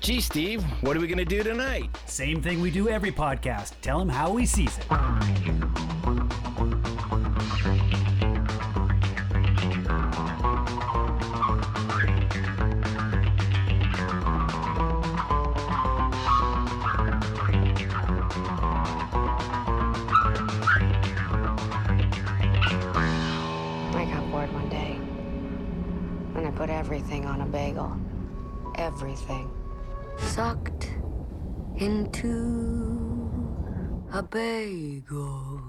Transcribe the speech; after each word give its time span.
Gee, 0.00 0.22
Steve, 0.22 0.64
what 0.80 0.96
are 0.96 1.00
we 1.00 1.06
going 1.06 1.18
to 1.18 1.26
do 1.26 1.42
tonight? 1.42 1.90
Same 2.06 2.40
thing 2.40 2.62
we 2.62 2.70
do 2.70 2.88
every 2.88 3.12
podcast. 3.12 3.74
Tell 3.82 4.00
him 4.00 4.08
how 4.08 4.34
he 4.36 4.46
sees 4.46 4.78
it. 4.78 4.86
I 4.90 5.26
got 24.10 24.30
bored 24.30 24.50
one 24.54 24.70
day. 24.70 24.98
And 26.36 26.46
I 26.46 26.50
put 26.52 26.70
everything 26.70 27.26
on 27.26 27.42
a 27.42 27.46
bagel. 27.46 27.94
Everything. 28.76 29.50
Sucked 30.34 30.88
into 31.78 32.38
a 34.12 34.22
bagel. 34.22 35.60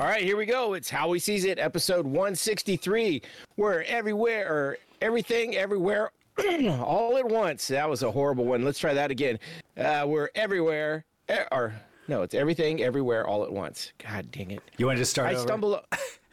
All 0.00 0.08
right, 0.08 0.22
here 0.22 0.38
we 0.38 0.46
go. 0.46 0.72
It's 0.72 0.88
How 0.88 1.08
We 1.08 1.18
Sees 1.18 1.44
It, 1.44 1.58
episode 1.58 2.06
163. 2.06 3.20
We're 3.58 3.82
everywhere, 3.82 4.48
or 4.50 4.78
everything, 5.02 5.54
everywhere, 5.56 6.12
all 6.80 7.18
at 7.18 7.28
once. 7.28 7.68
That 7.68 7.90
was 7.90 8.02
a 8.02 8.10
horrible 8.10 8.46
one. 8.46 8.64
Let's 8.64 8.78
try 8.78 8.94
that 8.94 9.10
again. 9.10 9.38
Uh, 9.76 10.04
we're 10.08 10.30
everywhere, 10.34 11.04
e- 11.30 11.34
or 11.52 11.74
no, 12.08 12.22
it's 12.22 12.34
everything, 12.34 12.82
everywhere, 12.82 13.26
all 13.26 13.44
at 13.44 13.52
once. 13.52 13.92
God 13.98 14.30
dang 14.30 14.50
it. 14.50 14.62
You 14.76 14.86
want 14.86 14.96
to 14.96 15.02
just 15.02 15.12
start 15.12 15.28
I 15.28 15.34
over? 15.34 15.42
stumble. 15.42 15.80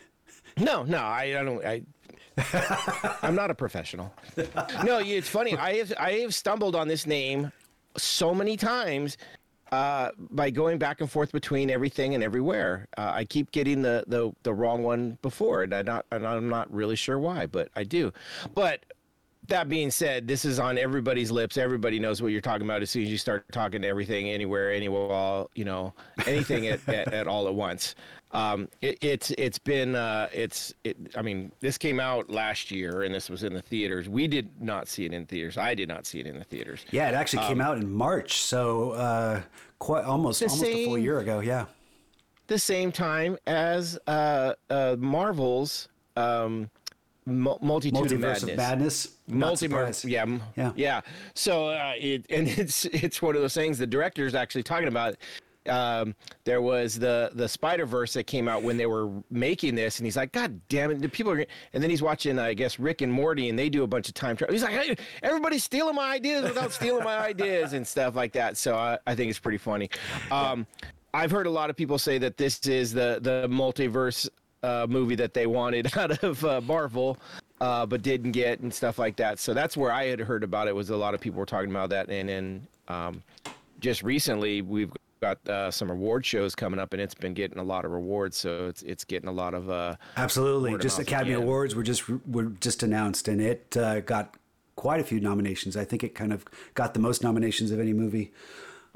no, 0.57 0.83
no, 0.83 0.97
I, 0.97 1.23
I 1.39 1.43
don't. 1.43 1.65
I. 1.65 1.81
I'm 3.21 3.35
not 3.35 3.51
a 3.51 3.55
professional. 3.55 4.13
No, 4.85 4.99
it's 4.99 5.27
funny. 5.27 5.57
I 5.57 5.75
have 5.75 5.93
I 5.99 6.11
have 6.19 6.33
stumbled 6.33 6.75
on 6.75 6.87
this 6.87 7.05
name 7.05 7.51
so 7.97 8.33
many 8.33 8.55
times 8.55 9.17
uh, 9.71 10.09
by 10.17 10.49
going 10.49 10.77
back 10.77 11.01
and 11.01 11.11
forth 11.11 11.31
between 11.31 11.69
everything 11.69 12.15
and 12.15 12.23
everywhere. 12.23 12.87
Uh, 12.97 13.11
I 13.13 13.25
keep 13.25 13.51
getting 13.51 13.81
the, 13.81 14.03
the 14.07 14.31
the 14.43 14.53
wrong 14.53 14.83
one 14.83 15.17
before, 15.21 15.63
and 15.63 15.73
I 15.73 15.81
not 15.81 16.05
and 16.11 16.25
I'm 16.25 16.49
not 16.49 16.73
really 16.73 16.95
sure 16.95 17.19
why, 17.19 17.45
but 17.45 17.69
I 17.75 17.83
do. 17.83 18.11
But 18.53 18.85
that 19.49 19.69
being 19.69 19.91
said, 19.91 20.27
this 20.27 20.45
is 20.45 20.59
on 20.59 20.77
everybody's 20.77 21.31
lips. 21.31 21.57
Everybody 21.57 21.99
knows 21.99 22.21
what 22.21 22.31
you're 22.31 22.41
talking 22.41 22.65
about 22.65 22.81
as 22.81 22.89
soon 22.89 23.03
as 23.03 23.09
you 23.09 23.17
start 23.17 23.45
talking 23.51 23.81
to 23.81 23.87
everything, 23.87 24.29
anywhere, 24.29 24.71
anywhere, 24.71 25.11
all 25.11 25.51
you 25.55 25.65
know, 25.65 25.93
anything 26.25 26.67
at, 26.67 26.87
at, 26.87 27.13
at 27.13 27.27
all 27.27 27.47
at 27.47 27.53
once. 27.55 27.95
Um, 28.31 28.69
it, 28.81 28.97
it's 29.01 29.31
it's 29.31 29.57
been 29.57 29.95
uh, 29.95 30.29
it's 30.31 30.73
it. 30.83 30.97
I 31.15 31.23
mean, 31.23 31.51
this 31.61 31.77
came 31.79 31.99
out 31.99 32.29
last 32.29 32.69
year, 32.69 33.01
and 33.03 33.13
this 33.13 33.27
was 33.29 33.43
in 33.43 33.53
the 33.53 33.61
theaters. 33.61 34.07
We 34.07 34.27
did 34.27 34.49
not 34.61 34.87
see 34.87 35.05
it 35.05 35.13
in 35.13 35.25
theaters. 35.25 35.57
I 35.57 35.73
did 35.73 35.89
not 35.89 36.05
see 36.05 36.19
it 36.19 36.27
in 36.27 36.37
the 36.37 36.45
theaters. 36.45 36.85
yeah, 36.91 37.09
it 37.09 37.15
actually 37.15 37.43
came 37.47 37.59
out 37.59 37.77
in 37.77 37.91
March, 37.91 38.41
so 38.41 38.91
uh, 38.91 39.41
quite 39.79 40.05
almost 40.05 40.43
almost 40.43 40.63
a 40.63 40.85
full 40.85 40.97
year 40.97 41.19
ago. 41.19 41.39
Yeah. 41.39 41.65
the 42.47 42.59
same 42.59 42.91
time 42.91 43.37
as 43.47 43.97
uh, 44.05 44.53
uh, 44.69 44.95
Marvel's 44.99 45.87
um, 46.15 46.69
Mul- 47.29 47.59
Multitude 47.61 47.97
of 47.99 48.05
Multiverse 48.19 48.19
Madness. 48.19 48.43
of 48.43 48.57
Madness. 48.57 49.07
Multiverse, 49.29 50.09
yeah, 50.09 50.25
Yeah. 50.55 50.71
yeah. 50.75 51.01
So 51.35 51.69
uh, 51.69 51.93
it 51.97 52.25
and 52.29 52.47
it's 52.47 52.85
it's 52.85 53.21
one 53.21 53.35
of 53.35 53.41
those 53.41 53.53
things. 53.53 53.77
The 53.77 53.87
director 53.87 54.25
is 54.25 54.35
actually 54.35 54.63
talking 54.63 54.87
about. 54.87 55.15
Um, 55.67 56.15
there 56.45 56.61
was 56.61 56.97
the 56.97 57.31
the 57.35 57.47
Spider 57.47 57.85
Verse 57.85 58.13
that 58.13 58.23
came 58.23 58.47
out 58.47 58.63
when 58.63 58.77
they 58.77 58.85
were 58.87 59.09
making 59.29 59.75
this, 59.75 59.99
and 59.99 60.05
he's 60.07 60.15
like, 60.17 60.31
"God 60.31 60.59
damn 60.69 60.89
it!" 60.89 60.99
The 61.01 61.09
people 61.09 61.31
are. 61.33 61.45
And 61.73 61.83
then 61.83 61.89
he's 61.91 62.01
watching, 62.01 62.39
I 62.39 62.53
guess, 62.55 62.79
Rick 62.79 63.01
and 63.01 63.11
Morty, 63.11 63.49
and 63.49 63.59
they 63.59 63.69
do 63.69 63.83
a 63.83 63.87
bunch 63.87 64.07
of 64.07 64.15
time 64.15 64.35
travel. 64.37 64.53
He's 64.53 64.63
like, 64.63 64.71
hey, 64.73 64.95
"Everybody's 65.21 65.63
stealing 65.63 65.95
my 65.95 66.11
ideas 66.13 66.43
without 66.43 66.71
stealing 66.71 67.03
my 67.03 67.17
ideas 67.19 67.73
and 67.73 67.85
stuff 67.85 68.15
like 68.15 68.31
that." 68.33 68.57
So 68.57 68.75
I, 68.77 68.97
I 69.05 69.13
think 69.15 69.29
it's 69.29 69.37
pretty 69.37 69.57
funny. 69.59 69.89
Um, 70.31 70.65
I've 71.13 71.29
heard 71.29 71.45
a 71.45 71.51
lot 71.51 71.69
of 71.69 71.75
people 71.75 71.99
say 71.99 72.17
that 72.19 72.37
this 72.37 72.65
is 72.65 72.93
the 72.93 73.19
the 73.21 73.47
multiverse 73.49 74.27
uh, 74.63 74.87
movie 74.89 75.15
that 75.15 75.33
they 75.33 75.47
wanted 75.47 75.95
out 75.97 76.23
of 76.23 76.43
uh, 76.45 76.61
Marvel, 76.61 77.17
uh, 77.61 77.85
but 77.85 78.01
didn't 78.01 78.31
get 78.31 78.59
and 78.59 78.73
stuff 78.73 78.99
like 78.99 79.15
that. 79.17 79.39
So 79.39 79.53
that's 79.53 79.75
where 79.77 79.91
I 79.91 80.05
had 80.05 80.19
heard 80.19 80.43
about 80.43 80.67
it. 80.67 80.75
Was 80.75 80.89
a 80.89 80.97
lot 80.97 81.13
of 81.13 81.21
people 81.21 81.39
were 81.39 81.45
talking 81.45 81.69
about 81.69 81.89
that, 81.89 82.09
and 82.09 82.29
then 82.29 82.67
um, 82.87 83.23
just 83.79 84.03
recently 84.03 84.61
we've 84.61 84.91
got 85.21 85.49
uh, 85.49 85.69
some 85.71 85.89
award 85.89 86.25
shows 86.25 86.55
coming 86.55 86.79
up, 86.79 86.93
and 86.93 87.01
it's 87.01 87.15
been 87.15 87.33
getting 87.33 87.59
a 87.59 87.63
lot 87.63 87.85
of 87.85 87.91
rewards. 87.91 88.37
So 88.37 88.67
it's 88.67 88.81
it's 88.83 89.03
getting 89.03 89.29
a 89.29 89.33
lot 89.33 89.53
of 89.53 89.69
uh, 89.69 89.95
Absolutely. 90.17 90.77
Just 90.77 90.99
Academy 90.99 91.33
again. 91.33 91.43
Awards 91.43 91.75
were 91.75 91.83
just 91.83 92.09
were 92.27 92.45
just 92.61 92.83
announced, 92.83 93.27
and 93.27 93.41
it 93.41 93.75
uh, 93.77 94.01
got 94.01 94.35
quite 94.75 95.01
a 95.01 95.03
few 95.03 95.19
nominations. 95.19 95.75
I 95.75 95.83
think 95.83 96.03
it 96.03 96.15
kind 96.15 96.31
of 96.31 96.45
got 96.73 96.93
the 96.93 96.99
most 96.99 97.23
nominations 97.23 97.71
of 97.71 97.79
any 97.79 97.93
movie. 97.93 98.31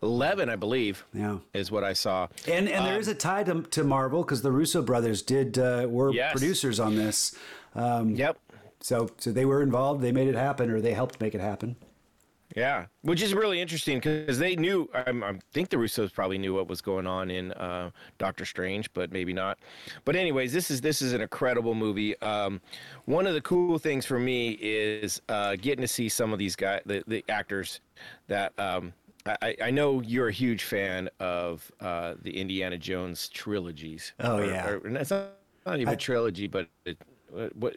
Eleven, 0.04 0.50
I 0.50 0.56
believe. 0.56 1.06
Yeah. 1.14 1.38
is 1.54 1.72
what 1.72 1.84
I 1.84 1.94
saw. 1.94 2.28
And 2.48 2.68
and 2.70 2.86
there 2.86 3.00
is 3.00 3.08
a 3.08 3.16
tie 3.16 3.44
to, 3.44 3.62
to 3.62 3.84
Marvel 3.84 4.22
because 4.24 4.42
the 4.42 4.52
Russo 4.52 4.82
brothers 4.82 5.22
did 5.22 5.58
uh, 5.58 5.88
were 5.90 6.14
Yes. 6.14 6.32
producers 6.34 6.80
on 6.80 6.96
this. 6.96 7.36
Um, 7.76 8.12
Yep. 8.16 8.38
so 8.82 9.10
so 9.18 9.32
they 9.32 9.46
were 9.46 9.64
involved. 9.64 10.02
They 10.02 10.12
made 10.12 10.28
it 10.28 10.36
happen, 10.36 10.70
or 10.70 10.82
they 10.82 10.94
helped 10.94 11.20
make 11.22 11.34
it 11.34 11.42
happen. 11.42 11.76
Yeah, 12.56 12.86
which 13.02 13.24
is 13.24 13.34
really 13.34 13.60
interesting 13.60 13.98
because 13.98 14.38
they 14.38 14.56
knew. 14.56 14.88
Um, 15.08 15.24
I 15.24 15.40
think 15.54 15.70
the 15.70 15.78
Russos 15.78 16.14
probably 16.14 16.38
knew 16.38 16.54
what 16.54 16.68
was 16.68 16.82
going 16.82 17.08
on 17.08 17.32
in 17.32 17.52
uh, 17.54 17.90
Doctor 18.20 18.46
Strange, 18.46 18.94
but 18.94 19.12
maybe 19.12 19.34
not. 19.34 19.58
But 20.06 20.16
anyways, 20.16 20.54
this 20.54 20.70
is 20.70 20.80
this 20.80 21.02
is 21.02 21.14
an 21.14 21.22
incredible 21.22 21.74
movie. 21.74 22.16
Um, 22.22 22.62
one 23.06 23.26
of 23.26 23.34
the 23.34 23.42
cool 23.42 23.80
things 23.80 24.06
for 24.06 24.20
me 24.20 24.52
is 24.62 25.20
uh, 25.30 25.56
getting 25.60 25.82
to 25.82 25.88
see 25.88 26.10
some 26.10 26.32
of 26.32 26.38
these 26.38 26.56
guys, 26.56 26.82
the, 26.86 27.04
the 27.08 27.26
actors 27.28 27.82
that. 28.28 28.54
Um, 28.60 28.94
I, 29.26 29.56
I 29.64 29.72
know 29.72 30.02
you're 30.02 30.28
a 30.28 30.34
huge 30.34 30.64
fan 30.64 31.10
of 31.20 31.72
uh, 31.80 32.16
the 32.22 32.38
Indiana 32.40 32.78
Jones 32.78 33.30
trilogies. 33.30 34.12
Oh, 34.20 34.38
Or- 34.40 34.46
yeah. 34.46 34.70
or- 34.70 34.86
and 34.88 34.98
it's 34.98 35.12
not, 35.12 35.30
not 35.66 35.80
even 35.80 35.94
a 35.94 35.98
trilogy, 35.98 36.48
but 36.48 36.68
it, 36.86 36.98
what, 37.30 37.56
what 37.56 37.76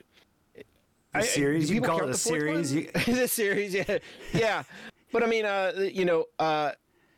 The 1.14 1.22
series, 1.22 1.68
do 1.68 1.74
you 1.74 1.80
call 1.80 2.02
it 2.02 2.10
a 2.10 2.14
series. 2.14 2.74
one? 2.74 2.82
You, 3.06 3.14
the 3.14 3.28
series, 3.28 3.74
yeah, 3.74 3.98
yeah. 4.34 4.62
But 5.12 5.22
I 5.22 5.26
mean, 5.26 5.44
uh, 5.44 5.72
you 5.92 6.04
know, 6.04 6.24
uh, 6.40 6.72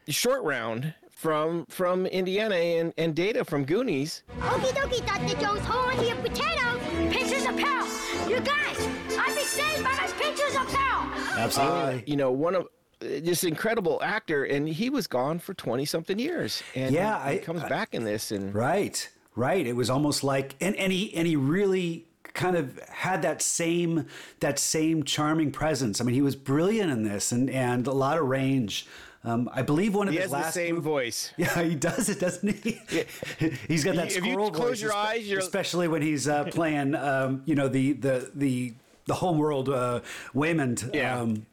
short 0.09 0.43
round 0.45 0.93
from 1.11 1.65
from 1.71 2.07
Indiana 2.07 2.55
and, 2.55 2.93
and 2.99 3.15
Data 3.15 3.45
from 3.45 3.65
Goonies. 3.65 4.23
Okie 4.41 4.73
dokie, 4.75 5.05
Dr. 5.07 5.41
Jones. 5.41 5.65
Hold 5.65 5.93
on 5.93 5.97
to 5.97 6.07
your 6.07 6.17
potatoes. 6.17 6.81
Pinches 7.13 7.45
of 7.47 7.57
pearl. 7.57 7.89
You 8.29 8.41
guys, 8.41 8.79
I've 9.19 9.35
been 9.35 9.45
saved 9.45 9.83
by 9.83 9.93
my 9.95 10.07
pinches 10.21 10.55
of 10.55 10.69
pearl. 10.69 11.39
absolutely. 11.39 12.05
You 12.07 12.17
know, 12.17 12.31
one 12.31 12.55
of 12.55 12.65
uh, 12.65 12.67
this 13.01 13.45
incredible 13.45 14.01
actor, 14.03 14.45
and 14.45 14.69
he 14.69 14.91
was 14.91 15.07
gone 15.07 15.39
for 15.39 15.55
twenty 15.55 15.85
something 15.85 16.19
years, 16.19 16.63
and 16.75 16.95
Yeah, 16.95 17.27
he, 17.29 17.35
he 17.35 17.39
comes 17.41 17.63
I- 17.63 17.69
back 17.69 17.95
in 17.95 18.05
this, 18.05 18.31
and 18.33 18.55
Right, 18.55 19.09
right. 19.37 19.67
It 19.67 19.75
was 19.77 19.89
almost 19.91 20.25
like, 20.25 20.55
and, 20.61 20.75
and 20.77 20.93
he 20.93 21.15
and 21.15 21.27
he 21.27 21.37
really 21.37 22.05
kind 22.35 22.57
of 22.57 22.79
had 22.89 23.23
that 23.23 23.43
same 23.43 24.07
that 24.41 24.59
same 24.59 25.03
charming 25.05 25.51
presence. 25.53 26.01
I 26.01 26.05
mean, 26.05 26.15
he 26.15 26.23
was 26.23 26.37
brilliant 26.37 26.91
in 26.91 27.03
this, 27.05 27.33
and 27.33 27.49
and 27.51 27.87
a 27.87 27.93
lot 27.93 28.19
of 28.19 28.27
range. 28.27 28.87
Um, 29.25 29.51
I 29.53 29.63
believe 29.63 29.95
one 29.97 30.07
of 30.07 30.15
he 30.15 30.21
his 30.21 30.31
has 30.33 30.47
the 30.47 30.51
same 30.53 30.77
mov- 30.77 30.83
voice. 30.83 31.33
Yeah, 31.37 31.63
he 31.63 31.75
does 31.75 32.09
it, 32.09 32.21
doesn't 32.21 32.55
he? 32.63 32.81
he's 33.69 33.83
got 33.83 33.97
that 33.97 34.15
If 34.17 34.25
you 34.25 34.37
close 34.37 34.57
voice, 34.57 34.81
your 34.81 34.95
eyes, 34.95 35.29
especially 35.31 35.89
when 35.89 36.03
he's 36.03 36.29
uh, 36.29 36.45
playing, 36.45 36.95
um, 36.95 37.43
you 37.45 37.57
know, 37.57 37.67
the 37.69 37.93
the 37.95 38.31
the 38.35 38.75
the 39.09 39.15
homeworld 39.15 39.69
uh, 39.69 40.01
Waymond. 40.35 40.95
Yeah. 40.95 41.21
Um, 41.21 41.47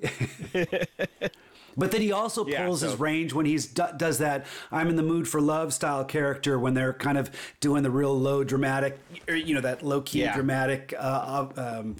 But 1.76 1.92
then 1.92 2.00
he 2.02 2.10
also 2.10 2.44
Yeah, 2.46 2.66
pulls 2.66 2.80
so- 2.80 2.90
his 2.90 2.98
range 3.00 3.32
when 3.32 3.46
he's 3.46 3.66
do, 3.66 3.84
does 3.96 4.18
that 4.18 4.44
"I'm 4.72 4.88
in 4.88 4.96
the 4.96 5.04
mood 5.04 5.28
for 5.28 5.40
love" 5.40 5.72
style 5.72 6.04
character 6.04 6.58
when 6.58 6.74
they're 6.74 6.92
kind 6.92 7.16
of 7.16 7.30
doing 7.60 7.84
the 7.84 7.90
real 7.92 8.18
low 8.18 8.42
dramatic, 8.42 8.98
or, 9.28 9.36
you 9.36 9.54
know, 9.54 9.60
that 9.60 9.82
low 9.82 10.00
key 10.00 10.20
Yeah. 10.22 10.34
dramatic 10.34 10.92
uh, 10.98 11.46
um, 11.56 11.96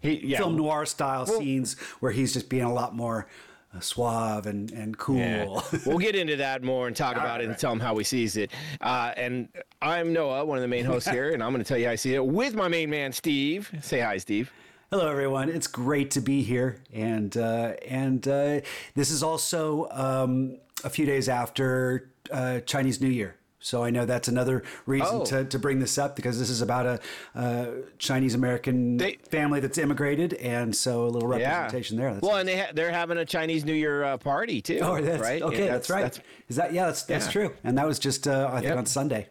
He, 0.00 0.24
yeah, 0.28 0.38
film 0.38 0.56
noir 0.56 0.86
style 0.86 1.26
scenes 1.26 1.76
where 1.98 2.12
he's 2.12 2.32
just 2.32 2.48
being 2.48 2.62
a 2.62 2.72
lot 2.72 2.94
more 2.94 3.26
uh, 3.74 3.80
suave 3.80 4.46
and 4.46 4.70
and 4.72 4.96
cool. 4.98 5.18
Yeah. 5.18 5.60
we'll 5.86 5.98
get 5.98 6.14
into 6.14 6.36
that 6.36 6.62
more 6.62 6.86
and 6.86 6.96
talk 6.96 7.16
about 7.16 7.40
it 7.40 7.48
and 7.48 7.58
tell 7.58 7.72
him 7.72 7.80
how 7.80 7.96
he 7.96 8.04
sees 8.04 8.36
it. 8.36 8.50
Uh, 8.80 9.12
and 9.16 9.48
I'm 9.82 10.12
Noah, 10.12 10.44
one 10.44 10.58
of 10.58 10.62
the 10.62 10.68
main 10.68 10.84
hosts 10.86 11.08
here, 11.08 11.32
and 11.32 11.42
I'm 11.42 11.52
going 11.52 11.62
to 11.62 11.68
tell 11.68 11.78
you 11.78 11.86
how 11.86 11.92
I 11.92 11.96
see 11.96 12.14
it 12.14 12.24
with 12.24 12.54
my 12.54 12.68
main 12.68 12.90
man, 12.90 13.12
Steve. 13.12 13.70
Say 13.82 14.00
hi, 14.00 14.18
Steve. 14.18 14.52
Hello, 14.90 15.06
everyone. 15.06 15.50
It's 15.50 15.66
great 15.66 16.10
to 16.12 16.20
be 16.22 16.42
here, 16.42 16.78
and 16.94 17.36
uh, 17.36 17.74
and 17.86 18.26
uh, 18.26 18.60
this 18.94 19.10
is 19.10 19.22
also 19.22 19.86
um, 19.90 20.56
a 20.82 20.88
few 20.88 21.04
days 21.04 21.28
after 21.28 22.10
uh, 22.32 22.60
Chinese 22.60 23.00
New 23.00 23.10
Year. 23.10 23.37
So 23.60 23.82
I 23.82 23.90
know 23.90 24.06
that's 24.06 24.28
another 24.28 24.62
reason 24.86 25.08
Oh. 25.10 25.24
to, 25.24 25.44
to 25.44 25.58
bring 25.58 25.80
this 25.80 25.98
up 25.98 26.14
because 26.14 26.38
this 26.38 26.48
is 26.48 26.62
about 26.62 26.86
a 26.86 27.00
uh, 27.34 27.66
Chinese 27.98 28.34
American 28.34 29.00
family 29.30 29.58
that's 29.60 29.78
immigrated, 29.78 30.34
and 30.34 30.74
so 30.76 31.06
a 31.06 31.08
little 31.08 31.28
representation 31.28 31.96
there. 31.96 32.12
That's 32.14 32.22
well, 32.22 32.36
and 32.36 32.48
they 32.48 32.58
ha- 32.58 32.70
they're 32.72 32.92
having 32.92 33.18
a 33.18 33.24
Chinese 33.24 33.64
New 33.64 33.74
Year 33.74 34.04
uh, 34.04 34.16
party 34.16 34.62
too. 34.62 34.78
oh, 34.80 35.00
that's, 35.00 35.20
right. 35.20 35.42
okay, 35.42 35.64
Yeah, 35.66 35.72
that's, 35.72 35.90
right. 35.90 36.20
is 36.48 36.54
that 36.56 36.72
yeah? 36.72 36.86
That's 36.86 37.02
that's 37.02 37.26
yeah. 37.26 37.32
true, 37.32 37.54
and 37.64 37.76
that 37.78 37.86
was 37.86 37.98
just 37.98 38.28
uh, 38.28 38.48
I 38.52 38.56
think 38.60 38.66
Yep. 38.68 38.78
on 38.78 38.86
Sunday. 38.86 39.28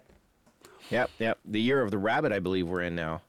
Yep, 0.90 1.10
yep. 1.20 1.38
The 1.46 1.62
year 1.62 1.82
of 1.82 1.92
the 1.92 1.98
rabbit, 1.98 2.32
I 2.32 2.40
believe 2.40 2.68
we're 2.68 2.82
in 2.82 2.96
now. 2.96 3.22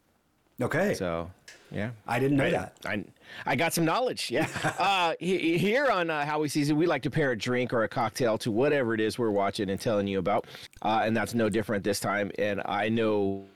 Okay. 0.61 0.95
So, 0.95 1.31
yeah. 1.71 1.91
I 2.06 2.19
didn't 2.21 2.37
know 2.37 2.47
I, 2.47 2.50
that. 2.50 2.77
I, 2.85 3.05
I 3.46 3.56
got 3.56 3.72
some 3.72 3.84
knowledge. 3.84 4.30
Yeah. 4.30 4.48
uh, 4.78 5.14
he- 5.19 5.58
here 5.58 5.86
on 5.86 6.10
uh, 6.10 6.25
How 6.25 6.40
We 6.40 6.48
Season, 6.48 6.76
we 6.76 6.86
like 6.86 7.02
to 7.02 7.10
pair 7.10 7.32
a 7.32 7.38
drink 7.38 7.72
or 7.72 7.84
a 7.84 7.88
cocktail 7.88 8.38
to 8.38 8.50
whatever 8.50 8.94
it 8.94 9.00
is 9.00 9.19
we're 9.19 9.30
watching 9.30 9.70
and 9.70 9.80
telling 9.80 10.06
you 10.06 10.19
about. 10.19 10.46
Uh, 10.82 11.02
and 11.04 11.16
that's 11.16 11.34
no 11.34 11.48
different 11.48 11.84
this 11.84 12.00
time. 12.00 12.30
And 12.38 12.62
I 12.64 12.88
know 12.88 13.46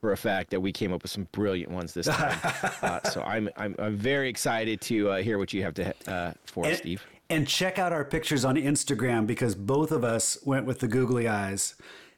for 0.00 0.12
a 0.12 0.16
fact 0.18 0.50
that 0.50 0.60
we 0.60 0.70
came 0.70 0.92
up 0.92 1.02
with 1.02 1.10
some 1.10 1.26
brilliant 1.32 1.72
ones 1.72 1.94
this 1.94 2.06
time. 2.06 2.38
uh, 2.82 3.00
so 3.08 3.22
I'm, 3.22 3.48
I'm, 3.56 3.74
I'm 3.78 3.96
very 3.96 4.28
excited 4.28 4.80
to 4.82 5.08
uh, 5.08 5.22
hear 5.22 5.38
what 5.38 5.52
you 5.54 5.62
have 5.62 5.72
to 5.74 5.94
uh, 6.06 6.32
for 6.44 6.64
us, 6.66 6.70
and, 6.72 6.78
Steve. 6.78 7.06
and 7.30 7.48
check 7.48 7.78
out 7.78 7.90
our 7.90 8.04
pictures 8.04 8.44
on 8.44 8.56
Instagram 8.56 9.26
because 9.26 9.54
both 9.54 9.90
of 9.90 10.04
us 10.04 10.36
went 10.44 10.66
with 10.66 10.80
the 10.80 10.88
googly 10.88 11.26
eyes. 11.26 11.74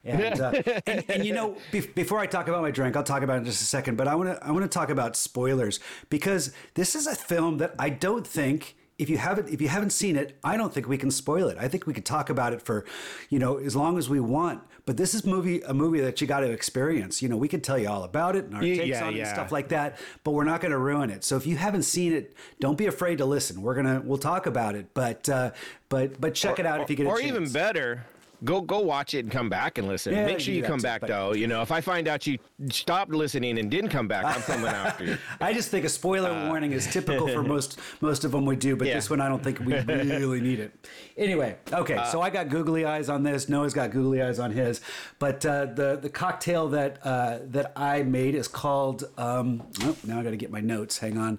And, 0.06 0.40
uh, 0.40 0.62
and, 0.86 1.04
and 1.08 1.24
you 1.24 1.34
know, 1.34 1.56
be- 1.72 1.80
before 1.80 2.18
I 2.18 2.26
talk 2.26 2.48
about 2.48 2.62
my 2.62 2.70
drink, 2.70 2.96
I'll 2.96 3.02
talk 3.02 3.22
about 3.22 3.34
it 3.34 3.38
in 3.40 3.44
just 3.44 3.62
a 3.62 3.66
second. 3.66 3.96
But 3.96 4.08
I 4.08 4.14
want 4.14 4.30
to 4.30 4.46
I 4.46 4.50
want 4.52 4.64
to 4.64 4.68
talk 4.68 4.90
about 4.90 5.16
spoilers 5.16 5.80
because 6.10 6.52
this 6.74 6.94
is 6.94 7.06
a 7.06 7.14
film 7.14 7.58
that 7.58 7.74
I 7.78 7.90
don't 7.90 8.26
think 8.26 8.76
if 8.98 9.10
you 9.10 9.18
haven't 9.18 9.50
if 9.50 9.60
you 9.60 9.68
haven't 9.68 9.90
seen 9.90 10.16
it, 10.16 10.38
I 10.42 10.56
don't 10.56 10.72
think 10.72 10.88
we 10.88 10.96
can 10.96 11.10
spoil 11.10 11.48
it. 11.48 11.58
I 11.60 11.68
think 11.68 11.86
we 11.86 11.92
could 11.92 12.06
talk 12.06 12.30
about 12.30 12.52
it 12.52 12.62
for, 12.62 12.84
you 13.28 13.38
know, 13.38 13.58
as 13.58 13.76
long 13.76 13.98
as 13.98 14.08
we 14.08 14.20
want. 14.20 14.62
But 14.86 14.96
this 14.96 15.14
is 15.14 15.26
movie 15.26 15.60
a 15.62 15.74
movie 15.74 16.00
that 16.00 16.20
you 16.20 16.26
got 16.26 16.40
to 16.40 16.50
experience. 16.50 17.20
You 17.20 17.28
know, 17.28 17.36
we 17.36 17.48
could 17.48 17.62
tell 17.62 17.78
you 17.78 17.88
all 17.88 18.04
about 18.04 18.36
it 18.36 18.46
and 18.46 18.54
our 18.54 18.62
Yeah, 18.62 18.76
takes 18.84 19.02
on 19.02 19.14
it 19.14 19.18
and 19.18 19.28
stuff 19.28 19.52
like 19.52 19.68
that. 19.68 19.98
But 20.24 20.30
we're 20.30 20.44
not 20.44 20.60
going 20.60 20.72
to 20.72 20.78
ruin 20.78 21.10
it. 21.10 21.24
So 21.24 21.36
if 21.36 21.46
you 21.46 21.56
haven't 21.56 21.82
seen 21.82 22.12
it, 22.12 22.34
don't 22.60 22.78
be 22.78 22.86
afraid 22.86 23.18
to 23.18 23.26
listen. 23.26 23.60
We're 23.62 23.74
gonna 23.74 24.00
we'll 24.04 24.18
talk 24.18 24.46
about 24.46 24.76
it. 24.76 24.94
But 24.94 25.28
uh, 25.28 25.50
but 25.88 26.20
but 26.20 26.34
check 26.34 26.58
it 26.58 26.64
out 26.66 26.80
if 26.80 26.88
you 26.88 26.96
get 26.96 27.06
a 27.06 27.10
or 27.10 27.18
chance. 27.18 27.28
even 27.28 27.50
better 27.50 28.06
go 28.44 28.60
go 28.60 28.80
watch 28.80 29.14
it 29.14 29.20
and 29.20 29.30
come 29.32 29.48
back 29.48 29.78
and 29.78 29.88
listen 29.88 30.12
Yeah, 30.14 30.26
make 30.26 30.40
sure 30.40 30.52
you 30.52 30.62
come 30.62 30.80
back 30.80 31.00
though 31.06 31.32
you 31.32 31.46
know 31.46 31.62
if 31.62 31.72
i 31.72 31.80
find 31.80 32.06
out 32.06 32.26
you 32.26 32.38
stopped 32.70 33.10
listening 33.10 33.58
and 33.58 33.70
didn't 33.70 33.88
come 33.90 34.06
back 34.08 34.24
i'm 34.26 34.42
coming 34.42 34.66
after 34.66 35.04
you 35.04 35.18
I 35.40 35.52
just 35.52 35.70
think 35.70 35.84
a 35.84 35.88
spoiler 35.88 36.46
warning 36.48 36.72
is 36.72 36.86
typical 36.86 37.28
for 37.28 37.42
most 37.54 37.78
most 38.00 38.24
of 38.24 38.32
them 38.32 38.44
we 38.44 38.56
do, 38.56 38.76
but 38.76 38.86
Uh, 38.86 38.90
Yeah. 38.90 38.94
this 38.96 39.08
one 39.10 39.20
I 39.20 39.28
don't 39.28 39.42
think 39.42 39.60
we 39.60 39.74
really 39.74 40.40
need 40.40 40.60
it. 40.60 40.72
Anyway, 41.16 41.56
okay, 41.72 42.02
so 42.10 42.20
I 42.20 42.30
got 42.30 42.48
googly 42.48 42.84
eyes 42.84 43.08
on 43.08 43.22
this. 43.22 43.48
Noah's 43.48 43.72
got 43.74 43.90
googly 43.90 44.20
eyes 44.22 44.38
on 44.38 44.50
his, 44.50 44.80
but 45.18 45.44
uh, 45.46 45.66
the 45.66 45.96
the 45.96 46.08
cocktail 46.10 46.68
that 46.68 46.98
uh, 47.04 47.38
that 47.44 47.72
I 47.76 48.02
made 48.02 48.34
is 48.34 48.48
called. 48.48 49.04
Um, 49.16 49.62
oh, 49.82 49.96
now 50.04 50.20
I 50.20 50.22
got 50.22 50.30
to 50.30 50.36
get 50.36 50.50
my 50.50 50.60
notes. 50.60 50.98
Hang 50.98 51.16
on. 51.18 51.38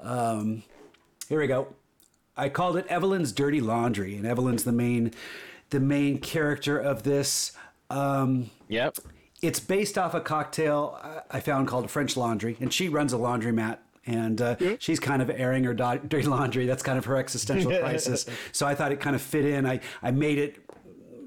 Um, 0.00 0.62
here 1.28 1.40
we 1.40 1.46
go. 1.46 1.74
I 2.36 2.48
called 2.48 2.76
it 2.76 2.86
Evelyn's 2.88 3.32
Dirty 3.32 3.60
Laundry, 3.60 4.16
and 4.16 4.24
Evelyn's 4.26 4.64
the 4.64 4.72
main 4.72 5.12
the 5.70 5.80
main 5.80 6.18
character 6.18 6.78
of 6.78 7.02
this. 7.02 7.52
Um, 7.90 8.50
yep 8.68 8.98
it's 9.42 9.60
based 9.60 9.96
off 9.96 10.14
a 10.14 10.20
cocktail 10.20 10.98
I 11.02 11.18
I 11.30 11.40
found 11.40 11.68
called 11.68 11.90
French 11.90 12.16
Laundry, 12.16 12.56
and 12.60 12.72
she 12.72 12.88
runs 12.88 13.12
a 13.12 13.16
laundromat. 13.16 13.78
And 14.06 14.40
uh, 14.40 14.56
she's 14.78 14.98
kind 14.98 15.20
of 15.20 15.28
airing 15.28 15.64
her 15.64 15.74
dirty 15.74 16.22
laundry. 16.22 16.64
That's 16.64 16.82
kind 16.82 16.96
of 16.96 17.04
her 17.04 17.18
existential 17.18 17.78
crisis. 17.80 18.24
So 18.52 18.66
I 18.66 18.74
thought 18.74 18.90
it 18.90 19.00
kind 19.00 19.14
of 19.14 19.20
fit 19.20 19.44
in. 19.44 19.66
I, 19.66 19.80
I 20.02 20.12
made 20.12 20.38
it 20.38 20.64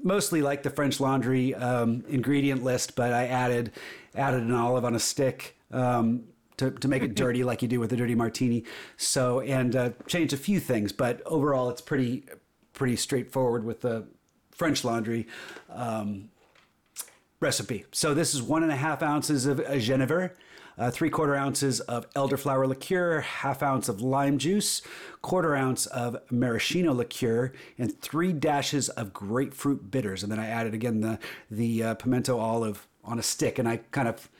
mostly 0.02 0.42
like 0.42 0.64
the 0.64 0.70
French 0.70 0.98
Laundry 0.98 1.54
um, 1.54 2.04
ingredient 2.08 2.64
list, 2.64 2.96
but 2.96 3.12
I 3.12 3.28
added 3.28 3.70
added 4.16 4.42
an 4.42 4.52
olive 4.52 4.84
on 4.84 4.96
a 4.96 4.98
stick 4.98 5.56
um, 5.70 6.24
to, 6.56 6.72
to 6.72 6.88
make 6.88 7.04
it 7.04 7.14
dirty, 7.14 7.44
like 7.44 7.62
you 7.62 7.68
do 7.68 7.78
with 7.78 7.92
a 7.92 7.96
dirty 7.96 8.16
martini. 8.16 8.64
So 8.96 9.38
and 9.38 9.76
uh, 9.76 9.90
changed 10.08 10.32
a 10.32 10.36
few 10.36 10.58
things, 10.58 10.90
but 10.90 11.22
overall 11.24 11.70
it's 11.70 11.80
pretty 11.80 12.24
pretty 12.72 12.96
straightforward 12.96 13.62
with 13.62 13.82
the 13.82 14.08
French 14.62 14.84
Laundry 14.84 15.26
um, 15.70 16.30
recipe. 17.40 17.84
So 17.90 18.14
this 18.14 18.32
is 18.32 18.40
one 18.40 18.62
and 18.62 18.70
a 18.70 18.76
half 18.76 19.02
ounces 19.02 19.44
of 19.44 19.58
uh, 19.58 19.72
Genever, 19.72 20.30
uh, 20.78 20.88
three 20.92 21.10
quarter 21.10 21.34
ounces 21.34 21.80
of 21.80 22.08
elderflower 22.14 22.68
liqueur, 22.68 23.22
half 23.22 23.60
ounce 23.60 23.88
of 23.88 24.00
lime 24.00 24.38
juice, 24.38 24.80
quarter 25.20 25.56
ounce 25.56 25.86
of 25.86 26.16
maraschino 26.30 26.92
liqueur, 26.92 27.52
and 27.76 28.00
three 28.00 28.32
dashes 28.32 28.88
of 28.90 29.12
grapefruit 29.12 29.90
bitters. 29.90 30.22
And 30.22 30.30
then 30.30 30.38
I 30.38 30.46
added 30.46 30.74
again 30.74 31.00
the 31.00 31.18
the 31.50 31.82
uh, 31.82 31.94
pimento 31.94 32.38
olive 32.38 32.86
on 33.02 33.18
a 33.18 33.22
stick, 33.22 33.58
and 33.58 33.68
I 33.68 33.78
kind 33.90 34.06
of. 34.06 34.30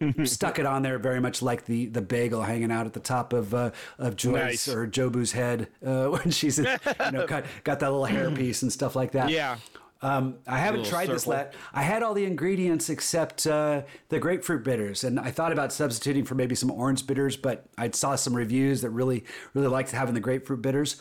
stuck 0.24 0.58
it 0.58 0.66
on 0.66 0.82
there 0.82 0.98
very 0.98 1.20
much 1.20 1.42
like 1.42 1.64
the 1.66 1.86
the 1.86 2.02
bagel 2.02 2.42
hanging 2.42 2.72
out 2.72 2.86
at 2.86 2.92
the 2.92 3.00
top 3.00 3.32
of 3.32 3.54
uh, 3.54 3.70
of 3.98 4.16
Joyce 4.16 4.66
Nice. 4.66 4.68
or 4.68 4.86
Jobu's 4.86 5.32
head 5.32 5.68
uh, 5.84 6.06
when 6.08 6.30
she's 6.30 6.58
you 6.58 6.64
know 7.12 7.26
got, 7.28 7.44
got 7.64 7.80
that 7.80 7.92
little 7.92 8.06
hairpiece 8.06 8.62
and 8.62 8.72
stuff 8.72 8.96
like 8.96 9.12
that. 9.12 9.30
Yeah. 9.30 9.58
Um, 10.04 10.38
I 10.48 10.58
haven't 10.58 10.84
tried 10.86 11.08
this 11.08 11.22
circle. 11.22 11.34
yet. 11.38 11.54
I 11.72 11.82
had 11.82 12.02
all 12.02 12.12
the 12.12 12.24
ingredients 12.24 12.90
except 12.90 13.46
uh, 13.46 13.82
the 14.08 14.18
grapefruit 14.18 14.64
bitters, 14.64 15.04
and 15.04 15.20
I 15.20 15.30
thought 15.30 15.52
about 15.52 15.72
substituting 15.72 16.24
for 16.24 16.34
maybe 16.34 16.56
some 16.56 16.72
orange 16.72 17.06
bitters, 17.06 17.36
but 17.36 17.66
I 17.78 17.88
saw 17.90 18.16
some 18.16 18.34
reviews 18.34 18.82
that 18.82 18.90
really, 18.90 19.24
really 19.54 19.68
liked 19.68 19.92
having 19.92 20.14
the 20.14 20.20
grapefruit 20.20 20.60
bitters. 20.60 21.00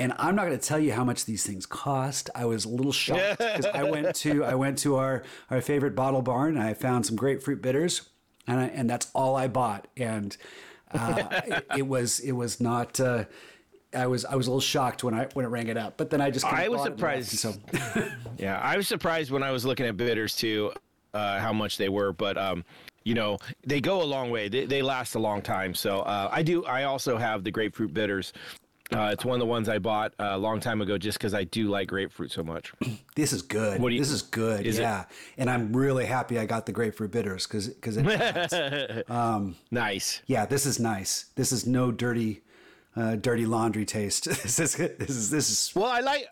And 0.00 0.14
I'm 0.18 0.34
not 0.34 0.46
going 0.46 0.58
to 0.58 0.66
tell 0.66 0.78
you 0.78 0.92
how 0.94 1.04
much 1.04 1.26
these 1.26 1.44
things 1.44 1.66
cost. 1.66 2.30
I 2.34 2.46
was 2.46 2.64
a 2.64 2.70
little 2.70 2.90
shocked 2.90 3.38
because 3.38 3.66
I 3.66 3.82
went 3.82 4.14
to 4.16 4.42
I 4.44 4.54
went 4.54 4.78
to 4.78 4.96
our 4.96 5.22
our 5.50 5.60
favorite 5.60 5.94
bottle 5.94 6.22
barn. 6.22 6.56
And 6.56 6.64
I 6.64 6.72
found 6.72 7.04
some 7.04 7.16
grapefruit 7.16 7.60
bitters, 7.60 8.08
and 8.46 8.58
I, 8.58 8.64
and 8.68 8.88
that's 8.88 9.10
all 9.14 9.36
I 9.36 9.46
bought. 9.48 9.88
And 9.98 10.34
uh, 10.92 11.42
it, 11.46 11.66
it 11.78 11.86
was 11.86 12.18
it 12.20 12.32
was 12.32 12.60
not. 12.60 12.98
Uh, 12.98 13.24
I 13.92 14.06
was 14.06 14.24
I 14.24 14.36
was 14.36 14.46
a 14.46 14.50
little 14.50 14.60
shocked 14.60 15.04
when 15.04 15.12
I 15.12 15.26
when 15.34 15.44
it 15.44 15.48
rang 15.48 15.68
it 15.68 15.76
up, 15.76 15.98
but 15.98 16.08
then 16.08 16.22
I 16.22 16.30
just 16.30 16.46
I 16.46 16.68
was 16.68 16.78
bought 16.78 16.86
it 16.86 16.92
and 16.92 17.02
left, 17.02 17.26
surprised. 17.28 17.98
So 17.98 18.08
Yeah, 18.38 18.58
I 18.58 18.78
was 18.78 18.88
surprised 18.88 19.30
when 19.30 19.42
I 19.42 19.50
was 19.50 19.66
looking 19.66 19.84
at 19.84 19.98
bitters 19.98 20.34
too, 20.34 20.72
uh, 21.12 21.40
how 21.40 21.52
much 21.52 21.76
they 21.76 21.90
were. 21.90 22.14
But 22.14 22.38
um, 22.38 22.64
you 23.04 23.14
know, 23.14 23.38
they 23.66 23.80
go 23.80 24.02
a 24.02 24.04
long 24.04 24.30
way. 24.30 24.48
They, 24.48 24.64
they 24.64 24.82
last 24.82 25.14
a 25.14 25.18
long 25.18 25.42
time. 25.42 25.74
So 25.74 26.00
uh, 26.00 26.28
I 26.30 26.42
do. 26.42 26.64
I 26.64 26.84
also 26.84 27.18
have 27.18 27.44
the 27.44 27.50
grapefruit 27.50 27.92
bitters. 27.92 28.32
Uh, 28.92 29.10
it's 29.12 29.24
one 29.24 29.34
of 29.34 29.40
the 29.40 29.46
ones 29.46 29.68
I 29.68 29.78
bought 29.78 30.12
a 30.18 30.36
long 30.36 30.58
time 30.60 30.80
ago, 30.80 30.98
just 30.98 31.18
because 31.18 31.32
I 31.34 31.44
do 31.44 31.68
like 31.68 31.88
grapefruit 31.88 32.32
so 32.32 32.42
much. 32.42 32.72
This 33.16 33.32
is 33.34 33.42
good. 33.42 33.82
You- 33.82 33.98
this 33.98 34.10
is 34.10 34.22
good. 34.22 34.66
Is 34.66 34.78
it? 34.78 34.82
yeah, 34.82 35.04
and 35.36 35.50
I'm 35.50 35.76
really 35.76 36.06
happy 36.06 36.38
I 36.38 36.46
got 36.46 36.64
the 36.64 36.72
grapefruit 36.72 37.10
bitters 37.10 37.46
because 37.46 37.68
because 37.68 37.98
it 37.98 38.06
adds. 38.06 39.04
nice. 39.70 40.22
yeah, 40.26 40.46
this 40.46 40.64
is 40.64 40.80
nice. 40.80 41.26
This 41.34 41.52
is 41.52 41.66
no 41.66 41.92
dirty, 41.92 42.40
uh, 42.96 43.16
dirty 43.16 43.44
laundry 43.44 43.84
taste. 43.84 44.24
this 44.42 44.58
is 44.58 44.74
this 44.76 45.10
is 45.10 45.30
this 45.30 45.50
is 45.50 45.72
Well, 45.74 45.86
I 45.86 46.00
like 46.00 46.28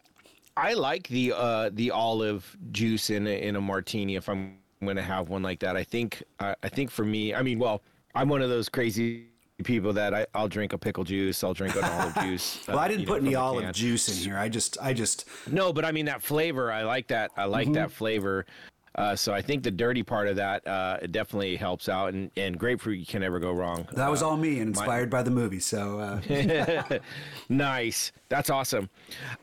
I 0.57 0.73
like 0.75 1.09
the 1.09 1.33
uh, 1.37 1.71
the 1.73 1.91
olive 1.91 2.57
juice 2.73 3.11
in 3.11 3.27
a, 3.27 3.43
in 3.43 3.57
a 3.57 3.61
martini 3.61 4.17
if 4.17 4.29
I'm 4.29 4.57
going 4.83 4.97
to 4.97 5.03
have 5.03 5.29
one 5.29 5.43
like 5.43 5.61
that. 5.61 5.77
I 5.77 5.85
think 5.85 6.23
I 6.41 6.69
think 6.69 6.91
for 6.91 7.05
me, 7.05 7.35
I 7.35 7.43
mean, 7.43 7.59
well, 7.59 7.83
I'm 8.15 8.29
one 8.29 8.41
of 8.43 8.49
those 8.49 8.69
crazy 8.69 9.28
people 9.65 9.93
that 9.95 10.15
I, 10.15 10.27
I'll 10.35 10.49
drink 10.49 10.73
a 10.73 10.79
pickle 10.79 11.05
juice, 11.05 11.43
I'll 11.43 11.55
drink 11.55 11.77
an 11.77 11.85
olive 11.85 12.15
juice. 12.23 12.65
well, 12.69 12.79
I 12.79 12.85
uh, 12.85 12.89
didn't 12.89 13.01
you 13.01 13.07
know, 13.07 13.13
put 13.13 13.23
any 13.23 13.35
olive 13.35 13.65
can. 13.65 13.73
juice 13.73 14.09
in 14.09 14.15
here. 14.15 14.39
I 14.39 14.49
just 14.49 14.79
I 14.81 14.93
just 14.93 15.27
No, 15.51 15.73
but 15.73 15.85
I 15.85 15.93
mean 15.93 16.07
that 16.07 16.23
flavor. 16.23 16.73
I 16.73 16.83
like 16.83 17.09
that. 17.09 17.31
I 17.37 17.45
like 17.45 17.73
that 17.73 17.91
flavor. 17.91 18.47
Uh, 18.95 19.15
so 19.15 19.33
I 19.33 19.41
think 19.41 19.63
the 19.63 19.71
dirty 19.71 20.03
part 20.03 20.27
of 20.27 20.37
that 20.37 20.67
uh, 20.67 20.99
it 21.01 21.13
definitely 21.13 21.55
helps 21.55 21.89
out, 21.89 22.15
and, 22.15 22.33
and 22.37 22.59
grapefruit 22.59 22.99
you 22.99 23.07
can 23.07 23.21
never 23.21 23.39
go 23.39 23.53
wrong. 23.53 23.87
that 23.93 24.11
was 24.11 24.23
all 24.23 24.37
me 24.37 24.59
and 24.59 24.71
inspired 24.71 25.09
by 25.09 25.23
the 25.23 25.31
movie. 25.31 25.61
So 25.61 26.01
uh, 26.01 26.99
Nice. 27.49 28.11
That's 28.29 28.51
awesome. 28.51 28.91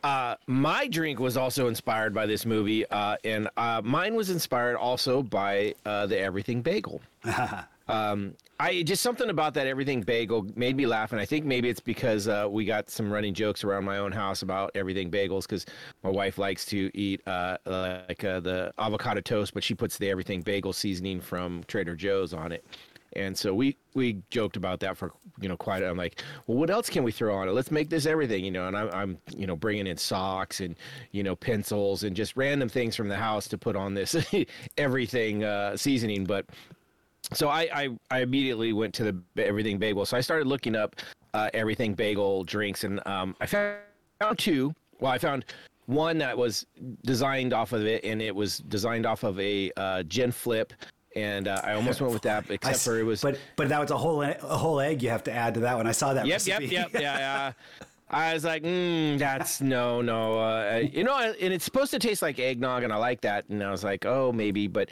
Uh, 0.04 0.36
my 0.48 0.88
drink 0.88 1.20
was 1.20 1.38
also 1.38 1.68
inspired 1.68 2.14
by 2.14 2.26
this 2.26 2.46
movie, 2.46 2.86
uh, 2.88 3.16
and 3.24 3.48
uh, 3.56 3.82
mine 3.84 4.14
was 4.14 4.30
inspired 4.30 4.76
also 4.76 5.24
by 5.24 5.74
uh, 5.86 6.06
the 6.06 6.20
Everything 6.20 6.62
Bagel. 6.62 7.02
um, 7.88 8.34
I 8.60 8.84
just 8.84 9.04
something 9.04 9.30
about 9.30 9.54
that 9.56 9.68
Everything 9.68 10.02
Bagel 10.02 10.48
made 10.56 10.76
me 10.76 10.86
laugh, 10.86 11.12
and 11.12 11.22
I 11.22 11.26
think 11.26 11.46
maybe 11.46 11.70
it's 11.70 11.80
because 11.80 12.28
uh, 12.28 12.48
we 12.50 12.66
got 12.66 12.90
some 12.90 13.12
running 13.12 13.34
jokes 13.34 13.64
around 13.64 13.84
my 13.84 13.98
own 13.98 14.12
house 14.12 14.42
about 14.42 14.72
Everything 14.76 15.12
Bagels 15.12 15.44
because 15.44 15.66
my 16.04 16.10
wife 16.10 16.38
likes 16.38 16.66
to 16.68 16.90
eat 16.98 17.22
uh, 17.28 17.58
like 17.66 18.24
uh, 18.24 18.40
the 18.40 18.74
avocado 18.80 19.22
toast, 19.22 19.54
but 19.54 19.64
she 19.64 19.76
puts 19.76 19.98
the 19.98 20.10
Everything 20.10 20.42
Bagel 20.42 20.74
seasoning 20.74 21.22
from 21.22 21.64
Trader 21.68 21.96
Joe's 21.96 22.34
on 22.34 22.52
it. 22.52 22.66
And 23.16 23.38
so 23.38 23.54
we 23.54 23.78
we 23.94 24.22
joked 24.30 24.58
about 24.58 24.82
that 24.82 24.98
for 24.98 25.14
you 25.40 25.48
know 25.48 25.56
quite. 25.56 25.84
I'm 25.84 25.96
like, 25.96 26.22
well, 26.48 26.58
what 26.58 26.70
else 26.70 26.90
can 26.90 27.04
we 27.04 27.14
throw 27.14 27.36
on 27.36 27.48
it? 27.48 27.54
Let's 27.54 27.72
make 27.72 27.90
this 27.90 28.06
everything, 28.06 28.44
you 28.44 28.52
know. 28.52 28.68
And 28.68 28.76
I'm, 28.76 28.90
I'm 28.92 29.18
you 29.38 29.48
know 29.48 29.56
bringing 29.56 29.88
in 29.88 29.96
socks 29.96 30.60
and 30.60 30.76
you 31.12 31.24
know 31.24 31.36
pencils 31.36 32.04
and 32.04 32.14
just 32.16 32.36
random 32.36 32.68
things 32.68 32.96
from 32.96 33.08
the 33.08 33.16
house 33.16 33.48
to 33.50 33.58
put 33.58 33.78
on 33.78 33.94
this 33.94 34.16
everything 34.78 35.46
uh, 35.46 35.78
seasoning. 35.78 36.26
But 36.26 36.46
so 37.34 37.50
I, 37.50 37.68
I 37.74 37.90
I 38.12 38.20
immediately 38.22 38.74
went 38.74 38.94
to 38.96 39.04
the 39.36 39.44
everything 39.46 39.78
bagel. 39.78 40.06
So 40.06 40.18
I 40.18 40.22
started 40.22 40.48
looking 40.48 40.76
up 40.76 40.96
uh, 41.34 41.50
everything 41.54 41.94
bagel 41.94 42.44
drinks, 42.44 42.84
and 42.84 43.06
um, 43.08 43.36
I 43.42 43.46
found, 43.46 43.78
found 44.20 44.40
two. 44.40 44.74
Well, 45.00 45.12
I 45.12 45.18
found 45.18 45.46
one 45.88 46.18
that 46.20 46.38
was 46.38 46.66
designed 47.04 47.54
off 47.54 47.74
of 47.74 47.86
it, 47.86 48.04
and 48.04 48.22
it 48.22 48.36
was 48.36 48.60
designed 48.60 49.06
off 49.06 49.24
of 49.24 49.40
a 49.40 49.72
uh, 49.78 50.04
gin 50.04 50.32
flip. 50.32 50.74
And 51.16 51.48
uh, 51.48 51.62
I 51.64 51.74
almost 51.74 52.02
went 52.02 52.12
with 52.12 52.24
that, 52.24 52.46
except 52.50 52.76
s- 52.76 52.84
for 52.84 53.00
it 53.00 53.04
was. 53.04 53.22
but 53.22 53.40
but 53.56 53.70
that 53.70 53.80
was 53.80 53.92
a 53.92 53.98
whole 53.98 54.22
a 54.22 54.34
whole 54.58 54.80
egg 54.82 55.02
you 55.02 55.10
have 55.10 55.24
to 55.24 55.32
add 55.32 55.54
to 55.54 55.62
that 55.62 55.78
one. 55.78 55.88
I 55.88 55.94
saw 55.94 56.14
that. 56.14 56.26
Yep, 56.26 56.42
yep, 56.46 56.62
yep, 56.62 56.90
yeah, 56.94 57.00
yeah. 57.02 57.52
I 58.10 58.34
was 58.34 58.44
like, 58.44 58.64
mm, 58.64 59.18
that's 59.18 59.62
no, 59.62 60.02
no. 60.02 60.40
Uh, 60.40 60.84
you 60.92 61.04
know, 61.04 61.18
and 61.18 61.54
it's 61.54 61.66
supposed 61.66 61.92
to 61.92 62.00
taste 62.00 62.22
like 62.22 62.38
eggnog, 62.38 62.84
and 62.84 62.92
I 62.94 62.98
like 62.98 63.22
that. 63.22 63.46
And 63.50 63.64
I 63.64 63.72
was 63.72 63.84
like, 63.84 64.06
oh, 64.06 64.32
maybe, 64.32 64.68
but 64.68 64.90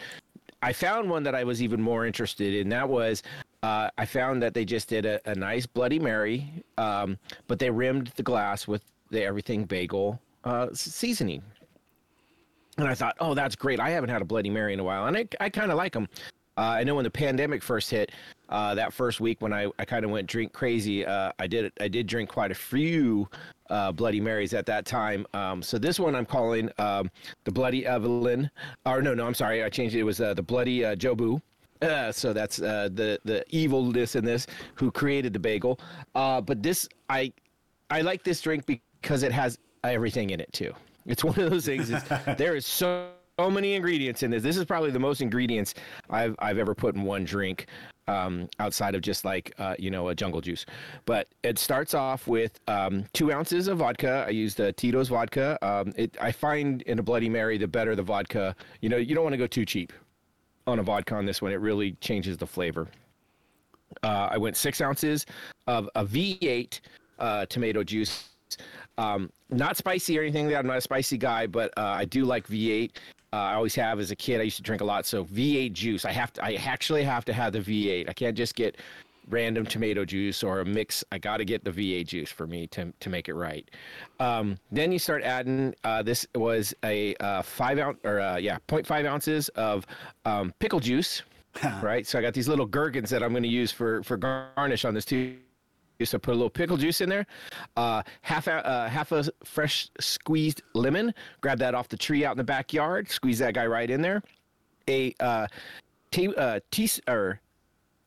I 0.63 0.71
found 0.71 1.09
one 1.09 1.23
that 1.23 1.35
I 1.35 1.43
was 1.43 1.61
even 1.61 1.81
more 1.81 2.05
interested 2.05 2.53
in. 2.53 2.69
That 2.69 2.87
was 2.87 3.21
uh, 3.63 3.89
I 3.97 4.05
found 4.05 4.41
that 4.43 4.53
they 4.53 4.63
just 4.63 4.87
did 4.87 5.05
a, 5.05 5.19
a 5.29 5.35
nice 5.35 5.65
Bloody 5.65 5.99
Mary, 5.99 6.49
um, 6.77 7.17
but 7.47 7.59
they 7.59 7.69
rimmed 7.69 8.11
the 8.15 8.23
glass 8.23 8.65
with 8.65 8.81
the 9.09 9.23
everything 9.23 9.65
bagel 9.65 10.19
uh, 10.45 10.67
seasoning. 10.73 11.43
And 12.77 12.87
I 12.87 12.95
thought, 12.95 13.15
oh, 13.19 13.33
that's 13.33 13.55
great. 13.55 13.79
I 13.79 13.89
haven't 13.89 14.09
had 14.09 14.21
a 14.21 14.25
Bloody 14.25 14.49
Mary 14.49 14.73
in 14.73 14.79
a 14.79 14.83
while, 14.83 15.05
and 15.05 15.17
I, 15.17 15.27
I 15.39 15.49
kind 15.49 15.69
of 15.69 15.77
like 15.77 15.93
them. 15.93 16.07
Uh, 16.57 16.61
I 16.61 16.83
know 16.83 16.95
when 16.95 17.03
the 17.03 17.11
pandemic 17.11 17.61
first 17.61 17.89
hit, 17.89 18.11
uh, 18.49 18.73
that 18.75 18.93
first 18.93 19.19
week 19.19 19.41
when 19.41 19.51
I, 19.51 19.69
I 19.79 19.85
kind 19.85 20.05
of 20.05 20.11
went 20.11 20.27
drink 20.27 20.53
crazy, 20.53 21.05
uh, 21.05 21.31
I 21.39 21.47
did 21.47 21.73
I 21.81 21.87
did 21.87 22.07
drink 22.07 22.29
quite 22.29 22.51
a 22.51 22.55
few 22.55 23.27
uh, 23.73 23.91
Bloody 23.91 24.21
Marys 24.21 24.53
at 24.53 24.65
that 24.67 24.85
time. 24.85 25.25
Um, 25.33 25.61
so 25.61 25.77
this 25.77 25.99
one 25.99 26.15
I'm 26.15 26.25
calling 26.25 26.69
um, 26.77 27.09
the 27.43 27.51
Bloody 27.51 27.85
Evelyn, 27.85 28.49
or 28.85 29.01
no, 29.01 29.13
no, 29.13 29.25
I'm 29.25 29.33
sorry, 29.33 29.63
I 29.63 29.69
changed 29.69 29.95
it. 29.95 29.99
It 29.99 30.03
was 30.03 30.21
uh, 30.21 30.33
the 30.33 30.43
Bloody 30.43 30.85
uh, 30.85 30.95
Jobu. 30.95 31.41
Uh, 31.81 32.11
so 32.11 32.31
that's 32.31 32.61
uh, 32.61 32.87
the 32.93 33.19
the 33.25 33.43
evilness 33.49 34.15
in 34.15 34.23
this 34.23 34.47
who 34.75 34.91
created 34.91 35.33
the 35.33 35.39
bagel. 35.39 35.79
Uh, 36.15 36.39
but 36.39 36.61
this 36.63 36.87
I 37.09 37.33
I 37.89 38.01
like 38.01 38.23
this 38.23 38.39
drink 38.41 38.65
because 38.65 39.23
it 39.23 39.31
has 39.31 39.57
everything 39.83 40.29
in 40.29 40.39
it 40.39 40.53
too. 40.53 40.71
It's 41.05 41.23
one 41.23 41.37
of 41.39 41.49
those 41.49 41.65
things. 41.65 41.89
Is, 41.89 42.01
there 42.37 42.55
is 42.55 42.65
so 42.65 43.09
so 43.39 43.49
many 43.49 43.73
ingredients 43.73 44.21
in 44.21 44.29
this. 44.29 44.43
This 44.43 44.57
is 44.57 44.65
probably 44.65 44.91
the 44.91 44.99
most 44.99 45.19
ingredients 45.19 45.73
I've 46.09 46.35
I've 46.39 46.59
ever 46.59 46.75
put 46.75 46.95
in 46.95 47.01
one 47.01 47.25
drink, 47.25 47.65
um, 48.07 48.49
outside 48.59 48.95
of 48.95 49.01
just 49.01 49.25
like 49.25 49.53
uh, 49.57 49.75
you 49.79 49.89
know 49.89 50.09
a 50.09 50.15
jungle 50.15 50.41
juice. 50.41 50.65
But 51.05 51.27
it 51.43 51.57
starts 51.59 51.93
off 51.93 52.27
with 52.27 52.59
um, 52.67 53.05
two 53.13 53.31
ounces 53.31 53.67
of 53.67 53.79
vodka. 53.79 54.25
I 54.27 54.31
used 54.31 54.57
the 54.57 54.73
Tito's 54.73 55.09
vodka. 55.09 55.57
Um, 55.61 55.93
it 55.95 56.15
I 56.21 56.31
find 56.31 56.81
in 56.83 56.99
a 56.99 57.03
Bloody 57.03 57.29
Mary 57.29 57.57
the 57.57 57.67
better 57.67 57.95
the 57.95 58.03
vodka. 58.03 58.55
You 58.81 58.89
know 58.89 58.97
you 58.97 59.15
don't 59.15 59.23
want 59.23 59.33
to 59.33 59.37
go 59.37 59.47
too 59.47 59.65
cheap 59.65 59.93
on 60.67 60.79
a 60.79 60.83
vodka 60.83 61.15
on 61.15 61.25
this 61.25 61.41
one. 61.41 61.51
It 61.51 61.59
really 61.59 61.93
changes 61.93 62.37
the 62.37 62.47
flavor. 62.47 62.87
Uh, 64.01 64.29
I 64.31 64.37
went 64.37 64.57
six 64.57 64.81
ounces 64.81 65.25
of 65.67 65.89
a 65.95 66.05
V8 66.05 66.79
uh, 67.19 67.45
tomato 67.45 67.83
juice. 67.83 68.29
Um, 68.97 69.29
not 69.49 69.77
spicy 69.77 70.17
or 70.17 70.21
anything. 70.21 70.55
I'm 70.55 70.67
not 70.67 70.77
a 70.77 70.81
spicy 70.81 71.17
guy, 71.17 71.47
but 71.47 71.71
uh, 71.77 71.81
I 71.81 72.05
do 72.05 72.25
like 72.25 72.47
V8. 72.47 72.91
Uh, 73.33 73.37
I 73.37 73.53
always 73.55 73.73
have 73.73 73.99
as 73.99 74.11
a 74.11 74.15
kid. 74.15 74.39
I 74.39 74.43
used 74.43 74.57
to 74.57 74.61
drink 74.61 74.83
a 74.83 74.85
lot. 74.85 75.07
So 75.07 75.25
V8 75.25 75.73
juice. 75.73 76.05
I 76.05 76.11
have 76.11 76.31
to. 76.33 76.45
I 76.45 76.53
actually 76.53 77.03
have 77.03 77.25
to 77.25 77.33
have 77.33 77.51
the 77.53 77.59
V8. 77.59 78.07
I 78.07 78.13
can't 78.13 78.37
just 78.37 78.53
get 78.53 78.77
random 79.27 79.65
tomato 79.65 80.05
juice 80.05 80.43
or 80.43 80.59
a 80.59 80.65
mix. 80.65 81.03
I 81.11 81.17
got 81.17 81.37
to 81.37 81.45
get 81.45 81.63
the 81.63 81.71
V8 81.71 82.05
juice 82.05 82.31
for 82.31 82.45
me 82.45 82.67
to 82.67 82.93
to 82.99 83.09
make 83.09 83.27
it 83.29 83.33
right. 83.33 83.67
Um, 84.19 84.59
then 84.71 84.91
you 84.91 84.99
start 84.99 85.23
adding. 85.23 85.73
Uh, 85.83 86.03
this 86.03 86.27
was 86.35 86.75
a 86.83 87.15
uh, 87.15 87.41
five 87.41 87.79
ounce 87.79 87.97
or 88.03 88.19
uh, 88.19 88.37
yeah, 88.37 88.59
0.5 88.67 89.05
ounces 89.07 89.49
of 89.49 89.87
um, 90.25 90.53
pickle 90.59 90.79
juice. 90.79 91.23
right. 91.81 92.05
So 92.05 92.19
I 92.19 92.21
got 92.21 92.35
these 92.35 92.47
little 92.47 92.67
gherkins 92.67 93.09
that 93.09 93.23
I'm 93.23 93.31
going 93.31 93.41
to 93.41 93.49
use 93.49 93.71
for 93.71 94.03
for 94.03 94.15
garnish 94.15 94.85
on 94.85 94.93
this 94.93 95.05
too. 95.05 95.37
So 96.03 96.17
put 96.17 96.31
a 96.31 96.35
little 96.35 96.49
pickle 96.49 96.75
juice 96.75 96.99
in 97.01 97.07
there, 97.09 97.25
uh, 97.77 98.03
half 98.21 98.47
a 98.47 98.65
uh, 98.65 98.89
half 98.89 99.11
a 99.11 99.23
fresh 99.45 99.89
squeezed 99.99 100.61
lemon. 100.73 101.13
Grab 101.39 101.59
that 101.59 101.75
off 101.75 101.87
the 101.87 101.97
tree 101.97 102.25
out 102.25 102.31
in 102.31 102.37
the 102.37 102.43
backyard. 102.43 103.09
Squeeze 103.09 103.39
that 103.39 103.53
guy 103.53 103.65
right 103.65 103.89
in 103.89 104.01
there. 104.01 104.21
A 104.89 105.15
uh, 105.21 105.47
tea, 106.11 106.33
uh, 106.35 106.59
tea 106.71 106.89
or 107.07 107.39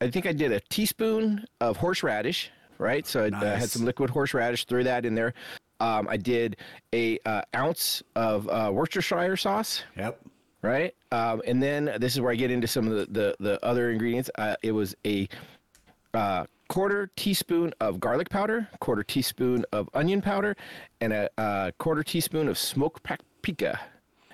I 0.01 0.11
think 0.11 0.27
I 0.27 0.33
did 0.33 0.53
a 0.53 0.61
teaspoon 0.61 1.47
of 1.61 1.77
horseradish. 1.77 2.51
Right, 2.79 3.07
so 3.07 3.25
I 3.25 3.29
uh, 3.29 3.57
had 3.57 3.71
some 3.71 3.87
liquid 3.87 4.11
horseradish. 4.11 4.67
Threw 4.67 4.85
that 4.85 5.07
in 5.07 5.15
there. 5.15 5.33
Um, 5.81 6.07
I 6.09 6.19
did 6.19 6.57
a 6.93 7.19
uh, 7.25 7.41
ounce 7.55 8.03
of 8.15 8.47
uh, 8.49 8.71
Worcestershire 8.73 9.37
sauce 9.37 9.83
Yep. 9.97 10.21
right? 10.61 10.95
Um, 11.13 11.41
and 11.47 11.63
then 11.63 11.97
this 11.99 12.15
is 12.15 12.21
where 12.21 12.33
I 12.33 12.35
get 12.35 12.51
into 12.51 12.67
some 12.67 12.87
of 12.87 12.95
the 12.95 13.07
the, 13.07 13.37
the 13.41 13.65
other 13.65 13.91
ingredients. 13.91 14.31
Uh, 14.37 14.57
it 14.63 14.73
was 14.73 14.95
a 15.07 15.27
uh, 16.13 16.45
quarter 16.69 17.11
teaspoon 17.17 17.73
of 17.81 18.01
garlic 18.01 18.29
powder, 18.29 18.69
quarter 18.81 19.03
teaspoon 19.03 19.65
of 19.73 19.89
onion 19.95 20.23
powder, 20.23 20.57
and 21.01 21.13
a 21.13 21.31
uh, 21.39 21.71
quarter 21.79 22.03
teaspoon 22.03 22.49
of 22.49 22.59
smoked 22.59 23.03
paprika. 23.03 23.81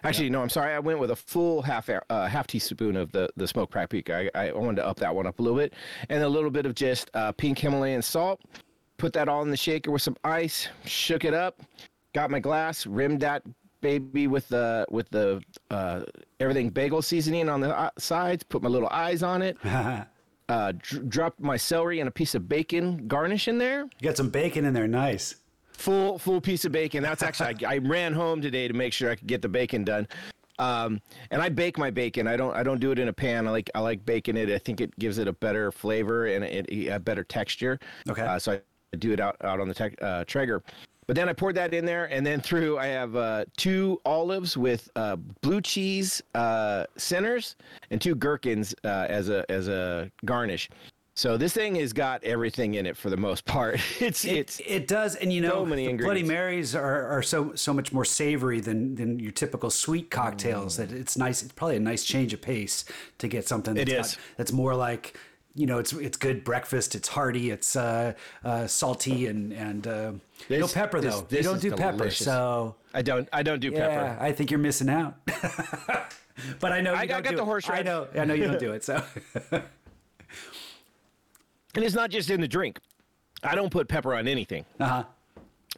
Actually, 0.05 0.31
no, 0.31 0.43
I'm 0.43 0.49
sorry. 0.49 0.75
I 0.75 0.81
went 0.81 0.99
with 0.99 1.13
a 1.13 1.17
full 1.17 1.63
half 1.63 1.89
uh, 1.89 2.27
half 2.27 2.47
teaspoon 2.47 2.97
of 2.97 3.13
the 3.13 3.29
the 3.37 3.47
smoked 3.47 3.73
paprika. 3.73 4.31
I, 4.35 4.49
I 4.49 4.53
wanted 4.53 4.77
to 4.77 4.87
up 4.87 4.99
that 4.99 5.15
one 5.15 5.27
up 5.27 5.39
a 5.39 5.43
little 5.43 5.59
bit, 5.59 5.75
and 6.09 6.23
a 6.23 6.29
little 6.29 6.51
bit 6.51 6.67
of 6.67 6.75
just 6.75 7.11
uh, 7.15 7.33
pink 7.33 7.59
Himalayan 7.59 8.03
salt. 8.03 8.41
Put 8.97 9.13
that 9.15 9.29
all 9.29 9.43
in 9.43 9.51
the 9.51 9.57
shaker 9.57 9.91
with 9.91 10.03
some 10.03 10.17
ice. 10.25 10.69
Shook 10.85 11.25
it 11.25 11.35
up. 11.35 11.61
Got 12.15 12.31
my 12.31 12.41
glass. 12.41 12.87
Rimmed 12.87 13.21
that 13.21 13.43
baby 13.81 14.27
with 14.27 14.49
the 14.49 14.87
with 14.91 15.09
the 15.11 15.41
uh, 15.71 16.03
everything 16.41 16.71
bagel 16.71 17.03
seasoning 17.03 17.49
on 17.49 17.61
the 17.61 17.77
uh, 17.77 17.91
sides. 17.99 18.43
Put 18.43 18.63
my 18.63 18.69
little 18.69 18.89
eyes 18.89 19.23
on 19.23 19.43
it. 19.43 19.57
Uh, 20.49 20.73
dr- 20.73 21.09
dropped 21.09 21.41
my 21.41 21.57
celery 21.57 22.01
and 22.01 22.09
a 22.09 22.13
piece 22.13 22.35
of 22.35 22.49
bacon 22.49 23.07
garnish 23.09 23.49
in 23.49 23.59
there. 23.59 23.83
You 23.83 24.09
got 24.09 24.17
some 24.17 24.29
bacon 24.31 24.65
in 24.65 24.75
there. 24.75 24.89
Nice. 24.89 25.37
Full 25.73 26.19
full 26.19 26.41
piece 26.41 26.65
of 26.65 26.73
bacon. 26.73 27.03
That's 27.03 27.23
actually 27.23 27.65
I, 27.67 27.75
I 27.75 27.79
ran 27.79 28.13
home 28.13 28.43
today 28.43 28.69
to 28.69 28.75
make 28.75 28.93
sure 28.93 29.11
I 29.11 29.15
could 29.15 29.27
get 29.27 29.43
the 29.43 29.49
bacon 29.49 29.85
done. 29.85 30.07
Um, 30.59 31.01
and 31.31 31.41
I 31.43 31.49
bake 31.49 31.79
my 31.79 31.91
bacon. 31.91 32.27
I 32.29 32.37
don't 32.37 32.55
I 32.55 32.63
don't 32.63 32.81
do 32.81 32.93
it 32.93 32.99
in 32.99 33.09
a 33.09 33.13
pan. 33.13 33.49
I 33.49 33.51
like 33.51 33.71
I 33.75 33.81
like 33.81 34.05
baking 34.05 34.37
it. 34.37 34.51
I 34.51 34.59
think 34.59 34.81
it 34.81 34.97
gives 34.99 35.19
it 35.19 35.27
a 35.27 35.33
better 35.33 35.73
flavor 35.73 36.27
and 36.27 36.45
it, 36.45 36.89
a 36.89 37.01
better 37.01 37.25
texture. 37.25 37.79
Okay. 38.09 38.23
Uh, 38.23 38.39
so 38.39 38.53
I 38.53 38.97
do 38.97 39.13
it 39.13 39.21
out 39.21 39.37
out 39.43 39.61
on 39.61 39.69
the 39.69 39.75
tech 39.75 40.01
uh, 40.03 40.25
Traeger. 40.25 40.63
But 41.07 41.17
then 41.17 41.29
I 41.29 41.33
poured 41.33 41.57
that 41.57 41.75
in 41.75 41.85
there, 41.85 42.05
and 42.07 42.25
then 42.25 42.41
through 42.41 42.79
I 42.79 42.87
have 42.87 43.17
uh, 43.17 43.45
two 43.57 44.01
olives 44.05 44.57
with 44.57 44.89
uh, 44.95 45.17
blue 45.17 45.61
cheese 45.61 46.23
uh, 46.35 46.87
centers 46.97 47.57
and 47.91 48.01
two 48.01 48.15
gherkins 48.15 48.75
uh, 48.85 49.07
as 49.09 49.29
a 49.29 49.45
as 49.51 49.69
a 49.69 50.11
garnish. 50.25 50.71
So 51.15 51.37
this 51.37 51.53
thing 51.53 51.75
has 51.75 51.93
got 51.93 52.25
everything 52.25 52.75
in 52.75 52.87
it 52.87 52.97
for 52.97 53.11
the 53.11 53.19
most 53.19 53.45
part. 53.45 53.79
It's 54.01 54.25
It, 54.25 54.37
it's 54.37 54.61
it 54.65 54.89
does, 54.89 55.15
and 55.17 55.31
you 55.33 55.41
know, 55.43 55.51
so 55.51 55.67
Bloody. 55.99 56.23
Marys 56.23 56.75
are, 56.75 57.07
are 57.09 57.23
so 57.23 57.55
so 57.55 57.75
much 57.75 57.93
more 57.93 58.05
savory 58.05 58.61
than 58.61 58.95
than 58.95 59.19
your 59.19 59.33
typical 59.33 59.71
sweet 59.71 60.11
cocktails. 60.11 60.75
Mm. 60.75 60.89
That 60.89 60.93
it's 60.93 61.19
nice. 61.19 61.43
It's 61.43 61.53
probably 61.53 61.77
a 61.77 61.81
nice 61.81 62.05
change 62.05 62.33
of 62.33 62.41
pace 62.41 62.85
to 63.19 63.29
get 63.29 63.47
something. 63.47 63.75
That's 63.75 63.91
It 63.91 63.97
got- 63.97 64.17
that's 64.39 64.53
more 64.53 64.75
like 64.75 65.19
you 65.55 65.67
know, 65.67 65.79
it's 65.79 65.93
it's 65.93 66.17
good 66.17 66.45
breakfast. 66.45 66.95
It's 66.95 67.09
hearty. 67.09 67.51
It's 67.51 67.77
uh, 67.77 68.15
uh, 68.45 68.67
salty 68.67 69.27
and 69.27 69.53
and 69.53 69.87
uh, 69.87 70.13
no 70.49 70.67
pepper 70.69 71.01
this- 71.01 71.15
though. 71.15 71.21
this 71.29 71.45
you 71.45 71.51
don't 71.51 71.61
do 71.61 71.73
pepper, 71.73 72.11
so 72.11 72.75
I 72.95 73.03
don't 73.03 73.29
I 73.33 73.43
don't 73.43 73.61
do 73.61 73.71
yeah, 73.71 73.89
pepper. 73.89 74.17
I 74.21 74.33
think 74.33 74.51
you're 74.51 74.59
missing 74.59 74.89
out. 74.89 75.17
but 76.61 76.73
I 76.73 76.81
know 76.81 76.93
you 76.93 76.99
I 76.99 77.07
got- 77.07 77.23
don't 77.23 77.23
got 77.25 77.31
do 77.31 77.37
the 77.45 77.57
it. 77.57 77.71
I 77.71 77.83
know. 77.83 78.09
I 78.15 78.25
know 78.25 78.35
you 78.35 78.45
don't 78.45 78.59
do 78.59 78.73
it. 78.73 78.85
So 78.85 79.03
And 81.75 81.85
it's 81.85 81.95
not 81.95 82.11
just 82.11 82.31
in 82.31 82.41
the 82.41 82.49
drink. 82.49 82.79
I 83.43 83.55
don't 83.55 83.71
put 83.71 83.89
pepper 83.89 84.15
on 84.15 84.29
anything. 84.29 84.65
uh-huh. 84.79 85.05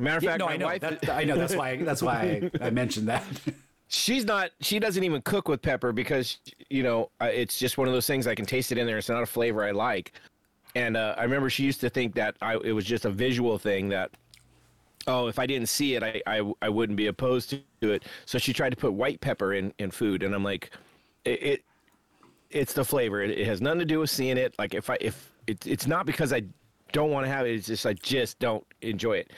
Matter 0.01 0.17
of 0.17 0.23
yeah, 0.25 0.31
fact, 0.31 0.39
no, 0.41 0.47
my 0.47 0.53
I 0.53 0.57
know. 0.57 0.67
wife 0.67 0.81
That, 0.81 1.09
I 1.13 1.23
know. 1.25 1.37
That's 1.37 1.55
why. 1.55 1.77
That's 1.77 2.03
why 2.03 2.51
I, 2.61 2.67
I 2.67 2.71
mentioned 2.71 3.07
that. 3.09 3.23
She's 3.95 4.25
not 4.25 4.51
she 4.61 4.79
doesn't 4.79 5.05
even 5.05 5.23
cook 5.23 5.49
with 5.49 5.63
pepper 5.63 5.93
because 5.93 6.39
you 6.69 6.83
know 6.83 7.11
it's 7.21 7.59
just 7.59 7.79
one 7.79 7.87
of 7.87 7.95
those 7.95 8.07
things 8.07 8.27
i 8.27 8.35
can 8.35 8.45
taste 8.45 8.73
it 8.73 8.79
in 8.79 8.87
there. 8.87 8.99
It's 8.99 9.09
not 9.09 9.23
a 9.23 9.27
flavor 9.27 9.65
i 9.65 9.71
like. 9.71 10.13
And 10.75 10.97
uh, 10.97 11.15
i 11.17 11.23
remember 11.23 11.49
she 11.49 11.63
used 11.63 11.81
to 11.83 11.91
think 11.91 12.15
that 12.17 12.37
I, 12.43 12.57
it 12.57 12.73
was 12.73 12.85
just 12.85 13.05
a 13.05 13.11
visual 13.11 13.59
thing 13.59 13.89
that 13.91 14.11
oh 15.07 15.29
if 15.29 15.39
i 15.39 15.47
didn't 15.47 15.69
see 15.69 15.95
it 15.95 16.03
I, 16.03 16.21
I 16.27 16.53
i 16.63 16.69
wouldn't 16.69 16.97
be 16.97 17.07
opposed 17.07 17.51
to 17.51 17.93
it. 17.93 18.05
So 18.27 18.39
she 18.39 18.53
tried 18.53 18.71
to 18.71 18.77
put 18.77 18.93
white 18.93 19.21
pepper 19.21 19.55
in 19.55 19.73
in 19.79 19.91
food 19.91 20.23
and 20.23 20.35
i'm 20.35 20.45
like 20.45 20.71
it, 21.25 21.43
it 21.43 21.65
it's 22.51 22.73
the 22.73 22.85
flavor. 22.85 23.21
It, 23.23 23.31
it 23.31 23.47
has 23.47 23.61
nothing 23.61 23.81
to 23.81 23.85
do 23.85 23.99
with 23.99 24.11
seeing 24.11 24.37
it. 24.37 24.55
Like 24.59 24.75
if 24.75 24.91
i 24.91 24.97
if 25.01 25.31
it, 25.47 25.67
it's 25.67 25.87
not 25.87 26.05
because 26.05 26.33
i 26.33 26.43
don't 26.93 27.11
want 27.11 27.27
to 27.27 27.33
have 27.33 27.45
it 27.45 27.55
it's 27.55 27.67
just 27.67 27.87
i 27.87 27.93
just 27.93 28.39
don't 28.41 28.65
enjoy 28.83 29.19
it. 29.19 29.33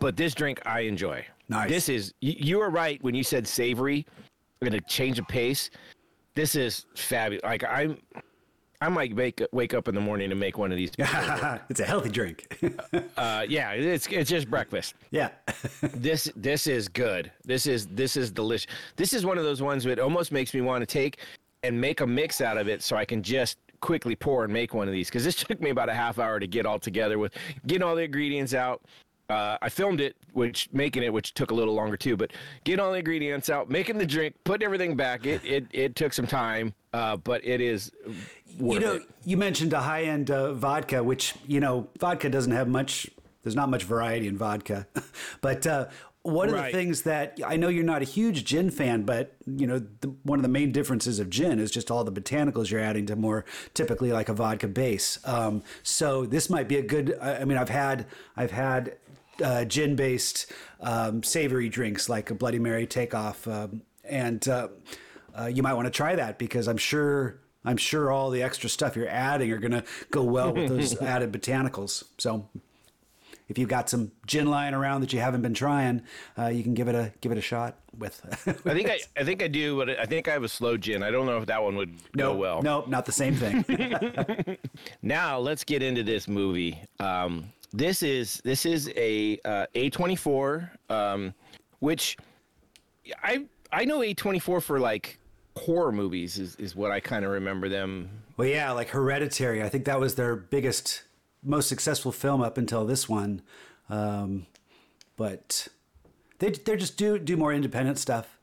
But 0.00 0.16
this 0.16 0.34
drink 0.34 0.60
i 0.66 0.80
enjoy 0.80 1.24
Nice. 1.48 1.68
this 1.70 1.88
is 1.88 2.14
you, 2.20 2.34
you 2.38 2.58
were 2.58 2.70
right 2.70 3.02
when 3.02 3.14
you 3.14 3.22
said 3.22 3.46
savory 3.46 4.06
we're 4.60 4.68
gonna 4.68 4.80
change 4.82 5.18
of 5.18 5.26
pace 5.28 5.70
this 6.34 6.54
is 6.54 6.86
fabulous 6.94 7.42
like 7.42 7.64
i'm 7.64 7.98
i 8.80 8.88
might 8.88 9.14
make 9.14 9.40
wake 9.52 9.72
up 9.74 9.88
in 9.88 9.94
the 9.94 10.00
morning 10.00 10.30
and 10.30 10.38
make 10.38 10.58
one 10.58 10.70
of 10.70 10.76
these 10.76 10.90
it's 10.98 11.80
a 11.80 11.84
healthy 11.84 12.10
drink. 12.10 12.60
uh 13.16 13.44
yeah 13.48 13.70
it's 13.72 14.06
it's 14.08 14.30
just 14.30 14.48
breakfast 14.50 14.94
yeah. 15.10 15.30
this 15.94 16.30
this 16.36 16.66
is 16.66 16.88
good. 16.88 17.30
This 17.44 17.66
is 17.66 17.86
this 17.88 18.16
is 18.16 18.30
delicious. 18.30 18.70
This 18.96 19.12
is 19.12 19.24
one 19.24 19.38
of 19.38 19.44
those 19.44 19.62
ones 19.62 19.84
that 19.84 19.98
almost 19.98 20.32
makes 20.32 20.54
me 20.54 20.60
want 20.60 20.82
to 20.82 20.86
take 20.86 21.18
and 21.62 21.80
make 21.80 22.00
a 22.00 22.06
mix 22.06 22.40
out 22.40 22.56
of 22.58 22.68
it 22.68 22.82
so 22.82 22.96
I 22.96 23.04
can 23.04 23.22
just 23.22 23.58
quickly 23.80 24.14
pour 24.16 24.44
and 24.44 24.52
make 24.52 24.74
one 24.74 24.88
of 24.88 24.92
these 24.92 25.08
because 25.08 25.24
this 25.24 25.34
took 25.44 25.60
me 25.60 25.70
about 25.70 25.88
a 25.88 25.94
half 25.94 26.18
hour 26.18 26.38
to 26.38 26.46
get 26.46 26.66
all 26.66 26.78
together 26.78 27.18
with 27.18 27.32
getting 27.66 27.82
all 27.82 27.94
the 27.96 28.02
ingredients 28.02 28.54
out. 28.54 28.82
Uh, 29.28 29.58
I 29.60 29.68
filmed 29.68 30.00
it, 30.00 30.16
which 30.32 30.70
making 30.72 31.02
it, 31.02 31.12
which 31.12 31.34
took 31.34 31.50
a 31.50 31.54
little 31.54 31.74
longer 31.74 31.98
too, 31.98 32.16
but 32.16 32.32
getting 32.64 32.80
all 32.80 32.92
the 32.92 32.98
ingredients 32.98 33.50
out, 33.50 33.68
making 33.68 33.98
the 33.98 34.06
drink, 34.06 34.34
putting 34.44 34.64
everything 34.64 34.96
back. 34.96 35.26
It 35.26 35.44
it, 35.44 35.66
it 35.70 35.96
took 35.96 36.14
some 36.14 36.26
time, 36.26 36.72
uh, 36.94 37.16
but 37.18 37.44
it 37.44 37.60
is 37.60 37.92
worth 38.58 38.80
you 38.80 38.80
know, 38.80 38.94
it. 38.94 39.02
you 39.26 39.36
mentioned 39.36 39.74
a 39.74 39.80
high 39.80 40.04
end 40.04 40.30
uh, 40.30 40.54
vodka, 40.54 41.04
which 41.04 41.34
you 41.46 41.60
know, 41.60 41.88
vodka 42.00 42.30
doesn't 42.30 42.52
have 42.52 42.68
much. 42.68 43.06
There's 43.42 43.54
not 43.54 43.68
much 43.68 43.84
variety 43.84 44.28
in 44.28 44.38
vodka, 44.38 44.86
but 45.42 45.66
uh, 45.66 45.88
one 46.22 46.48
of 46.48 46.54
Right. 46.54 46.72
the 46.72 46.78
things 46.78 47.02
that 47.02 47.38
I 47.46 47.58
know 47.58 47.68
you're 47.68 47.84
not 47.84 48.00
a 48.00 48.06
huge 48.06 48.46
gin 48.46 48.70
fan, 48.70 49.02
but 49.02 49.34
you 49.46 49.66
know 49.66 49.78
the, 50.00 50.08
one 50.22 50.38
of 50.38 50.42
the 50.42 50.48
main 50.48 50.72
differences 50.72 51.18
of 51.18 51.28
gin 51.28 51.58
is 51.58 51.70
just 51.70 51.90
all 51.90 52.02
the 52.02 52.12
botanicals 52.12 52.70
you're 52.70 52.80
adding 52.80 53.04
to 53.06 53.14
more 53.16 53.44
typically 53.74 54.10
like 54.10 54.30
a 54.30 54.34
vodka 54.34 54.68
base. 54.68 55.18
Um, 55.26 55.62
so 55.82 56.24
this 56.24 56.48
might 56.48 56.66
be 56.66 56.78
a 56.78 56.82
good. 56.82 57.18
I 57.20 57.44
mean, 57.44 57.58
I've 57.58 57.68
had 57.68 58.06
I've 58.34 58.52
had 58.52 58.96
uh, 59.42 59.64
gin 59.64 59.96
based 59.96 60.52
um, 60.80 61.22
savory 61.22 61.68
drinks 61.68 62.08
like 62.08 62.30
a 62.30 62.34
Bloody 62.34 62.58
Mary 62.58 62.86
takeoff, 62.86 63.46
um, 63.48 63.82
and 64.04 64.46
uh, 64.48 64.68
uh, 65.38 65.46
you 65.46 65.62
might 65.62 65.74
want 65.74 65.86
to 65.86 65.90
try 65.90 66.16
that 66.16 66.38
because 66.38 66.68
I'm 66.68 66.78
sure. 66.78 67.40
I'm 67.64 67.76
sure 67.76 68.10
all 68.10 68.30
the 68.30 68.42
extra 68.42 68.70
stuff 68.70 68.96
you're 68.96 69.08
adding 69.08 69.50
are 69.52 69.58
going 69.58 69.72
to 69.72 69.84
go 70.10 70.22
well 70.22 70.54
with 70.54 70.68
those 70.68 70.96
added 71.02 71.32
botanicals. 71.32 72.04
So 72.16 72.48
if 73.48 73.56
you've 73.58 73.68
got 73.68 73.88
some 73.88 74.12
gin 74.26 74.46
lying 74.48 74.74
around 74.74 75.00
that 75.00 75.12
you 75.12 75.20
haven't 75.20 75.42
been 75.42 75.54
trying, 75.54 76.02
uh, 76.38 76.46
you 76.46 76.62
can 76.62 76.74
give 76.74 76.88
it 76.88 76.94
a 76.94 77.12
give 77.20 77.32
it 77.32 77.38
a 77.38 77.42
shot 77.42 77.76
with. 77.96 78.20
I 78.46 78.74
think 78.74 78.90
I, 78.90 79.00
I 79.16 79.24
think 79.24 79.42
I 79.42 79.48
do, 79.48 79.76
but 79.76 79.98
I 79.98 80.04
think 80.04 80.28
I 80.28 80.32
have 80.32 80.44
a 80.44 80.48
slow 80.48 80.76
gin. 80.76 81.02
I 81.02 81.10
don't 81.10 81.26
know 81.26 81.38
if 81.38 81.46
that 81.46 81.62
one 81.62 81.76
would 81.76 81.94
no, 82.14 82.32
go 82.32 82.38
well. 82.38 82.62
Nope, 82.62 82.88
not 82.88 83.06
the 83.06 83.12
same 83.12 83.34
thing. 83.34 83.64
Now 85.02 85.38
let's 85.38 85.64
get 85.64 85.82
into 85.82 86.02
this 86.02 86.28
movie. 86.28 86.78
Um, 87.00 87.52
this 87.72 88.02
is 88.02 88.40
this 88.44 88.64
is 88.66 88.90
a 88.96 89.38
uh, 89.44 89.66
A24, 89.74 90.70
um, 90.88 91.34
which 91.80 92.16
I 93.22 93.46
I 93.72 93.84
know 93.84 94.00
A24 94.00 94.62
for 94.62 94.80
like 94.80 95.18
horror 95.56 95.92
movies 95.92 96.38
is, 96.38 96.56
is 96.56 96.74
what 96.74 96.90
I 96.90 97.00
kind 97.00 97.24
of 97.24 97.30
remember 97.32 97.68
them. 97.68 98.22
well, 98.36 98.48
yeah, 98.48 98.70
like 98.72 98.88
Hereditary. 98.88 99.62
I 99.62 99.68
think 99.68 99.84
that 99.84 100.00
was 100.00 100.14
their 100.14 100.36
biggest, 100.36 101.02
most 101.42 101.68
successful 101.68 102.12
film 102.12 102.40
up 102.40 102.56
until 102.56 102.86
this 102.86 103.08
one. 103.08 103.42
Um, 103.90 104.46
but 105.16 105.68
they 106.38 106.50
they 106.50 106.76
just 106.76 106.96
do 106.96 107.18
do 107.18 107.36
more 107.36 107.52
independent 107.52 107.98
stuff. 107.98 108.38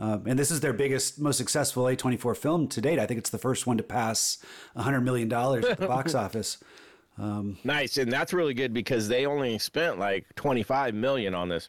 Um, 0.00 0.24
and 0.26 0.38
this 0.38 0.50
is 0.50 0.60
their 0.60 0.72
biggest, 0.72 1.20
most 1.20 1.36
successful 1.36 1.84
A24 1.84 2.34
film 2.34 2.68
to 2.68 2.80
date. 2.80 2.98
I 2.98 3.04
think 3.04 3.18
it's 3.18 3.28
the 3.28 3.36
first 3.36 3.66
one 3.66 3.76
to 3.76 3.82
pass 3.82 4.38
$100 4.74 5.02
million 5.02 5.30
at 5.30 5.78
the 5.78 5.86
box 5.86 6.14
office. 6.24 6.56
Nice, 7.64 7.98
and 7.98 8.10
that's 8.10 8.32
really 8.32 8.54
good 8.54 8.72
because 8.72 9.08
they 9.08 9.26
only 9.26 9.58
spent 9.58 9.98
like 9.98 10.26
25 10.36 10.94
million 10.94 11.34
on 11.34 11.48
this. 11.48 11.68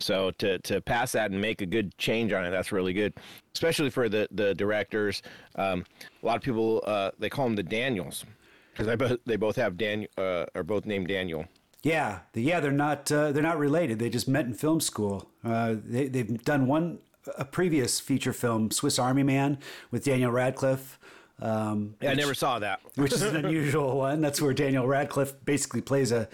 So 0.00 0.30
to 0.38 0.58
to 0.60 0.80
pass 0.80 1.12
that 1.12 1.30
and 1.30 1.40
make 1.40 1.60
a 1.60 1.66
good 1.66 1.96
change 1.98 2.32
on 2.32 2.44
it, 2.44 2.50
that's 2.50 2.72
really 2.72 2.92
good, 2.92 3.12
especially 3.54 3.90
for 3.90 4.08
the 4.08 4.28
the 4.32 4.54
directors. 4.54 5.22
Um, 5.56 5.84
a 6.22 6.26
lot 6.26 6.36
of 6.36 6.42
people 6.42 6.82
uh, 6.86 7.10
they 7.18 7.28
call 7.28 7.44
them 7.44 7.54
the 7.54 7.62
Daniels 7.62 8.24
because 8.72 8.86
they 8.86 8.96
both 8.96 9.20
they 9.26 9.36
both 9.36 9.56
have 9.56 9.76
Daniel 9.76 10.10
uh, 10.16 10.46
are 10.54 10.64
both 10.64 10.86
named 10.86 11.08
Daniel. 11.08 11.44
Yeah, 11.82 12.20
the, 12.32 12.42
yeah, 12.42 12.60
they're 12.60 12.72
not 12.72 13.12
uh, 13.12 13.32
they're 13.32 13.42
not 13.42 13.58
related. 13.58 13.98
They 13.98 14.10
just 14.10 14.26
met 14.26 14.46
in 14.46 14.54
film 14.54 14.80
school. 14.80 15.30
Uh, 15.44 15.76
they 15.84 16.08
they've 16.08 16.42
done 16.44 16.66
one 16.66 16.98
a 17.36 17.44
previous 17.44 18.00
feature 18.00 18.32
film, 18.32 18.70
Swiss 18.70 18.98
Army 18.98 19.22
Man, 19.22 19.58
with 19.90 20.04
Daniel 20.04 20.30
Radcliffe. 20.30 20.98
Um, 21.42 21.94
Yeah, 22.00 22.10
I 22.10 22.14
never 22.14 22.34
saw 22.34 22.58
that. 22.58 22.80
which 22.96 23.12
is 23.12 23.22
an 23.22 23.44
unusual 23.44 23.96
one. 23.96 24.20
That's 24.20 24.40
where 24.42 24.52
Daniel 24.52 24.86
Radcliffe 24.86 25.34
basically 25.44 25.80
plays 25.80 26.12
a 26.12 26.28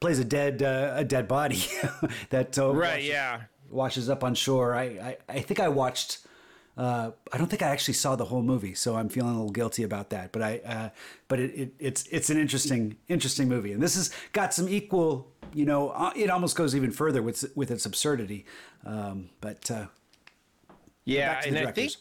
plays 0.00 0.18
a 0.18 0.24
dead 0.24 0.62
uh, 0.62 0.92
a 0.96 1.04
dead 1.04 1.28
body 1.28 1.62
that 2.30 2.58
uh, 2.58 2.72
Right? 2.74 2.94
washes, 2.94 3.08
Yeah. 3.08 3.40
washes 3.70 4.08
up 4.10 4.24
on 4.24 4.34
shore. 4.34 4.74
I 4.74 4.82
I, 4.84 5.16
I 5.28 5.40
think 5.40 5.60
I 5.60 5.68
watched. 5.68 6.18
Uh, 6.76 7.10
I 7.30 7.36
don't 7.36 7.48
think 7.48 7.60
I 7.62 7.68
actually 7.68 7.94
saw 7.94 8.16
the 8.16 8.24
whole 8.24 8.40
movie, 8.42 8.72
so 8.74 8.96
I'm 8.96 9.10
feeling 9.10 9.32
a 9.32 9.36
little 9.36 9.50
guilty 9.50 9.82
about 9.82 10.08
that. 10.10 10.32
But 10.32 10.40
I, 10.42 10.60
uh, 10.64 10.88
but 11.28 11.38
it, 11.40 11.50
it, 11.54 11.74
it's 11.78 12.04
it's 12.10 12.30
an 12.30 12.38
interesting 12.38 12.96
interesting 13.08 13.48
movie, 13.48 13.72
and 13.72 13.82
this 13.82 13.96
has 13.96 14.10
got 14.32 14.54
some 14.54 14.68
equal. 14.68 15.30
You 15.52 15.66
know, 15.66 15.90
uh, 15.90 16.12
it 16.16 16.30
almost 16.30 16.56
goes 16.56 16.74
even 16.74 16.92
further 16.92 17.22
with 17.22 17.44
with 17.54 17.70
its 17.70 17.84
absurdity. 17.84 18.46
Um, 18.86 19.28
but 19.42 19.70
uh, 19.70 19.86
Yeah, 21.04 21.40
and 21.44 21.58
I 21.58 21.72
think. 21.72 21.92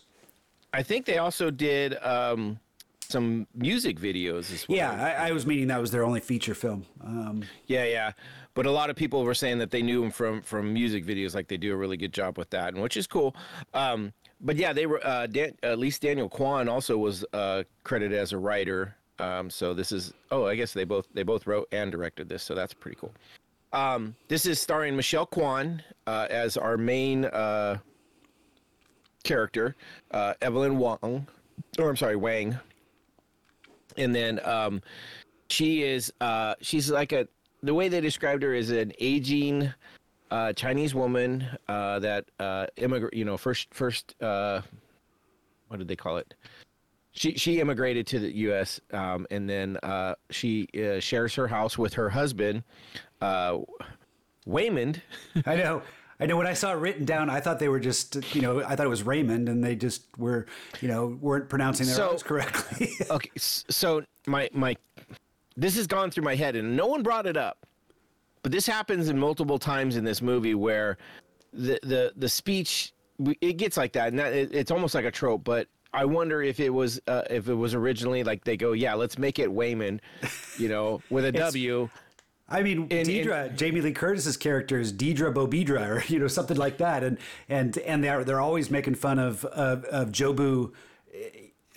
I 0.74 0.84
think 0.84 1.06
they 1.06 1.18
also 1.18 1.50
did 1.50 1.98
um, 2.04 2.60
some 3.02 3.48
music 3.56 4.00
videos 4.00 4.54
as 4.54 4.68
well. 4.68 4.78
yeah, 4.78 5.16
I, 5.20 5.30
I 5.30 5.32
was 5.32 5.46
meaning 5.46 5.68
that 5.68 5.82
was 5.82 5.92
their 5.92 6.04
only 6.04 6.20
feature 6.20 6.54
film. 6.54 6.86
Um, 7.04 7.44
Yeah, 7.68 7.86
yeah. 7.86 8.12
But 8.54 8.66
a 8.66 8.72
lot 8.72 8.90
of 8.90 8.96
people 8.96 9.24
were 9.24 9.34
saying 9.34 9.58
that 9.60 9.72
they 9.72 9.82
knew 9.82 10.04
him 10.04 10.12
from 10.12 10.42
from 10.42 10.74
music 10.74 11.06
videos, 11.06 11.34
like 11.34 11.48
they 11.48 11.58
do 11.58 11.74
a 11.74 11.78
really 11.78 11.98
good 11.98 12.14
job 12.14 12.38
with 12.38 12.50
that, 12.50 12.74
and 12.74 12.84
which 12.84 12.98
is 12.98 13.08
cool. 13.08 13.36
Um, 13.74 14.12
but 14.42 14.58
yeah, 14.58 14.74
they 14.74 14.86
were. 14.86 15.06
Uh, 15.06 15.28
Dan, 15.28 15.54
at 15.64 15.80
least 15.80 16.02
Daniel 16.02 16.30
Kwan 16.30 16.68
also 16.68 16.98
was 16.98 17.26
uh, 17.34 17.64
credited 17.84 18.18
as 18.18 18.34
a 18.34 18.38
writer. 18.38 18.96
Um, 19.20 19.50
so 19.50 19.74
this 19.74 19.92
is. 19.92 20.14
Oh, 20.32 20.46
I 20.46 20.56
guess 20.56 20.74
they 20.74 20.84
both 20.84 21.08
they 21.14 21.24
both 21.24 21.48
wrote 21.48 21.68
and 21.72 21.92
directed 21.92 22.28
this, 22.28 22.44
so 22.44 22.54
that's 22.54 22.74
pretty 22.74 22.98
cool. 23.00 23.14
Um, 23.72 24.16
this 24.28 24.46
is 24.46 24.60
starring 24.60 24.96
Michelle 24.96 25.28
Kwan 25.28 25.84
uh, 26.08 26.28
as 26.30 26.58
our 26.58 26.76
main 26.76 27.26
uh, 27.26 27.78
character, 29.30 29.76
uh, 30.10 30.34
Evelyn 30.42 30.80
Wang, 30.80 31.28
or 31.78 31.90
I'm 31.90 31.96
sorry, 31.96 32.16
Wang. 32.16 32.58
And 33.96 34.14
then 34.14 34.40
um, 34.44 34.82
she 35.50 35.84
is 35.84 36.12
uh, 36.20 36.56
she's 36.62 36.90
like 36.90 37.12
a 37.12 37.28
the 37.62 37.74
way 37.74 37.90
they 37.90 38.02
described 38.02 38.42
her 38.42 38.54
is 38.54 38.72
an 38.72 38.92
aging 39.00 39.72
uh, 40.32 40.54
Chinese 40.54 40.96
woman 40.96 41.48
uh, 41.68 42.00
that 42.00 42.26
uh, 42.40 42.66
immigrant 42.78 43.14
you 43.14 43.24
know 43.24 43.38
first 43.38 43.68
first 43.72 44.16
uh, 44.22 44.62
what 45.68 45.78
did 45.78 45.88
they 45.88 45.96
call 45.96 46.18
it? 46.18 46.34
She 47.12 47.34
she 47.36 47.60
immigrated 47.60 48.08
to 48.08 48.20
the 48.20 48.36
U.S. 48.48 48.80
Um, 48.92 49.28
and 49.30 49.48
then 49.48 49.78
uh, 49.84 50.16
she 50.32 50.68
uh, 50.74 51.00
shares 51.00 51.36
her 51.36 51.48
house 51.48 51.78
with 51.78 51.94
her 51.94 52.10
husband, 52.10 52.64
uh, 53.22 53.60
Waymond. 54.48 55.02
I 55.46 55.56
know. 55.56 55.84
I 56.20 56.26
know 56.26 56.36
when 56.36 56.48
I 56.48 56.54
saw 56.54 56.72
it 56.74 56.76
written 56.78 57.06
down, 57.06 57.30
I 57.30 57.40
thought 57.40 57.60
they 57.60 57.70
were 57.70 57.80
just, 57.80 58.36
you 58.36 58.42
know, 58.42 58.62
I 58.64 58.76
thought 58.76 58.86
it 58.86 58.90
was 58.90 59.04
Raymond, 59.04 59.48
and 59.48 59.64
they 59.64 59.76
just 59.76 60.04
were, 60.18 60.48
you 60.82 60.88
know, 60.90 61.18
weren't 61.22 61.48
pronouncing 61.48 61.86
their 61.86 61.96
So- 61.96 62.10
R's 62.12 62.24
correctly. 62.24 62.90
okay, 63.10 63.32
so 63.38 64.04
my 64.28 64.50
my 64.54 64.76
this 65.56 65.76
has 65.76 65.88
gone 65.88 66.12
through 66.12 66.24
my 66.24 66.36
head 66.36 66.56
and 66.56 66.76
no 66.76 66.88
one 66.88 67.04
brought 67.04 67.26
it 67.26 67.38
up. 67.38 67.66
But 68.44 68.52
this 68.54 68.66
happens 68.66 69.10
in 69.10 69.18
multiple 69.20 69.60
times 69.60 69.98
in 69.98 70.04
this 70.04 70.22
movie 70.22 70.56
where 70.56 70.98
the 71.54 71.80
the 71.84 72.14
the 72.16 72.30
speech 72.30 72.94
it 73.42 73.58
gets 73.58 73.76
like 73.76 73.94
that 73.94 74.10
and 74.10 74.20
that, 74.20 74.34
it, 74.34 74.54
it's 74.54 74.72
almost 74.72 74.96
like 74.96 75.04
a 75.06 75.12
trope, 75.12 75.44
but 75.44 75.68
I 75.94 76.06
wonder 76.06 76.42
if 76.42 76.60
it 76.60 76.70
was 76.70 77.02
uh, 77.08 77.24
if 77.30 77.50
it 77.50 77.54
was 77.54 77.74
originally 77.74 78.24
like 78.24 78.44
they 78.44 78.56
go, 78.58 78.74
yeah, 78.74 78.94
let's 78.94 79.18
make 79.18 79.40
it 79.40 79.52
Wayman, 79.52 80.00
you 80.58 80.70
know, 80.70 81.02
with 81.10 81.26
a 81.26 81.32
W. 81.48 81.90
I 82.50 82.64
mean, 82.64 82.88
in- 82.90 83.06
Deirdre, 83.06 83.50
Jamie 83.56 83.82
Lee 83.82 83.92
Curtis's 83.94 84.38
character 84.38 84.80
is 84.80 84.92
Deirdre 84.92 85.32
Beaubeirdre, 85.32 85.88
or 85.88 86.04
you 86.08 86.20
know, 86.20 86.28
something 86.28 86.58
like 86.58 86.78
that, 86.80 87.04
and 87.04 87.18
and 87.48 87.78
and 87.80 88.04
they're 88.04 88.24
they're 88.24 88.42
always 88.42 88.70
making 88.72 88.96
fun 88.96 89.20
of 89.20 89.46
of, 89.46 89.86
of 89.86 90.12
Jobu. 90.12 90.72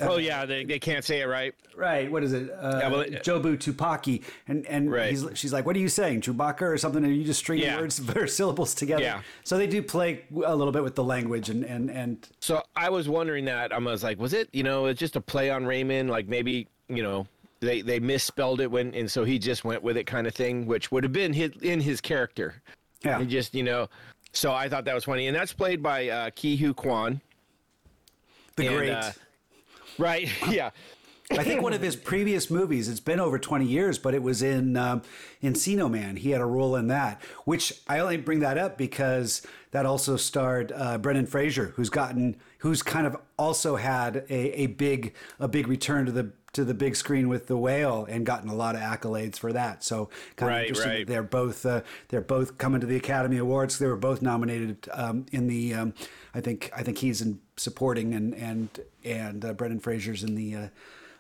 Oh 0.01 0.17
yeah, 0.17 0.45
they, 0.47 0.65
they 0.65 0.79
can't 0.81 1.05
say 1.05 1.21
it 1.21 1.27
right. 1.27 1.55
Right, 1.77 2.11
what 2.11 2.25
is 2.25 2.33
it? 2.33 2.51
Uh, 2.51 2.79
Yeah, 2.81 2.89
well, 2.89 3.01
it- 3.03 3.23
Jobu 3.23 3.57
Tupaki, 3.57 4.23
and 4.49 4.67
and 4.67 4.91
Right. 4.91 5.11
he's, 5.11 5.25
she's 5.35 5.53
like, 5.53 5.65
"What 5.65 5.77
are 5.77 5.79
you 5.79 5.89
saying, 5.89 6.23
Chewbacca 6.23 6.63
or 6.63 6.77
something?" 6.79 7.05
And 7.05 7.15
you 7.17 7.23
just 7.25 7.39
string 7.39 7.61
Yeah. 7.61 7.79
words 7.79 8.01
or 8.17 8.27
syllables 8.27 8.75
together. 8.75 9.03
Yeah. 9.03 9.21
So 9.45 9.59
they 9.59 9.67
do 9.69 9.81
play 9.83 10.25
a 10.45 10.57
little 10.57 10.73
bit 10.73 10.83
with 10.83 10.97
the 10.97 11.05
language, 11.05 11.51
and 11.51 11.65
and 11.65 11.89
and 11.91 12.29
So 12.41 12.63
I 12.75 12.89
was 12.91 13.09
wondering 13.09 13.45
that. 13.45 13.73
I 13.73 13.79
was 13.79 14.03
like, 14.03 14.19
was 14.19 14.33
it, 14.33 14.49
you 14.53 14.63
know, 14.65 14.87
it's 14.87 14.99
just 14.99 15.15
a 15.15 15.21
play 15.21 15.51
on 15.51 15.67
Raymond? 15.67 16.11
Like 16.11 16.27
maybe, 16.27 16.67
you 16.89 17.03
know, 17.03 17.27
they, 17.67 17.81
they 17.81 18.01
misspelled 18.01 18.61
it 18.61 18.71
when, 18.71 18.95
and 18.95 19.11
so 19.11 19.25
he 19.25 19.39
just 19.39 19.65
went 19.65 19.83
with 19.83 19.97
it 19.97 20.05
kind 20.05 20.27
of 20.27 20.35
thing, 20.35 20.67
which 20.67 20.93
would 20.93 21.05
have 21.05 21.13
been 21.13 21.33
his, 21.33 21.53
in 21.63 21.81
his 21.81 22.01
character. 22.01 22.63
Yeah. 23.05 23.19
And 23.19 23.31
just, 23.31 23.55
you 23.55 23.63
know, 23.63 23.89
so 24.33 24.53
I 24.53 24.69
thought 24.69 24.85
that 24.85 24.95
was 24.95 25.05
funny. 25.05 25.27
And 25.27 25.37
that's 25.37 25.53
played 25.53 25.83
by 25.83 26.09
uh, 26.09 26.31
Ke 26.31 26.59
Huy 26.59 26.75
Quan. 26.75 27.21
the 28.57 28.67
And, 28.67 28.77
great. 28.77 28.91
uh, 28.91 29.13
right. 29.99 30.29
yeah. 30.51 30.71
I 31.31 31.45
think 31.45 31.63
one 31.63 31.73
of 31.73 31.81
his 31.81 31.97
previous 31.97 32.51
movies. 32.51 32.89
It's 32.89 33.01
been 33.01 33.19
over 33.19 33.39
twenty 33.39 33.65
years, 33.65 33.99
but 33.99 34.13
it 34.13 34.23
was 34.23 34.43
in 34.43 34.77
um, 34.77 35.01
Encino 35.43 35.91
Man. 35.91 36.17
He 36.17 36.31
had 36.31 36.43
a 36.43 36.45
role 36.47 36.77
in 36.77 36.89
that. 36.89 37.23
Which 37.47 37.73
I 37.89 38.01
only 38.01 38.19
bring 38.19 38.41
that 38.41 38.59
up 38.59 38.77
because 38.77 39.41
that 39.71 39.87
also 39.87 40.17
starred 40.19 40.73
uh, 40.75 40.99
Brendan 40.99 41.27
Fraser, 41.27 41.73
who's 41.77 41.89
gotten, 41.89 42.37
who's 42.59 42.83
kind 42.83 43.07
of 43.07 43.17
also 43.39 43.77
had 43.77 44.27
a, 44.29 44.63
a 44.63 44.67
big 44.67 45.15
a 45.41 45.49
big 45.49 45.69
return 45.69 46.05
to 46.05 46.13
the 46.13 46.33
to 46.53 46.65
the 46.65 46.75
big 46.75 46.95
screen 46.97 47.29
with 47.29 47.47
The 47.47 47.57
Whale 47.57 48.05
and 48.09 48.27
gotten 48.27 48.49
a 48.51 48.55
lot 48.55 48.75
of 48.75 48.81
accolades 48.83 49.39
for 49.39 49.53
that. 49.55 49.83
So 49.83 50.11
kind 50.37 50.51
Right, 50.51 50.63
of 50.63 50.69
interesting 50.69 50.91
right. 50.93 51.07
that 51.07 51.13
they're 51.13 51.23
both 51.23 51.65
uh, 51.65 51.81
they're 52.09 52.21
both 52.21 52.59
coming 52.59 52.81
to 52.81 52.87
the 52.87 52.97
Academy 52.97 53.39
Awards. 53.39 53.79
They 53.79 53.87
were 53.87 53.97
both 53.97 54.21
nominated 54.23 54.89
um, 54.93 55.27
in 55.33 55.47
the. 55.47 55.75
Um, 55.75 55.95
I 56.35 56.41
think 56.41 56.71
I 56.77 56.83
think 56.83 56.99
he's 56.99 57.21
in 57.23 57.41
supporting 57.57 58.15
and 58.15 58.35
and 58.35 58.69
and 59.05 59.45
uh, 59.45 59.53
Brendan 59.55 59.81
Fraser's 59.81 60.23
in 60.23 60.35
the. 60.35 60.55
Uh, 60.57 60.69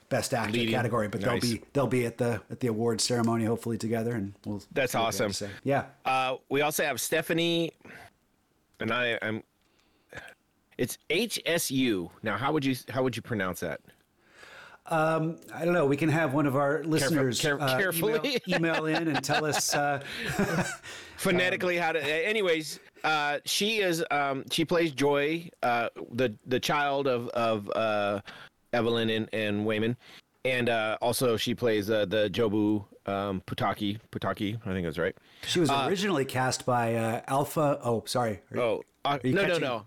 Best 0.08 0.34
actor 0.34 0.52
Leading. 0.52 0.74
category, 0.74 1.08
but 1.08 1.22
they'll 1.22 1.40
be 1.40 1.62
they'll 1.72 1.86
be 1.86 2.04
at 2.04 2.18
the 2.18 2.42
at 2.50 2.60
the 2.60 2.66
awards 2.66 3.02
ceremony 3.02 3.46
hopefully 3.46 3.78
together, 3.78 4.12
and 4.14 4.34
we'll. 4.44 4.62
That's 4.70 4.92
see 4.92 4.98
what 4.98 5.10
they 5.14 5.24
have 5.24 5.32
to 5.38 5.44
awesome. 5.46 5.50
Yeah, 5.64 5.84
Uh, 6.04 6.36
we 6.50 6.60
also 6.60 6.84
have 6.84 7.00
Stephanie, 7.00 7.72
and 8.78 8.92
I, 8.92 9.18
I'm, 9.22 9.42
it's 10.76 10.98
HSU. 11.08 12.10
Now, 12.22 12.36
how 12.36 12.52
would 12.52 12.62
you, 12.62 12.76
how 12.90 13.02
would 13.02 13.16
you 13.16 13.22
pronounce 13.22 13.60
that? 13.60 13.80
Um, 14.86 15.36
I 15.54 15.64
don't 15.64 15.74
know. 15.74 15.86
We 15.86 15.96
can 15.96 16.08
have 16.08 16.34
one 16.34 16.46
of 16.46 16.56
our 16.56 16.82
listeners 16.84 17.40
care- 17.40 17.60
uh, 17.60 17.78
carefully. 17.78 18.40
email, 18.48 18.82
email 18.82 18.86
in 18.86 19.08
and 19.08 19.22
tell 19.24 19.44
us. 19.44 19.74
Uh, 19.74 20.02
phonetically 21.16 21.76
how 21.76 21.92
to 21.92 22.02
anyways 22.02 22.80
uh 23.04 23.38
she 23.44 23.78
is 23.78 24.04
um 24.10 24.44
she 24.50 24.64
plays 24.64 24.90
joy 24.90 25.48
uh 25.62 25.88
the 26.14 26.34
the 26.46 26.58
child 26.58 27.06
of 27.06 27.28
of 27.28 27.70
uh 27.76 28.20
evelyn 28.72 29.08
and, 29.08 29.28
and 29.32 29.64
Waymond 29.64 29.94
and 30.44 30.68
uh 30.68 30.98
also 31.00 31.36
she 31.36 31.54
plays 31.54 31.88
uh, 31.90 32.06
the 32.06 32.28
jobu 32.30 32.84
um 33.08 33.40
putaki 33.46 34.00
putaki 34.10 34.58
i 34.66 34.72
think 34.72 34.84
that's 34.84 34.98
right 34.98 35.14
she 35.46 35.60
was 35.60 35.70
originally 35.70 36.24
cast 36.24 36.66
by 36.66 36.96
uh, 36.96 37.20
Alpha. 37.28 37.78
Oh, 37.84 38.02
sorry. 38.06 38.40
Are- 38.52 38.58
oh 38.58 38.82
no 39.04 39.18
no 39.30 39.42
catching- 39.46 39.60
no 39.60 39.86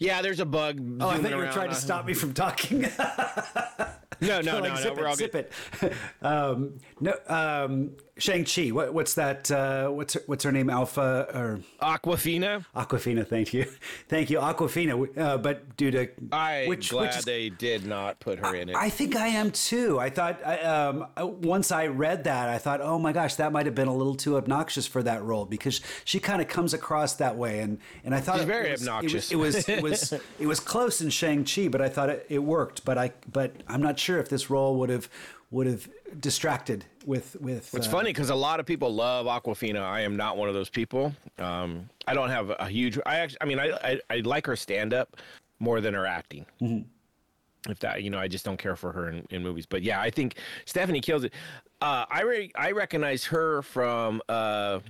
yeah 0.00 0.22
there's 0.22 0.40
a 0.40 0.44
bug 0.46 0.80
Oh, 1.00 1.08
I 1.08 1.18
thought 1.18 1.30
you 1.30 1.36
were 1.36 1.52
trying 1.52 1.70
to 1.70 1.76
stop 1.76 2.04
me 2.04 2.14
from 2.14 2.34
talking. 2.34 2.84
no 4.20 4.40
no 4.40 4.60
like, 4.60 4.74
no 4.74 4.84
no 4.84 4.94
we're 4.94 5.00
it, 5.00 5.06
all 5.06 5.16
zip 5.16 5.32
good 5.32 5.50
it. 5.82 5.92
um, 6.22 6.78
no, 7.00 7.14
um, 7.28 7.92
Shang 8.16 8.44
Chi. 8.44 8.68
What, 8.68 8.94
what's 8.94 9.14
that? 9.14 9.50
Uh, 9.50 9.88
what's 9.88 10.14
her, 10.14 10.22
what's 10.26 10.44
her 10.44 10.52
name? 10.52 10.70
Alpha 10.70 11.26
or 11.34 11.60
Awkwafina 11.82 12.64
Awkwafina? 12.74 13.26
Thank 13.26 13.52
you, 13.52 13.64
thank 14.08 14.30
you, 14.30 14.38
Awkwafina. 14.38 15.18
Uh, 15.18 15.36
but 15.38 15.76
due 15.76 15.90
to 15.90 16.08
i'm 16.30 16.68
which, 16.68 16.90
glad 16.90 17.08
which 17.08 17.16
is, 17.16 17.24
they 17.24 17.48
did 17.50 17.84
not 17.86 18.20
put 18.20 18.38
her 18.38 18.54
in 18.54 18.68
it 18.68 18.76
I 18.76 18.88
think 18.88 19.16
I 19.16 19.28
am 19.28 19.50
too. 19.50 19.98
I 19.98 20.10
thought 20.10 20.40
I, 20.46 20.58
um, 20.60 21.06
once 21.16 21.72
I 21.72 21.88
read 21.88 22.24
that, 22.24 22.48
I 22.48 22.58
thought, 22.58 22.80
oh 22.80 22.98
my 23.00 23.12
gosh, 23.12 23.34
that 23.36 23.50
might 23.50 23.66
have 23.66 23.74
been 23.74 23.88
a 23.88 23.94
little 23.94 24.14
too 24.14 24.36
obnoxious 24.36 24.86
for 24.86 25.02
that 25.02 25.24
role 25.24 25.44
because 25.44 25.80
she 26.04 26.20
kind 26.20 26.40
of 26.40 26.46
comes 26.46 26.72
across 26.72 27.14
that 27.14 27.36
way, 27.36 27.58
and 27.60 27.78
and 28.04 28.14
I 28.14 28.20
thought 28.20 28.36
She's 28.36 28.44
it 28.44 28.46
very 28.46 28.70
was- 28.70 28.80
it 28.82 28.84
was- 28.84 28.88
obnoxious. 28.88 29.32
It 29.32 29.36
was 29.36 29.68
it 29.68 29.82
was 29.82 30.12
it 30.38 30.46
was 30.46 30.60
close 30.60 31.00
in 31.00 31.10
Shang 31.10 31.44
Chi, 31.44 31.66
but 31.66 31.80
I 31.82 31.88
thought 31.88 32.10
it, 32.10 32.26
it 32.28 32.38
worked. 32.44 32.84
But 32.84 32.96
I 32.96 33.12
but 33.32 33.56
I'm 33.66 33.82
not 33.82 33.98
sure 33.98 34.18
if 34.18 34.28
this 34.28 34.50
role 34.50 34.76
would 34.76 34.90
have 34.90 35.08
would 35.50 35.66
have 35.66 35.88
distracted 36.20 36.84
with 37.04 37.36
with. 37.40 37.74
It's 37.74 37.86
uh, 37.86 37.90
funny 37.90 38.10
because 38.10 38.30
a 38.30 38.34
lot 38.34 38.60
of 38.60 38.66
people 38.66 38.94
love 38.94 39.26
Awkwafina. 39.26 39.80
I 39.82 40.00
am 40.00 40.16
not 40.16 40.36
one 40.36 40.48
of 40.48 40.54
those 40.54 40.70
people. 40.70 41.14
Um, 41.38 41.88
I 42.06 42.14
don't 42.14 42.30
have 42.30 42.50
a 42.58 42.68
huge. 42.68 42.98
I 43.06 43.16
actually, 43.16 43.38
I 43.40 43.44
mean, 43.46 43.58
I 43.58 43.70
I, 43.82 44.00
I 44.10 44.16
like 44.20 44.46
her 44.46 44.56
stand 44.56 44.94
up 44.94 45.16
more 45.58 45.80
than 45.80 45.94
her 45.94 46.06
acting. 46.06 46.46
If 47.68 47.78
that, 47.78 48.02
you 48.02 48.10
know, 48.10 48.18
I 48.18 48.28
just 48.28 48.44
don't 48.44 48.58
care 48.58 48.76
for 48.76 48.92
her 48.92 49.08
in, 49.08 49.26
in 49.30 49.42
movies. 49.42 49.64
But 49.64 49.82
yeah, 49.82 50.00
I 50.00 50.10
think 50.10 50.36
Stephanie 50.66 51.00
kills 51.00 51.24
it. 51.24 51.32
Uh, 51.80 52.04
I 52.10 52.22
re- 52.22 52.52
I 52.56 52.72
recognize 52.72 53.24
her 53.24 53.62
from 53.62 54.20
uh, 54.28 54.80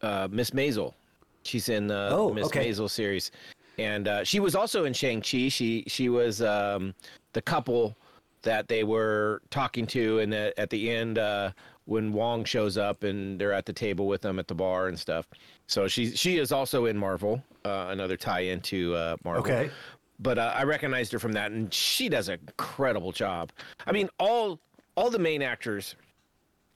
uh, 0.00 0.28
Miss 0.30 0.50
Maisel. 0.50 0.94
She's 1.42 1.68
in 1.68 1.86
the 1.86 2.08
Oh, 2.10 2.32
Miss 2.32 2.46
okay. 2.46 2.68
Maisel 2.70 2.88
series, 2.88 3.30
and 3.78 4.08
uh, 4.08 4.24
she 4.24 4.40
was 4.40 4.54
also 4.54 4.84
in 4.84 4.92
Shang 4.92 5.20
Chi. 5.20 5.48
She 5.48 5.84
she 5.88 6.08
was 6.08 6.40
um, 6.42 6.94
the 7.32 7.42
couple 7.42 7.96
that 8.42 8.68
they 8.68 8.84
were 8.84 9.42
talking 9.50 9.86
to, 9.88 10.18
and 10.20 10.34
at, 10.34 10.58
at 10.58 10.70
the 10.70 10.90
end 10.90 11.18
uh, 11.18 11.50
when 11.84 12.12
Wong 12.12 12.44
shows 12.44 12.76
up 12.76 13.02
and 13.02 13.40
they're 13.40 13.52
at 13.52 13.66
the 13.66 13.72
table 13.72 14.06
with 14.06 14.22
them 14.22 14.38
at 14.38 14.48
the 14.48 14.54
bar 14.54 14.88
and 14.88 14.98
stuff. 14.98 15.26
So 15.66 15.88
she 15.88 16.14
she 16.16 16.38
is 16.38 16.52
also 16.52 16.86
in 16.86 16.96
Marvel, 16.96 17.42
uh, 17.64 17.86
another 17.90 18.16
tie-in 18.16 18.60
to 18.62 18.94
uh, 18.94 19.16
Marvel. 19.24 19.42
Okay. 19.42 19.70
But 20.18 20.38
uh, 20.38 20.52
I 20.54 20.64
recognized 20.64 21.12
her 21.12 21.18
from 21.18 21.32
that, 21.32 21.50
and 21.50 21.72
she 21.72 22.08
does 22.08 22.28
an 22.28 22.38
incredible 22.46 23.10
job. 23.12 23.52
I 23.86 23.92
mean, 23.92 24.08
all 24.18 24.58
all 24.96 25.10
the 25.10 25.18
main 25.18 25.42
actors 25.42 25.94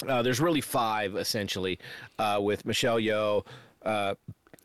uh, 0.09 0.23
there's 0.23 0.41
really 0.41 0.61
five 0.61 1.17
essentially, 1.17 1.79
uh, 2.19 2.39
with 2.41 2.65
Michelle 2.67 2.99
Yeoh 2.99 3.47
uh, 3.85 4.15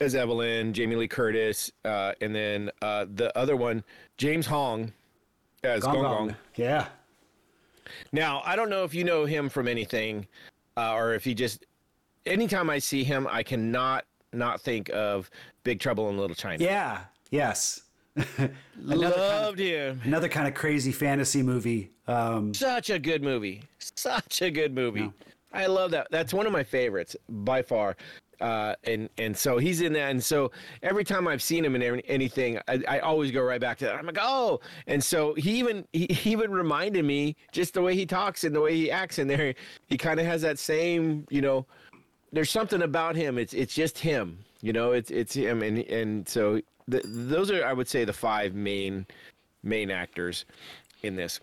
as 0.02 0.16
Evelyn, 0.16 0.74
Jamie 0.74 0.96
Lee 0.96 1.08
Curtis, 1.08 1.72
uh, 1.86 2.14
and 2.22 2.34
then 2.34 2.72
uh, 2.82 3.06
the 3.14 3.38
other 3.38 3.56
one, 3.56 3.84
James 4.18 4.46
Hong 4.46 4.94
as 5.64 5.84
Gong 5.84 5.94
Gong 5.94 6.04
Gong. 6.04 6.28
Gong. 6.28 6.36
Yeah. 6.56 6.88
Now 8.12 8.42
I 8.46 8.56
don't 8.56 8.70
know 8.70 8.84
if 8.84 8.94
you 8.94 9.04
know 9.04 9.26
him 9.26 9.50
from 9.50 9.68
anything, 9.68 10.28
uh, 10.78 10.94
or 10.94 11.14
if 11.14 11.24
he 11.24 11.34
just. 11.34 11.66
Anytime 12.26 12.70
I 12.70 12.80
see 12.80 13.04
him, 13.04 13.28
I 13.30 13.44
cannot 13.44 14.06
not 14.34 14.62
think 14.62 14.90
of 14.90 15.30
Big 15.64 15.80
Trouble 15.80 16.10
in 16.10 16.18
Little 16.18 16.36
China. 16.36 16.64
Yeah. 16.64 17.02
Yes. 17.32 17.82
Loved 18.78 19.60
him. 19.60 20.02
Another 20.04 20.28
kind 20.28 20.48
of 20.48 20.54
crazy 20.54 20.92
fantasy 20.92 21.42
movie. 21.42 21.92
Um, 22.08 22.54
Such 22.54 22.90
a 22.90 23.00
good 23.00 23.24
movie. 23.24 23.64
Such 23.80 24.42
a 24.42 24.52
good 24.52 24.74
movie. 24.74 25.12
I 25.54 25.66
love 25.66 25.92
that. 25.92 26.08
That's 26.12 26.34
one 26.34 26.46
of 26.46 26.52
my 26.52 26.64
favorites 26.64 27.16
by 27.28 27.62
far. 27.62 27.96
Uh, 28.42 28.74
and 28.86 29.10
and 29.18 29.38
so 29.38 29.58
he's 29.58 29.82
in 29.82 29.94
that, 29.94 30.12
and 30.12 30.24
so 30.24 30.52
every 30.82 31.04
time 31.04 31.28
I've 31.28 31.42
seen 31.42 31.66
him 31.66 31.76
in 31.76 31.82
anything, 32.02 32.58
I, 32.68 32.82
I 32.88 33.00
always 33.00 33.32
go 33.32 33.42
right 33.42 33.60
back 33.60 33.78
to 33.80 33.86
that. 33.86 33.96
I'm 33.96 34.06
like, 34.06 34.18
oh, 34.22 34.62
and 34.88 35.04
so 35.04 35.34
he 35.34 35.60
even 35.60 35.86
he, 35.92 36.08
he 36.10 36.32
even 36.32 36.52
reminded 36.52 37.04
me 37.04 37.36
just 37.52 37.74
the 37.74 37.82
way 37.82 37.96
he 37.96 38.06
talks 38.06 38.46
and 38.46 38.56
the 38.56 38.62
way 38.62 38.76
he 38.76 38.90
acts 38.90 39.20
in 39.20 39.28
there. 39.28 39.54
He 39.88 39.98
kind 39.98 40.20
of 40.20 40.26
has 40.26 40.42
that 40.44 40.58
same, 40.58 41.26
you 41.30 41.42
know, 41.42 41.66
there's 42.32 42.50
something 42.50 42.84
about 42.84 43.16
him. 43.16 43.38
It's 43.38 43.54
it's 43.54 43.74
just 43.74 43.98
him, 43.98 44.40
you 44.62 44.74
know. 44.74 44.92
It's 44.92 45.12
it's 45.12 45.34
him, 45.34 45.62
and 45.62 45.80
and 45.80 46.28
so 46.28 46.62
th- 46.90 47.04
those 47.06 47.52
are 47.52 47.66
I 47.66 47.74
would 47.74 47.88
say 47.88 48.06
the 48.06 48.14
five 48.14 48.54
main 48.54 49.06
main 49.64 49.92
actors 49.92 50.46
in 51.04 51.16
this. 51.16 51.40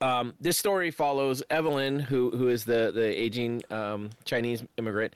Um, 0.00 0.34
this 0.40 0.56
story 0.56 0.90
follows 0.90 1.42
Evelyn, 1.50 1.98
who 1.98 2.30
who 2.30 2.48
is 2.48 2.64
the 2.64 2.92
the 2.94 3.04
aging 3.06 3.62
um, 3.70 4.10
Chinese 4.24 4.62
immigrant, 4.76 5.14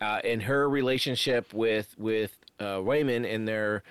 uh, 0.00 0.20
and 0.24 0.42
her 0.42 0.68
relationship 0.68 1.52
with 1.54 1.94
with 1.98 2.36
uh, 2.58 2.78
Waymond 2.78 3.32
and 3.32 3.46
their 3.46 3.82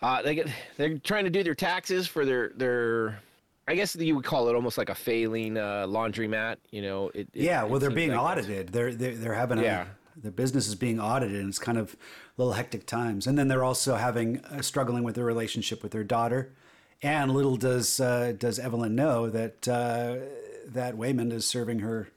uh, 0.00 0.22
they 0.22 0.34
get 0.34 0.48
they're 0.76 0.98
trying 0.98 1.24
to 1.24 1.30
do 1.30 1.42
their 1.42 1.54
taxes 1.54 2.06
for 2.06 2.24
their 2.24 2.50
their. 2.56 3.20
I 3.68 3.76
guess 3.76 3.94
you 3.94 4.16
would 4.16 4.24
call 4.24 4.48
it 4.48 4.56
almost 4.56 4.76
like 4.76 4.88
a 4.88 4.94
failing 4.94 5.56
uh, 5.56 5.86
laundromat. 5.86 6.56
You 6.72 6.82
know, 6.82 7.08
it, 7.14 7.28
it- 7.32 7.42
yeah. 7.42 7.62
Well, 7.62 7.78
they're 7.78 7.90
being 7.90 8.10
like 8.10 8.18
audited. 8.20 8.70
They're, 8.70 8.92
they're 8.92 9.14
they're 9.14 9.34
having 9.34 9.58
a 9.58 9.62
Yeah. 9.62 9.84
their 10.16 10.32
business 10.32 10.66
is 10.66 10.74
being 10.74 10.98
audited, 10.98 11.36
and 11.40 11.48
it's 11.48 11.60
kind 11.60 11.78
of 11.78 11.92
a 11.92 11.96
little 12.42 12.54
hectic 12.54 12.86
times. 12.86 13.26
And 13.28 13.38
then 13.38 13.46
they're 13.46 13.62
also 13.62 13.94
having 13.94 14.40
uh, 14.46 14.62
struggling 14.62 15.04
with 15.04 15.14
their 15.14 15.24
relationship 15.24 15.80
with 15.82 15.92
their 15.92 16.02
daughter. 16.02 16.50
And 17.02 17.32
little 17.32 17.56
does 17.56 17.98
uh, 17.98 18.32
does 18.38 18.58
Evelyn 18.58 18.94
know 18.94 19.28
that 19.28 19.66
uh, 19.68 20.16
that 20.68 20.94
Waymond 20.94 21.32
is 21.32 21.46
serving 21.46 21.80
her 21.80 22.08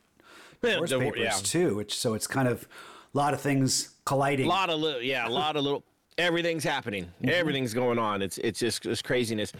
divorce 0.61 0.91
the- 0.91 0.99
papers 0.99 1.19
yeah. 1.19 1.31
too. 1.31 1.75
Which 1.75 1.97
so 1.97 2.13
it's 2.13 2.27
kind 2.27 2.47
of 2.47 2.67
a 3.13 3.17
lot 3.17 3.33
of 3.33 3.41
things 3.41 3.95
colliding. 4.05 4.45
A 4.45 4.49
lot 4.49 4.69
of 4.69 4.79
little, 4.79 5.01
yeah, 5.01 5.27
a 5.27 5.29
lot 5.29 5.55
of 5.55 5.63
little. 5.63 5.83
Everything's 6.17 6.63
happening. 6.63 7.11
Everything's 7.25 7.73
going 7.73 7.99
on. 7.99 8.21
It's 8.21 8.37
it's 8.37 8.59
just 8.59 8.85
it's 8.85 9.01
craziness. 9.01 9.51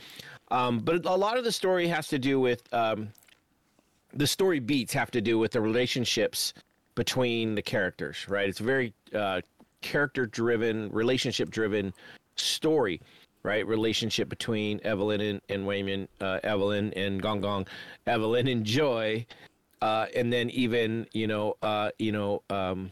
Um, 0.51 0.79
but 0.79 1.05
a 1.05 1.15
lot 1.15 1.37
of 1.37 1.43
the 1.43 1.51
story 1.51 1.87
has 1.87 2.07
to 2.09 2.19
do 2.19 2.39
with 2.39 2.71
um, 2.73 3.09
the 4.13 4.27
story 4.27 4.59
beats 4.59 4.93
have 4.93 5.11
to 5.11 5.21
do 5.21 5.39
with 5.39 5.51
the 5.51 5.61
relationships 5.61 6.53
between 6.93 7.55
the 7.55 7.61
characters. 7.61 8.25
Right. 8.27 8.47
It's 8.47 8.59
a 8.59 8.63
very 8.63 8.93
uh, 9.13 9.41
character 9.81 10.25
driven, 10.25 10.89
relationship 10.91 11.49
driven 11.49 11.93
story. 12.35 13.01
Right. 13.45 13.65
Relationship 13.67 14.27
between 14.27 14.81
Evelyn 14.83 15.21
and, 15.21 15.41
and 15.49 15.65
Waymond, 15.65 16.07
uh, 16.19 16.39
Evelyn 16.43 16.91
and 16.95 17.21
Gong 17.21 17.41
Gong, 17.41 17.67
Evelyn 18.07 18.47
and 18.47 18.65
Joy. 18.65 19.25
Uh, 19.83 20.07
and 20.15 20.33
then 20.33 20.49
even 20.49 21.05
you 21.13 21.27
know 21.27 21.55
uh, 21.61 21.91
you 21.99 22.11
know 22.11 22.41
um, 22.49 22.91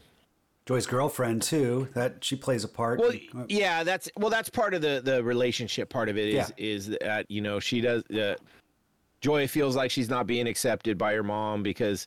Joy's 0.64 0.86
girlfriend 0.86 1.42
too. 1.42 1.88
That 1.94 2.22
she 2.24 2.36
plays 2.36 2.62
a 2.62 2.68
part. 2.68 3.00
Well, 3.00 3.12
yeah, 3.48 3.82
that's 3.82 4.08
well, 4.16 4.30
that's 4.30 4.48
part 4.48 4.74
of 4.74 4.82
the 4.82 5.02
the 5.04 5.24
relationship 5.24 5.88
part 5.88 6.08
of 6.08 6.16
it 6.16 6.28
is 6.28 6.34
Yeah. 6.34 6.48
is 6.56 6.86
that 7.00 7.28
you 7.28 7.40
know 7.40 7.58
she 7.58 7.80
does. 7.80 8.04
Uh, 8.10 8.36
Joy 9.20 9.48
feels 9.48 9.74
like 9.74 9.90
she's 9.90 10.08
not 10.08 10.26
being 10.26 10.46
accepted 10.46 10.96
by 10.96 11.14
her 11.14 11.24
mom 11.24 11.64
because 11.64 12.06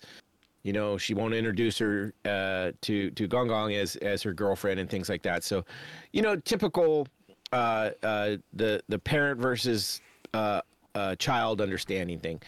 you 0.63 0.71
know 0.71 0.97
she 0.97 1.13
won't 1.13 1.33
introduce 1.33 1.77
her 1.79 2.13
uh, 2.23 2.71
to 2.81 3.11
to 3.11 3.27
Gong 3.27 3.49
Gong 3.49 3.73
as 3.73 3.97
as 3.97 4.23
her 4.23 4.33
girlfriend 4.33 4.79
and 4.79 4.89
things 4.89 5.09
like 5.09 5.23
that. 5.23 5.43
So, 5.43 5.65
you 6.13 6.21
know, 6.21 6.37
typical 6.37 7.07
uh, 7.51 7.91
uh, 8.03 8.37
the 8.53 8.81
the 8.89 8.99
parent 8.99 9.39
versus 9.39 10.01
uh, 10.33 10.61
uh, 10.95 11.15
child 11.15 11.61
understanding 11.61 12.19
thing, 12.19 12.41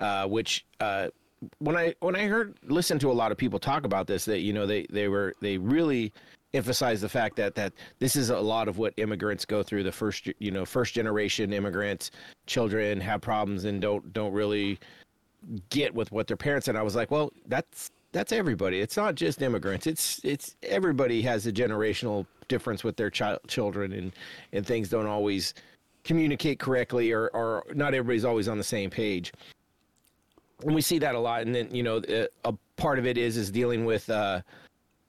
uh, 0.00 0.26
which. 0.26 0.64
Uh, 0.80 1.08
when 1.58 1.76
I 1.76 1.94
when 2.00 2.16
I 2.16 2.26
heard 2.26 2.56
listen 2.64 2.98
to 3.00 3.10
a 3.10 3.12
lot 3.12 3.30
of 3.30 3.36
people 3.36 3.58
talk 3.58 3.84
about 3.84 4.06
this, 4.06 4.24
that 4.24 4.38
you 4.38 4.54
know 4.54 4.66
they 4.66 4.86
they 4.88 5.06
were 5.06 5.34
they 5.42 5.58
really 5.58 6.10
emphasize 6.54 7.02
the 7.02 7.10
fact 7.10 7.36
that 7.36 7.54
that 7.56 7.74
this 7.98 8.16
is 8.16 8.30
a 8.30 8.40
lot 8.40 8.68
of 8.68 8.78
what 8.78 8.94
immigrants 8.96 9.44
go 9.44 9.62
through. 9.62 9.82
The 9.82 9.92
first 9.92 10.28
you 10.38 10.50
know 10.50 10.64
first 10.64 10.94
generation 10.94 11.52
immigrants, 11.52 12.10
children 12.46 13.00
have 13.02 13.20
problems 13.20 13.64
and 13.64 13.82
don't 13.82 14.12
don't 14.14 14.32
really 14.32 14.78
get 15.70 15.94
with 15.94 16.10
what 16.10 16.26
their 16.26 16.36
parents. 16.36 16.68
And 16.68 16.76
I 16.76 16.82
was 16.82 16.96
like, 16.96 17.10
well, 17.10 17.32
that's 17.46 17.90
that's 18.12 18.32
everybody. 18.32 18.80
It's 18.80 18.96
not 18.96 19.14
just 19.14 19.42
immigrants. 19.42 19.86
It's 19.86 20.20
it's 20.24 20.56
everybody 20.62 21.22
has 21.22 21.46
a 21.46 21.52
generational 21.52 22.26
difference 22.48 22.84
with 22.84 22.96
their 22.96 23.10
child 23.10 23.40
children 23.48 23.92
and 23.92 24.12
and 24.52 24.66
things 24.66 24.88
don't 24.88 25.06
always 25.06 25.54
communicate 26.04 26.58
correctly 26.58 27.12
or 27.12 27.28
or 27.28 27.64
not 27.74 27.94
everybody's 27.94 28.24
always 28.24 28.48
on 28.48 28.58
the 28.58 28.64
same 28.64 28.88
page 28.88 29.32
and 30.62 30.74
we 30.74 30.80
see 30.80 30.98
that 30.98 31.14
a 31.14 31.18
lot. 31.18 31.42
And 31.42 31.54
then 31.54 31.74
you 31.74 31.82
know, 31.82 31.98
uh, 31.98 32.26
a 32.44 32.54
part 32.76 32.98
of 32.98 33.06
it 33.06 33.18
is 33.18 33.36
is 33.36 33.50
dealing 33.50 33.84
with 33.84 34.08
uh, 34.08 34.40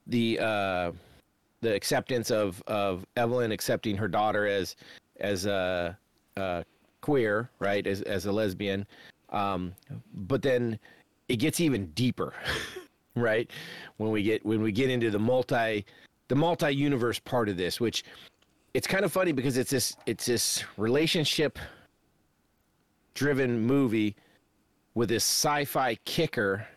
the 0.07 0.39
uh, 0.39 0.91
the 1.61 1.73
acceptance 1.73 2.31
of 2.31 2.61
of 2.67 3.05
Evelyn 3.15 3.51
accepting 3.51 3.95
her 3.97 4.07
daughter 4.07 4.47
as 4.47 4.75
as 5.19 5.45
a, 5.45 5.97
uh 6.35 6.63
queer, 7.01 7.49
right, 7.59 7.85
as 7.87 8.01
as 8.03 8.25
a 8.25 8.31
lesbian, 8.31 8.85
Um, 9.29 9.73
but 10.13 10.41
then 10.41 10.79
it 11.29 11.37
gets 11.37 11.59
even 11.59 11.87
deeper, 11.87 12.33
right? 13.19 13.49
When 13.97 14.11
we 14.11 14.23
get 14.23 14.45
when 14.45 14.61
we 14.61 14.71
get 14.71 14.89
into 14.89 15.11
the 15.11 15.19
multi 15.19 15.85
the 16.27 16.35
multi 16.35 16.71
universe 16.71 17.19
part 17.19 17.49
of 17.49 17.57
this, 17.57 17.79
which 17.79 18.03
it's 18.73 18.87
kind 18.87 19.05
of 19.05 19.11
funny 19.11 19.31
because 19.31 19.57
it's 19.57 19.71
this 19.71 19.95
it's 20.05 20.25
this 20.25 20.63
relationship 20.77 21.57
driven 23.13 23.59
movie 23.59 24.15
with 24.93 25.09
this 25.09 25.23
sci-fi 25.23 25.95
kicker 26.05 26.67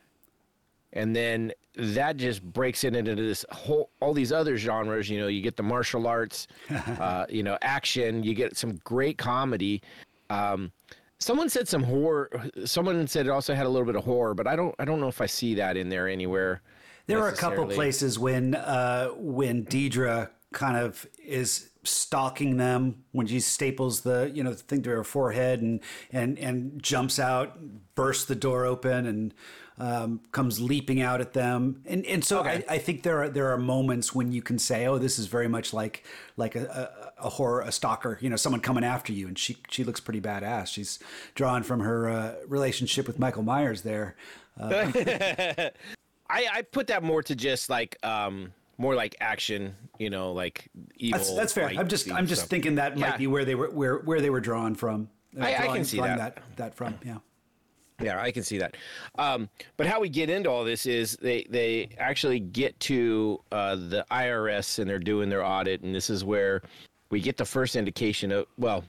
and 0.95 1.15
then 1.15 1.53
that 1.77 2.17
just 2.17 2.43
breaks 2.43 2.85
it 2.85 2.97
into 2.97 3.15
this 3.15 3.45
whole 3.51 3.91
all 4.01 4.13
these 4.13 4.33
other 4.33 4.57
genres 4.57 5.09
you 5.11 5.21
know 5.21 5.27
you 5.27 5.43
get 5.43 5.57
the 5.57 5.63
martial 5.63 6.07
arts 6.07 6.47
uh, 6.99 7.27
you 7.29 7.43
know 7.43 7.59
action 7.63 8.25
you 8.25 8.35
get 8.35 8.57
some 8.57 8.81
great 8.85 9.19
comedy 9.19 9.83
um, 10.31 10.73
someone 11.21 11.49
said 11.49 11.69
some 11.69 11.83
horror 11.83 12.29
someone 12.65 13.07
said 13.07 13.27
it 13.27 13.31
also 13.31 13.55
had 13.55 13.67
a 13.67 13.69
little 13.69 13.87
bit 13.87 13.97
of 13.97 14.05
horror 14.05 14.35
but 14.35 14.47
i 14.47 14.57
don't 14.57 14.75
i 14.79 14.85
don't 14.85 15.01
know 15.01 15.09
if 15.09 15.21
i 15.21 15.27
see 15.27 15.55
that 15.55 15.77
in 15.77 15.89
there 15.89 16.09
anywhere 16.09 16.63
There 17.07 17.21
are 17.21 17.29
a 17.29 17.37
couple 17.37 17.67
places 17.67 18.19
when 18.19 18.55
uh, 18.55 19.09
when 19.17 19.65
Deirdre 19.65 20.31
kind 20.53 20.77
of 20.77 21.07
is 21.25 21.71
stalking 21.83 22.57
them 22.57 23.05
when 23.13 23.27
she 23.27 23.41
staples 23.41 24.03
the 24.03 24.31
you 24.35 24.43
know 24.43 24.53
thing 24.53 24.83
to 24.83 24.91
her 24.91 25.05
forehead 25.05 25.61
and 25.61 25.81
and 26.13 26.39
and 26.39 26.83
jumps 26.83 27.19
out, 27.19 27.59
bursts 27.95 28.25
the 28.25 28.35
door 28.35 28.65
open 28.65 29.07
and 29.07 29.35
um, 29.79 30.21
comes 30.31 30.61
leaping 30.61 31.01
out 31.01 31.21
at 31.21 31.33
them. 31.33 31.83
And 31.87 32.05
and 32.05 32.25
so 32.25 32.43
I, 32.43 32.63
I 32.69 32.79
think 32.79 33.03
there 33.03 33.23
are 33.23 33.29
there 33.29 33.51
are 33.53 33.59
moments 33.59 34.15
when 34.15 34.31
you 34.31 34.43
can 34.43 34.59
say, 34.59 34.87
oh, 34.87 34.99
this 34.99 35.19
is 35.19 35.27
very 35.27 35.49
much 35.49 35.73
like 35.73 36.05
like 36.37 36.55
a, 36.55 36.65
a, 36.67 37.10
a 37.23 37.29
horror 37.29 37.61
a 37.63 37.73
stalker, 37.73 38.19
you 38.21 38.29
know, 38.31 38.37
someone 38.37 38.61
coming 38.61 38.85
after 38.85 39.13
you, 39.13 39.27
and 39.29 39.39
she 39.39 39.57
she 39.69 39.85
looks 39.85 40.01
pretty 40.01 40.21
badass. 40.21 40.69
She's 40.69 40.99
drawn 41.35 41.63
from 41.63 41.81
her 41.81 42.09
uh, 42.09 42.35
relationship 42.47 43.07
with 43.07 43.19
Michael 43.19 43.43
Myers 43.43 43.83
there. 43.83 44.17
I, 44.61 46.47
I 46.53 46.63
put 46.71 46.87
that 46.89 47.03
more 47.03 47.23
to 47.25 47.35
just 47.35 47.71
like 47.71 47.97
um 48.05 48.53
more 48.79 48.95
like 48.95 49.15
action, 49.21 49.75
you 49.99 50.11
know, 50.11 50.33
like 50.33 50.69
evil. 50.97 51.19
That's, 51.19 51.35
that's 51.35 51.53
fair. 51.53 51.69
I'm 51.69 51.89
just 51.89 52.11
I'm 52.11 52.27
just 52.27 52.43
stuff. 52.43 52.51
thinking 52.51 52.77
that 52.77 52.97
Yeah. 52.97 53.11
might 53.11 53.19
be 53.19 53.27
where 53.27 53.45
they 53.45 53.55
were 53.55 53.71
where 53.71 53.99
where 53.99 54.21
they 54.21 54.31
were 54.31 54.41
drawn 54.41 54.75
from. 54.75 55.09
Uh, 55.39 55.45
I- 55.45 55.69
I 55.69 55.77
can 55.77 55.85
see 55.85 55.99
that. 56.01 56.19
that 56.19 56.43
that 56.57 56.75
from. 56.75 56.99
Yeah. 57.05 57.19
Yeah, 58.03 58.19
I 58.19 58.31
can 58.31 58.43
see 58.43 58.57
that. 58.57 58.79
Um, 59.19 59.51
but 59.77 59.87
how 59.87 60.01
we 60.01 60.09
get 60.09 60.31
into 60.31 60.49
all 60.51 60.65
this 60.65 60.87
is 60.87 61.17
they 61.21 61.47
they 61.51 61.91
actually 61.99 62.41
get 62.41 62.79
to 62.81 63.39
uh, 63.53 63.77
the 63.77 64.07
IRS 64.11 64.79
and 64.79 64.89
they're 64.89 64.99
doing 64.99 65.29
their 65.29 65.45
audit, 65.45 65.83
and 65.83 65.95
this 65.95 66.09
is 66.09 66.25
where 66.25 66.63
we 67.11 67.21
get 67.21 67.37
the 67.37 67.45
first 67.45 67.77
indication 67.77 68.33
of 68.33 68.47
well, 68.57 68.85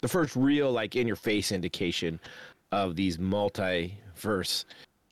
the 0.00 0.08
first 0.08 0.34
real 0.36 0.72
like 0.72 0.96
in 0.96 1.06
your 1.06 1.16
face 1.16 1.52
indication 1.52 2.18
of 2.72 2.96
these 2.96 3.18
multiverse. 3.18 4.64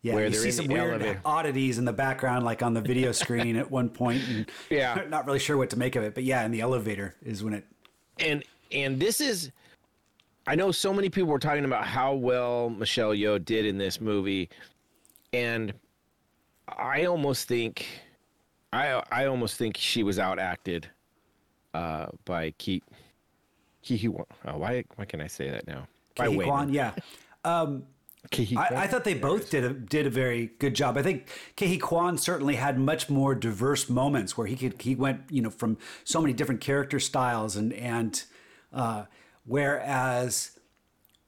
Yeah, 0.03 0.15
where 0.15 0.27
you 0.27 0.35
see 0.35 0.51
some 0.51 0.67
weird 0.67 0.95
elevator. 0.95 1.21
oddities 1.25 1.79
in 1.79 1.85
the 1.85 1.93
background, 1.93 2.45
like 2.45 2.61
on 2.61 2.75
the 2.75 2.81
video 2.81 3.13
screen 3.23 3.57
at 3.57 3.71
one 3.71 3.89
point, 3.89 4.23
and 4.29 4.51
Yeah. 4.69 5.01
not 5.09 5.27
really 5.27 5.39
sure 5.39 5.57
what 5.57 5.71
to 5.71 5.79
make 5.79 5.95
of 5.95 6.03
it. 6.03 6.15
But 6.15 6.25
yeah, 6.25 6.45
in 6.45 6.51
the 6.51 6.61
elevator 6.61 7.15
is 7.23 7.45
when 7.45 7.55
it. 7.55 7.65
and 8.19 8.43
and 8.73 8.99
this 8.99 9.21
is 9.21 9.53
I 10.47 10.57
know 10.57 10.73
so 10.73 10.93
many 10.93 11.09
people 11.09 11.31
were 11.31 11.39
talking 11.39 11.65
about 11.65 11.87
how 11.87 12.15
well 12.15 12.69
Michelle 12.71 13.11
Yeoh 13.11 13.45
did 13.45 13.65
in 13.65 13.79
this 13.79 14.01
movie, 14.01 14.49
and 15.33 15.73
I 16.67 17.05
almost 17.05 17.47
think 17.47 17.87
I 18.73 19.03
I 19.13 19.27
almost 19.27 19.57
think 19.57 19.77
she 19.77 20.03
was 20.03 20.19
outacted 20.19 20.87
uh, 21.75 22.07
by 22.25 22.51
Ki 22.59 22.83
Ki 23.83 23.97
Hee 23.97 24.09
Quan. 24.09 24.27
Oh, 24.47 24.59
why 24.59 24.85
why 24.97 25.05
can 25.05 25.21
I 25.21 25.27
say 25.27 25.51
that 25.51 25.67
now? 25.67 25.87
By 26.17 26.27
Huy 26.29 26.73
yeah. 26.73 26.93
Um, 27.45 27.85
I, 28.33 28.69
I 28.71 28.87
thought 28.87 29.05
they 29.05 29.15
both 29.15 29.51
did 29.51 29.65
a 29.65 29.71
did 29.73 30.07
a 30.07 30.11
very 30.11 30.51
good 30.59 30.75
job. 30.75 30.97
I 30.97 31.03
think 31.03 31.29
Kehi 31.57 31.81
Quan 31.81 32.17
certainly 32.17 32.55
had 32.55 32.79
much 32.79 33.11
more 33.11 33.35
diverse 33.35 33.91
moments 33.91 34.39
where 34.39 34.47
he 34.47 34.57
could 34.57 34.81
he 34.81 34.95
went 34.95 35.23
you 35.29 35.43
know 35.43 35.51
from 35.51 35.77
so 36.05 36.21
many 36.21 36.33
different 36.33 36.61
character 36.61 37.01
styles 37.01 37.57
and 37.57 37.73
and 37.73 38.23
uh, 38.73 39.05
whereas 39.45 40.59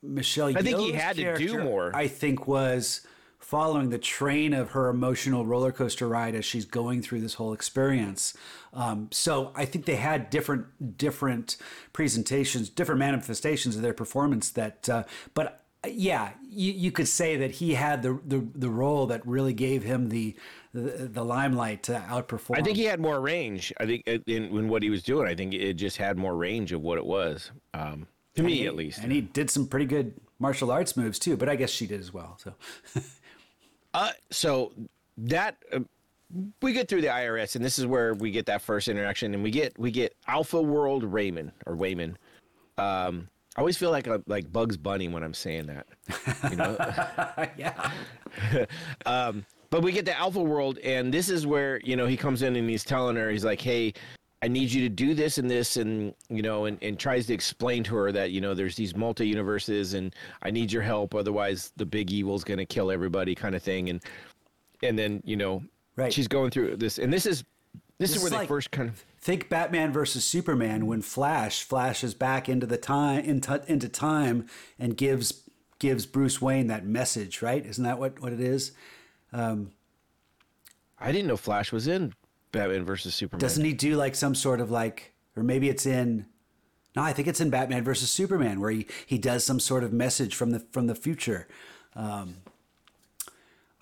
Michelle 0.02 0.57
I 0.57 0.62
think 0.62 0.78
he 0.78 0.92
had 0.92 1.16
to 1.16 1.37
do 1.37 1.62
more. 1.62 1.90
I 1.94 2.07
think 2.07 2.46
was 2.46 3.04
following 3.44 3.90
the 3.90 3.98
train 3.98 4.54
of 4.54 4.70
her 4.70 4.88
emotional 4.88 5.44
roller 5.44 5.70
coaster 5.70 6.09
ride 6.09 6.35
as 6.35 6.46
she's 6.46 6.64
going 6.64 7.02
through 7.02 7.20
this 7.20 7.35
whole 7.35 7.52
experience. 7.52 8.35
Um, 8.72 9.09
so 9.12 9.52
I 9.54 9.66
think 9.66 9.85
they 9.85 9.96
had 9.96 10.30
different 10.30 10.96
different 10.96 11.59
presentations, 11.92 12.70
different 12.70 12.98
manifestations 13.00 13.76
of 13.76 13.83
their 13.83 13.92
performance. 13.92 14.50
That, 14.50 14.88
uh, 14.88 15.04
but 15.35 15.61
yeah, 15.87 16.30
you, 16.48 16.72
you 16.72 16.90
could 16.90 17.07
say 17.07 17.37
that 17.37 17.50
he 17.52 17.74
had 17.74 18.02
the, 18.02 18.18
the 18.26 18.46
the 18.54 18.70
role 18.70 19.07
that 19.09 19.24
really 19.26 19.52
gave 19.52 19.83
him 19.83 20.09
the 20.09 20.35
the, 20.72 20.80
the 21.12 21.24
limelight 21.24 21.83
to 21.85 22.02
outperform. 22.09 22.59
I 22.59 22.62
think 22.62 22.78
he 22.78 22.85
had 22.85 22.98
more 22.98 23.20
range. 23.20 23.74
I 23.78 23.85
think 23.85 24.04
in, 24.07 24.22
in 24.26 24.68
what 24.68 24.83
he 24.83 24.88
was 24.88 25.02
doing, 25.02 25.28
I 25.28 25.35
think 25.35 25.52
it 25.52 25.74
just 25.74 25.98
had 25.98 26.16
more 26.16 26.35
range 26.35 26.72
of 26.72 26.80
what 26.80 26.96
it 26.96 27.04
was. 27.04 27.50
Um, 27.74 28.07
to 28.37 28.42
me, 28.42 28.57
he- 28.59 28.66
at 28.66 28.74
least. 28.74 29.00
and 29.00 29.12
he 29.12 29.20
did 29.20 29.50
some 29.50 29.66
pretty 29.66 29.87
good 29.87 30.14
martial 30.38 30.70
arts 30.72 30.96
moves 30.96 31.18
too. 31.18 31.37
But 31.37 31.50
I 31.50 31.57
guess 31.57 31.70
she 31.70 31.87
did 31.87 32.00
as 32.00 32.12
well. 32.12 32.38
So 32.42 32.54
Uh, 33.94 34.11
so 34.30 34.72
that 35.16 35.57
uh, 35.72 35.78
we 36.61 36.72
get 36.72 36.88
through 36.88 37.00
the 37.00 37.09
IRS, 37.09 37.54
and 37.54 37.64
this 37.64 37.78
is 37.78 37.87
where 37.87 38.14
we 38.14 38.30
get 38.30 38.46
that 38.46 38.61
first 38.61 38.88
interaction, 38.88 39.33
and 39.35 39.42
we 39.42 39.50
get 39.50 39.78
we 39.78 39.90
get 39.90 40.14
Alpha 40.26 40.61
World 40.61 41.04
Raymond 41.04 41.52
or 41.64 41.76
Wayman. 41.76 42.18
Um, 42.76 43.28
I 43.57 43.61
always 43.61 43.76
feel 43.76 43.92
like 43.92 44.09
a, 44.09 44.20
like 44.26 44.52
Bugs 44.52 44.76
Bunny 44.76 45.07
when 45.07 45.22
I'm 45.22 45.35
saying 45.35 45.66
that, 45.66 45.87
you 46.50 46.57
know. 46.57 46.76
yeah, 47.57 47.90
um, 49.07 49.46
but 49.70 49.83
we 49.83 49.92
get 49.92 50.04
the 50.04 50.18
Alpha 50.18 50.42
World, 50.42 50.78
and 50.78 51.14
this 51.14 51.28
is 51.28 51.46
where 51.46 51.80
you 51.85 51.94
know 51.94 52.07
he 52.07 52.16
comes 52.16 52.42
in 52.42 52.57
and 52.57 52.68
he's 52.68 52.85
telling 52.85 53.14
her, 53.14 53.30
he's 53.30 53.44
like, 53.44 53.61
"Hey, 53.61 53.94
I 54.44 54.48
need 54.48 54.70
you 54.70 54.83
to 54.83 54.90
do 54.90 55.14
this 55.14 55.38
and 55.38 55.50
this," 55.50 55.78
and 55.78 56.14
you 56.28 56.42
know, 56.42 56.66
and, 56.66 56.76
and 56.83 56.98
tries 56.98 57.26
to 57.28 57.33
explain 57.33 57.83
to 57.85 57.96
her 57.96 58.12
that 58.12 58.30
you 58.30 58.42
know 58.42 58.52
there's 58.52 58.76
these 58.76 58.94
multi 58.94 59.26
universes, 59.26 59.94
and 59.94 60.14
I 60.42 60.50
need 60.50 60.70
your 60.70 60.83
help, 60.83 61.14
otherwise 61.14 61.72
the 61.76 61.87
big 61.87 62.11
evil's 62.12 62.44
gonna 62.44 62.66
kill 62.66 62.90
everybody, 62.90 63.35
kind 63.35 63.54
of 63.54 63.62
thing, 63.62 63.88
and 63.88 64.02
and 64.83 64.98
then 64.98 65.22
you 65.24 65.37
know, 65.37 65.62
Right. 65.96 66.12
she's 66.12 66.28
going 66.28 66.50
through 66.50 66.76
this, 66.76 66.98
and 66.98 67.11
this 67.11 67.24
is 67.24 67.42
this, 67.98 68.11
This 68.11 68.16
is 68.16 68.22
where 68.22 68.30
they 68.30 68.37
like- 68.38 68.48
first 68.48 68.70
kind 68.70 68.90
of 68.90 69.02
think 69.18 69.48
Batman 69.48 69.92
versus 69.94 70.26
Superman 70.26 70.85
when 70.87 71.00
Flash 71.00 71.62
flashes 71.62 72.12
back 72.12 72.46
into 72.46 72.66
the 72.66 72.76
time 72.76 73.24
into, 73.24 73.64
into 73.66 73.88
time 73.88 74.46
and 74.78 74.94
gives 74.94 75.48
gives 75.78 76.04
Bruce 76.04 76.38
Wayne 76.42 76.66
that 76.66 76.85
message, 76.85 77.40
right? 77.40 77.64
Isn't 77.64 77.85
that 77.85 77.98
what 77.98 78.20
what 78.20 78.33
it 78.35 78.40
is? 78.40 78.72
Um, 79.33 79.70
I 81.00 81.12
didn't 81.12 81.28
know 81.28 81.38
Flash 81.38 81.72
was 81.72 81.87
in 81.88 82.12
Batman 82.54 82.84
versus 82.84 83.14
Superman. 83.14 83.40
Doesn't 83.40 83.64
he 83.64 83.72
do 83.72 83.96
like 83.96 84.14
some 84.14 84.34
sort 84.34 84.60
of 84.60 84.70
like, 84.70 85.12
or 85.36 85.42
maybe 85.42 85.68
it's 85.68 85.86
in? 85.86 86.26
No, 86.96 87.02
I 87.02 87.12
think 87.12 87.28
it's 87.28 87.40
in 87.40 87.50
Batman 87.50 87.82
versus 87.84 88.10
Superman 88.10 88.60
where 88.60 88.70
he 88.70 88.86
he 89.06 89.18
does 89.18 89.44
some 89.44 89.60
sort 89.60 89.84
of 89.84 89.92
message 89.92 90.34
from 90.34 90.50
the 90.50 90.60
from 90.60 90.86
the 90.86 90.94
future. 90.94 91.48
Um, 91.96 92.36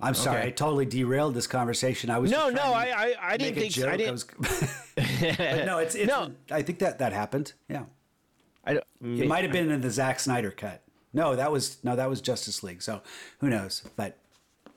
I'm 0.00 0.14
sorry, 0.14 0.38
Okay. 0.40 0.48
I 0.48 0.50
totally 0.50 0.84
derailed 0.86 1.34
this 1.34 1.46
conversation. 1.46 2.10
I 2.10 2.18
was 2.18 2.30
No, 2.30 2.48
no, 2.50 2.62
I 2.72 2.86
I, 2.86 3.14
I 3.34 3.36
didn't 3.36 3.54
think. 3.60 3.86
I 3.86 3.96
didn't. 3.96 4.12
was- 4.12 4.24
But 4.96 5.64
no, 5.66 5.78
it's, 5.78 5.94
it's 5.94 6.08
No. 6.08 6.32
I 6.50 6.62
think 6.62 6.80
that 6.80 6.98
that 6.98 7.12
happened. 7.12 7.52
Yeah. 7.68 7.84
I 8.64 8.74
don't, 8.74 8.84
It 9.20 9.26
might 9.28 9.42
have 9.44 9.52
been 9.52 9.70
in 9.70 9.80
the 9.80 9.90
Zack 9.90 10.18
Snyder 10.20 10.50
cut. 10.50 10.82
No, 11.12 11.36
that 11.36 11.50
was 11.52 11.76
no, 11.84 11.94
that 11.96 12.08
was 12.10 12.20
Justice 12.20 12.62
League. 12.62 12.82
So 12.82 13.02
who 13.40 13.48
knows? 13.48 13.82
But 13.96 14.18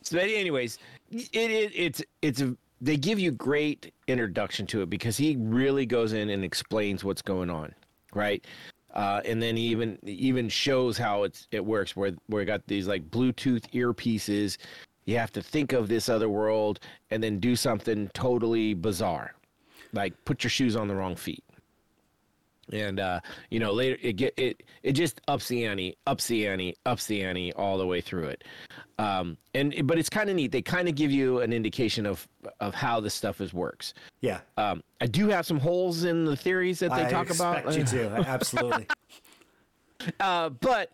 So, 0.04 0.18
anyways, 0.20 0.78
it, 1.12 1.30
it 1.34 1.72
it's 1.76 2.04
it's 2.22 2.42
a, 2.42 2.56
they 2.82 2.98
give 2.98 3.20
you 3.20 3.32
great 3.32 3.94
introduction 4.08 4.68
to 4.68 4.82
it 4.82 4.90
because 4.90 5.18
he 5.18 5.36
really 5.40 5.86
goes 5.86 6.14
in 6.14 6.30
and 6.30 6.44
explains 6.44 7.04
what's 7.04 7.22
going 7.22 7.50
on, 7.50 7.74
right? 8.14 8.46
Uh, 8.94 9.22
and 9.26 9.42
then 9.42 9.58
he 9.58 9.64
even 9.64 9.98
even 10.04 10.48
shows 10.48 10.98
how 10.98 11.24
it's 11.24 11.48
it 11.52 11.64
works 11.64 11.96
where 11.96 12.14
where 12.28 12.42
you 12.42 12.46
got 12.46 12.66
these 12.68 12.88
like 12.88 13.10
Bluetooth 13.10 13.70
earpieces. 13.72 14.58
You 15.06 15.18
have 15.18 15.32
to 15.34 15.42
think 15.42 15.74
of 15.74 15.88
this 15.88 16.10
other 16.10 16.30
world 16.30 16.80
and 17.12 17.22
then 17.22 17.40
do 17.40 17.56
something 17.56 18.10
totally 18.14 18.74
bizarre, 18.74 19.36
like 19.94 20.14
put 20.26 20.44
your 20.44 20.50
shoes 20.50 20.76
on 20.76 20.88
the 20.88 20.96
wrong 20.96 21.16
feet 21.16 21.44
and 22.72 23.00
uh, 23.00 23.20
you 23.50 23.60
know 23.60 23.72
later 23.72 23.98
it 24.02 24.14
get 24.14 24.34
it 24.38 24.64
it 24.84 24.94
just 24.94 25.22
ups 25.28 25.48
the 25.48 25.66
ante, 25.66 25.98
ups 26.08 26.28
the 26.28 26.48
ante, 26.48 26.76
ups 26.86 27.06
the 27.08 27.22
ante 27.24 27.54
all 27.54 27.78
the 27.78 27.86
way 27.88 28.02
through 28.02 28.26
it. 28.28 28.44
Um, 28.98 29.38
and 29.54 29.86
but 29.86 29.98
it's 29.98 30.10
kind 30.10 30.30
of 30.30 30.36
neat. 30.36 30.52
They 30.52 30.62
kind 30.62 30.88
of 30.88 30.96
give 30.96 31.12
you 31.12 31.42
an 31.42 31.52
indication 31.54 32.06
of 32.06 32.28
of 32.60 32.74
how 32.74 33.00
this 33.00 33.14
stuff 33.14 33.42
is 33.42 33.54
works. 33.54 33.94
yeah, 34.22 34.40
Um, 34.58 34.84
I 35.02 35.08
do 35.08 35.28
have 35.30 35.46
some 35.46 35.60
holes 35.60 36.04
in 36.04 36.26
the 36.26 36.36
theories 36.36 36.80
that 36.80 36.92
they 36.92 37.06
I 37.06 37.10
talk 37.10 37.30
about, 37.30 37.76
you 37.76 37.84
to 37.84 38.10
absolutely. 38.28 38.88
uh, 40.20 40.50
but 40.50 40.92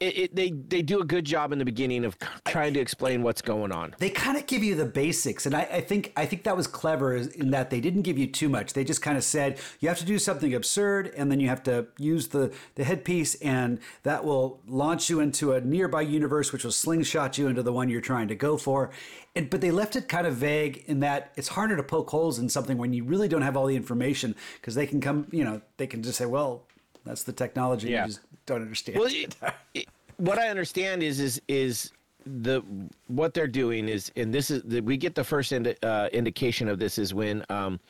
it, 0.00 0.18
it, 0.18 0.34
they 0.34 0.50
they 0.50 0.80
do 0.80 1.00
a 1.00 1.04
good 1.04 1.26
job 1.26 1.52
in 1.52 1.58
the 1.58 1.64
beginning 1.64 2.06
of 2.06 2.16
trying 2.46 2.72
to 2.74 2.80
explain 2.80 3.22
what's 3.22 3.42
going 3.42 3.70
on. 3.70 3.94
They 3.98 4.08
kind 4.08 4.38
of 4.38 4.46
give 4.46 4.64
you 4.64 4.74
the 4.74 4.86
basics, 4.86 5.44
and 5.44 5.54
I, 5.54 5.62
I 5.62 5.80
think 5.82 6.12
I 6.16 6.24
think 6.24 6.44
that 6.44 6.56
was 6.56 6.66
clever 6.66 7.16
in 7.16 7.50
that 7.50 7.68
they 7.68 7.80
didn't 7.80 8.02
give 8.02 8.16
you 8.16 8.26
too 8.26 8.48
much. 8.48 8.72
They 8.72 8.82
just 8.82 9.02
kind 9.02 9.18
of 9.18 9.24
said 9.24 9.58
you 9.78 9.88
have 9.88 9.98
to 9.98 10.06
do 10.06 10.18
something 10.18 10.54
absurd, 10.54 11.12
and 11.16 11.30
then 11.30 11.38
you 11.38 11.48
have 11.48 11.62
to 11.64 11.86
use 11.98 12.28
the 12.28 12.52
the 12.76 12.84
headpiece, 12.84 13.34
and 13.36 13.78
that 14.02 14.24
will 14.24 14.60
launch 14.66 15.10
you 15.10 15.20
into 15.20 15.52
a 15.52 15.60
nearby 15.60 16.00
universe, 16.00 16.50
which 16.50 16.64
will 16.64 16.72
slingshot 16.72 17.36
you 17.36 17.48
into 17.48 17.62
the 17.62 17.72
one 17.72 17.90
you're 17.90 18.00
trying 18.00 18.28
to 18.28 18.34
go 18.34 18.56
for. 18.56 18.90
And, 19.36 19.48
but 19.48 19.60
they 19.60 19.70
left 19.70 19.94
it 19.94 20.08
kind 20.08 20.26
of 20.26 20.34
vague 20.34 20.82
in 20.86 21.00
that 21.00 21.32
it's 21.36 21.48
harder 21.48 21.76
to 21.76 21.82
poke 21.82 22.10
holes 22.10 22.38
in 22.38 22.48
something 22.48 22.78
when 22.78 22.92
you 22.92 23.04
really 23.04 23.28
don't 23.28 23.42
have 23.42 23.56
all 23.56 23.66
the 23.66 23.76
information 23.76 24.34
because 24.54 24.74
they 24.74 24.86
can 24.86 25.00
come, 25.00 25.28
you 25.30 25.44
know, 25.44 25.60
they 25.76 25.86
can 25.86 26.02
just 26.02 26.18
say, 26.18 26.26
well, 26.26 26.64
that's 27.04 27.22
the 27.22 27.32
technology. 27.32 27.90
Yeah. 27.90 28.02
You 28.02 28.08
just 28.08 28.20
don't 28.46 28.62
understand. 28.62 28.98
Well, 28.98 29.08
it, 29.10 29.36
it, 29.74 29.86
what 30.16 30.38
I 30.38 30.48
understand 30.48 31.02
is 31.02 31.20
is 31.20 31.40
is 31.48 31.92
the 32.26 32.62
what 33.06 33.32
they're 33.32 33.46
doing 33.46 33.88
is, 33.88 34.12
and 34.16 34.32
this 34.32 34.50
is 34.50 34.62
the, 34.64 34.80
we 34.80 34.96
get 34.96 35.14
the 35.14 35.24
first 35.24 35.52
indi- 35.52 35.76
uh, 35.82 36.08
indication 36.12 36.68
of 36.68 36.78
this 36.78 36.98
is 36.98 37.14
when 37.14 37.44
um, 37.48 37.80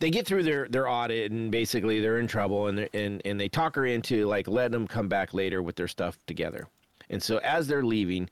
they 0.00 0.10
get 0.10 0.26
through 0.26 0.42
their 0.42 0.68
their 0.68 0.88
audit 0.88 1.30
and 1.30 1.50
basically 1.50 2.00
they're 2.00 2.18
in 2.18 2.26
trouble 2.26 2.66
and 2.66 2.78
they're- 2.78 2.88
and 2.94 3.22
and 3.24 3.40
they 3.40 3.48
talk 3.48 3.76
her 3.76 3.86
into 3.86 4.26
like 4.26 4.48
letting 4.48 4.72
them 4.72 4.86
come 4.88 5.08
back 5.08 5.34
later 5.34 5.62
with 5.62 5.76
their 5.76 5.88
stuff 5.88 6.18
together. 6.26 6.66
And 7.10 7.22
so 7.22 7.38
as 7.38 7.68
they're 7.68 7.84
leaving, 7.84 8.28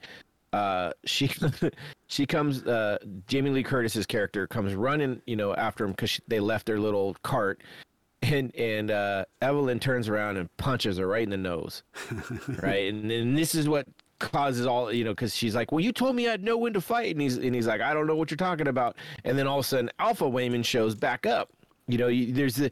uh, 0.52 0.92
she 1.04 1.30
she 2.08 2.26
comes. 2.26 2.64
Uh, 2.64 2.98
Jamie 3.28 3.50
Lee 3.50 3.62
Curtis's 3.62 4.06
character 4.06 4.46
comes 4.48 4.74
running, 4.74 5.22
you 5.26 5.36
know, 5.36 5.54
after 5.54 5.84
them 5.84 5.92
because 5.92 6.20
they 6.26 6.40
left 6.40 6.66
their 6.66 6.80
little 6.80 7.14
cart, 7.22 7.62
and 8.32 8.54
and 8.54 8.90
uh, 8.90 9.24
Evelyn 9.40 9.78
turns 9.78 10.08
around 10.08 10.36
and 10.36 10.54
punches 10.56 10.98
her 10.98 11.06
right 11.06 11.22
in 11.22 11.30
the 11.30 11.36
nose, 11.36 11.82
right, 12.62 12.92
and 12.92 13.10
and 13.10 13.36
this 13.36 13.54
is 13.54 13.68
what 13.68 13.86
causes 14.18 14.66
all 14.66 14.92
you 14.92 15.04
know 15.04 15.12
because 15.12 15.34
she's 15.34 15.54
like, 15.54 15.72
well, 15.72 15.80
you 15.80 15.92
told 15.92 16.16
me 16.16 16.28
I'd 16.28 16.42
know 16.42 16.56
when 16.56 16.72
to 16.72 16.80
fight, 16.80 17.14
and 17.14 17.20
he's 17.20 17.36
and 17.36 17.54
he's 17.54 17.66
like, 17.66 17.80
I 17.80 17.92
don't 17.94 18.06
know 18.06 18.16
what 18.16 18.30
you're 18.30 18.36
talking 18.36 18.68
about, 18.68 18.96
and 19.24 19.38
then 19.38 19.46
all 19.46 19.58
of 19.58 19.64
a 19.64 19.68
sudden 19.68 19.90
Alpha 19.98 20.24
Waymond 20.24 20.64
shows 20.64 20.94
back 20.94 21.26
up, 21.26 21.50
you 21.88 21.98
know, 21.98 22.08
you, 22.08 22.32
there's 22.32 22.56
the. 22.56 22.70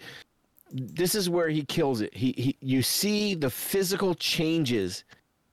This 0.75 1.15
is 1.15 1.29
where 1.29 1.51
he 1.51 1.67
kills 1.67 2.01
it. 2.01 2.15
He, 2.15 2.33
he 2.33 2.57
you 2.61 2.83
see 2.83 3.35
the 3.35 3.51
physical 3.51 4.15
changes 4.15 5.05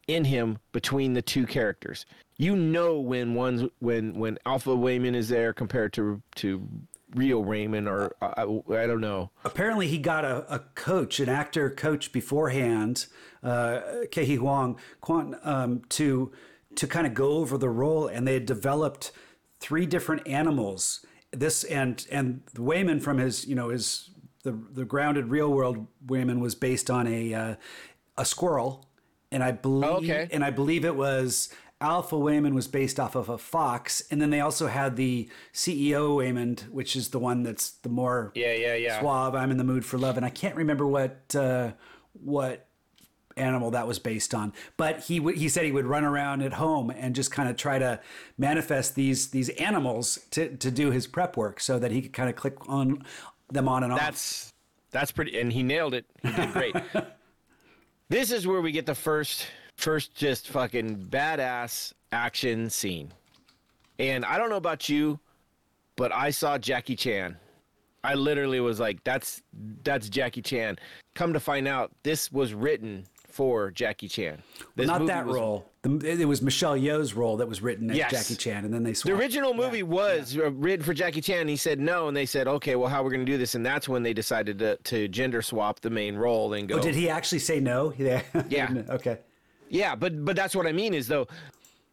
in 0.07 0.23
him 0.23 0.57
between 0.71 1.13
the 1.13 1.21
two 1.21 1.45
characters. 1.45 2.05
You 2.37 2.55
know 2.55 2.99
when 3.01 3.33
one's 3.33 3.69
when 3.79 4.13
when 4.13 4.37
Alpha 4.45 4.69
Waymond 4.69 5.15
is 5.15 5.27
there 5.27 5.51
compared 5.51 5.91
to 5.93 6.21
to 6.35 6.65
Rio 7.15 7.39
Raymond 7.41 7.87
or 7.87 8.15
I, 8.21 8.43
I 8.43 8.87
don't 8.87 9.01
know. 9.01 9.31
apparently 9.43 9.87
he 9.87 9.97
got 9.97 10.25
a, 10.25 10.45
a 10.53 10.59
coach, 10.75 11.19
an 11.19 11.29
actor 11.29 11.69
coach 11.69 12.11
beforehand, 12.11 13.07
uh, 13.43 13.79
Kehi 14.11 14.37
Huang, 14.37 14.77
Quan, 15.01 15.37
um, 15.43 15.81
to 15.89 16.31
to 16.75 16.87
kind 16.87 17.07
of 17.07 17.13
go 17.13 17.33
over 17.33 17.57
the 17.57 17.69
role, 17.69 18.07
and 18.07 18.27
they 18.27 18.35
had 18.35 18.45
developed 18.45 19.11
three 19.59 19.85
different 19.85 20.27
animals. 20.27 21.05
This 21.31 21.63
and 21.63 22.05
and 22.11 22.41
Waymond 22.55 23.01
from 23.01 23.17
his 23.17 23.47
you 23.47 23.55
know 23.55 23.69
his 23.69 24.11
the 24.43 24.51
the 24.51 24.85
grounded 24.85 25.27
real 25.27 25.51
world 25.51 25.87
Waymond 26.05 26.39
was 26.39 26.55
based 26.55 26.89
on 26.89 27.07
a 27.07 27.33
uh, 27.33 27.55
a 28.17 28.25
squirrel, 28.25 28.87
and 29.31 29.43
I 29.43 29.51
believe 29.51 30.09
okay. 30.09 30.27
and 30.31 30.43
I 30.43 30.51
believe 30.51 30.85
it 30.85 30.95
was 30.95 31.49
Alpha 31.81 32.15
Waymond 32.15 32.53
was 32.53 32.67
based 32.67 32.99
off 32.99 33.15
of 33.15 33.29
a 33.29 33.37
fox, 33.37 34.03
and 34.11 34.21
then 34.21 34.29
they 34.31 34.41
also 34.41 34.67
had 34.67 34.97
the 34.97 35.29
CEO 35.53 36.17
Waymond, 36.17 36.69
which 36.69 36.95
is 36.95 37.09
the 37.09 37.19
one 37.19 37.43
that's 37.43 37.71
the 37.71 37.89
more 37.89 38.31
Yeah, 38.35 38.53
yeah, 38.53 38.75
yeah. 38.75 38.99
suave. 38.99 39.33
I'm 39.33 39.49
in 39.49 39.57
the 39.57 39.63
mood 39.63 39.85
for 39.85 39.97
love, 39.97 40.17
and 40.17 40.25
I 40.25 40.29
can't 40.29 40.55
remember 40.55 40.85
what 40.85 41.33
uh, 41.35 41.71
what 42.13 42.65
animal 43.37 43.71
that 43.71 43.87
was 43.87 43.97
based 43.99 44.33
on. 44.35 44.51
But 44.75 45.01
he 45.01 45.21
would 45.21 45.37
he 45.37 45.47
said 45.47 45.63
he 45.63 45.71
would 45.71 45.85
run 45.85 46.03
around 46.03 46.41
at 46.41 46.53
home 46.53 46.89
and 46.89 47.15
just 47.15 47.31
kind 47.31 47.47
of 47.47 47.55
try 47.55 47.79
to 47.79 48.01
manifest 48.37 48.95
these 48.95 49.29
these 49.29 49.47
animals 49.49 50.19
to 50.31 50.57
to 50.57 50.69
do 50.71 50.91
his 50.91 51.07
prep 51.07 51.37
work, 51.37 51.61
so 51.61 51.79
that 51.79 51.91
he 51.91 52.01
could 52.01 52.13
kind 52.13 52.29
of 52.29 52.35
click 52.35 52.55
on 52.67 53.03
them 53.49 53.69
on 53.69 53.83
and 53.85 53.93
off. 53.93 53.99
That's 53.99 54.53
that's 54.91 55.13
pretty, 55.13 55.39
and 55.39 55.53
he 55.53 55.63
nailed 55.63 55.93
it. 55.93 56.05
He 56.23 56.31
did 56.33 56.51
great. 56.51 56.75
this 58.09 58.31
is 58.31 58.45
where 58.45 58.59
we 58.59 58.73
get 58.73 58.85
the 58.85 58.95
first 58.95 59.47
first 59.79 60.13
just 60.13 60.49
fucking 60.49 60.97
badass 61.09 61.93
action 62.11 62.69
scene, 62.69 63.11
and 63.97 64.25
I 64.25 64.37
don't 64.37 64.49
know 64.49 64.57
about 64.57 64.89
you, 64.89 65.19
but 65.95 66.11
I 66.13 66.29
saw 66.31 66.57
Jackie 66.57 66.95
Chan. 66.95 67.37
I 68.03 68.13
literally 68.15 68.59
was 68.59 68.79
like, 68.79 69.03
"That's 69.03 69.41
that's 69.83 70.09
Jackie 70.09 70.41
Chan." 70.41 70.77
Come 71.15 71.33
to 71.33 71.39
find 71.39 71.67
out, 71.67 71.91
this 72.03 72.31
was 72.31 72.53
written 72.53 73.05
for 73.27 73.71
Jackie 73.71 74.07
Chan. 74.07 74.41
This 74.75 74.87
not 74.87 75.05
that 75.07 75.25
was- 75.25 75.35
role. 75.35 75.65
The, 75.81 76.19
it 76.21 76.25
was 76.25 76.41
Michelle 76.41 76.75
Yeoh's 76.75 77.13
role 77.13 77.37
that 77.37 77.47
was 77.47 77.61
written 77.61 77.89
as 77.89 77.95
Yes. 77.95 78.11
Jackie 78.11 78.35
Chan, 78.35 78.65
and 78.65 78.73
then 78.73 78.83
they 78.83 78.91
The 78.91 79.13
original 79.13 79.53
movie 79.53 79.81
was 79.83 80.37
uh 80.37 80.51
written 80.51 80.83
for 80.85 80.93
Jackie 80.93 81.21
Chan. 81.21 81.47
He 81.47 81.55
said 81.55 81.79
no, 81.79 82.09
and 82.09 82.17
they 82.17 82.25
said, 82.25 82.49
"Okay, 82.49 82.75
well, 82.75 82.89
how 82.89 83.01
we're 83.01 83.11
going 83.11 83.25
to 83.25 83.31
do 83.31 83.37
this?" 83.37 83.55
And 83.55 83.65
that's 83.65 83.87
when 83.87 84.03
they 84.03 84.13
decided 84.13 84.59
to, 84.59 84.75
to 84.75 85.07
gender 85.07 85.41
swap 85.41 85.79
the 85.79 85.89
main 85.89 86.15
role 86.17 86.51
and 86.53 86.67
go. 86.67 86.75
Oh, 86.75 86.81
did 86.81 86.95
he 86.95 87.07
actually 87.09 87.39
say 87.39 87.61
no? 87.61 87.93
Yeah. 87.97 88.21
Yeah. 88.49 88.73
okay. 88.89 89.19
Yeah, 89.69 89.95
but 89.95 90.25
but 90.25 90.35
that's 90.35 90.55
what 90.55 90.67
I 90.67 90.71
mean 90.71 90.93
is 90.93 91.07
though. 91.07 91.27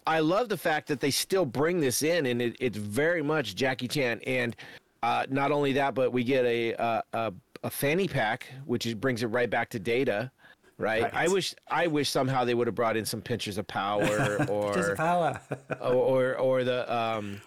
I 0.09 0.21
love 0.21 0.49
the 0.49 0.57
fact 0.57 0.87
that 0.89 1.01
they 1.01 1.11
still 1.11 1.45
bring 1.45 1.81
this 1.81 2.03
in, 2.03 2.27
and 2.27 2.41
it, 2.41 2.57
it's 2.61 2.77
very 2.77 3.23
much 3.23 3.57
Jackie 3.57 3.89
Chan. 3.89 4.21
And 4.25 4.55
uh, 5.03 5.27
not 5.29 5.51
only 5.51 5.73
that, 5.73 5.95
but 5.95 6.12
we 6.12 6.23
get 6.23 6.45
a 6.45 6.73
a, 6.75 7.03
a, 7.12 7.33
a 7.65 7.71
fanny 7.71 8.07
pack, 8.07 8.47
which 8.65 8.87
is, 8.87 8.95
brings 8.95 9.23
it 9.23 9.29
right 9.29 9.51
back 9.51 9.69
to 9.71 9.79
Data. 9.79 10.31
Right? 10.79 11.03
Right. 11.03 11.15
I 11.15 11.29
wish 11.29 11.55
I 11.69 11.87
wish 11.87 12.11
somehow 12.11 12.45
they 12.45 12.55
would 12.55 12.67
have 12.67 12.75
brought 12.75 12.97
in 12.97 13.05
some 13.05 13.23
pictures 13.23 13.59
of 13.59 13.67
power 13.67 14.47
or 14.49 14.75
Just 14.75 14.95
power. 14.95 15.41
or 15.81 15.95
or, 15.95 16.39
or 16.39 16.65
the 16.65 16.95
um, 16.95 17.41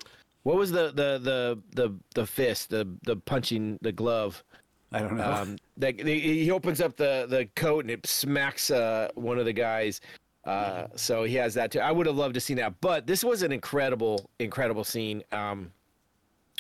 what 0.44 0.58
was 0.58 0.72
the 0.72 0.88
the 0.88 1.20
the 1.20 1.60
the 1.76 1.96
the 2.16 2.26
fist 2.26 2.70
the 2.70 2.88
the 3.04 3.16
punching 3.16 3.78
the 3.82 3.92
glove. 3.92 4.44
I 4.92 5.00
don't 5.00 5.18
know. 5.18 5.32
Um, 5.32 5.58
that 5.78 6.00
he 6.00 6.50
opens 6.52 6.82
up 6.82 6.96
the 6.96 7.28
the 7.30 7.48
coat 7.56 7.86
and 7.86 7.92
it 7.92 8.06
smacks 8.06 8.72
uh, 8.72 9.10
one 9.16 9.38
of 9.38 9.46
the 9.46 9.54
guys. 9.54 10.02
Uh, 10.46 10.88
so 10.96 11.24
he 11.24 11.36
has 11.36 11.54
that 11.54 11.72
too. 11.72 11.80
I 11.80 11.92
would 11.92 12.08
have 12.08 12.16
loved 12.16 12.34
to 12.34 12.40
see 12.40 12.56
that, 12.56 12.74
but 12.82 13.06
this 13.06 13.24
was 13.24 13.44
an 13.44 13.52
incredible, 13.52 14.30
incredible 14.40 14.84
scene. 14.84 15.24
Um, 15.32 15.72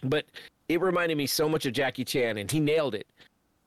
but 0.04 0.26
it 0.68 0.80
reminded 0.82 1.18
me 1.18 1.26
so 1.26 1.50
much 1.50 1.66
of 1.66 1.74
Jackie 1.74 2.06
Chan, 2.06 2.38
and 2.38 2.52
he 2.52 2.60
nailed 2.60 2.94
it. 2.94 3.08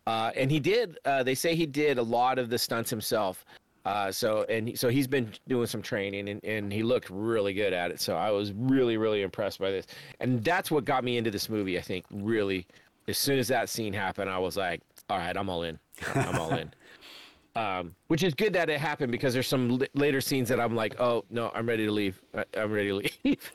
Uh, 0.07 0.31
and 0.37 0.51
he 0.51 0.61
did. 0.61 0.99
Uh, 1.05 1.23
they 1.23 1.35
say 1.35 1.55
he 1.55 1.67
did 1.67 1.99
a 1.99 2.03
lot 2.03 2.39
of 2.39 2.51
the 2.51 2.59
stunts 2.59 2.91
himself. 2.91 3.45
Uh, 3.85 4.13
so 4.13 4.45
and 4.49 4.69
he, 4.69 4.77
so 4.77 4.89
he's 4.89 5.09
been 5.09 5.33
doing 5.49 5.67
some 5.67 5.83
training, 5.83 6.29
and, 6.29 6.45
and 6.45 6.73
he 6.73 6.83
looked 6.85 7.11
really 7.11 7.53
good 7.53 7.73
at 7.73 7.91
it. 7.91 8.01
So 8.01 8.17
I 8.17 8.31
was 8.31 8.53
really, 8.53 8.97
really 8.97 9.23
impressed 9.23 9.59
by 9.59 9.73
this, 9.73 9.87
and 10.21 10.45
that's 10.45 10.71
what 10.71 10.85
got 10.85 11.03
me 11.03 11.17
into 11.17 11.33
this 11.33 11.49
movie. 11.49 11.79
I 11.79 11.83
think 11.83 12.05
really, 12.13 12.67
as 13.09 13.19
soon 13.19 13.39
as 13.39 13.49
that 13.49 13.69
scene 13.69 13.93
happened, 13.93 14.31
I 14.31 14.39
was 14.39 14.57
like, 14.57 14.81
all 15.11 15.19
right, 15.19 15.37
I'm 15.37 15.49
all 15.51 15.63
in. 15.63 15.79
I'm 16.15 16.39
all 16.39 16.55
in. 16.55 16.73
Um, 17.55 17.95
which 18.07 18.23
is 18.23 18.33
good 18.33 18.55
that 18.55 18.71
it 18.71 18.81
happened 18.81 19.13
because 19.13 19.35
there's 19.35 19.47
some 19.47 19.73
l- 19.73 19.87
later 19.93 20.23
scenes 20.23 20.49
that 20.49 20.59
I'm 20.59 20.75
like, 20.75 20.99
oh 20.99 21.27
no, 21.29 21.51
I'm 21.55 21.69
ready 21.69 21.85
to 21.85 21.93
leave. 21.93 22.19
I- 22.35 22.47
I'm 22.57 22.73
ready 22.73 22.89
to 22.89 22.95
leave. 23.25 23.53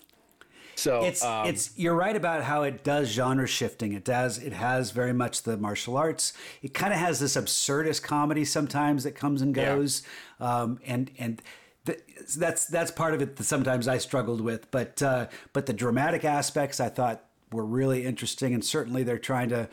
so 0.76 1.04
it's 1.04 1.24
um, 1.24 1.48
it's 1.48 1.72
you're 1.76 1.96
right 1.96 2.16
about 2.16 2.44
how 2.44 2.62
it 2.62 2.84
does 2.84 3.10
genre 3.10 3.48
shifting. 3.48 3.94
It 3.94 4.06
does 4.06 4.38
it 4.38 4.54
has 4.54 4.92
very 4.92 5.14
much 5.14 5.42
the 5.42 5.58
martial 5.58 5.98
arts. 5.98 6.34
It 6.62 6.76
kind 6.76 6.94
of 6.94 7.00
has 7.00 7.20
this 7.20 7.36
absurdist 7.36 8.04
comedy 8.04 8.46
sometimes 8.46 9.04
that 9.04 9.14
comes 9.14 9.42
and 9.42 9.56
Yeah. 9.58 9.76
goes, 9.78 10.04
um, 10.40 10.80
and 10.86 11.10
and. 11.18 11.42
th- 11.88 12.00
That's 12.38 12.66
that's 12.68 12.92
part 12.92 13.16
of 13.16 13.22
it 13.24 13.36
that 13.38 13.44
sometimes 13.46 13.88
I 13.88 13.98
struggled 13.98 14.42
with, 14.42 14.70
but 14.70 15.02
uh, 15.02 15.26
but 15.54 15.66
the 15.66 15.74
dramatic 15.74 16.24
aspects 16.24 16.80
I 16.80 16.90
thought 16.90 17.24
were 17.52 17.66
really 17.66 18.06
interesting, 18.06 18.54
and 18.54 18.64
certainly 18.64 19.04
they're 19.04 19.18
trying 19.18 19.50
to 19.50 19.70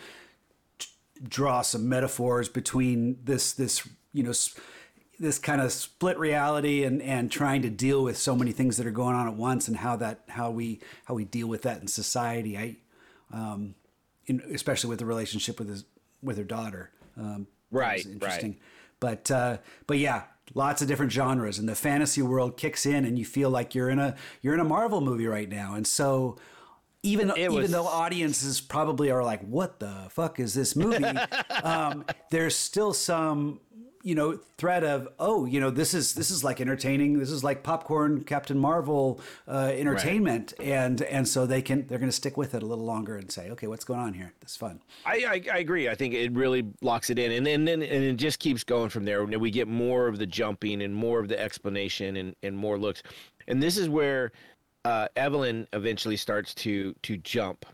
draw 1.22 1.62
some 1.62 1.88
metaphors 1.88 2.48
between 2.48 3.18
this 3.24 3.52
this 3.52 3.88
you 4.12 4.22
know 4.22 4.32
this 5.18 5.38
kind 5.38 5.60
of 5.60 5.72
split 5.72 6.18
reality 6.18 6.84
and 6.84 7.00
and 7.02 7.30
trying 7.30 7.62
to 7.62 7.70
deal 7.70 8.02
with 8.02 8.16
so 8.16 8.34
many 8.34 8.52
things 8.52 8.76
that 8.76 8.86
are 8.86 8.90
going 8.92 9.14
on 9.14 9.28
at 9.28 9.34
once 9.34 9.68
and 9.68 9.76
how 9.78 9.96
that 9.96 10.22
how 10.28 10.50
we 10.50 10.80
how 11.04 11.14
we 11.14 11.24
deal 11.24 11.46
with 11.46 11.62
that 11.62 11.80
in 11.80 11.86
society. 11.86 12.58
I 12.58 12.76
um 13.32 13.74
in, 14.26 14.42
especially 14.52 14.90
with 14.90 14.98
the 14.98 15.06
relationship 15.06 15.58
with 15.58 15.68
his 15.68 15.84
with 16.22 16.36
her 16.36 16.44
daughter 16.44 16.90
um 17.16 17.46
Right, 17.70 17.96
was 17.96 18.06
right. 18.06 18.12
interesting. 18.12 18.56
But 19.00 19.30
uh 19.30 19.58
but 19.86 19.98
yeah 19.98 20.24
lots 20.54 20.82
of 20.82 20.88
different 20.88 21.10
genres 21.10 21.58
and 21.58 21.68
the 21.68 21.74
fantasy 21.74 22.20
world 22.20 22.56
kicks 22.56 22.84
in 22.84 23.04
and 23.04 23.18
you 23.18 23.24
feel 23.24 23.50
like 23.50 23.74
you're 23.74 23.88
in 23.88 23.98
a 23.98 24.14
you're 24.42 24.54
in 24.54 24.60
a 24.60 24.64
marvel 24.64 25.00
movie 25.00 25.26
right 25.26 25.48
now. 25.48 25.74
And 25.74 25.86
so 25.86 26.36
even 27.04 27.32
even 27.36 27.54
was- 27.54 27.70
though 27.70 27.86
audiences 27.86 28.60
probably 28.60 29.10
are 29.10 29.22
like, 29.22 29.42
"What 29.42 29.78
the 29.78 30.06
fuck 30.10 30.40
is 30.40 30.54
this 30.54 30.74
movie?" 30.74 31.04
um, 31.62 32.04
there's 32.30 32.56
still 32.56 32.92
some 32.92 33.60
you 34.04 34.14
know 34.14 34.38
threat 34.58 34.84
of 34.84 35.08
oh 35.18 35.46
you 35.46 35.58
know 35.58 35.70
this 35.70 35.94
is 35.94 36.14
this 36.14 36.30
is 36.30 36.44
like 36.44 36.60
entertaining. 36.60 37.18
This 37.18 37.30
is 37.30 37.42
like 37.42 37.62
popcorn 37.62 38.22
captain 38.24 38.58
marvel 38.58 39.20
uh, 39.48 39.72
entertainment. 39.74 40.52
And 40.60 41.00
and 41.02 41.26
so 41.26 41.46
they 41.46 41.62
can 41.62 41.86
they're 41.86 41.98
going 41.98 42.10
to 42.10 42.16
stick 42.16 42.36
with 42.36 42.54
it 42.54 42.62
a 42.62 42.66
little 42.66 42.84
longer 42.84 43.16
and 43.16 43.32
say 43.32 43.50
okay 43.50 43.66
what's 43.66 43.84
going 43.84 44.00
on 44.00 44.12
here? 44.12 44.32
This 44.40 44.52
is 44.52 44.56
fun. 44.56 44.80
I, 45.04 45.24
I, 45.26 45.54
I 45.54 45.58
agree. 45.58 45.88
I 45.88 45.94
think 45.94 46.14
it 46.14 46.32
really 46.32 46.64
locks 46.82 47.10
it 47.10 47.18
in, 47.18 47.32
and 47.32 47.46
then 47.46 47.66
and, 47.66 47.82
and 47.82 48.04
it 48.04 48.16
just 48.16 48.38
keeps 48.38 48.62
going 48.62 48.90
from 48.90 49.04
there. 49.04 49.24
We 49.24 49.50
get 49.50 49.68
more 49.68 50.06
of 50.06 50.18
the 50.18 50.26
jumping 50.26 50.82
and 50.82 50.94
more 50.94 51.18
of 51.18 51.28
the 51.28 51.40
explanation 51.40 52.16
and, 52.16 52.36
and 52.42 52.56
more 52.56 52.78
looks, 52.78 53.02
and 53.48 53.62
this 53.62 53.78
is 53.78 53.88
where 53.88 54.32
uh, 54.84 55.08
Evelyn 55.16 55.66
eventually 55.72 56.16
starts 56.16 56.54
to 56.54 56.94
to 57.02 57.16
jump. 57.18 57.66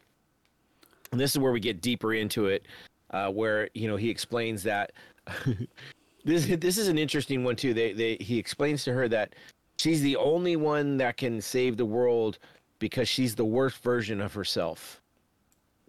And 1.12 1.20
this 1.20 1.32
is 1.32 1.38
where 1.38 1.52
we 1.52 1.60
get 1.60 1.80
deeper 1.80 2.14
into 2.14 2.46
it, 2.46 2.66
uh, 3.10 3.30
where 3.30 3.68
you 3.74 3.88
know 3.88 3.96
he 3.96 4.08
explains 4.08 4.62
that 4.62 4.92
this 6.24 6.46
this 6.46 6.78
is 6.78 6.88
an 6.88 6.98
interesting 6.98 7.44
one 7.44 7.56
too. 7.56 7.74
They 7.74 7.92
they 7.92 8.16
he 8.20 8.38
explains 8.38 8.84
to 8.84 8.92
her 8.92 9.08
that 9.08 9.34
she's 9.78 10.02
the 10.02 10.16
only 10.16 10.56
one 10.56 10.96
that 10.98 11.16
can 11.16 11.40
save 11.40 11.76
the 11.76 11.86
world 11.86 12.38
because 12.78 13.08
she's 13.08 13.34
the 13.34 13.44
worst 13.44 13.82
version 13.82 14.20
of 14.20 14.32
herself 14.32 14.99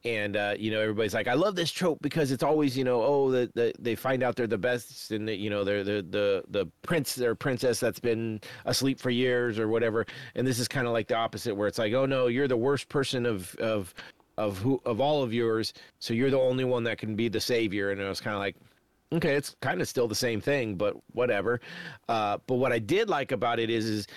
and 0.03 0.35
uh, 0.35 0.55
you 0.57 0.71
know 0.71 0.79
everybody's 0.79 1.13
like, 1.13 1.27
I 1.27 1.33
love 1.33 1.55
this 1.55 1.71
trope 1.71 1.99
because 2.01 2.31
it's 2.31 2.43
always 2.43 2.77
you 2.77 2.83
know 2.83 3.01
oh 3.01 3.31
the, 3.31 3.51
the 3.53 3.73
they 3.79 3.95
find 3.95 4.23
out 4.23 4.35
they're 4.35 4.47
the 4.47 4.57
best 4.57 5.11
and 5.11 5.27
the, 5.27 5.35
you 5.35 5.49
know 5.49 5.63
they're 5.63 5.83
the 5.83 6.05
the 6.09 6.43
the 6.49 6.65
prince 6.81 7.19
or 7.19 7.35
princess 7.35 7.79
that's 7.79 7.99
been 7.99 8.41
asleep 8.65 8.99
for 8.99 9.09
years 9.09 9.59
or 9.59 9.67
whatever, 9.67 10.05
and 10.35 10.45
this 10.45 10.59
is 10.59 10.67
kind 10.67 10.87
of 10.87 10.93
like 10.93 11.07
the 11.07 11.15
opposite 11.15 11.55
where 11.55 11.67
it's 11.67 11.79
like 11.79 11.93
oh 11.93 12.05
no 12.05 12.27
you're 12.27 12.47
the 12.47 12.57
worst 12.57 12.89
person 12.89 13.25
of 13.25 13.55
of 13.55 13.93
of 14.37 14.57
who 14.57 14.81
of 14.85 14.99
all 14.99 15.23
of 15.23 15.33
yours, 15.33 15.73
so 15.99 16.13
you're 16.13 16.31
the 16.31 16.39
only 16.39 16.63
one 16.63 16.83
that 16.83 16.97
can 16.97 17.15
be 17.15 17.27
the 17.27 17.39
savior, 17.39 17.91
and 17.91 18.01
it 18.01 18.07
was 18.07 18.21
kind 18.21 18.35
of 18.35 18.39
like. 18.39 18.55
Okay, 19.13 19.35
it's 19.35 19.57
kind 19.59 19.81
of 19.81 19.89
still 19.89 20.07
the 20.07 20.15
same 20.15 20.39
thing, 20.39 20.75
but 20.75 20.95
whatever. 21.11 21.59
Uh, 22.07 22.37
but 22.47 22.55
what 22.55 22.71
I 22.71 22.79
did 22.79 23.09
like 23.09 23.33
about 23.33 23.59
it 23.59 23.69
is, 23.69 23.83
is 23.83 24.07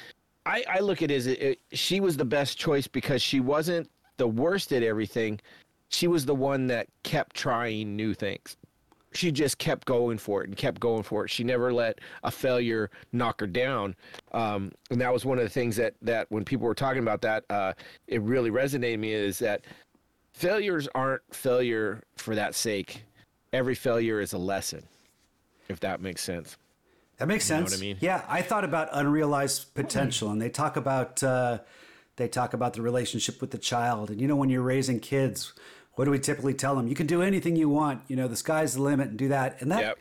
I, 0.47 0.63
I 0.69 0.79
look 0.79 1.03
at 1.03 1.11
it 1.11 1.17
as 1.17 1.27
it, 1.27 1.43
it, 1.43 1.61
she 1.73 1.99
was 1.99 2.17
the 2.17 2.25
best 2.25 2.59
choice 2.59 2.87
because 2.87 3.21
she 3.21 3.41
wasn't 3.41 3.91
the 4.19 4.29
worst 4.29 4.73
at 4.73 4.85
everything 4.85 5.41
she 5.89 6.07
was 6.07 6.27
the 6.27 6.35
one 6.35 6.67
that 6.69 6.89
kept 7.03 7.37
trying 7.37 7.97
new 7.97 8.15
things. 8.15 8.57
She 9.13 9.31
just 9.31 9.59
kept 9.59 9.87
going 9.87 10.19
for 10.19 10.43
it 10.43 10.49
and 10.49 10.57
kept 10.57 10.81
going 10.81 11.05
for 11.05 11.25
it. 11.25 11.31
She 11.31 11.45
never 11.45 11.73
let 11.73 12.01
a 12.25 12.33
failure 12.33 12.91
knock 13.13 13.41
her 13.41 13.47
down. 13.47 13.95
Um, 14.33 14.73
and 14.91 15.01
that 15.01 15.13
was 15.13 15.25
one 15.25 15.39
of 15.39 15.45
the 15.45 15.51
things 15.51 15.77
that, 15.77 15.95
that 16.03 16.27
when 16.31 16.45
people 16.45 16.67
were 16.67 16.75
talking 16.75 17.03
about 17.03 17.23
that, 17.23 17.45
uh, 17.49 17.75
it 18.09 18.21
really 18.23 18.51
resonated 18.51 18.99
me 18.99 19.13
is 19.13 19.39
that 19.39 19.65
failures 20.33 20.89
aren't 20.97 21.23
failure 21.33 22.03
for 22.17 22.35
that 22.35 22.57
sake. 22.57 23.05
Every 23.53 23.77
failure 23.77 24.21
is 24.21 24.33
a 24.33 24.39
lesson, 24.39 24.83
if 25.69 25.79
that 25.81 26.01
makes 26.01 26.23
sense. 26.23 26.57
That 27.19 27.29
makes 27.29 27.45
sense. 27.45 27.73
I 27.73 27.81
mean? 27.81 27.97
Yeah, 28.01 28.25
I 28.29 28.43
thought 28.43 28.65
about 28.65 28.89
unrealized 28.91 29.75
potential, 29.75 30.31
and 30.31 30.43
they 30.43 30.49
talk 30.49 30.77
about 30.77 31.23
uh, 31.23 31.59
they 32.17 32.29
talk 32.29 32.55
about 32.55 32.75
the 32.75 32.83
relationship 32.83 33.41
with 33.41 33.51
the 33.51 33.59
child, 33.59 34.11
and 34.11 34.21
you 34.21 34.29
know 34.29 34.37
when 34.37 34.51
you're 34.51 34.63
raising 34.63 35.01
kids, 35.01 35.53
what 35.95 36.05
do 36.07 36.11
we 36.11 36.19
typically 36.19 36.55
tell 36.55 36.75
them? 36.75 36.89
You 36.89 36.95
can 36.95 37.07
do 37.07 37.23
anything 37.23 37.57
you 37.57 37.69
want. 37.69 38.03
You 38.09 38.17
know, 38.17 38.29
the 38.29 38.37
sky's 38.37 38.75
the 38.75 38.83
limit 38.83 39.11
and 39.11 39.19
do 39.19 39.29
that. 39.29 39.61
And 39.61 39.71
that 39.71 39.81
yep. 39.81 39.99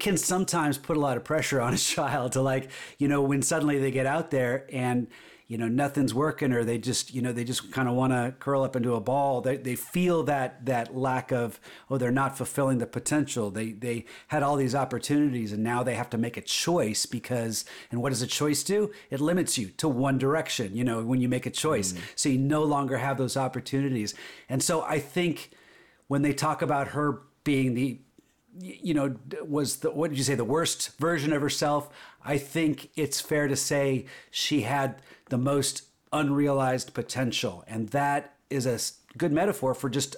can 0.00 0.16
sometimes 0.16 0.78
put 0.78 0.96
a 0.96 1.00
lot 1.00 1.16
of 1.16 1.24
pressure 1.24 1.60
on 1.60 1.74
a 1.74 1.78
child 1.94 2.32
to 2.32 2.40
like, 2.40 2.70
you 2.98 3.08
know, 3.08 3.22
when 3.22 3.42
suddenly 3.42 3.78
they 3.78 3.90
get 3.90 4.06
out 4.06 4.30
there 4.30 4.66
and 4.72 5.06
you 5.46 5.58
know 5.58 5.68
nothing's 5.68 6.14
working 6.14 6.52
or 6.52 6.64
they 6.64 6.78
just 6.78 7.12
you 7.12 7.20
know 7.20 7.32
they 7.32 7.44
just 7.44 7.70
kind 7.70 7.88
of 7.88 7.94
want 7.94 8.12
to 8.12 8.34
curl 8.40 8.62
up 8.62 8.76
into 8.76 8.94
a 8.94 9.00
ball. 9.00 9.40
They, 9.40 9.56
they 9.56 9.74
feel 9.74 10.22
that 10.24 10.64
that 10.66 10.96
lack 10.96 11.32
of 11.32 11.60
oh 11.90 11.98
they're 11.98 12.10
not 12.10 12.36
fulfilling 12.36 12.78
the 12.78 12.86
potential. 12.86 13.50
They 13.50 13.72
they 13.72 14.06
had 14.28 14.42
all 14.42 14.56
these 14.56 14.74
opportunities 14.74 15.52
and 15.52 15.62
now 15.62 15.82
they 15.82 15.94
have 15.94 16.10
to 16.10 16.18
make 16.18 16.36
a 16.36 16.42
choice 16.42 17.06
because 17.06 17.64
and 17.90 18.00
what 18.00 18.10
does 18.10 18.22
a 18.22 18.26
choice 18.26 18.62
do? 18.62 18.90
It 19.10 19.20
limits 19.20 19.58
you 19.58 19.68
to 19.78 19.88
one 19.88 20.18
direction 20.18 20.74
you 20.76 20.84
know 20.84 21.04
when 21.04 21.20
you 21.20 21.28
make 21.28 21.46
a 21.46 21.50
choice. 21.50 21.92
Mm. 21.92 22.00
so 22.16 22.28
you 22.28 22.38
no 22.38 22.62
longer 22.62 22.98
have 22.98 23.18
those 23.18 23.36
opportunities. 23.36 24.14
And 24.48 24.62
so 24.62 24.82
i 24.82 24.98
think 24.98 25.50
when 26.08 26.22
they 26.22 26.32
talk 26.32 26.62
about 26.62 26.88
her 26.88 27.22
being 27.44 27.74
the 27.74 28.00
you 28.60 28.94
know 28.94 29.16
was 29.42 29.78
the 29.78 29.90
what 29.90 30.10
did 30.10 30.18
you 30.18 30.24
say 30.24 30.34
the 30.34 30.44
worst 30.44 30.96
version 30.98 31.32
of 31.32 31.42
herself? 31.42 31.90
I 32.24 32.38
think 32.38 32.90
it's 32.96 33.20
fair 33.20 33.48
to 33.48 33.56
say 33.56 34.06
she 34.30 34.62
had 34.62 35.02
the 35.30 35.38
most 35.38 35.82
unrealized 36.12 36.94
potential. 36.94 37.64
And 37.66 37.88
that 37.90 38.34
is 38.50 38.66
a 38.66 38.78
good 39.18 39.32
metaphor 39.32 39.74
for 39.74 39.88
just, 39.90 40.16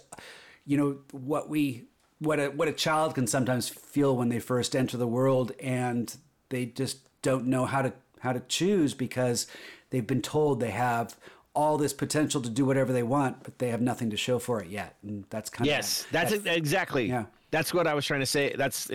you 0.65 0.77
know, 0.77 0.99
what 1.13 1.49
we, 1.49 1.85
what 2.19 2.39
a, 2.39 2.49
what 2.49 2.69
a 2.69 2.73
child 2.73 3.15
can 3.15 3.27
sometimes 3.27 3.69
feel 3.69 4.17
when 4.17 4.29
they 4.29 4.39
first 4.39 4.75
enter 4.75 4.97
the 4.97 5.07
world 5.07 5.53
and 5.61 6.17
they 6.49 6.67
just 6.67 6.99
don't 7.23 7.47
know 7.47 7.67
how 7.67 7.83
to, 7.83 7.93
how 8.21 8.33
to 8.33 8.41
choose 8.49 8.95
because 8.95 9.47
they've 9.91 10.07
been 10.07 10.23
told 10.23 10.61
they 10.61 10.71
have 10.71 11.17
all 11.55 11.79
this 11.79 11.95
potential 11.95 12.43
to 12.43 12.51
do 12.51 12.67
whatever 12.67 12.93
they 12.93 13.03
want, 13.03 13.43
but 13.43 13.59
they 13.59 13.69
have 13.69 13.81
nothing 13.81 14.11
to 14.11 14.17
show 14.17 14.39
for 14.39 14.63
it 14.63 14.69
yet. 14.69 14.97
And 15.03 15.25
that's 15.31 15.49
kind 15.49 15.67
yes, 15.67 16.05
of. 16.05 16.13
Yes, 16.13 16.31
that's, 16.31 16.43
that's 16.43 16.57
exactly. 16.57 17.07
Yeah. 17.07 17.25
That's 17.51 17.73
what 17.73 17.87
I 17.87 17.95
was 17.95 18.05
trying 18.05 18.21
to 18.21 18.27
say. 18.27 18.55
That's 18.57 18.91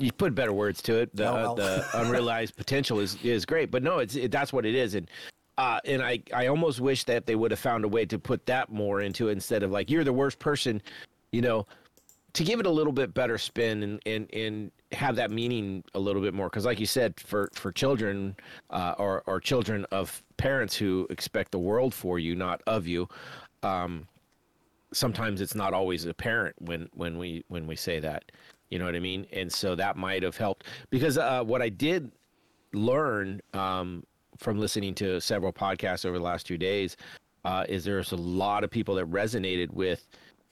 you 0.00 0.12
put 0.12 0.34
better 0.34 0.52
words 0.52 0.82
to 0.82 0.96
it. 0.96 1.14
The, 1.14 1.28
oh, 1.28 1.34
well. 1.34 1.54
the 1.54 1.86
unrealized 1.94 2.56
potential 2.56 2.98
is 3.00 3.16
is 3.22 3.44
great, 3.44 3.70
but 3.70 3.82
no, 3.82 3.98
it's 3.98 4.16
it, 4.16 4.30
that's 4.30 4.52
what 4.52 4.66
it 4.66 4.74
is, 4.74 4.94
and 4.94 5.08
uh, 5.58 5.78
and 5.84 6.02
I 6.02 6.22
I 6.34 6.46
almost 6.46 6.80
wish 6.80 7.04
that 7.04 7.26
they 7.26 7.36
would 7.36 7.50
have 7.50 7.60
found 7.60 7.84
a 7.84 7.88
way 7.88 8.06
to 8.06 8.18
put 8.18 8.46
that 8.46 8.70
more 8.70 9.02
into 9.02 9.28
it 9.28 9.32
instead 9.32 9.62
of 9.62 9.70
like 9.70 9.90
you're 9.90 10.04
the 10.04 10.12
worst 10.12 10.38
person, 10.38 10.80
you 11.32 11.42
know, 11.42 11.66
to 12.32 12.44
give 12.44 12.60
it 12.60 12.66
a 12.66 12.70
little 12.70 12.92
bit 12.92 13.12
better 13.14 13.38
spin 13.38 13.82
and 13.82 14.00
and 14.06 14.32
and 14.32 14.70
have 14.92 15.16
that 15.16 15.30
meaning 15.30 15.84
a 15.94 15.98
little 15.98 16.22
bit 16.22 16.34
more 16.34 16.48
because 16.48 16.64
like 16.64 16.80
you 16.80 16.86
said 16.86 17.18
for 17.20 17.48
for 17.54 17.72
children 17.72 18.36
uh, 18.70 18.94
or 18.98 19.22
or 19.26 19.40
children 19.40 19.84
of 19.92 20.22
parents 20.36 20.76
who 20.76 21.06
expect 21.10 21.52
the 21.52 21.58
world 21.58 21.94
for 21.94 22.18
you 22.18 22.34
not 22.34 22.60
of 22.66 22.86
you 22.86 23.08
um, 23.62 24.06
sometimes 24.92 25.40
it's 25.40 25.54
not 25.54 25.72
always 25.72 26.06
apparent 26.06 26.56
when 26.60 26.88
when 26.94 27.18
we 27.18 27.44
when 27.48 27.66
we 27.66 27.76
say 27.76 28.00
that 28.00 28.24
you 28.70 28.78
know 28.78 28.84
what 28.84 28.94
I 28.94 29.00
mean? 29.00 29.26
And 29.32 29.52
so 29.52 29.74
that 29.74 29.96
might 29.96 30.22
have 30.22 30.36
helped 30.36 30.66
because 30.90 31.18
uh, 31.18 31.42
what 31.44 31.60
I 31.60 31.68
did 31.68 32.12
learn 32.72 33.40
um, 33.52 34.04
from 34.38 34.58
listening 34.58 34.94
to 34.96 35.20
several 35.20 35.52
podcasts 35.52 36.06
over 36.06 36.18
the 36.18 36.24
last 36.24 36.46
two 36.46 36.56
days 36.56 36.96
uh, 37.44 37.64
is 37.68 37.84
there's 37.84 38.12
a 38.12 38.16
lot 38.16 38.64
of 38.64 38.70
people 38.70 38.94
that 38.94 39.10
resonated 39.10 39.70
with 39.72 40.06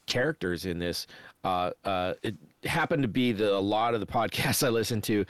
characters 0.06 0.66
in 0.66 0.78
this. 0.78 1.06
Uh, 1.44 1.70
uh 1.84 2.14
it 2.24 2.34
happened 2.64 3.02
to 3.02 3.08
be 3.08 3.30
the 3.30 3.54
a 3.54 3.58
lot 3.58 3.94
of 3.94 4.00
the 4.00 4.06
podcasts 4.18 4.66
I 4.66 4.70
listened 4.70 5.04
to, 5.04 5.24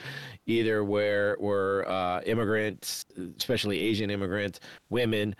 either 0.47 0.83
where 0.83 1.37
were 1.39 1.85
uh, 1.87 2.21
immigrants, 2.21 3.05
especially 3.37 3.79
Asian 3.79 4.09
immigrants, 4.09 4.59
women. 4.89 5.35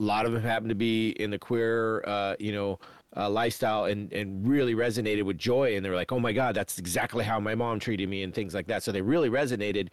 A 0.00 0.02
lot 0.02 0.26
of 0.26 0.32
them 0.32 0.42
happened 0.42 0.70
to 0.70 0.74
be 0.74 1.10
in 1.10 1.30
the 1.30 1.38
queer, 1.38 2.02
uh, 2.06 2.34
you 2.38 2.52
know, 2.52 2.78
uh, 3.16 3.28
lifestyle 3.28 3.84
and 3.84 4.12
and 4.12 4.46
really 4.46 4.74
resonated 4.74 5.22
with 5.24 5.38
joy. 5.38 5.76
And 5.76 5.84
they 5.84 5.90
were 5.90 5.96
like 5.96 6.12
oh 6.12 6.20
my 6.20 6.32
god 6.32 6.54
that's 6.54 6.78
exactly 6.78 7.24
how 7.24 7.40
my 7.40 7.54
mom 7.54 7.78
treated 7.78 8.08
me 8.08 8.22
and 8.22 8.34
things 8.34 8.54
like 8.54 8.66
that. 8.68 8.82
So 8.82 8.92
they 8.92 9.02
really 9.02 9.30
resonated. 9.30 9.88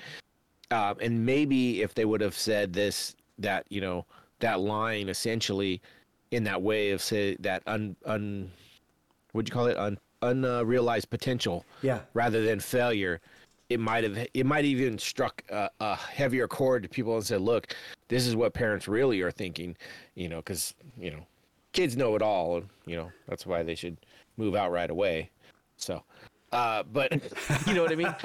Um, 0.71 0.97
and 1.01 1.25
maybe 1.25 1.81
if 1.81 1.93
they 1.95 2.05
would 2.05 2.21
have 2.21 2.37
said 2.37 2.73
this 2.73 3.15
that 3.39 3.65
you 3.69 3.81
know 3.81 4.05
that 4.39 4.59
line 4.59 5.09
essentially 5.09 5.81
in 6.31 6.43
that 6.43 6.61
way 6.61 6.91
of 6.91 7.01
say 7.01 7.35
that 7.39 7.63
un 7.65 7.95
un 8.05 8.51
what'd 9.31 9.49
you 9.49 9.53
call 9.53 9.67
it? 9.67 9.77
Un 9.77 9.97
unrealized 10.21 11.09
potential 11.09 11.65
yeah. 11.81 12.01
rather 12.13 12.43
than 12.43 12.59
failure 12.59 13.21
it 13.69 13.79
might 13.79 14.03
have 14.03 14.27
it 14.33 14.45
might 14.45 14.65
even 14.65 14.97
struck 14.97 15.43
a, 15.49 15.69
a, 15.79 15.95
heavier 15.95 16.47
chord 16.47 16.83
to 16.83 16.89
people 16.89 17.15
and 17.15 17.25
said 17.25 17.39
look 17.39 17.75
this 18.07 18.25
is 18.25 18.35
what 18.35 18.53
parents 18.53 18.87
really 18.87 19.21
are 19.21 19.31
thinking 19.31 19.77
you 20.15 20.27
know 20.27 20.37
because 20.37 20.73
you 20.97 21.11
know 21.11 21.25
kids 21.73 21.95
know 21.95 22.15
it 22.15 22.21
all, 22.21 22.57
and 22.57 22.69
you 22.85 22.95
know 22.95 23.11
that's 23.27 23.45
why 23.45 23.63
they 23.63 23.75
should 23.75 23.97
move 24.37 24.55
out 24.55 24.71
right 24.71 24.89
away. 24.89 25.29
So, 25.77 26.03
uh, 26.51 26.83
but 26.83 27.11
you 27.67 27.73
know 27.73 27.83
what 27.83 27.91
I 27.91 27.95
mean. 27.95 28.15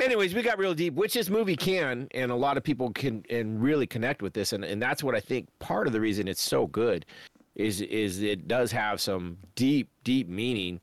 Anyways, 0.00 0.34
we 0.34 0.42
got 0.42 0.58
real 0.58 0.74
deep, 0.74 0.94
which 0.94 1.14
this 1.14 1.30
movie 1.30 1.56
can, 1.56 2.08
and 2.12 2.30
a 2.30 2.36
lot 2.36 2.56
of 2.56 2.62
people 2.62 2.90
can 2.92 3.24
and 3.30 3.62
really 3.62 3.86
connect 3.86 4.22
with 4.22 4.32
this, 4.32 4.52
and 4.52 4.64
and 4.64 4.80
that's 4.80 5.02
what 5.02 5.14
I 5.14 5.20
think 5.20 5.48
part 5.58 5.86
of 5.86 5.92
the 5.92 6.00
reason 6.00 6.28
it's 6.28 6.42
so 6.42 6.66
good 6.66 7.06
is 7.54 7.80
is 7.82 8.22
it 8.22 8.48
does 8.48 8.72
have 8.72 9.00
some 9.00 9.38
deep 9.54 9.88
deep 10.02 10.28
meaning, 10.28 10.80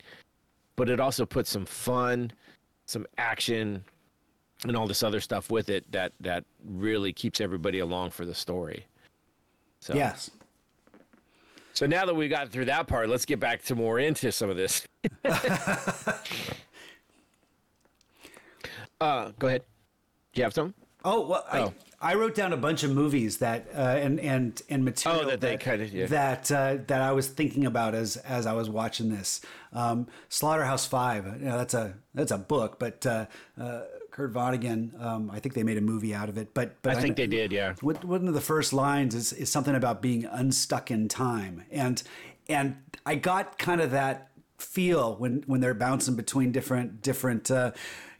but 0.75 0.89
it 0.89 0.99
also 0.99 1.25
puts 1.25 1.49
some 1.49 1.65
fun, 1.65 2.31
some 2.85 3.05
action, 3.17 3.83
and 4.63 4.75
all 4.75 4.87
this 4.87 5.03
other 5.03 5.19
stuff 5.19 5.49
with 5.49 5.69
it 5.69 5.89
that 5.91 6.13
that 6.19 6.43
really 6.65 7.13
keeps 7.13 7.41
everybody 7.41 7.79
along 7.79 8.11
for 8.11 8.25
the 8.25 8.35
story. 8.35 8.85
So. 9.79 9.95
Yes, 9.95 10.29
so 11.73 11.85
now 11.85 12.05
that 12.05 12.15
we 12.15 12.27
got 12.27 12.49
through 12.49 12.65
that 12.65 12.87
part, 12.87 13.09
let's 13.09 13.25
get 13.25 13.39
back 13.39 13.63
to 13.63 13.75
more 13.75 13.99
into 13.99 14.31
some 14.31 14.49
of 14.49 14.57
this. 14.57 14.87
uh, 19.01 19.31
go 19.39 19.47
ahead. 19.47 19.63
Do 20.33 20.39
you 20.39 20.43
have 20.43 20.53
some? 20.53 20.73
Oh 21.03 21.27
well, 21.27 21.45
oh. 21.51 21.73
I, 22.01 22.11
I 22.11 22.15
wrote 22.15 22.35
down 22.35 22.53
a 22.53 22.57
bunch 22.57 22.83
of 22.83 22.91
movies 22.91 23.37
that 23.37 23.67
uh, 23.75 23.79
and 23.79 24.19
and 24.19 24.61
and 24.69 24.85
material 24.85 25.21
oh, 25.23 25.29
that, 25.29 25.41
that, 25.41 25.59
kind 25.59 25.81
of 25.81 25.93
yeah. 25.93 26.05
that 26.07 26.51
uh, 26.51 26.77
that 26.87 27.01
I 27.01 27.11
was 27.11 27.27
thinking 27.27 27.65
about 27.65 27.95
as 27.95 28.17
as 28.17 28.45
I 28.45 28.53
was 28.53 28.69
watching 28.69 29.09
this. 29.09 29.41
Um, 29.73 30.07
Slaughterhouse 30.29 30.85
Five. 30.85 31.25
You 31.25 31.45
know, 31.45 31.57
that's 31.57 31.73
a 31.73 31.95
that's 32.13 32.31
a 32.31 32.37
book, 32.37 32.79
but 32.79 33.05
uh, 33.05 33.25
uh 33.59 33.81
Kurt 34.21 34.33
Vonnegut. 34.33 35.03
Um, 35.03 35.31
I 35.31 35.39
think 35.39 35.55
they 35.55 35.63
made 35.63 35.77
a 35.77 35.81
movie 35.81 36.13
out 36.13 36.29
of 36.29 36.37
it, 36.37 36.53
but 36.53 36.81
but 36.81 36.95
I 36.95 37.01
think 37.01 37.15
they 37.15 37.27
did, 37.27 37.51
yeah. 37.51 37.73
One 37.81 38.27
of 38.27 38.33
the 38.33 38.41
first 38.41 38.71
lines 38.73 39.15
is, 39.15 39.33
is 39.33 39.51
something 39.51 39.75
about 39.75 40.01
being 40.01 40.25
unstuck 40.25 40.91
in 40.91 41.07
time, 41.07 41.63
and 41.71 42.01
and 42.47 42.77
I 43.05 43.15
got 43.15 43.57
kind 43.57 43.81
of 43.81 43.91
that 43.91 44.29
feel 44.59 45.15
when 45.15 45.43
when 45.47 45.59
they're 45.59 45.73
bouncing 45.73 46.15
between 46.15 46.51
different 46.51 47.01
different 47.01 47.49
uh, 47.49 47.71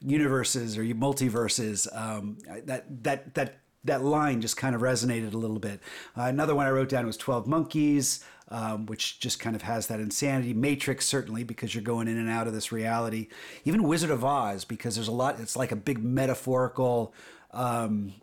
universes 0.02 0.78
or 0.78 0.84
multiverses. 0.84 1.88
Um, 1.96 2.38
that 2.66 3.04
that 3.04 3.36
that 3.36 3.60
that 3.84 4.04
line 4.04 4.42
just 4.42 4.58
kind 4.58 4.76
of 4.76 4.82
resonated 4.82 5.34
a 5.34 5.38
little 5.38 5.60
bit. 5.60 5.80
Uh, 6.18 6.24
another 6.24 6.56
one 6.56 6.68
I 6.68 6.70
wrote 6.70 6.90
down 6.90 7.06
was 7.06 7.18
Twelve 7.18 7.48
Monkeys 7.48 8.24
um, 8.52 8.86
which 8.86 9.20
just 9.20 9.40
kind 9.40 9.56
of 9.56 9.62
has 9.64 9.88
that 9.88 10.00
insanity. 10.00 10.54
Matrix, 10.54 11.06
certainly, 11.06 11.44
because 11.44 11.74
you're 11.74 11.82
going 11.84 12.08
in 12.10 12.18
and 12.18 12.30
out 12.30 12.48
of 12.48 12.54
this 12.54 12.72
reality. 12.72 13.30
Even 13.64 13.84
Wizard 13.84 14.12
of 14.12 14.26
Oz, 14.26 14.66
because 14.66 14.96
there's 14.96 15.08
a 15.08 15.14
lot, 15.14 15.40
it's 15.40 15.56
like 15.56 15.72
a 15.72 15.76
big 15.76 16.04
metaphorical 16.04 17.14
um, 17.52 18.14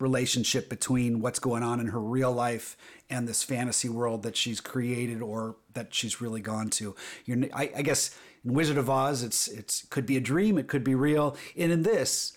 relationship 0.00 0.70
between 0.70 1.20
what's 1.20 1.38
going 1.38 1.62
on 1.62 1.78
in 1.78 1.88
her 1.88 2.00
real 2.00 2.32
life 2.32 2.76
and 3.10 3.28
this 3.28 3.42
fantasy 3.42 3.88
world 3.88 4.22
that 4.22 4.34
she's 4.34 4.62
created 4.62 5.20
or 5.20 5.56
that 5.74 5.94
she's 5.94 6.22
really 6.22 6.40
gone 6.40 6.70
to. 6.70 6.96
You're, 7.26 7.44
I, 7.52 7.70
I 7.76 7.82
guess 7.82 8.16
in 8.46 8.54
Wizard 8.54 8.78
of 8.78 8.88
Oz, 8.88 9.22
it's 9.22 9.46
it's 9.46 9.84
could 9.90 10.06
be 10.06 10.16
a 10.16 10.20
dream, 10.20 10.56
it 10.56 10.68
could 10.68 10.84
be 10.84 10.94
real, 10.94 11.36
and 11.54 11.70
in 11.70 11.82
this, 11.82 12.32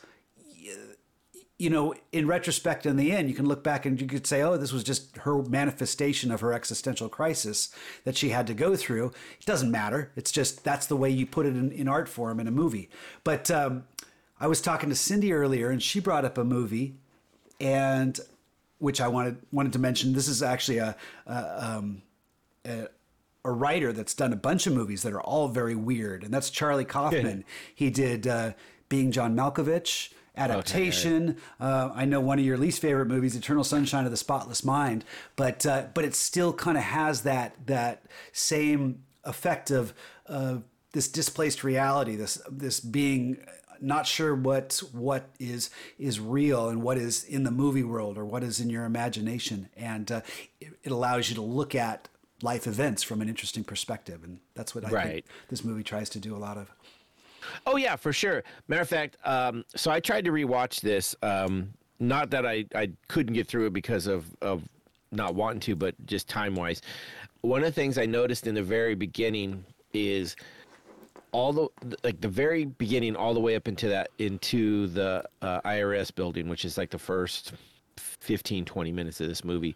you 1.57 1.71
know, 1.71 1.95
in 2.11 2.27
retrospect, 2.27 2.85
in 2.85 2.97
the 2.97 3.11
end, 3.11 3.29
you 3.29 3.35
can 3.35 3.47
look 3.47 3.63
back 3.63 3.85
and 3.85 3.99
you 3.99 4.05
could 4.05 4.27
say, 4.27 4.43
oh, 4.43 4.57
this 4.57 4.71
was 4.71 4.83
just 4.83 5.17
her 5.17 5.41
manifestation 5.41 6.31
of 6.31 6.41
her 6.41 6.53
existential 6.53 7.09
crisis 7.09 7.73
that 8.03 8.15
she 8.15 8.29
had 8.29 8.45
to 8.47 8.53
go 8.53 8.75
through. 8.75 9.07
It 9.39 9.45
doesn't 9.45 9.71
matter. 9.71 10.11
It's 10.15 10.31
just 10.31 10.63
that's 10.63 10.85
the 10.85 10.95
way 10.95 11.09
you 11.09 11.25
put 11.25 11.47
it 11.47 11.55
in, 11.55 11.71
in 11.71 11.87
art 11.87 12.07
form 12.07 12.39
in 12.39 12.47
a 12.47 12.51
movie. 12.51 12.89
But 13.23 13.49
um, 13.49 13.85
I 14.39 14.45
was 14.45 14.61
talking 14.61 14.89
to 14.89 14.95
Cindy 14.95 15.33
earlier, 15.33 15.71
and 15.71 15.81
she 15.81 15.99
brought 15.99 16.25
up 16.25 16.37
a 16.37 16.43
movie, 16.43 16.95
and 17.59 18.19
which 18.77 19.01
I 19.01 19.07
wanted 19.07 19.37
wanted 19.51 19.73
to 19.73 19.79
mention. 19.79 20.13
This 20.13 20.27
is 20.27 20.43
actually 20.43 20.77
a, 20.77 20.95
a, 21.25 21.75
um, 21.77 22.03
a 22.65 22.87
a 23.43 23.51
writer 23.51 23.93
that's 23.93 24.13
done 24.13 24.31
a 24.33 24.35
bunch 24.37 24.67
of 24.67 24.73
movies 24.73 25.01
that 25.01 25.13
are 25.13 25.21
all 25.21 25.47
very 25.47 25.75
weird, 25.75 26.23
and 26.23 26.31
that's 26.31 26.51
Charlie 26.51 26.85
Kaufman. 26.85 27.45
he 27.73 27.89
did 27.89 28.27
uh, 28.27 28.51
Being 28.89 29.11
John 29.11 29.35
Malkovich 29.35 30.11
adaptation. 30.37 31.29
Okay. 31.29 31.39
Uh, 31.59 31.89
I 31.93 32.05
know 32.05 32.21
one 32.21 32.39
of 32.39 32.45
your 32.45 32.57
least 32.57 32.81
favorite 32.81 33.07
movies, 33.07 33.35
Eternal 33.35 33.63
Sunshine 33.63 34.05
of 34.05 34.11
the 34.11 34.17
Spotless 34.17 34.63
Mind, 34.63 35.03
but 35.35 35.65
uh, 35.65 35.87
but 35.93 36.05
it 36.05 36.15
still 36.15 36.53
kind 36.53 36.77
of 36.77 36.83
has 36.83 37.23
that 37.23 37.55
that 37.67 38.03
same 38.31 39.03
effect 39.23 39.71
of 39.71 39.93
uh, 40.27 40.57
this 40.93 41.07
displaced 41.07 41.63
reality, 41.63 42.15
this 42.15 42.41
this 42.49 42.79
being 42.79 43.37
not 43.81 44.07
sure 44.07 44.35
what 44.35 44.81
what 44.91 45.29
is 45.39 45.69
is 45.97 46.19
real 46.19 46.69
and 46.69 46.81
what 46.81 46.97
is 46.97 47.23
in 47.23 47.43
the 47.43 47.51
movie 47.51 47.83
world 47.83 48.17
or 48.17 48.25
what 48.25 48.43
is 48.43 48.59
in 48.59 48.69
your 48.69 48.85
imagination, 48.85 49.69
and 49.75 50.11
uh, 50.11 50.21
it, 50.59 50.73
it 50.83 50.91
allows 50.91 51.29
you 51.29 51.35
to 51.35 51.41
look 51.41 51.75
at 51.75 52.09
life 52.41 52.67
events 52.67 53.01
from 53.03 53.21
an 53.21 53.29
interesting 53.29 53.63
perspective, 53.63 54.23
and 54.23 54.39
that's 54.53 54.75
what 54.75 54.85
I 54.85 54.89
right. 54.89 55.07
think 55.07 55.25
this 55.49 55.63
movie 55.63 55.83
tries 55.83 56.09
to 56.09 56.19
do 56.19 56.35
a 56.35 56.37
lot 56.37 56.57
of. 56.57 56.71
Oh 57.65 57.77
yeah, 57.77 57.95
for 57.95 58.13
sure. 58.13 58.43
Matter 58.67 58.81
of 58.81 58.89
fact, 58.89 59.17
um, 59.23 59.63
so 59.75 59.91
I 59.91 59.99
tried 59.99 60.25
to 60.25 60.31
rewatch 60.31 60.81
this. 60.81 61.15
Um, 61.21 61.73
not 61.99 62.29
that 62.31 62.45
I, 62.45 62.65
I 62.75 62.91
couldn't 63.07 63.33
get 63.33 63.47
through 63.47 63.67
it 63.67 63.73
because 63.73 64.07
of 64.07 64.25
of 64.41 64.63
not 65.11 65.35
wanting 65.35 65.59
to, 65.61 65.75
but 65.75 65.95
just 66.05 66.27
time 66.27 66.55
wise. 66.55 66.81
One 67.41 67.61
of 67.61 67.65
the 67.65 67.71
things 67.71 67.97
I 67.97 68.05
noticed 68.05 68.47
in 68.47 68.55
the 68.55 68.63
very 68.63 68.95
beginning 68.95 69.63
is 69.93 70.35
all 71.31 71.53
the 71.53 71.67
like 72.03 72.19
the 72.21 72.27
very 72.27 72.65
beginning 72.65 73.15
all 73.15 73.33
the 73.33 73.39
way 73.39 73.55
up 73.55 73.67
into 73.67 73.87
that 73.89 74.09
into 74.19 74.87
the 74.87 75.23
uh, 75.41 75.61
IRS 75.61 76.13
building, 76.13 76.49
which 76.49 76.65
is 76.65 76.77
like 76.77 76.89
the 76.89 76.99
first 76.99 77.53
15 77.97 78.65
20 78.65 78.91
minutes 78.91 79.21
of 79.21 79.27
this 79.27 79.43
movie. 79.43 79.75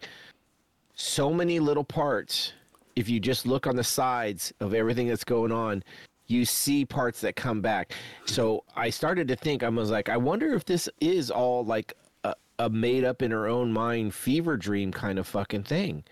So 0.96 1.34
many 1.34 1.60
little 1.60 1.84
parts 1.84 2.54
if 2.96 3.10
you 3.10 3.20
just 3.20 3.46
look 3.46 3.68
on 3.68 3.76
the 3.76 3.84
sides 3.84 4.54
of 4.60 4.74
everything 4.74 5.08
that's 5.08 5.24
going 5.24 5.52
on, 5.52 5.84
you 6.32 6.46
see 6.46 6.86
parts 6.86 7.22
that 7.22 7.36
come 7.36 7.62
back. 7.62 7.94
So 8.26 8.64
I 8.76 8.90
started 8.90 9.28
to 9.28 9.36
think, 9.36 9.64
I 9.64 9.70
was 9.70 9.92
like, 9.92 10.10
I 10.10 10.18
wonder 10.18 10.54
if 10.54 10.66
this 10.66 10.90
is 11.00 11.30
all 11.30 11.64
like 11.66 11.94
a, 12.24 12.36
a 12.60 12.70
made 12.70 13.04
up 13.04 13.22
in 13.22 13.32
her 13.32 13.48
own 13.48 13.72
mind 13.72 14.14
fever 14.14 14.58
dream 14.58 14.92
kind 14.92 15.20
of 15.20 15.28
fucking 15.28 15.64
thing. 15.64 16.04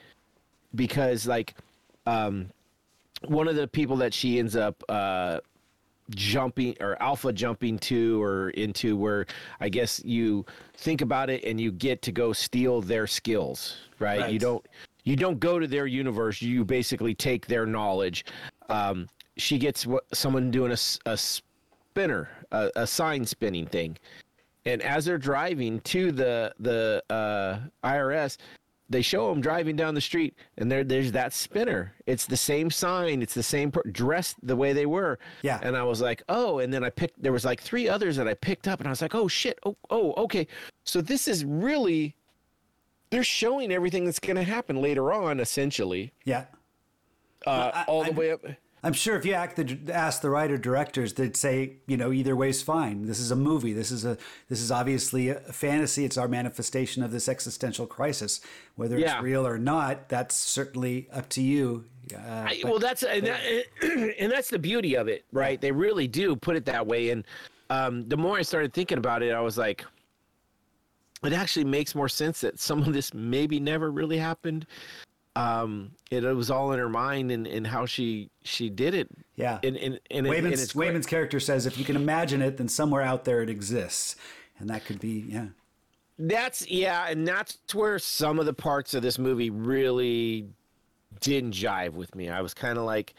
Because, 0.75 1.25
like, 1.25 1.55
um, 2.05 2.49
one 3.27 3.47
of 3.47 3.55
the 3.55 3.67
people 3.67 3.97
that 3.97 4.13
she 4.13 4.37
ends 4.37 4.55
up 4.55 4.83
uh, 4.87 5.39
jumping 6.11 6.75
or 6.79 7.01
alpha 7.01 7.31
jumping 7.33 7.77
to 7.79 8.21
or 8.21 8.49
into 8.51 8.95
where 8.95 9.25
I 9.59 9.69
guess 9.69 10.03
you 10.03 10.45
think 10.75 11.01
about 11.01 11.29
it 11.29 11.43
and 11.43 11.59
you 11.59 11.71
get 11.71 12.01
to 12.03 12.11
go 12.11 12.33
steal 12.33 12.81
their 12.81 13.07
skills, 13.07 13.77
right? 13.99 14.21
right. 14.21 14.33
You 14.33 14.39
don't 14.39 14.65
you 15.03 15.15
don't 15.15 15.39
go 15.39 15.59
to 15.59 15.67
their 15.67 15.87
universe. 15.87 16.41
You 16.41 16.63
basically 16.65 17.15
take 17.15 17.47
their 17.47 17.65
knowledge. 17.65 18.25
Um, 18.69 19.07
she 19.39 19.57
gets 19.57 19.85
what, 19.85 20.03
someone 20.13 20.51
doing 20.51 20.71
a, 20.71 20.77
a 21.09 21.17
spinner, 21.17 22.29
a, 22.51 22.71
a, 22.75 22.87
sign 22.87 23.25
spinning 23.25 23.65
thing, 23.65 23.97
and 24.65 24.81
as 24.81 25.05
they're 25.05 25.17
driving 25.17 25.79
to 25.81 26.11
the 26.11 26.53
the 26.59 27.03
uh, 27.09 27.59
IRS, 27.83 28.37
they 28.89 29.03
show 29.03 29.29
them 29.29 29.39
driving 29.39 29.75
down 29.75 29.93
the 29.93 30.01
street, 30.01 30.35
and 30.57 30.71
there 30.71 30.83
there's 30.83 31.11
that 31.11 31.31
spinner. 31.31 31.93
It's 32.07 32.25
the 32.25 32.37
same 32.37 32.71
sign. 32.71 33.21
It's 33.21 33.35
the 33.35 33.43
same 33.43 33.71
per- 33.71 33.83
dressed 33.83 34.37
the 34.41 34.55
way 34.55 34.73
they 34.73 34.87
were. 34.87 35.19
Yeah. 35.43 35.59
And 35.61 35.77
I 35.77 35.83
was 35.83 36.01
like, 36.01 36.23
oh. 36.27 36.59
And 36.59 36.73
then 36.73 36.83
I 36.83 36.89
picked. 36.89 37.21
There 37.21 37.31
was 37.31 37.45
like 37.45 37.61
three 37.61 37.87
others 37.87 38.15
that 38.17 38.27
I 38.27 38.33
picked 38.33 38.67
up, 38.67 38.79
and 38.79 38.87
I 38.87 38.89
was 38.89 39.01
like, 39.01 39.13
oh 39.13 39.27
shit. 39.27 39.59
Oh 39.63 39.77
oh 39.91 40.13
okay. 40.23 40.47
So 40.83 41.01
this 41.01 41.27
is 41.27 41.45
really. 41.45 42.15
They're 43.11 43.23
showing 43.23 43.71
everything 43.71 44.05
that's 44.05 44.19
going 44.19 44.35
to 44.35 44.43
happen 44.43 44.81
later 44.81 45.11
on, 45.11 45.39
essentially. 45.39 46.13
Yeah. 46.25 46.45
Uh, 47.45 47.71
I, 47.73 47.83
all 47.85 48.03
the 48.03 48.11
I, 48.11 48.13
way 48.13 48.31
up. 48.31 48.41
I'm 48.83 48.93
sure 48.93 49.17
if 49.17 49.25
you 49.25 49.33
ask 49.33 49.55
the, 49.55 49.77
ask 49.93 50.21
the 50.21 50.29
writer 50.29 50.57
directors, 50.57 51.13
they'd 51.13 51.35
say, 51.35 51.77
you 51.85 51.97
know, 51.97 52.11
either 52.11 52.35
way's 52.35 52.61
fine. 52.61 53.05
This 53.05 53.19
is 53.19 53.31
a 53.31 53.35
movie. 53.35 53.73
This 53.73 53.91
is 53.91 54.05
a 54.05 54.17
this 54.47 54.61
is 54.61 54.71
obviously 54.71 55.29
a 55.29 55.35
fantasy. 55.35 56.05
It's 56.05 56.17
our 56.17 56.27
manifestation 56.27 57.03
of 57.03 57.11
this 57.11 57.27
existential 57.27 57.85
crisis. 57.85 58.39
Whether 58.75 58.97
yeah. 58.97 59.15
it's 59.15 59.23
real 59.23 59.45
or 59.45 59.57
not, 59.57 60.07
that's 60.07 60.35
certainly 60.35 61.09
up 61.11 61.27
to 61.29 61.41
you. 61.41 61.85
Uh, 62.13 62.19
I, 62.19 62.59
but, 62.61 62.71
well, 62.71 62.79
that's 62.79 63.03
and, 63.03 63.27
that, 63.27 63.41
and, 64.19 64.31
that's 64.31 64.49
the 64.49 64.59
beauty 64.59 64.95
of 64.95 65.07
it, 65.07 65.25
right? 65.31 65.53
Yeah. 65.53 65.61
They 65.61 65.71
really 65.71 66.07
do 66.07 66.35
put 66.35 66.55
it 66.55 66.65
that 66.65 66.87
way. 66.87 67.09
And 67.09 67.23
um, 67.69 68.07
the 68.07 68.17
more 68.17 68.37
I 68.37 68.41
started 68.41 68.73
thinking 68.73 68.97
about 68.97 69.21
it, 69.21 69.33
I 69.33 69.41
was 69.41 69.57
like, 69.57 69.85
it 71.23 71.33
actually 71.33 71.65
makes 71.65 71.93
more 71.93 72.09
sense 72.09 72.41
that 72.41 72.59
some 72.59 72.81
of 72.81 72.93
this 72.93 73.13
maybe 73.13 73.59
never 73.59 73.91
really 73.91 74.17
happened 74.17 74.65
um, 75.39 75.91
it, 76.11 76.23
it, 76.23 76.33
was 76.33 76.51
all 76.51 76.71
in 76.71 76.79
her 76.79 76.89
mind 76.89 77.31
and, 77.31 77.47
and 77.47 77.65
how 77.65 77.85
she 77.85 78.29
she 78.43 78.69
did 78.69 78.93
it. 78.93 79.09
Yeah. 79.35 79.59
And, 79.63 79.77
and, 79.77 79.99
and, 80.11 80.27
Waymond's, 80.27 80.63
it, 80.63 80.69
Waymond's 80.71 81.05
character 81.05 81.39
says, 81.39 81.65
if 81.65 81.77
you 81.77 81.85
can 81.85 81.95
imagine 81.95 82.41
it, 82.41 82.57
then 82.57 82.67
somewhere 82.67 83.01
out 83.01 83.25
there 83.25 83.41
it 83.41 83.49
exists, 83.49 84.15
and 84.59 84.69
that 84.69 84.85
could 84.85 84.99
be 84.99 85.25
yeah. 85.27 85.47
That's 86.17 86.69
yeah, 86.69 87.07
and 87.07 87.25
that's 87.25 87.57
where 87.73 87.97
some 87.97 88.39
of 88.39 88.45
the 88.45 88.53
parts 88.53 88.93
of 88.93 89.01
this 89.01 89.17
movie 89.17 89.49
really 89.49 90.47
didn't 91.21 91.53
jive 91.53 91.93
with 91.93 92.13
me. 92.13 92.29
I 92.29 92.41
was 92.41 92.53
kind 92.53 92.77
of 92.77 92.83
like, 92.83 93.13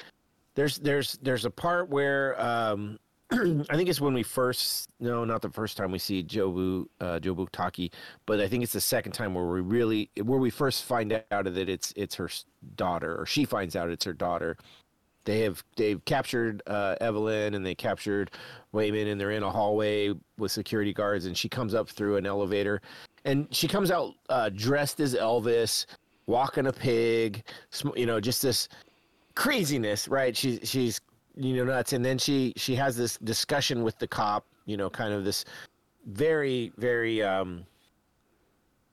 there's 0.55 0.79
there's 0.79 1.18
there's 1.23 1.47
a 1.47 1.51
part 1.51 1.89
where 1.89 2.39
um, 2.41 2.99
I 3.70 3.76
think 3.76 3.89
it's 3.89 4.01
when 4.01 4.14
we 4.14 4.24
first 4.24 4.91
no, 4.99 5.24
not 5.24 5.41
the 5.41 5.51
first 5.51 5.76
time 5.76 5.93
we 5.93 5.99
see 5.99 6.22
Jobu 6.22 6.87
uh, 7.01 7.20
Jobu 7.20 7.49
Tupaki, 7.51 7.93
but 8.26 8.41
I 8.41 8.49
think 8.49 8.64
it's 8.64 8.72
the 8.72 8.81
second 8.81 9.12
time 9.12 9.35
where 9.35 9.47
we 9.47 9.61
really 9.61 10.11
where 10.24 10.41
we 10.41 10.51
first 10.51 10.85
find 10.85 11.12
out 11.31 11.45
that 11.45 11.68
it's 11.68 11.93
it's 11.97 12.16
her 12.16 12.28
daughter 12.76 13.20
or 13.20 13.26
she 13.26 13.45
finds 13.45 13.76
out 13.76 13.89
it's 13.91 14.05
her 14.05 14.12
daughter. 14.12 14.57
They 15.26 15.41
have 15.41 15.62
they've 15.76 16.05
captured 16.07 16.62
uh, 16.66 16.97
Evelyn 17.01 17.55
and 17.55 17.64
they 17.64 17.74
captured 17.74 18.33
Waymond 18.74 19.12
and 19.12 19.20
they're 19.20 19.31
in 19.31 19.45
a 19.45 19.51
hallway 19.51 20.12
with 20.39 20.51
security 20.51 20.93
guards 20.93 21.26
and 21.26 21.37
she 21.37 21.49
comes 21.49 21.72
up 21.72 21.89
through 21.89 22.16
an 22.16 22.26
elevator 22.26 22.83
and 23.24 23.47
she 23.55 23.68
comes 23.68 23.93
out 23.93 24.14
uh, 24.28 24.49
dressed 24.49 24.99
as 24.99 25.14
Elvis, 25.14 25.87
walking 26.26 26.66
a 26.66 26.72
pig, 26.72 27.45
you 27.95 28.07
know, 28.07 28.18
just 28.18 28.43
this 28.43 28.68
craziness, 29.37 30.09
right? 30.09 30.37
She's 30.37 30.59
she's 30.64 31.01
you 31.37 31.57
know 31.57 31.64
nuts. 31.64 31.93
And 31.93 32.05
then 32.05 32.18
she 32.18 32.53
she 32.57 32.74
has 32.76 32.97
this 32.97 33.16
discussion 33.18 33.83
with 33.83 33.99
the 33.99 34.07
cop 34.07 34.47
you 34.66 34.76
know 34.76 34.91
kind 34.91 35.12
of 35.12 35.24
this 35.24 35.45
very 36.07 36.72
very 36.76 37.22
um 37.22 37.64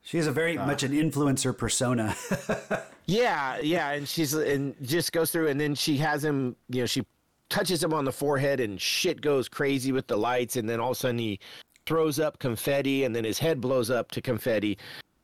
she 0.02 0.18
has 0.18 0.28
a 0.28 0.32
very 0.32 0.58
uh, 0.58 0.66
much 0.66 0.84
an 0.84 0.92
influencer 0.92 1.58
persona. 1.58 2.16
Yeah 3.10 3.60
yeah. 3.62 3.92
And 3.92 4.06
she's 4.06 4.34
and 4.34 4.76
just 4.82 5.14
goes 5.14 5.32
through 5.32 5.48
and 5.48 5.60
then 5.60 5.76
she 5.76 5.96
has 5.98 6.22
him 6.22 6.58
you 6.68 6.82
know 6.82 6.86
she 6.86 7.06
touches 7.48 7.82
him 7.82 7.94
on 7.94 8.04
the 8.04 8.12
forehead 8.12 8.60
and 8.60 8.82
shit 8.82 9.22
goes 9.22 9.48
crazy 9.48 9.94
with 9.94 10.08
the 10.08 10.18
lights. 10.18 10.58
And 10.58 10.68
then 10.68 10.82
all 10.82 10.92
of 10.92 10.98
a 10.98 11.00
sudden 11.00 11.18
he 11.18 11.40
throws 11.86 12.20
up 12.20 12.38
confetti 12.40 13.06
and 13.06 13.16
then 13.16 13.24
his 13.24 13.40
head 13.40 13.62
blows 13.62 13.90
up 13.90 14.12
to 14.12 14.22
confetti. 14.22 14.78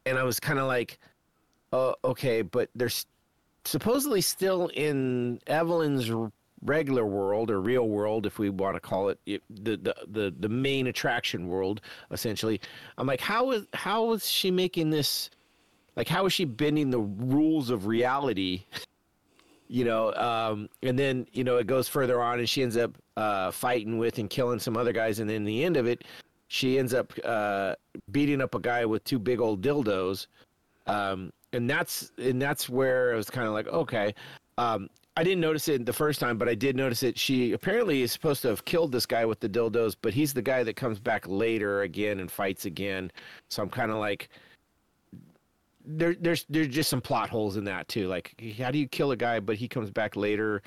And 0.05 0.17
i 0.17 0.23
was 0.23 0.39
kind 0.39 0.59
of 0.59 0.67
like 0.67 0.97
oh 1.73 1.95
okay 2.05 2.41
but 2.41 2.69
there's 2.73 3.05
supposedly 3.65 4.21
still 4.21 4.69
in 4.73 5.39
evelyn's 5.47 6.09
regular 6.63 7.05
world 7.05 7.51
or 7.51 7.61
real 7.61 7.87
world, 7.87 8.25
if 8.25 8.39
we 8.39 8.49
want 8.49 8.75
to 8.75 8.79
call 8.79 9.09
it, 9.09 9.19
it 9.25 9.43
the, 9.49 9.77
the 9.77 9.95
the 10.07 10.33
the 10.39 10.49
main 10.49 10.87
attraction 10.87 11.47
world, 11.47 11.81
essentially. 12.11 12.59
I'm 12.97 13.07
like, 13.07 13.21
how 13.21 13.51
is 13.51 13.67
how 13.73 14.13
is 14.13 14.29
she 14.29 14.51
making 14.51 14.89
this? 14.89 15.29
Like, 15.95 16.07
how 16.07 16.25
is 16.25 16.33
she 16.33 16.45
bending 16.45 16.89
the 16.89 16.99
rules 16.99 17.69
of 17.69 17.85
reality? 17.85 18.65
you 19.67 19.85
know, 19.85 20.13
um, 20.13 20.69
and 20.81 20.97
then 20.97 21.27
you 21.33 21.43
know 21.43 21.57
it 21.57 21.67
goes 21.67 21.87
further 21.87 22.21
on, 22.21 22.39
and 22.39 22.49
she 22.49 22.63
ends 22.63 22.77
up 22.77 22.95
uh, 23.17 23.51
fighting 23.51 23.97
with 23.97 24.17
and 24.17 24.29
killing 24.29 24.59
some 24.59 24.77
other 24.77 24.93
guys, 24.93 25.19
and 25.19 25.29
then 25.29 25.43
the 25.43 25.63
end 25.63 25.77
of 25.77 25.87
it, 25.87 26.03
she 26.47 26.77
ends 26.79 26.93
up 26.93 27.13
uh, 27.23 27.75
beating 28.11 28.41
up 28.41 28.55
a 28.55 28.59
guy 28.59 28.85
with 28.85 29.03
two 29.03 29.19
big 29.19 29.39
old 29.39 29.61
dildos. 29.61 30.27
Um, 30.87 31.31
and 31.53 31.69
that's 31.69 32.11
and 32.17 32.41
that's 32.41 32.69
where 32.69 33.13
I 33.13 33.15
was 33.15 33.29
kind 33.29 33.47
of 33.47 33.53
like, 33.53 33.67
okay. 33.67 34.13
Um, 34.57 34.89
I 35.15 35.23
didn't 35.23 35.41
notice 35.41 35.67
it 35.67 35.85
the 35.85 35.93
first 35.93 36.19
time, 36.19 36.37
but 36.37 36.49
I 36.49 36.55
did 36.55 36.75
notice 36.75 37.03
it. 37.03 37.17
She 37.19 37.51
apparently 37.53 38.01
is 38.01 38.11
supposed 38.11 38.41
to 38.43 38.47
have 38.47 38.65
killed 38.65 38.91
this 38.91 39.05
guy 39.05 39.25
with 39.25 39.39
the 39.39 39.49
dildos, 39.49 39.95
but 40.01 40.13
he's 40.13 40.33
the 40.33 40.41
guy 40.41 40.63
that 40.63 40.75
comes 40.75 40.99
back 40.99 41.27
later 41.27 41.83
again 41.83 42.19
and 42.19 42.31
fights 42.31 42.65
again. 42.65 43.11
So 43.49 43.61
I'm 43.61 43.69
kind 43.69 43.91
of 43.91 43.97
like, 43.97 44.29
there, 45.85 46.15
there's 46.19 46.45
there's 46.49 46.69
just 46.69 46.89
some 46.89 47.01
plot 47.01 47.29
holes 47.29 47.57
in 47.57 47.63
that 47.65 47.87
too. 47.89 48.07
Like, 48.07 48.33
how 48.57 48.71
do 48.71 48.79
you 48.79 48.87
kill 48.87 49.11
a 49.11 49.15
guy, 49.17 49.39
but 49.39 49.55
he 49.55 49.67
comes 49.67 49.91
back 49.91 50.15
later? 50.15 50.63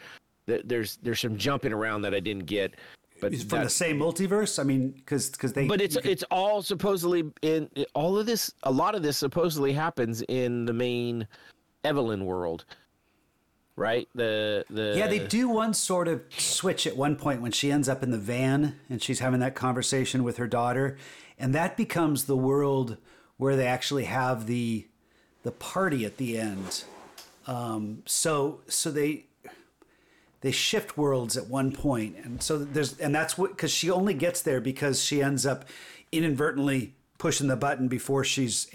There's 0.47 0.99
there's 1.03 1.20
some 1.20 1.36
jumping 1.36 1.72
around 1.72 2.03
that 2.03 2.14
I 2.14 2.20
didn't 2.20 2.47
get. 2.47 2.74
But 3.20 3.34
from 3.34 3.64
the 3.64 3.70
same 3.70 3.99
multiverse? 3.99 4.59
I 4.61 4.62
mean, 4.62 4.90
because 4.90 5.30
because 5.30 5.55
they. 5.55 5.66
But 5.66 5.80
it's 5.80 5.97
could- 5.97 6.07
it's 6.07 6.22
all 6.30 6.62
supposedly 6.62 7.24
in 7.42 7.68
all 7.94 8.18
of 8.18 8.26
this. 8.26 8.53
A 8.64 8.70
lot 8.70 8.94
of 8.94 9.03
this 9.03 9.16
supposedly 9.16 9.72
happens 9.72 10.22
in 10.28 10.66
the 10.66 10.72
main 10.74 11.26
Evelyn 11.82 12.26
world, 12.26 12.66
right? 13.77 14.09
The 14.14 14.64
the 14.70 14.95
Yeah, 14.97 15.07
they 15.07 15.20
do 15.20 15.49
one 15.49 15.74
sort 15.74 16.09
of 16.09 16.22
switch 16.37 16.87
at 16.87 16.97
one 16.97 17.16
point 17.16 17.43
when 17.43 17.53
she 17.53 17.70
ends 17.70 17.89
up 17.89 18.03
in 18.03 18.11
the 18.11 18.18
van 18.18 18.77
and 18.89 19.03
she's 19.03 19.20
having 19.20 19.41
that 19.41 19.55
conversation 19.55 20.24
with 20.24 20.39
her 20.39 20.47
daughter, 20.47 20.97
and 21.39 21.55
that 21.55 21.77
becomes 21.77 22.24
the 22.24 22.37
world 22.37 22.97
where 23.37 23.55
they 23.55 23.66
actually 23.66 24.05
have 24.05 24.47
the 24.47 24.87
the 25.43 25.53
party 25.53 26.05
at 26.05 26.16
the 26.16 26.39
end. 26.39 26.85
Um, 27.47 28.03
so 28.07 28.62
so 28.66 28.91
they 28.91 29.27
they 30.41 30.51
shift 30.51 30.97
worlds 30.97 31.37
at 31.37 31.49
one 31.49 31.72
point, 31.72 32.16
and 32.22 32.43
so 32.43 32.59
there's 32.59 32.99
and 32.99 33.14
that's 33.14 33.37
what 33.37 33.51
because 33.51 33.70
she 33.70 33.91
only 33.91 34.14
gets 34.14 34.43
there 34.43 34.61
because 34.61 35.03
she 35.03 35.22
ends 35.22 35.47
up 35.47 35.66
inadvertently 36.11 36.95
pushing 37.18 37.49
the 37.49 37.57
button 37.57 37.89
before 37.89 38.24
she's 38.24 38.68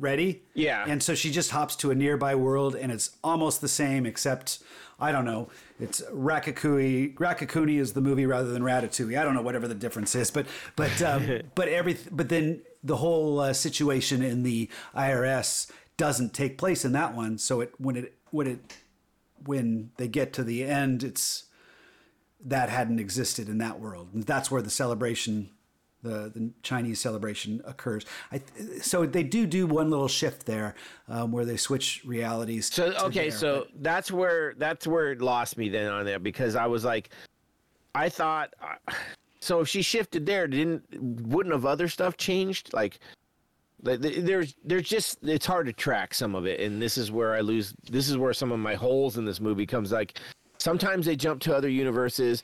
ready. 0.00 0.42
Yeah. 0.54 0.84
and 0.86 1.02
so 1.02 1.14
she 1.14 1.30
just 1.30 1.50
hops 1.50 1.76
to 1.76 1.90
a 1.90 1.94
nearby 1.94 2.34
world, 2.34 2.74
and 2.74 2.90
it's 2.92 3.16
almost 3.22 3.60
the 3.60 3.68
same 3.68 4.06
except. 4.06 4.60
I 4.98 5.12
don't 5.12 5.26
know. 5.26 5.50
It's 5.78 6.00
Ratatouille. 6.10 7.16
Ratatouille 7.16 7.78
is 7.78 7.92
the 7.92 8.00
movie 8.00 8.24
rather 8.24 8.50
than 8.50 8.62
Ratatouille. 8.62 9.20
I 9.20 9.24
don't 9.24 9.34
know 9.34 9.42
whatever 9.42 9.68
the 9.68 9.74
difference 9.74 10.14
is, 10.14 10.30
but 10.30 10.46
but 10.74 11.02
um, 11.02 11.42
but 11.54 11.68
every 11.68 11.98
but 12.10 12.30
then 12.30 12.62
the 12.82 12.96
whole 12.96 13.40
uh, 13.40 13.52
situation 13.52 14.22
in 14.22 14.42
the 14.42 14.70
IRS 14.94 15.70
doesn't 15.96 16.32
take 16.32 16.56
place 16.56 16.84
in 16.84 16.92
that 16.92 17.14
one. 17.14 17.36
So 17.36 17.60
it 17.60 17.74
when 17.78 17.96
it 17.96 18.14
when 18.30 18.46
it 18.46 18.76
when 19.44 19.90
they 19.96 20.08
get 20.08 20.32
to 20.34 20.44
the 20.44 20.64
end, 20.64 21.02
it's 21.02 21.44
that 22.44 22.68
hadn't 22.68 23.00
existed 23.00 23.48
in 23.48 23.58
that 23.58 23.80
world, 23.80 24.10
and 24.14 24.24
that's 24.24 24.50
where 24.50 24.62
the 24.62 24.70
celebration, 24.70 25.50
the 26.06 26.30
the 26.30 26.50
Chinese 26.62 27.00
celebration 27.00 27.60
occurs. 27.64 28.04
I, 28.32 28.42
so 28.80 29.06
they 29.06 29.22
do 29.22 29.46
do 29.46 29.66
one 29.66 29.90
little 29.90 30.08
shift 30.08 30.46
there, 30.46 30.74
um, 31.08 31.32
where 31.32 31.44
they 31.44 31.56
switch 31.56 32.02
realities. 32.04 32.72
So 32.72 32.92
to 32.92 33.04
okay, 33.06 33.28
there, 33.30 33.38
so 33.38 33.58
but- 33.60 33.82
that's 33.82 34.10
where 34.10 34.54
that's 34.56 34.86
where 34.86 35.12
it 35.12 35.20
lost 35.20 35.58
me 35.58 35.68
then 35.68 35.90
on 35.90 36.04
that 36.06 36.22
because 36.22 36.56
I 36.56 36.66
was 36.66 36.84
like, 36.84 37.10
I 37.94 38.08
thought, 38.08 38.54
uh, 38.62 38.92
so 39.40 39.60
if 39.60 39.68
she 39.68 39.82
shifted 39.82 40.26
there, 40.26 40.46
didn't 40.46 40.84
wouldn't 41.28 41.54
have 41.54 41.66
other 41.66 41.88
stuff 41.88 42.16
changed? 42.16 42.72
Like, 42.72 42.98
like, 43.82 44.00
there's 44.00 44.54
there's 44.64 44.88
just 44.88 45.18
it's 45.22 45.46
hard 45.46 45.66
to 45.66 45.72
track 45.72 46.14
some 46.14 46.34
of 46.34 46.46
it, 46.46 46.60
and 46.60 46.80
this 46.80 46.98
is 46.98 47.10
where 47.12 47.34
I 47.34 47.40
lose. 47.40 47.74
This 47.90 48.08
is 48.08 48.16
where 48.16 48.32
some 48.32 48.52
of 48.52 48.58
my 48.58 48.74
holes 48.74 49.18
in 49.18 49.24
this 49.24 49.40
movie 49.40 49.66
comes. 49.66 49.92
Like, 49.92 50.18
sometimes 50.58 51.06
they 51.06 51.16
jump 51.16 51.40
to 51.42 51.54
other 51.56 51.68
universes 51.68 52.42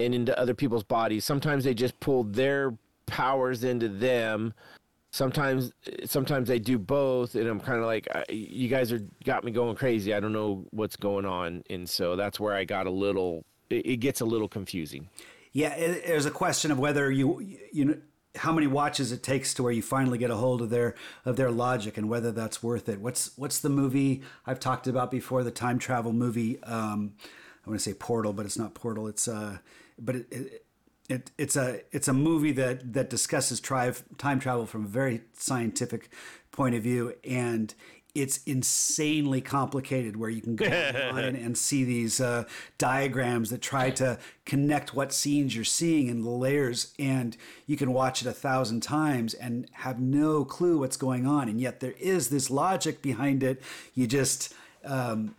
and 0.00 0.14
into 0.14 0.38
other 0.38 0.54
people's 0.54 0.84
bodies. 0.84 1.24
Sometimes 1.24 1.64
they 1.64 1.74
just 1.74 1.98
pull 2.00 2.24
their 2.24 2.72
powers 3.08 3.64
into 3.64 3.88
them 3.88 4.54
sometimes 5.10 5.72
sometimes 6.04 6.48
they 6.48 6.58
do 6.58 6.78
both 6.78 7.34
and 7.34 7.48
i'm 7.48 7.58
kind 7.58 7.78
of 7.78 7.86
like 7.86 8.06
you 8.28 8.68
guys 8.68 8.92
are 8.92 9.00
got 9.24 9.42
me 9.42 9.50
going 9.50 9.74
crazy 9.74 10.14
i 10.14 10.20
don't 10.20 10.32
know 10.32 10.66
what's 10.70 10.96
going 10.96 11.24
on 11.24 11.62
and 11.70 11.88
so 11.88 12.14
that's 12.14 12.38
where 12.38 12.54
i 12.54 12.64
got 12.64 12.86
a 12.86 12.90
little 12.90 13.44
it, 13.70 13.86
it 13.86 13.96
gets 13.96 14.20
a 14.20 14.24
little 14.24 14.48
confusing 14.48 15.08
Yeah, 15.52 15.74
it, 15.74 16.06
there's 16.06 16.26
a 16.26 16.30
question 16.30 16.70
of 16.70 16.78
whether 16.78 17.10
you 17.10 17.40
you 17.72 17.84
know 17.84 17.96
how 18.36 18.52
many 18.52 18.66
watches 18.66 19.10
it 19.10 19.22
takes 19.22 19.54
to 19.54 19.62
where 19.62 19.72
you 19.72 19.82
finally 19.82 20.18
get 20.18 20.30
a 20.30 20.36
hold 20.36 20.62
of 20.62 20.70
their 20.70 20.94
of 21.24 21.36
their 21.36 21.50
logic 21.50 21.96
and 21.96 22.08
whether 22.08 22.30
that's 22.30 22.62
worth 22.62 22.88
it. 22.88 23.00
What's 23.00 23.36
what's 23.36 23.58
the 23.58 23.68
movie 23.68 24.22
I've 24.46 24.60
talked 24.60 24.86
about 24.86 25.10
before? 25.10 25.42
The 25.42 25.50
time 25.50 25.78
travel 25.78 26.12
movie. 26.12 26.62
Um, 26.62 27.14
I 27.66 27.70
want 27.70 27.80
to 27.80 27.84
say 27.84 27.94
Portal, 27.94 28.32
but 28.32 28.46
it's 28.46 28.58
not 28.58 28.74
Portal. 28.74 29.08
It's 29.08 29.26
uh, 29.26 29.58
but 29.98 30.16
it, 30.16 30.26
it, 30.30 30.66
it 31.08 31.30
it's 31.38 31.56
a 31.56 31.80
it's 31.90 32.08
a 32.08 32.12
movie 32.12 32.52
that 32.52 32.92
that 32.92 33.10
discusses 33.10 33.60
tri- 33.60 33.92
time 34.18 34.38
travel 34.40 34.66
from 34.66 34.84
a 34.84 34.88
very 34.88 35.22
scientific 35.34 36.10
point 36.50 36.74
of 36.74 36.82
view 36.82 37.14
and 37.24 37.74
it's 38.14 38.42
insanely 38.44 39.40
complicated 39.40 40.16
where 40.16 40.30
you 40.30 40.40
can 40.40 40.56
go 40.56 40.64
online 41.08 41.36
and 41.36 41.56
see 41.56 41.84
these 41.84 42.20
uh, 42.20 42.44
diagrams 42.76 43.50
that 43.50 43.60
try 43.60 43.90
to 43.90 44.18
connect 44.44 44.94
what 44.94 45.12
scenes 45.12 45.54
you're 45.54 45.64
seeing 45.64 46.08
in 46.08 46.22
the 46.22 46.30
layers 46.30 46.94
and 46.98 47.36
you 47.66 47.76
can 47.76 47.92
watch 47.92 48.22
it 48.22 48.28
a 48.28 48.32
thousand 48.32 48.82
times 48.82 49.34
and 49.34 49.68
have 49.72 50.00
no 50.00 50.44
clue 50.44 50.78
what's 50.78 50.96
going 50.96 51.26
on 51.26 51.48
and 51.48 51.60
yet 51.60 51.80
there 51.80 51.94
is 51.98 52.30
this 52.30 52.50
logic 52.50 53.02
behind 53.02 53.42
it. 53.42 53.62
You 53.94 54.06
just 54.06 54.54
um, 54.84 55.36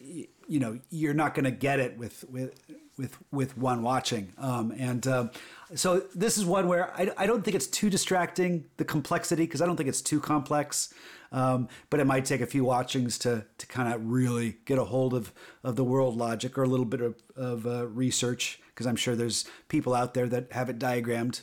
you 0.00 0.60
know 0.60 0.78
you're 0.90 1.14
not 1.14 1.34
going 1.34 1.44
to 1.44 1.50
get 1.50 1.78
it 1.80 1.96
with 1.96 2.24
with 2.28 2.60
with 2.98 3.16
with 3.30 3.56
one 3.56 3.82
watching. 3.82 4.32
Um, 4.36 4.74
and 4.76 5.06
um, 5.06 5.30
so 5.74 6.00
this 6.14 6.36
is 6.36 6.44
one 6.44 6.68
where 6.68 6.92
I, 6.94 7.10
I 7.16 7.26
don't 7.26 7.44
think 7.44 7.54
it's 7.54 7.66
too 7.66 7.88
distracting 7.88 8.64
the 8.76 8.84
complexity 8.84 9.44
because 9.44 9.62
I 9.62 9.66
don't 9.66 9.76
think 9.76 9.88
it's 9.88 10.02
too 10.02 10.20
complex. 10.20 10.92
Um, 11.30 11.68
but 11.90 12.00
it 12.00 12.06
might 12.06 12.24
take 12.24 12.40
a 12.40 12.46
few 12.46 12.64
watchings 12.64 13.18
to 13.18 13.44
to 13.58 13.66
kind 13.66 13.92
of 13.92 14.04
really 14.04 14.56
get 14.64 14.78
a 14.78 14.84
hold 14.84 15.14
of 15.14 15.32
of 15.62 15.76
the 15.76 15.84
world 15.84 16.16
logic 16.16 16.58
or 16.58 16.62
a 16.62 16.68
little 16.68 16.86
bit 16.86 17.00
of, 17.00 17.14
of 17.36 17.66
uh, 17.66 17.86
research 17.86 18.60
because 18.68 18.86
I'm 18.86 18.96
sure 18.96 19.14
there's 19.14 19.44
people 19.68 19.94
out 19.94 20.14
there 20.14 20.26
that 20.28 20.52
have 20.52 20.70
it 20.70 20.78
diagrammed. 20.78 21.40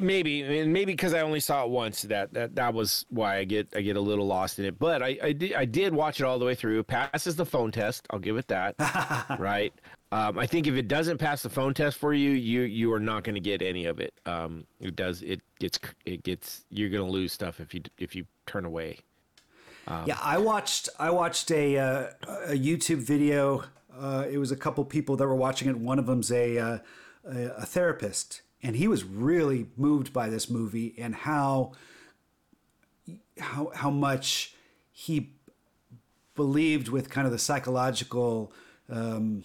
Maybe 0.00 0.42
and 0.42 0.72
maybe 0.72 0.92
because 0.92 1.14
i 1.14 1.20
only 1.20 1.40
saw 1.40 1.64
it 1.64 1.70
once 1.70 2.02
that, 2.02 2.34
that 2.34 2.54
that 2.56 2.74
was 2.74 3.06
why 3.08 3.38
i 3.38 3.44
get 3.44 3.68
i 3.74 3.80
get 3.80 3.96
a 3.96 4.00
little 4.00 4.26
lost 4.26 4.58
in 4.58 4.64
it. 4.64 4.78
But 4.78 5.02
i 5.02 5.18
i 5.22 5.32
did, 5.32 5.54
I 5.54 5.64
did 5.64 5.94
watch 5.94 6.20
it 6.20 6.24
all 6.24 6.38
the 6.38 6.44
way 6.44 6.54
through. 6.54 6.82
Passes 6.82 7.36
the 7.36 7.46
phone 7.46 7.72
test. 7.72 8.06
I'll 8.10 8.18
give 8.18 8.36
it 8.36 8.48
that 8.48 8.76
right 9.38 9.72
um, 10.12 10.38
i 10.38 10.46
think 10.46 10.66
if 10.66 10.74
it 10.74 10.88
doesn't 10.88 11.18
pass 11.18 11.42
the 11.42 11.50
phone 11.50 11.74
test 11.74 11.98
for 11.98 12.14
you 12.14 12.30
you 12.30 12.62
you 12.62 12.92
are 12.92 13.00
not 13.00 13.24
going 13.24 13.34
to 13.34 13.40
get 13.40 13.62
any 13.62 13.86
of 13.86 14.00
it 14.00 14.14
um, 14.26 14.64
it 14.80 14.96
does 14.96 15.22
it 15.22 15.40
gets 15.58 15.78
it 16.04 16.22
gets 16.22 16.64
you're 16.70 16.90
going 16.90 17.04
to 17.04 17.10
lose 17.10 17.32
stuff 17.32 17.60
if 17.60 17.74
you 17.74 17.82
if 17.98 18.14
you 18.14 18.24
turn 18.46 18.64
away 18.64 18.98
yeah, 20.04 20.18
I 20.20 20.38
watched 20.38 20.88
I 20.98 21.10
watched 21.10 21.50
a 21.50 21.78
uh, 21.78 22.06
a 22.46 22.58
YouTube 22.58 22.98
video. 22.98 23.64
Uh, 23.96 24.24
it 24.28 24.38
was 24.38 24.50
a 24.50 24.56
couple 24.56 24.84
people 24.84 25.16
that 25.16 25.26
were 25.26 25.34
watching 25.34 25.68
it. 25.68 25.78
One 25.78 25.98
of 25.98 26.06
them's 26.06 26.30
a, 26.32 26.58
uh, 26.58 26.78
a 27.24 27.46
a 27.58 27.66
therapist, 27.66 28.42
and 28.62 28.76
he 28.76 28.88
was 28.88 29.04
really 29.04 29.68
moved 29.76 30.12
by 30.12 30.28
this 30.28 30.50
movie 30.50 30.94
and 30.98 31.14
how 31.14 31.72
how 33.38 33.70
how 33.74 33.90
much 33.90 34.54
he 34.90 35.30
believed 36.34 36.88
with 36.88 37.08
kind 37.08 37.26
of 37.26 37.32
the 37.32 37.38
psychological 37.38 38.52
um, 38.90 39.44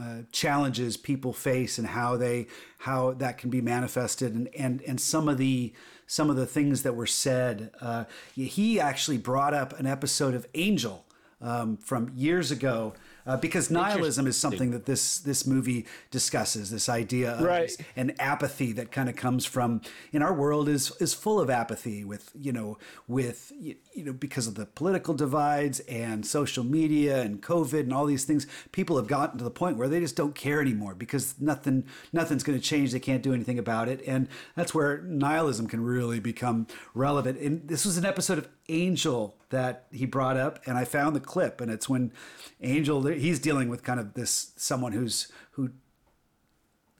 uh, 0.00 0.22
challenges 0.32 0.96
people 0.96 1.32
face 1.32 1.78
and 1.78 1.86
how 1.86 2.16
they 2.16 2.46
how 2.78 3.12
that 3.12 3.38
can 3.38 3.50
be 3.50 3.60
manifested 3.60 4.34
and 4.34 4.48
and 4.54 4.82
and 4.82 5.00
some 5.00 5.28
of 5.28 5.38
the 5.38 5.72
some 6.06 6.28
of 6.28 6.36
the 6.36 6.46
things 6.46 6.82
that 6.82 6.94
were 6.94 7.06
said. 7.06 7.70
Uh, 7.80 8.04
he 8.34 8.78
actually 8.80 9.18
brought 9.18 9.54
up 9.54 9.78
an 9.78 9.86
episode 9.86 10.34
of 10.34 10.46
Angel 10.54 11.06
um, 11.40 11.76
from 11.76 12.10
years 12.14 12.50
ago. 12.50 12.94
Uh, 13.26 13.36
because 13.36 13.70
nihilism 13.70 14.26
is 14.26 14.36
something 14.36 14.70
that 14.72 14.86
this 14.86 15.18
this 15.18 15.46
movie 15.46 15.86
discusses. 16.10 16.70
This 16.70 16.88
idea 16.88 17.32
of 17.32 17.44
Right. 17.44 17.70
an 17.96 18.12
apathy 18.18 18.72
that 18.72 18.90
kind 18.90 19.08
of 19.08 19.16
comes 19.16 19.44
from 19.44 19.80
in 20.12 20.22
our 20.22 20.34
world 20.34 20.68
is 20.68 20.92
is 21.00 21.14
full 21.14 21.40
of 21.40 21.48
apathy 21.50 22.04
with 22.04 22.30
you 22.34 22.52
know 22.52 22.78
with 23.06 23.52
you, 23.58 23.76
you 23.94 24.04
know 24.04 24.12
because 24.12 24.46
of 24.46 24.54
the 24.54 24.66
political 24.66 25.14
divides 25.14 25.80
and 25.80 26.26
social 26.26 26.64
media 26.64 27.20
and 27.22 27.42
covid 27.42 27.80
and 27.80 27.92
all 27.92 28.06
these 28.06 28.24
things 28.24 28.46
people 28.72 28.96
have 28.96 29.06
gotten 29.06 29.38
to 29.38 29.44
the 29.44 29.50
point 29.50 29.76
where 29.76 29.88
they 29.88 30.00
just 30.00 30.16
don't 30.16 30.34
care 30.34 30.60
anymore 30.60 30.94
because 30.94 31.34
nothing 31.40 31.84
nothing's 32.12 32.42
going 32.42 32.58
to 32.58 32.64
change 32.64 32.92
they 32.92 33.00
can't 33.00 33.22
do 33.22 33.32
anything 33.32 33.58
about 33.58 33.88
it 33.88 34.02
and 34.06 34.28
that's 34.56 34.74
where 34.74 35.02
nihilism 35.02 35.66
can 35.66 35.82
really 35.82 36.20
become 36.20 36.66
relevant 36.94 37.38
and 37.38 37.68
this 37.68 37.84
was 37.84 37.96
an 37.96 38.04
episode 38.04 38.38
of 38.38 38.48
Angel 38.68 39.36
that 39.52 39.86
he 39.92 40.04
brought 40.04 40.36
up, 40.36 40.58
and 40.66 40.76
I 40.76 40.84
found 40.84 41.14
the 41.14 41.20
clip, 41.20 41.60
and 41.60 41.70
it's 41.70 41.88
when 41.88 42.12
Angel 42.60 43.06
he's 43.06 43.38
dealing 43.38 43.68
with 43.68 43.84
kind 43.84 44.00
of 44.00 44.14
this 44.14 44.52
someone 44.56 44.92
who's 44.92 45.30
who 45.52 45.70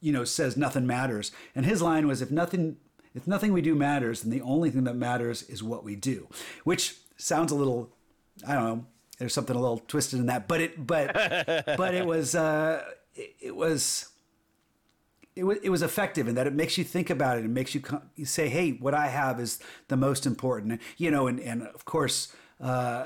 you 0.01 0.13
know 0.13 0.23
says 0.23 0.57
nothing 0.57 0.87
matters, 0.87 1.33
and 1.55 1.67
his 1.67 1.83
line 1.83 2.07
was 2.07 2.23
if 2.23 2.31
nothing 2.31 2.77
if 3.15 3.27
nothing 3.27 3.53
we 3.53 3.61
do 3.61 3.75
matters, 3.75 4.23
then 4.23 4.31
the 4.31 4.41
only 4.43 4.71
thing 4.71 4.85
that 4.85 4.95
matters 4.95 5.43
is 5.43 5.63
what 5.63 5.83
we 5.83 5.97
do, 5.97 6.29
which 6.65 6.97
sounds 7.17 7.51
a 7.51 7.57
little 7.57 7.91
I 8.47 8.55
don't 8.55 8.65
know. 8.65 8.87
There's 9.19 9.35
something 9.35 9.55
a 9.55 9.61
little 9.61 9.79
twisted 9.79 10.19
in 10.21 10.27
that, 10.27 10.47
but 10.47 10.61
it 10.61 10.87
but 10.87 11.13
but 11.77 11.95
it 11.95 12.07
was 12.07 12.35
uh, 12.35 12.85
it, 13.15 13.35
it 13.41 13.57
was 13.57 14.13
it 15.35 15.45
was, 15.45 15.59
it 15.63 15.71
was 15.71 15.83
effective 15.83 16.29
in 16.29 16.35
that 16.35 16.47
it 16.47 16.53
makes 16.53 16.77
you 16.77 16.85
think 16.85 17.09
about 17.09 17.39
it 17.39 17.45
and 17.45 17.55
makes 17.55 17.75
you, 17.75 17.83
you 18.17 18.27
say, 18.27 18.49
hey, 18.49 18.73
what 18.73 18.95
I 18.95 19.09
have 19.09 19.41
is 19.41 19.59
the 19.89 19.97
most 19.97 20.27
important. 20.27 20.81
You 20.99 21.11
know, 21.11 21.27
and, 21.27 21.41
and 21.41 21.63
of 21.63 21.85
course, 21.85 22.35
uh, 22.63 23.05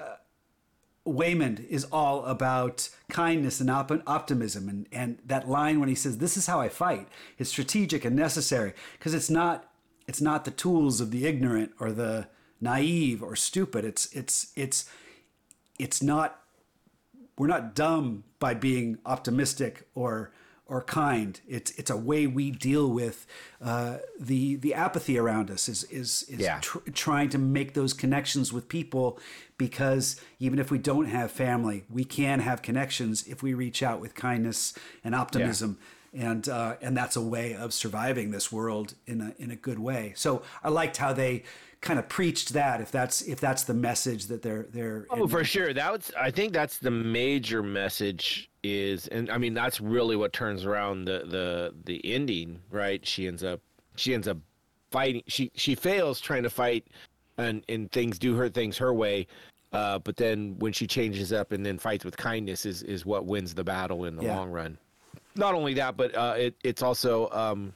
Waymond 1.07 1.67
is 1.69 1.85
all 1.85 2.25
about 2.25 2.89
kindness 3.09 3.61
and 3.61 3.71
op- 3.71 4.03
optimism. 4.07 4.69
And, 4.69 4.87
and 4.93 5.19
that 5.25 5.49
line 5.49 5.81
when 5.81 5.89
he 5.89 5.95
says, 5.95 6.19
this 6.19 6.37
is 6.37 6.47
how 6.47 6.61
I 6.61 6.69
fight, 6.69 7.09
is 7.39 7.49
strategic 7.49 8.05
and 8.05 8.15
necessary 8.15 8.75
because 8.99 9.15
it's 9.15 9.31
not, 9.31 9.71
it's 10.07 10.21
not 10.21 10.45
the 10.45 10.51
tools 10.51 11.01
of 11.01 11.11
the 11.11 11.27
ignorant 11.27 11.73
or 11.81 11.91
the 11.93 12.29
naive 12.61 13.23
or 13.23 13.35
stupid. 13.37 13.85
It's, 13.85 14.13
it's, 14.13 14.53
it's, 14.57 14.91
it's 15.79 16.03
not, 16.03 16.43
we're 17.39 17.47
not 17.47 17.75
dumb 17.75 18.25
by 18.39 18.55
being 18.55 18.99
optimistic 19.07 19.89
or, 19.95 20.33
or 20.69 20.83
kind. 20.83 21.41
It's 21.49 21.71
it's 21.73 21.91
a 21.91 21.97
way 21.97 22.27
we 22.27 22.51
deal 22.51 22.91
with 22.91 23.27
uh, 23.63 23.99
the 24.19 24.57
the 24.57 24.75
apathy 24.75 25.19
around 25.19 25.51
us. 25.51 25.69
Is 25.69 25.85
is 25.85 26.25
is 26.29 26.41
Yeah. 26.41 26.59
tr- 26.61 26.79
trying 26.93 27.29
to 27.31 27.39
make 27.39 27.75
those 27.75 27.93
connections 27.93 28.53
with 28.53 28.69
people 28.69 29.19
because 29.59 30.21
even 30.39 30.59
if 30.59 30.71
we 30.71 30.79
don't 30.79 31.07
have 31.07 31.31
family, 31.31 31.85
we 31.89 32.05
can 32.05 32.41
have 32.41 32.63
connections 32.63 33.27
if 33.27 33.43
we 33.43 33.55
reach 33.55 33.83
out 33.83 34.01
with 34.01 34.15
kindness 34.15 34.75
and 35.05 35.15
optimism. 35.15 35.79
And 36.17 36.49
uh, 36.49 36.77
and 36.81 36.97
that's 36.97 37.17
a 37.17 37.21
way 37.21 37.55
of 37.55 37.75
surviving 37.75 38.31
this 38.31 38.51
world 38.51 38.95
in 39.07 39.21
a 39.21 39.35
in 39.39 39.51
a 39.51 39.57
good 39.57 39.79
way. 39.79 40.15
So 40.17 40.43
I 40.65 40.71
liked 40.71 40.97
how 40.97 41.13
they 41.13 41.43
kind 41.83 41.99
of 41.99 42.09
preached 42.09 42.55
that. 42.55 42.81
If 42.81 42.91
that's 42.91 43.21
if 43.23 43.39
that's 43.39 43.65
the 43.65 43.75
message 43.75 44.27
that 44.27 44.41
they're 44.41 44.63
they're 44.73 45.07
Oh, 45.11 45.29
for 45.29 45.45
sure. 45.45 45.75
That 45.75 45.93
was. 45.93 46.11
I 46.19 46.31
think 46.31 46.55
that's 46.55 46.79
the 46.79 46.91
major 46.91 47.63
message. 47.63 48.51
Is 48.63 49.07
and 49.09 49.31
I 49.31 49.39
mean 49.39 49.53
that's 49.55 49.81
really 49.81 50.17
what 50.17 50.33
turns 50.33 50.65
around 50.65 51.05
the 51.05 51.25
the 51.27 51.75
the 51.85 52.01
ending, 52.15 52.61
right? 52.71 53.07
She 53.07 53.27
ends 53.27 53.45
up 53.45 53.61
she 53.97 54.15
ends 54.15 54.27
up 54.27 54.39
fighting. 54.91 55.23
She 55.27 55.51
she 55.55 55.75
fails 55.75 56.19
trying 56.19 56.43
to 56.45 56.51
fight, 56.51 56.87
and 57.37 57.63
and 57.69 57.93
things 57.93 58.19
do 58.19 58.35
her 58.37 58.49
things 58.49 58.79
her 58.79 58.95
way. 58.95 59.27
Uh, 59.73 59.99
but 59.99 60.17
then 60.17 60.57
when 60.61 60.73
she 60.73 60.87
changes 60.87 61.33
up 61.33 61.53
and 61.53 61.65
then 61.67 61.79
fights 61.79 62.05
with 62.07 62.17
kindness 62.17 62.65
is 62.65 62.83
is 62.85 63.05
what 63.05 63.27
wins 63.27 63.53
the 63.55 63.65
battle 63.65 64.07
in 64.07 64.17
the 64.17 64.25
Yeah. 64.25 64.37
long 64.37 64.51
run. 64.51 64.79
Not 65.37 65.55
only 65.55 65.75
that, 65.75 65.97
but 65.97 66.15
uh, 66.15 66.35
it 66.37 66.57
it's 66.65 66.83
also 66.83 67.29
um, 67.31 67.73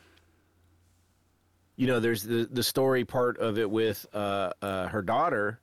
you 1.80 1.86
know 1.86 1.98
there's 1.98 2.22
the 2.22 2.46
the 2.50 2.62
story 2.62 3.04
part 3.04 3.38
of 3.38 3.58
it 3.58 3.70
with 3.70 4.06
uh, 4.12 4.50
uh, 4.60 4.88
her 4.88 5.00
daughter 5.00 5.60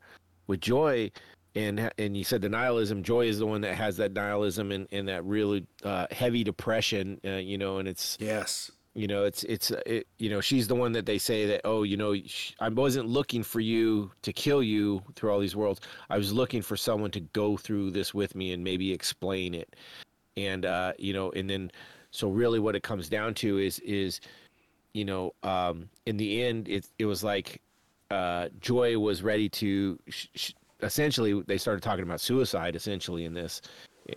with 0.48 0.60
joy 0.60 1.12
and 1.54 1.92
and 1.98 2.18
you 2.18 2.24
said 2.24 2.42
the 2.42 2.50
nihilism 2.50 3.04
joy 3.04 3.28
is 3.28 3.38
the 3.38 3.46
one 3.46 3.62
that 3.62 3.76
has 3.76 3.98
that 3.98 4.14
nihilism 4.14 4.72
and, 4.72 4.88
and 4.92 5.08
that 5.08 5.24
really 5.26 5.66
uh, 5.84 6.08
heavy 6.12 6.44
depression 6.44 7.20
uh, 7.26 7.34
you 7.34 7.58
know 7.58 7.78
and 7.78 7.88
it's 7.88 8.18
yes. 8.20 8.72
you 8.96 9.08
know 9.08 9.26
it's 9.26 9.44
it's 9.44 9.72
it, 9.86 10.08
you 10.18 10.30
know 10.30 10.42
she's 10.42 10.68
the 10.68 10.76
one 10.76 10.92
that 10.92 11.06
they 11.06 11.18
say 11.18 11.46
that 11.46 11.62
oh 11.66 11.84
you 11.84 11.98
know 11.98 12.16
sh- 12.26 12.54
i 12.60 12.70
wasn't 12.70 13.08
looking 13.08 13.44
for 13.44 13.60
you 13.60 14.12
to 14.22 14.34
kill 14.34 14.64
you 14.64 15.02
through 15.16 15.32
all 15.32 15.40
these 15.40 15.56
worlds 15.56 15.82
i 16.10 16.18
was 16.18 16.34
looking 16.34 16.62
for 16.62 16.78
someone 16.78 17.12
to 17.12 17.20
go 17.20 17.58
through 17.58 17.92
this 17.92 18.14
with 18.14 18.34
me 18.34 18.54
and 18.54 18.64
maybe 18.64 18.92
explain 18.92 19.54
it 19.54 19.76
and 20.38 20.66
uh 20.66 20.94
you 20.98 21.12
know 21.12 21.32
and 21.32 21.50
then 21.50 21.70
so 22.12 22.30
really 22.30 22.60
what 22.60 22.76
it 22.76 22.84
comes 22.84 23.10
down 23.10 23.34
to 23.34 23.58
is 23.58 23.80
is 23.80 24.22
you 24.94 25.04
know 25.04 25.34
um 25.44 25.90
in 26.06 26.16
the 26.16 26.42
end 26.44 26.70
it 26.70 26.88
it 27.00 27.06
was 27.06 27.24
like 27.24 27.62
uh 28.12 28.48
joy 28.62 28.98
was 28.98 29.22
ready 29.22 29.50
to 29.50 30.00
sh- 30.08 30.28
sh- 30.36 30.54
essentially 30.82 31.42
they 31.48 31.58
started 31.58 31.82
talking 31.82 32.04
about 32.04 32.22
suicide 32.22 32.76
essentially 32.76 33.26
in 33.26 33.34
this 33.34 33.62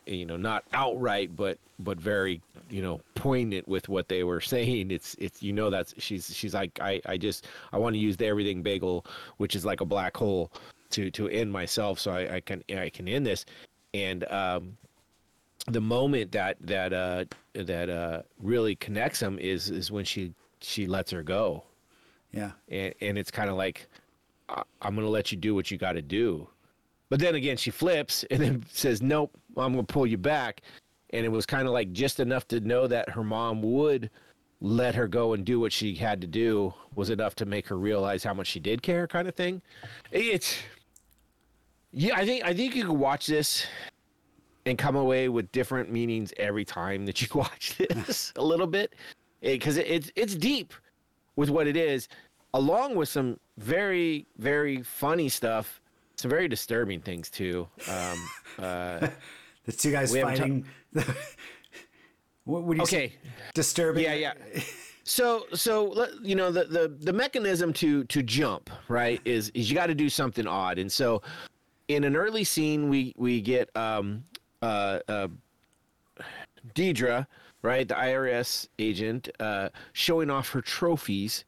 you 0.07 0.25
know 0.25 0.37
not 0.37 0.63
outright 0.73 1.35
but 1.35 1.59
but 1.81 1.99
very 1.99 2.41
you 2.69 2.83
know 2.83 3.01
poignant 3.15 3.67
with 3.67 3.89
what 3.89 4.09
they 4.09 4.25
were 4.25 4.41
saying. 4.55 4.91
It's 4.91 5.17
it's 5.19 5.43
you 5.43 5.53
know 5.53 5.71
that's 5.71 5.95
she's 5.99 6.35
she's 6.35 6.55
like 6.55 6.79
i 6.81 7.01
i 7.07 7.17
just 7.17 7.47
i 7.73 7.79
want 7.79 7.95
to 7.95 7.99
use 7.99 8.17
the 8.17 8.27
everything 8.27 8.63
bagel 8.63 9.05
which 9.39 9.57
is 9.57 9.65
like 9.65 9.81
a 9.81 9.85
black 9.85 10.17
hole 10.17 10.53
to 10.91 11.11
to 11.11 11.29
end 11.29 11.53
myself 11.53 11.99
so 11.99 12.13
i 12.13 12.37
i 12.37 12.41
can 12.41 12.63
i 12.77 12.89
can 12.89 13.09
end 13.09 13.27
this. 13.27 13.45
And 13.93 14.31
um 14.31 14.77
the 15.67 15.81
moment 15.81 16.33
that 16.33 16.57
that 16.61 16.93
uh 16.93 17.25
that 17.55 17.89
uh 17.91 18.23
really 18.39 18.75
connects 18.77 19.21
them 19.21 19.39
is 19.39 19.71
is 19.71 19.91
when 19.91 20.05
she 20.05 20.33
she 20.61 20.87
lets 20.87 21.11
her 21.11 21.23
go 21.23 21.65
Yeah. 22.33 22.53
and 22.69 22.95
and 23.01 23.19
it's 23.19 23.31
kind 23.31 23.51
of 23.51 23.57
like 23.57 23.89
I- 24.49 24.63
I'm 24.83 24.95
gonna 24.95 25.09
let 25.09 25.31
you 25.33 25.39
do 25.39 25.55
what 25.55 25.71
you 25.71 25.79
got 25.79 25.93
to 25.93 26.03
do, 26.03 26.49
but 27.09 27.21
then 27.21 27.35
again 27.35 27.57
she 27.57 27.71
flips 27.71 28.25
and 28.31 28.41
then 28.41 28.65
says 28.71 29.03
nope 29.03 29.31
I'm 29.57 29.73
gonna 29.73 29.85
pull 29.85 30.07
you 30.07 30.19
back, 30.19 30.63
and 31.11 31.25
it 31.27 31.29
was 31.31 31.45
kind 31.47 31.67
of 31.67 31.73
like 31.75 31.93
just 31.93 32.21
enough 32.21 32.47
to 32.49 32.61
know 32.61 32.87
that 32.87 33.11
her 33.11 33.25
mom 33.25 33.63
would 33.63 34.11
let 34.63 34.95
her 34.95 35.09
go 35.09 35.33
and 35.33 35.45
do 35.45 35.59
what 35.59 35.73
she 35.73 35.95
had 35.95 36.21
to 36.21 36.27
do 36.27 36.73
was 36.95 37.09
enough 37.11 37.35
to 37.37 37.47
make 37.47 37.67
her 37.69 37.79
realize 37.79 38.23
how 38.23 38.35
much 38.35 38.47
she 38.47 38.61
did 38.61 38.83
care 38.83 39.07
kind 39.07 39.27
of 39.29 39.35
thing. 39.35 39.63
It's 40.11 40.57
yeah 41.93 42.15
I 42.17 42.25
think 42.25 42.45
I 42.45 42.55
think 42.55 42.75
you 42.77 42.85
could 42.85 42.97
watch 42.97 43.27
this 43.27 43.67
and 44.67 44.77
come 44.79 44.97
away 44.97 45.29
with 45.29 45.51
different 45.53 45.91
meanings 45.91 46.33
every 46.37 46.65
time 46.65 47.07
that 47.07 47.21
you 47.23 47.29
watch 47.35 47.77
this 47.79 48.33
a 48.37 48.43
little 48.45 48.67
bit 48.67 48.95
because 49.41 49.77
it, 49.77 49.87
it's 49.89 50.11
it's 50.17 50.35
deep 50.35 50.75
with 51.37 51.49
what 51.51 51.67
it 51.67 51.77
is 51.77 52.09
along 52.55 52.95
with 52.95 53.09
some 53.09 53.39
very 53.59 54.27
very 54.39 54.83
funny 54.83 55.29
stuff 55.29 55.81
some 56.17 56.29
very 56.31 56.49
disturbing 56.49 57.01
things 57.01 57.31
too 57.31 57.67
um 57.89 58.19
uh 58.59 59.09
The 59.65 59.73
two 59.73 59.91
guys 59.93 60.13
We 60.13 60.19
haven't 60.19 60.37
ta- 60.37 60.43
fighting. 60.43 60.65
what 62.45 62.65
would 62.65 62.79
you 62.79 62.87
say? 62.87 62.97
okay 63.07 63.15
Disturbing. 63.55 64.05
yeah 64.05 64.15
yeah 64.15 64.33
so 65.05 65.45
so 65.55 65.87
let- 65.89 66.21
you 66.25 66.35
know 66.35 66.51
the 66.51 66.65
the 66.65 66.89
the 67.01 67.13
mechanism 67.13 67.73
to 67.75 68.05
to 68.05 68.23
jump 68.23 68.71
right 68.89 69.21
is 69.25 69.51
is 69.55 69.71
you 69.71 69.75
got 69.77 69.87
to 69.87 69.95
do 69.95 70.09
something 70.09 70.47
odd 70.47 70.79
and 70.79 70.91
so 70.91 71.23
in 71.89 72.05
an 72.05 72.15
early 72.17 72.45
scene 72.45 72.89
we 72.89 73.13
we 73.17 73.41
get 73.41 73.75
um 73.77 74.23
uh 74.63 74.99
uh 75.09 75.29
Deirdre, 76.75 77.27
right, 77.63 77.89
the 77.89 77.95
IRS 77.95 78.69
agent, 78.79 79.29
uh, 79.41 79.71
showing 79.93 80.29
off 80.31 80.51
her 80.51 80.61
trophies 80.61 81.45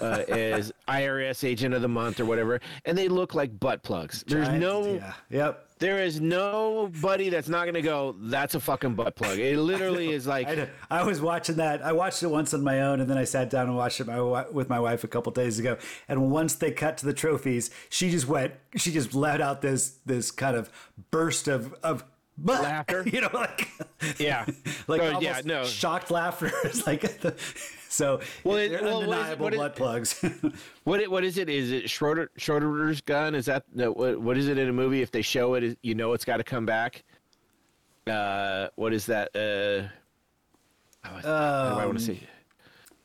uh, 0.00 0.22
as 0.28 0.72
IRS 0.88 1.44
agent 1.44 1.74
of 1.74 1.82
the 1.82 1.88
month 1.88 2.18
or 2.18 2.24
whatever, 2.24 2.60
and 2.86 2.96
they 2.96 3.08
look 3.08 3.34
like 3.34 3.58
butt 3.60 3.82
plugs. 3.82 4.24
There's 4.26 4.46
Giant- 4.46 4.60
no, 4.62 4.94
Yeah. 4.94 5.12
Yep. 5.30 5.66
there 5.80 6.02
is 6.02 6.18
nobody 6.22 7.28
that's 7.28 7.50
not 7.50 7.66
gonna 7.66 7.82
go. 7.82 8.16
That's 8.18 8.54
a 8.54 8.60
fucking 8.60 8.94
butt 8.94 9.16
plug. 9.16 9.38
It 9.38 9.58
literally 9.58 10.12
is 10.12 10.26
like, 10.26 10.48
I. 10.48 10.68
I 10.90 11.02
was 11.04 11.20
watching 11.20 11.56
that. 11.56 11.82
I 11.82 11.92
watched 11.92 12.22
it 12.22 12.28
once 12.28 12.54
on 12.54 12.64
my 12.64 12.80
own, 12.80 13.00
and 13.00 13.10
then 13.10 13.18
I 13.18 13.24
sat 13.24 13.50
down 13.50 13.66
and 13.66 13.76
watched 13.76 14.00
it 14.00 14.06
my, 14.06 14.48
with 14.50 14.70
my 14.70 14.80
wife 14.80 15.04
a 15.04 15.08
couple 15.08 15.30
days 15.32 15.58
ago. 15.58 15.76
And 16.08 16.30
once 16.30 16.54
they 16.54 16.70
cut 16.70 16.96
to 16.98 17.06
the 17.06 17.12
trophies, 17.12 17.70
she 17.90 18.10
just 18.10 18.26
went. 18.26 18.54
She 18.76 18.92
just 18.92 19.12
let 19.14 19.42
out 19.42 19.60
this 19.60 19.98
this 20.06 20.30
kind 20.30 20.56
of 20.56 20.70
burst 21.10 21.48
of 21.48 21.74
of 21.82 22.04
Laughter? 22.44 23.04
You 23.12 23.22
know, 23.22 23.30
like 23.32 23.68
yeah, 24.18 24.46
like 24.86 25.00
Oh, 25.00 25.20
yeah, 25.20 25.40
no. 25.44 25.64
shocked 25.64 26.10
laughter. 26.10 26.50
It's 26.64 26.86
like 26.86 27.20
the, 27.20 27.34
so. 27.88 28.20
Well, 28.44 28.56
it- 28.58 28.68
they're 28.70 28.82
well, 28.82 28.98
what 29.06 29.08
is- 29.08 29.14
undeniable 29.14 29.50
blood 29.50 29.74
plugs. 29.76 30.24
What 30.84 31.00
it, 31.00 31.10
what 31.10 31.24
is 31.24 31.38
it? 31.38 31.48
Is 31.48 31.72
it 31.72 31.90
Schroeder 31.90 32.30
Schroeder's 32.36 33.00
gun? 33.00 33.34
Is 33.34 33.46
that 33.46 33.64
no, 33.74 33.92
what 33.92 34.20
what 34.20 34.36
is 34.38 34.48
it 34.48 34.58
in 34.58 34.68
a 34.68 34.72
movie? 34.72 35.02
If 35.02 35.10
they 35.10 35.22
show 35.22 35.54
it, 35.54 35.78
you 35.82 35.94
know 35.94 36.12
it's 36.12 36.24
got 36.24 36.36
to 36.38 36.44
come 36.44 36.64
back. 36.66 37.02
Uh, 38.06 38.68
what 38.76 38.92
is 38.92 39.06
that? 39.06 39.28
Uh, 39.34 39.88
oh, 41.08 41.12
what 41.14 41.22
do 41.22 41.28
I 41.28 41.86
want 41.86 41.98
to 41.98 42.04
see. 42.04 42.20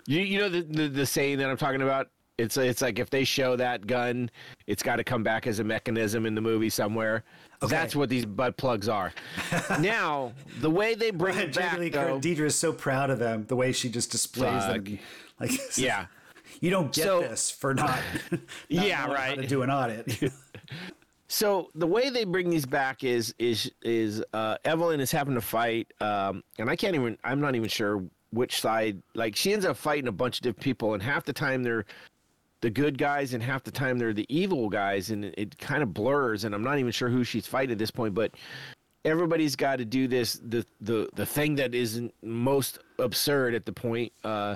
You 0.06 0.20
you 0.22 0.40
know 0.40 0.50
the, 0.50 0.62
the 0.62 0.88
the 0.90 1.06
saying 1.06 1.38
that 1.40 1.50
I'm 1.50 1.58
talking 1.58 1.82
about. 1.82 2.10
It's 2.44 2.58
it's 2.58 2.82
like 2.82 3.00
if 3.00 3.10
they 3.10 3.24
show 3.24 3.56
that 3.56 3.88
gun, 3.88 4.30
it's 4.68 4.84
got 4.84 4.98
to 4.98 5.04
come 5.04 5.24
back 5.24 5.48
as 5.48 5.60
a 5.60 5.64
mechanism 5.64 6.26
in 6.26 6.36
the 6.36 6.42
movie 6.42 6.70
somewhere. 6.70 7.24
That's 7.68 7.96
what 7.96 8.10
these 8.10 8.26
butt 8.26 8.58
plugs 8.58 8.90
are. 8.90 9.14
now 9.80 10.34
the 10.60 10.70
way 10.70 10.96
they 10.96 11.12
bring 11.12 11.38
it 11.38 11.56
back, 11.56 11.80
though, 11.92 12.20
Deirdre 12.20 12.48
is 12.48 12.56
so 12.56 12.74
proud 12.74 13.10
of 13.10 13.20
them. 13.20 13.46
The 13.48 13.56
way 13.56 13.72
she 13.72 13.90
just 13.90 14.12
displays 14.12 14.64
Fuck. 14.66 14.84
them. 14.84 15.00
Like 15.40 15.52
yeah. 15.78 16.08
You 16.60 16.70
don't 16.70 16.94
get 16.94 17.06
So- 17.06 17.22
this 17.22 17.50
for 17.50 17.74
not, 17.74 18.00
not 18.32 18.42
Yeah, 18.70 19.08
right. 19.08 19.36
to 19.36 19.48
do 19.48 19.62
an 19.64 19.70
audit. 19.70 20.32
So 21.28 21.70
the 21.74 21.88
way 21.88 22.10
they 22.10 22.26
bring 22.26 22.50
these 22.50 22.66
back 22.66 23.04
is 23.04 23.34
is 23.40 23.72
is 23.82 24.24
uh, 24.34 24.58
Evelyn 24.66 25.00
is 25.00 25.12
having 25.12 25.34
to 25.34 25.42
fight, 25.42 25.88
um, 26.00 26.44
and 26.60 26.70
I 26.70 26.76
can't 26.76 26.94
even. 26.96 27.18
I'm 27.24 27.42
not 27.42 27.56
even 27.56 27.70
sure 27.70 28.04
which 28.32 28.62
side. 28.62 29.02
Like 29.16 29.36
she 29.36 29.52
ends 29.52 29.66
up 29.66 29.76
fighting 29.78 30.08
a 30.08 30.12
bunch 30.12 30.38
of 30.38 30.44
different 30.44 30.64
people, 30.64 30.94
and 30.94 31.02
half 31.02 31.24
the 31.24 31.34
time 31.34 31.64
they're 31.64 31.86
the 32.64 32.70
good 32.70 32.98
guys 32.98 33.34
and 33.34 33.44
half 33.44 33.62
the 33.62 33.72
time 33.72 34.00
they're 34.00 34.14
the 34.14 34.26
evil 34.30 34.70
guys 34.70 35.10
and 35.10 35.26
it, 35.26 35.34
it 35.38 35.58
kind 35.58 35.84
of 35.84 35.94
blurs 35.94 36.46
and 36.46 36.56
I'm 36.56 36.64
not 36.64 36.80
even 36.80 36.94
sure 36.94 37.10
who 37.10 37.26
she's 37.26 37.46
fighting 37.46 37.74
at 37.74 37.78
this 37.78 37.92
point 37.92 38.14
but 38.14 38.32
everybody's 39.04 39.58
got 39.58 39.78
to 39.78 39.86
do 39.86 40.08
this 40.08 40.40
the 40.48 40.66
the 40.80 41.10
the 41.14 41.26
thing 41.26 41.56
that 41.56 41.76
is 41.76 42.02
most 42.22 42.80
absurd 43.00 43.54
at 43.54 43.66
the 43.66 43.74
point 43.74 44.14
uh, 44.24 44.56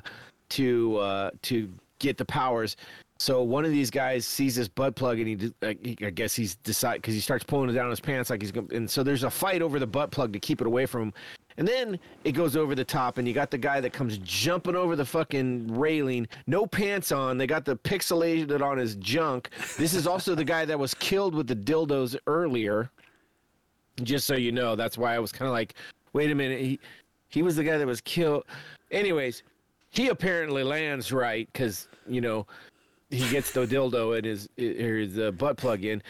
to 0.50 0.98
uh, 0.98 1.32
to 1.44 1.70
get 2.00 2.18
the 2.18 2.26
powers. 2.26 2.78
So 3.20 3.42
one 3.42 3.66
of 3.66 3.72
these 3.72 3.90
guys 3.90 4.26
sees 4.26 4.56
this 4.56 4.68
butt 4.68 4.96
plug 4.96 5.20
and 5.20 5.54
he, 5.64 5.98
I 6.06 6.10
guess 6.10 6.36
he's 6.36 6.56
decide 6.56 7.02
because 7.02 7.14
he 7.14 7.20
starts 7.20 7.44
pulling 7.44 7.70
it 7.70 7.74
down 7.74 7.90
his 7.90 8.00
pants 8.00 8.30
like 8.30 8.42
he's 8.42 8.52
going 8.52 8.74
and 8.74 8.90
so 8.90 9.04
there's 9.04 9.24
a 9.24 9.30
fight 9.30 9.62
over 9.62 9.80
the 9.80 9.88
butt 9.88 10.12
plug 10.12 10.34
to 10.34 10.40
keep 10.40 10.62
it 10.62 10.68
away 10.68 10.86
from 10.86 11.02
him. 11.04 11.14
And 11.58 11.68
then 11.68 12.00
it 12.24 12.34
goes 12.34 12.56
over 12.56 12.76
the 12.76 12.86
top, 12.86 13.18
and 13.18 13.28
you 13.28 13.34
got 13.34 13.50
the 13.50 13.58
guy 13.58 13.82
that 13.82 13.92
comes 13.92 14.20
jumping 14.20 14.76
over 14.76 14.96
the 14.96 15.06
fucking 15.06 15.76
railing, 15.76 16.28
no 16.46 16.68
pants 16.68 17.12
on. 17.12 17.40
They 17.40 17.48
got 17.48 17.66
the 17.66 17.76
pixelated 17.76 18.62
on 18.62 18.78
his 18.78 18.96
junk. 18.98 19.50
This 19.76 19.96
is 19.96 20.06
also 20.06 20.36
the 20.36 20.44
guy 20.44 20.66
that 20.66 20.78
was 20.78 20.94
killed 20.94 21.34
with 21.34 21.48
the 21.48 21.56
dildos 21.56 22.16
earlier. 22.28 22.92
Just 24.04 24.28
so 24.28 24.36
you 24.36 24.52
know, 24.52 24.76
that's 24.76 25.00
why 25.00 25.16
I 25.16 25.20
was 25.20 25.32
kind 25.32 25.48
of 25.48 25.54
like, 25.54 25.74
wait 26.14 26.30
a 26.30 26.36
minute, 26.36 26.62
he 26.62 26.80
he 27.30 27.42
was 27.42 27.56
the 27.56 27.64
guy 27.64 27.80
that 27.80 27.88
was 27.88 28.02
killed. 28.02 28.44
Anyways, 28.92 29.42
he 29.90 30.10
apparently 30.10 30.64
lands 30.64 31.12
right 31.12 31.50
because 31.52 31.88
you 32.08 32.22
know 32.22 32.46
he 33.10 33.30
gets 33.30 33.52
the 33.52 33.66
dildo 33.66 34.18
in 34.18 34.26
his 34.26 34.50
or 34.58 34.98
his 34.98 35.18
uh, 35.18 35.32
butt 35.32 35.58
plug 35.58 35.84
in. 35.84 36.02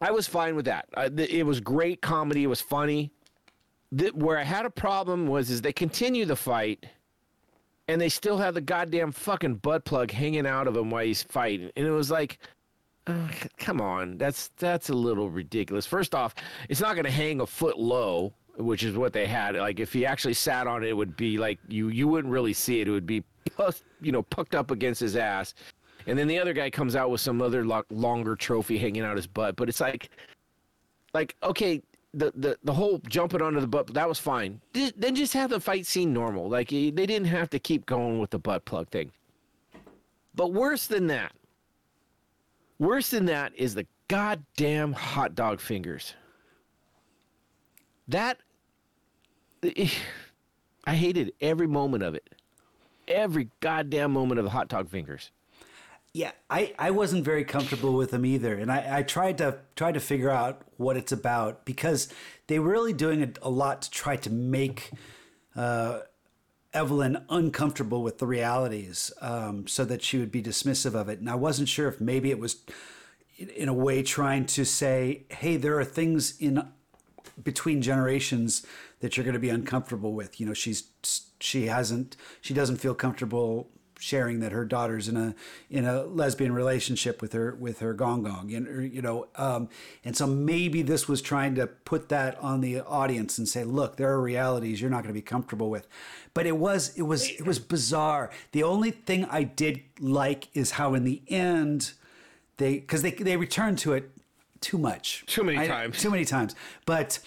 I 0.00 0.10
was 0.10 0.26
fine 0.26 0.54
with 0.54 0.64
that. 0.66 0.86
I, 0.96 1.06
it 1.06 1.44
was 1.44 1.60
great 1.60 2.00
comedy. 2.00 2.44
It 2.44 2.48
was 2.48 2.60
funny. 2.60 3.10
Where 4.12 4.38
I 4.38 4.44
had 4.44 4.66
a 4.66 4.70
problem 4.70 5.26
was 5.26 5.50
is 5.50 5.62
they 5.62 5.72
continue 5.72 6.24
the 6.24 6.36
fight, 6.36 6.86
and 7.88 8.00
they 8.00 8.08
still 8.08 8.36
have 8.36 8.54
the 8.54 8.60
goddamn 8.60 9.12
fucking 9.12 9.56
butt 9.56 9.84
plug 9.84 10.10
hanging 10.10 10.46
out 10.46 10.66
of 10.66 10.76
him 10.76 10.90
while 10.90 11.04
he's 11.04 11.22
fighting, 11.22 11.70
and 11.74 11.86
it 11.86 11.90
was 11.90 12.10
like, 12.10 12.38
uh, 13.06 13.28
come 13.56 13.80
on, 13.80 14.18
that's 14.18 14.48
that's 14.58 14.90
a 14.90 14.94
little 14.94 15.30
ridiculous. 15.30 15.86
First 15.86 16.14
off, 16.14 16.34
it's 16.68 16.80
not 16.80 16.94
going 16.94 17.06
to 17.06 17.10
hang 17.10 17.40
a 17.40 17.46
foot 17.46 17.78
low, 17.78 18.34
which 18.58 18.82
is 18.82 18.96
what 18.96 19.14
they 19.14 19.26
had. 19.26 19.56
Like 19.56 19.80
if 19.80 19.92
he 19.92 20.04
actually 20.04 20.34
sat 20.34 20.66
on 20.66 20.84
it, 20.84 20.90
it 20.90 20.96
would 20.96 21.16
be 21.16 21.38
like 21.38 21.58
you 21.66 21.88
you 21.88 22.06
wouldn't 22.06 22.32
really 22.32 22.52
see 22.52 22.80
it. 22.80 22.88
It 22.88 22.90
would 22.90 23.06
be 23.06 23.24
you 24.02 24.12
know 24.12 24.22
pucked 24.22 24.54
up 24.54 24.70
against 24.70 25.00
his 25.00 25.16
ass, 25.16 25.54
and 26.08 26.18
then 26.18 26.26
the 26.26 26.38
other 26.38 26.54
guy 26.54 26.70
comes 26.70 26.96
out 26.96 27.10
with 27.10 27.20
some 27.20 27.42
other 27.42 27.66
lo- 27.66 27.84
longer 27.90 28.34
trophy 28.34 28.78
hanging 28.78 29.02
out 29.02 29.16
his 29.16 29.26
butt. 29.26 29.56
But 29.56 29.68
it's 29.68 29.80
like, 29.80 30.08
like 31.12 31.36
okay, 31.42 31.82
the 32.14 32.32
the 32.34 32.58
the 32.64 32.72
whole 32.72 32.98
jumping 33.06 33.42
onto 33.42 33.60
the 33.60 33.66
butt 33.66 33.92
that 33.92 34.08
was 34.08 34.18
fine. 34.18 34.60
Then 34.72 35.14
just 35.14 35.34
have 35.34 35.50
the 35.50 35.60
fight 35.60 35.86
scene 35.86 36.14
normal. 36.14 36.48
Like 36.48 36.70
they 36.70 36.90
didn't 36.90 37.26
have 37.26 37.50
to 37.50 37.58
keep 37.58 37.84
going 37.84 38.18
with 38.18 38.30
the 38.30 38.38
butt 38.38 38.64
plug 38.64 38.88
thing. 38.88 39.12
But 40.34 40.54
worse 40.54 40.86
than 40.86 41.08
that, 41.08 41.32
worse 42.78 43.10
than 43.10 43.26
that 43.26 43.52
is 43.54 43.74
the 43.74 43.86
goddamn 44.08 44.94
hot 44.94 45.34
dog 45.34 45.60
fingers. 45.60 46.14
That 48.08 48.38
I 50.84 50.94
hated 50.94 51.34
every 51.42 51.66
moment 51.66 52.02
of 52.02 52.14
it. 52.14 52.34
Every 53.08 53.50
goddamn 53.60 54.12
moment 54.12 54.38
of 54.38 54.44
the 54.44 54.50
hot 54.50 54.68
dog 54.68 54.88
fingers. 54.88 55.32
Yeah, 56.14 56.32
I, 56.48 56.74
I 56.78 56.90
wasn't 56.90 57.24
very 57.24 57.44
comfortable 57.44 57.92
with 57.92 58.10
them 58.10 58.24
either, 58.24 58.54
and 58.54 58.72
I, 58.72 58.98
I 58.98 59.02
tried 59.02 59.38
to 59.38 59.58
tried 59.76 59.92
to 59.92 60.00
figure 60.00 60.30
out 60.30 60.62
what 60.76 60.96
it's 60.96 61.12
about 61.12 61.64
because 61.64 62.08
they 62.46 62.58
were 62.58 62.70
really 62.70 62.94
doing 62.94 63.22
a, 63.22 63.30
a 63.42 63.50
lot 63.50 63.82
to 63.82 63.90
try 63.90 64.16
to 64.16 64.30
make 64.30 64.90
uh, 65.54 66.00
Evelyn 66.72 67.24
uncomfortable 67.28 68.02
with 68.02 68.18
the 68.18 68.26
realities, 68.26 69.12
um, 69.20 69.66
so 69.66 69.84
that 69.84 70.02
she 70.02 70.18
would 70.18 70.32
be 70.32 70.42
dismissive 70.42 70.94
of 70.94 71.08
it. 71.08 71.18
And 71.18 71.28
I 71.28 71.34
wasn't 71.34 71.68
sure 71.68 71.88
if 71.88 72.00
maybe 72.00 72.30
it 72.30 72.38
was, 72.38 72.56
in, 73.36 73.68
a 73.68 73.74
way, 73.74 74.02
trying 74.02 74.46
to 74.46 74.64
say, 74.64 75.24
"Hey, 75.28 75.56
there 75.56 75.78
are 75.78 75.84
things 75.84 76.38
in 76.40 76.66
between 77.42 77.82
generations 77.82 78.66
that 79.00 79.16
you're 79.16 79.24
going 79.24 79.34
to 79.34 79.40
be 79.40 79.50
uncomfortable 79.50 80.14
with." 80.14 80.40
You 80.40 80.46
know, 80.46 80.54
she's 80.54 80.84
she 81.38 81.66
hasn't 81.66 82.16
she 82.40 82.54
doesn't 82.54 82.78
feel 82.78 82.94
comfortable 82.94 83.68
sharing 83.98 84.40
that 84.40 84.52
her 84.52 84.64
daughter's 84.64 85.08
in 85.08 85.16
a 85.16 85.34
in 85.68 85.84
a 85.84 86.04
lesbian 86.04 86.52
relationship 86.52 87.20
with 87.20 87.32
her 87.32 87.54
with 87.56 87.80
her 87.80 87.92
gong 87.92 88.22
gong 88.22 88.52
and 88.54 88.92
you 88.92 89.02
know 89.02 89.26
um, 89.36 89.68
and 90.04 90.16
so 90.16 90.26
maybe 90.26 90.82
this 90.82 91.08
was 91.08 91.20
trying 91.20 91.54
to 91.56 91.66
put 91.66 92.08
that 92.08 92.38
on 92.38 92.60
the 92.60 92.80
audience 92.80 93.38
and 93.38 93.48
say 93.48 93.64
look 93.64 93.96
there 93.96 94.10
are 94.10 94.20
realities 94.20 94.80
you're 94.80 94.90
not 94.90 95.02
going 95.02 95.12
to 95.12 95.18
be 95.18 95.22
comfortable 95.22 95.68
with. 95.70 95.86
But 96.34 96.46
it 96.46 96.56
was 96.56 96.96
it 96.96 97.02
was 97.02 97.28
it 97.28 97.44
was 97.44 97.58
bizarre. 97.58 98.30
The 98.52 98.62
only 98.62 98.92
thing 98.92 99.24
i 99.26 99.42
did 99.42 99.80
like 99.98 100.48
is 100.54 100.72
how 100.72 100.94
in 100.94 101.02
the 101.04 101.20
end 101.28 101.92
they 102.58 102.74
because 102.74 103.02
they 103.02 103.10
they 103.10 103.36
returned 103.36 103.78
to 103.78 103.94
it 103.94 104.10
too 104.60 104.78
much. 104.78 105.24
Too 105.26 105.42
many 105.44 105.58
I- 105.58 105.66
times. 105.66 105.98
too 105.98 106.10
many 106.10 106.24
times. 106.24 106.54
But 106.86 107.18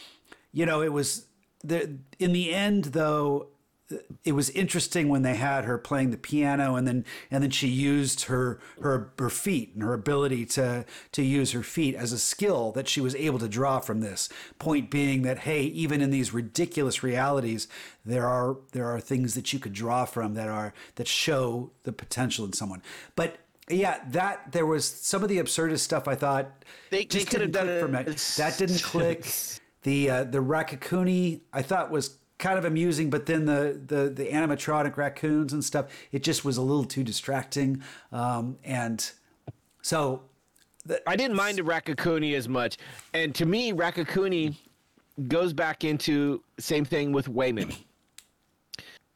you 0.53 0.65
know 0.65 0.81
it 0.81 0.93
was 0.93 1.25
the 1.63 1.97
in 2.19 2.31
the 2.33 2.53
end 2.53 2.85
though 2.85 3.47
it 4.23 4.31
was 4.33 4.49
interesting 4.51 5.09
when 5.09 5.21
they 5.21 5.35
had 5.35 5.65
her 5.65 5.77
playing 5.77 6.11
the 6.11 6.17
piano 6.17 6.75
and 6.75 6.87
then 6.87 7.05
and 7.29 7.43
then 7.43 7.51
she 7.51 7.67
used 7.67 8.23
her 8.25 8.59
her 8.81 9.11
her 9.19 9.29
feet 9.29 9.71
and 9.73 9.83
her 9.83 9.93
ability 9.93 10.45
to 10.45 10.85
to 11.11 11.21
use 11.23 11.51
her 11.51 11.63
feet 11.63 11.95
as 11.95 12.11
a 12.11 12.19
skill 12.19 12.71
that 12.73 12.87
she 12.87 13.01
was 13.01 13.15
able 13.15 13.39
to 13.39 13.47
draw 13.47 13.79
from 13.79 14.01
this. 14.01 14.29
Point 14.59 14.89
being 14.91 15.21
that 15.23 15.39
hey 15.39 15.63
even 15.63 16.01
in 16.01 16.09
these 16.11 16.33
ridiculous 16.33 17.03
realities 17.03 17.67
there 18.05 18.27
are 18.27 18.57
there 18.71 18.87
are 18.87 18.99
things 18.99 19.33
that 19.35 19.51
you 19.53 19.59
could 19.59 19.73
draw 19.73 20.05
from 20.05 20.33
that 20.35 20.47
are 20.49 20.73
that 20.95 21.07
show 21.07 21.71
the 21.83 21.91
potential 21.93 22.45
in 22.45 22.53
someone. 22.53 22.81
But 23.15 23.37
yeah 23.69 23.99
that 24.09 24.51
there 24.51 24.65
was 24.65 24.83
some 24.85 25.23
of 25.23 25.29
the 25.29 25.37
absurdist 25.37 25.79
stuff 25.79 26.05
i 26.07 26.15
thought 26.15 26.65
They- 26.89 26.97
they 26.99 27.05
just 27.05 27.31
have 27.31 27.51
didn't 27.51 27.53
click 27.53 27.79
for 27.79 27.87
me. 27.87 28.15
that 28.37 28.57
didn't 28.57 28.81
click. 28.83 29.25
The 29.83 30.09
uh, 30.11 30.23
the 30.25 30.37
Raccacoonie 30.37 31.41
I 31.51 31.63
thought 31.63 31.89
was 31.89 32.17
kind 32.41 32.57
of 32.57 32.65
amusing, 32.65 33.09
but 33.09 33.27
then 33.27 33.45
the, 33.45 33.79
the 33.85 34.09
the 34.09 34.25
animatronic 34.31 34.97
raccoons 34.97 35.53
and 35.53 35.63
stuff, 35.63 35.85
it 36.11 36.23
just 36.23 36.43
was 36.43 36.57
a 36.57 36.61
little 36.61 36.83
too 36.83 37.03
distracting. 37.03 37.81
Um, 38.11 38.57
and 38.65 39.09
so 39.81 40.23
I 41.07 41.15
didn't 41.15 41.37
mind 41.37 41.57
the 41.57 41.61
Raccacoonie 41.61 42.35
as 42.35 42.49
much. 42.49 42.77
And 43.13 43.33
to 43.35 43.45
me, 43.45 43.71
Raccacoonie 43.71 44.55
goes 45.27 45.53
back 45.53 45.83
into 45.83 46.43
same 46.59 46.83
thing 46.83 47.13
with 47.13 47.27
Waymond. 47.29 47.77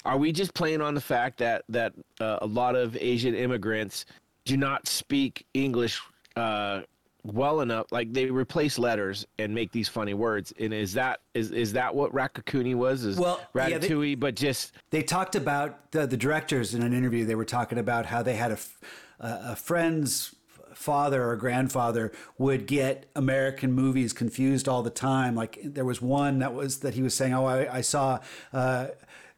Are 0.05 0.17
we 0.17 0.31
just 0.31 0.53
playing 0.53 0.81
on 0.81 0.93
the 0.93 1.01
fact 1.01 1.39
that 1.39 1.63
that 1.69 1.93
uh, 2.21 2.37
a 2.41 2.45
lot 2.45 2.75
of 2.75 2.95
Asian 2.95 3.33
immigrants 3.33 4.05
do 4.45 4.55
not 4.55 4.87
speak 4.87 5.47
English 5.55 5.99
uh, 6.35 6.81
well 7.25 7.61
enough? 7.61 7.87
Like 7.91 8.13
they 8.13 8.27
replace 8.27 8.77
letters 8.77 9.25
and 9.39 9.53
make 9.53 9.71
these 9.71 9.89
funny 9.89 10.13
words. 10.13 10.53
And 10.59 10.73
is 10.73 10.93
that 10.93 11.21
is 11.33 11.51
is 11.51 11.73
that 11.73 11.93
what 11.95 12.13
Raccacoonie 12.13 12.75
was? 12.75 13.03
Is 13.03 13.17
Well, 13.17 13.39
yeah, 13.55 13.77
they- 13.77 13.89
Ratatouille, 13.89 14.19
but 14.19 14.35
just 14.35 14.73
they 14.91 15.01
talked 15.01 15.35
about 15.35 15.91
the, 15.91 16.05
the 16.05 16.17
directors 16.17 16.73
in 16.73 16.83
an 16.83 16.93
interview. 16.93 17.25
They 17.25 17.35
were 17.35 17.45
talking 17.45 17.77
about 17.77 18.05
how 18.05 18.21
they 18.21 18.35
had 18.35 18.51
a 18.51 18.57
a 19.19 19.55
friend's 19.55 20.35
father 20.73 21.23
or 21.29 21.37
grandfather 21.37 22.11
would 22.37 22.67
get 22.67 23.09
American 23.15 23.71
movies 23.71 24.11
confused 24.11 24.67
all 24.67 24.83
the 24.83 24.89
time. 24.89 25.33
Like 25.33 25.57
there 25.63 25.85
was 25.85 26.01
one 26.01 26.39
that 26.39 26.53
was 26.53 26.79
that 26.79 26.93
he 26.95 27.01
was 27.01 27.13
saying, 27.13 27.33
"Oh, 27.33 27.45
I, 27.45 27.77
I 27.77 27.81
saw." 27.81 28.19
Uh, 28.53 28.87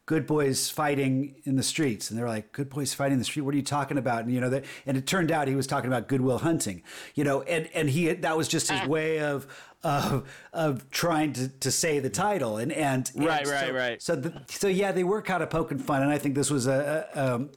Good 0.07 0.25
boys 0.25 0.69
fighting 0.69 1.35
in 1.43 1.57
the 1.57 1.63
streets, 1.63 2.09
and 2.09 2.17
they're 2.17 2.27
like, 2.27 2.51
"Good 2.53 2.69
boys 2.69 2.93
fighting 2.93 3.13
in 3.13 3.19
the 3.19 3.25
street? 3.25 3.43
What 3.43 3.53
are 3.53 3.57
you 3.57 3.63
talking 3.63 3.97
about?" 3.97 4.23
And 4.23 4.33
you 4.33 4.41
know, 4.41 4.49
that, 4.49 4.63
and 4.85 4.97
it 4.97 5.05
turned 5.05 5.31
out 5.31 5.47
he 5.47 5.53
was 5.55 5.67
talking 5.67 5.89
about 5.89 6.07
Goodwill 6.07 6.39
Hunting. 6.39 6.81
You 7.13 7.25
know, 7.25 7.41
and 7.41 7.69
and 7.75 7.89
he 7.89 8.13
that 8.13 8.35
was 8.37 8.47
just 8.47 8.71
his 8.71 8.87
way 8.87 9.19
of 9.19 9.45
of 9.83 10.27
of 10.53 10.89
trying 10.91 11.33
to, 11.33 11.49
to 11.49 11.71
say 11.71 11.99
the 11.99 12.09
title, 12.09 12.57
and 12.57 12.71
and, 12.71 13.11
and 13.15 13.25
Right, 13.25 13.45
so- 13.45 13.53
right, 13.53 13.73
right. 13.73 14.01
so, 14.01 14.15
the, 14.15 14.41
so 14.47 14.67
yeah, 14.67 14.91
they 14.93 15.03
were 15.03 15.21
kind 15.21 15.43
of 15.43 15.49
poking 15.49 15.77
fun, 15.77 16.01
and 16.01 16.09
I 16.11 16.17
think 16.17 16.35
this 16.35 16.49
was 16.49 16.67
a, 16.67 17.07
a 17.13 17.35
um, 17.35 17.49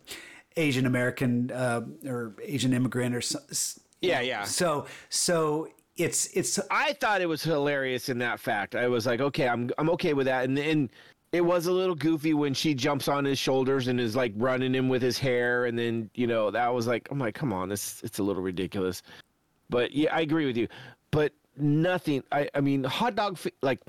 Asian 0.56 0.86
American 0.86 1.50
uh, 1.52 1.82
or 2.04 2.34
Asian 2.42 2.72
immigrant 2.72 3.14
or 3.14 3.20
so, 3.20 3.38
yeah, 4.00 4.20
yeah. 4.20 4.42
so 4.44 4.86
so 5.08 5.68
it's 5.96 6.26
it's 6.34 6.58
I 6.70 6.94
thought 6.94 7.20
it 7.20 7.26
was 7.26 7.42
hilarious 7.42 8.08
in 8.08 8.18
that 8.18 8.40
fact. 8.40 8.74
I 8.74 8.88
was 8.88 9.06
like, 9.06 9.20
okay, 9.20 9.48
I'm 9.48 9.70
I'm 9.78 9.90
okay 9.90 10.14
with 10.14 10.26
that. 10.26 10.44
And 10.44 10.58
and 10.58 10.90
it 11.32 11.42
was 11.42 11.66
a 11.66 11.72
little 11.72 11.94
goofy 11.94 12.34
when 12.34 12.54
she 12.54 12.74
jumps 12.74 13.06
on 13.06 13.24
his 13.24 13.38
shoulders 13.38 13.86
and 13.88 14.00
is 14.00 14.16
like 14.16 14.32
running 14.36 14.74
him 14.74 14.88
with 14.88 15.00
his 15.00 15.18
hair, 15.18 15.66
and 15.66 15.78
then 15.78 16.10
you 16.14 16.26
know 16.26 16.50
that 16.50 16.72
was 16.72 16.86
like, 16.86 17.08
I'm 17.10 17.18
like, 17.18 17.34
come 17.34 17.52
on, 17.52 17.68
this 17.68 18.02
it's 18.02 18.18
a 18.18 18.22
little 18.22 18.42
ridiculous. 18.42 19.02
But 19.68 19.92
yeah, 19.92 20.14
I 20.14 20.20
agree 20.22 20.46
with 20.46 20.56
you. 20.56 20.66
But 21.10 21.32
nothing. 21.56 22.24
I 22.32 22.48
I 22.54 22.60
mean, 22.60 22.84
hot 22.84 23.14
dog 23.14 23.38
like. 23.62 23.80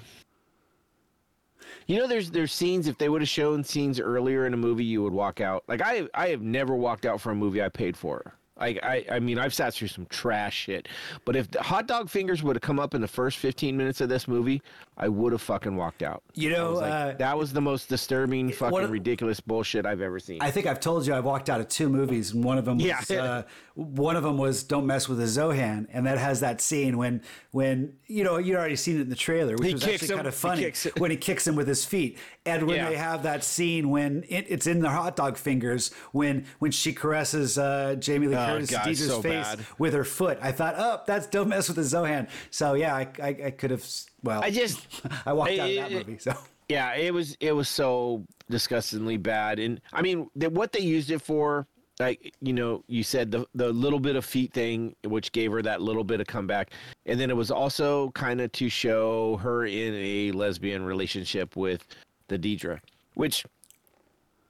You 1.87 1.97
know, 1.97 2.07
there's 2.07 2.29
there's 2.29 2.53
scenes. 2.53 2.87
If 2.87 2.97
they 2.97 3.09
would 3.09 3.21
have 3.21 3.29
shown 3.29 3.63
scenes 3.63 3.99
earlier 3.99 4.45
in 4.45 4.53
a 4.53 4.57
movie, 4.57 4.85
you 4.85 5.01
would 5.03 5.13
walk 5.13 5.41
out. 5.41 5.63
Like 5.67 5.81
I 5.81 6.07
I 6.13 6.27
have 6.29 6.41
never 6.41 6.75
walked 6.75 7.05
out 7.05 7.21
for 7.21 7.31
a 7.31 7.35
movie 7.35 7.61
I 7.61 7.69
paid 7.69 7.97
for. 7.97 8.35
Like 8.61 8.79
I, 8.83 9.03
I 9.11 9.19
mean, 9.19 9.39
I've 9.39 9.53
sat 9.53 9.73
through 9.73 9.87
some 9.87 10.05
trash 10.05 10.55
shit. 10.55 10.87
But 11.25 11.35
if 11.35 11.49
the 11.49 11.61
hot 11.63 11.87
dog 11.87 12.09
fingers 12.09 12.43
would 12.43 12.55
have 12.55 12.61
come 12.61 12.79
up 12.79 12.93
in 12.93 13.01
the 13.01 13.07
first 13.07 13.39
15 13.39 13.75
minutes 13.75 14.01
of 14.01 14.09
this 14.09 14.27
movie, 14.27 14.61
I 14.97 15.09
would 15.09 15.31
have 15.31 15.41
fucking 15.41 15.75
walked 15.75 16.03
out. 16.03 16.21
You 16.35 16.51
know, 16.51 16.71
was 16.73 16.81
like, 16.81 16.91
uh, 16.91 17.11
that 17.17 17.35
was 17.37 17.51
the 17.53 17.61
most 17.61 17.89
disturbing, 17.89 18.51
fucking 18.51 18.71
what- 18.71 18.89
ridiculous 18.89 19.39
bullshit 19.39 19.85
I've 19.87 20.01
ever 20.01 20.19
seen. 20.19 20.37
I 20.41 20.51
think 20.51 20.67
I've 20.67 20.79
told 20.79 21.07
you 21.07 21.13
I 21.13 21.19
walked 21.21 21.49
out 21.49 21.59
of 21.59 21.69
two 21.69 21.89
movies, 21.89 22.33
and 22.33 22.43
one 22.43 22.59
of 22.59 22.65
them 22.65 22.77
was 22.77 22.85
Yeah. 22.85 23.23
uh, 23.23 23.43
one 23.73 24.15
of 24.15 24.21
them 24.23 24.37
was 24.37 24.63
"Don't 24.63 24.85
Mess 24.85 25.09
with 25.09 25.17
the 25.17 25.23
Zohan," 25.25 25.87
and 25.91 26.05
that 26.05 26.19
has 26.19 26.41
that 26.41 26.61
scene 26.61 26.97
when 26.97 27.21
when 27.51 27.93
you 28.05 28.23
know 28.23 28.37
you'd 28.37 28.55
already 28.57 28.75
seen 28.75 28.97
it 28.97 29.01
in 29.01 29.09
the 29.09 29.15
trailer, 29.15 29.55
which 29.55 29.67
He 29.69 29.73
was 29.73 29.83
actually 29.87 30.09
him- 30.09 30.15
kind 30.17 30.27
of 30.27 30.35
funny 30.35 30.71
when 30.97 31.09
he 31.09 31.17
kicks 31.17 31.47
him 31.47 31.55
with 31.55 31.67
his 31.67 31.83
feet, 31.83 32.19
and 32.45 32.65
when 32.67 32.77
Yeah. 32.77 32.89
they 32.89 32.95
have 32.95 33.23
that 33.23 33.43
scene 33.43 33.89
when 33.89 34.23
it, 34.29 34.45
it's 34.49 34.67
in 34.67 34.79
the 34.79 34.89
hot 34.89 35.15
dog 35.15 35.37
fingers 35.37 35.91
when 36.11 36.45
when 36.59 36.71
she 36.71 36.93
caresses 36.93 37.57
uh, 37.57 37.95
Jamie 37.99 38.27
Lee 38.27 38.35
Oh, 38.35 38.45
Curtis 38.45 38.69
Deirdre's 38.71 39.07
so 39.07 39.21
face 39.21 39.55
bad. 39.55 39.59
with 39.77 39.93
her 39.93 40.03
foot. 40.03 40.39
I 40.41 40.51
thought, 40.51 40.75
oh, 40.77 41.01
that's 41.05 41.27
"Don't 41.27 41.49
Mess 41.49 41.67
with 41.67 41.75
the 41.77 41.83
Zohan." 41.83 42.27
So 42.49 42.73
yeah, 42.73 42.95
I 42.95 43.07
I, 43.21 43.27
I 43.45 43.51
could 43.51 43.71
have. 43.71 43.85
Well, 44.23 44.41
I 44.43 44.49
just, 44.51 44.87
I 45.25 45.33
walked 45.33 45.51
out 45.51 45.69
of 45.69 45.75
that 45.75 45.91
movie. 45.91 46.17
So 46.17 46.33
yeah, 46.69 46.95
it 46.95 47.13
was 47.13 47.35
it 47.39 47.51
was 47.53 47.69
so 47.69 48.25
disgustingly 48.49 49.17
bad, 49.17 49.59
and 49.59 49.81
I 49.93 50.01
mean, 50.01 50.29
the, 50.35 50.49
what 50.49 50.71
they 50.71 50.79
used 50.79 51.11
it 51.11 51.21
for, 51.21 51.67
like 51.99 52.33
you 52.41 52.53
know, 52.53 52.83
you 52.87 53.03
said 53.03 53.29
the 53.31 53.45
the 53.55 53.71
little 53.71 53.99
bit 53.99 54.15
of 54.15 54.25
feet 54.25 54.53
thing, 54.53 54.95
which 55.05 55.31
gave 55.31 55.51
her 55.51 55.61
that 55.61 55.81
little 55.81 56.03
bit 56.03 56.21
of 56.21 56.27
comeback, 56.27 56.71
and 57.05 57.19
then 57.19 57.29
it 57.29 57.35
was 57.35 57.51
also 57.51 58.09
kind 58.11 58.41
of 58.41 58.51
to 58.53 58.69
show 58.69 59.37
her 59.37 59.65
in 59.65 59.93
a 59.95 60.31
lesbian 60.31 60.83
relationship 60.83 61.55
with 61.55 61.85
the 62.31 62.37
Deirdre, 62.37 62.81
which. 63.13 63.45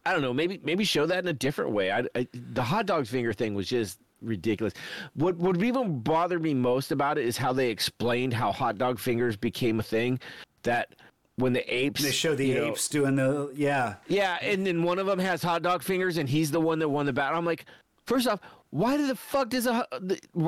I 0.04 0.14
don't 0.14 0.24
know. 0.24 0.34
Maybe 0.34 0.60
maybe 0.64 0.84
show 0.84 1.06
that 1.06 1.20
in 1.20 1.28
a 1.28 1.34
different 1.34 1.74
way. 1.74 1.92
I, 1.92 2.04
I, 2.16 2.28
the 2.34 2.64
hot 2.64 2.88
dog 2.88 3.06
finger 3.06 3.34
thing 3.34 3.54
was 3.54 3.68
just 3.68 4.00
ridiculous. 4.22 4.74
What 5.14 5.36
what 5.38 5.62
even 5.62 6.00
bothered 6.00 6.42
me 6.42 6.56
most 6.56 6.92
about 6.92 7.20
it 7.20 7.26
is 7.26 7.38
how 7.38 7.54
they 7.54 7.70
explained 7.70 8.34
how 8.34 8.52
hot 8.52 8.80
dog 8.80 8.98
fingers 8.98 9.38
became 9.38 9.80
a 9.80 9.84
thing. 9.84 10.20
That 10.64 10.96
when 11.36 11.54
the 11.54 11.74
apes 11.74 12.02
they 12.02 12.12
show 12.12 12.36
the 12.36 12.48
you 12.48 12.56
know, 12.56 12.66
apes 12.66 12.88
doing 12.88 13.16
the 13.16 13.52
yeah. 13.56 13.96
yeah, 14.08 14.38
and 14.42 14.66
then 14.66 14.84
one 14.84 15.00
of 15.00 15.06
them 15.06 15.20
has 15.20 15.44
hot 15.44 15.62
dog 15.62 15.84
fingers, 15.84 16.18
and 16.18 16.28
he's 16.28 16.52
the 16.52 16.62
one 16.62 16.80
that 16.80 16.90
won 16.90 17.06
the 17.06 17.14
battle. 17.14 17.38
I'm 17.38 17.46
like, 17.46 17.66
first 18.06 18.28
off, 18.28 18.40
why 18.72 18.98
the 18.98 19.16
fuck 19.16 19.50
does 19.50 19.68
a 19.68 19.86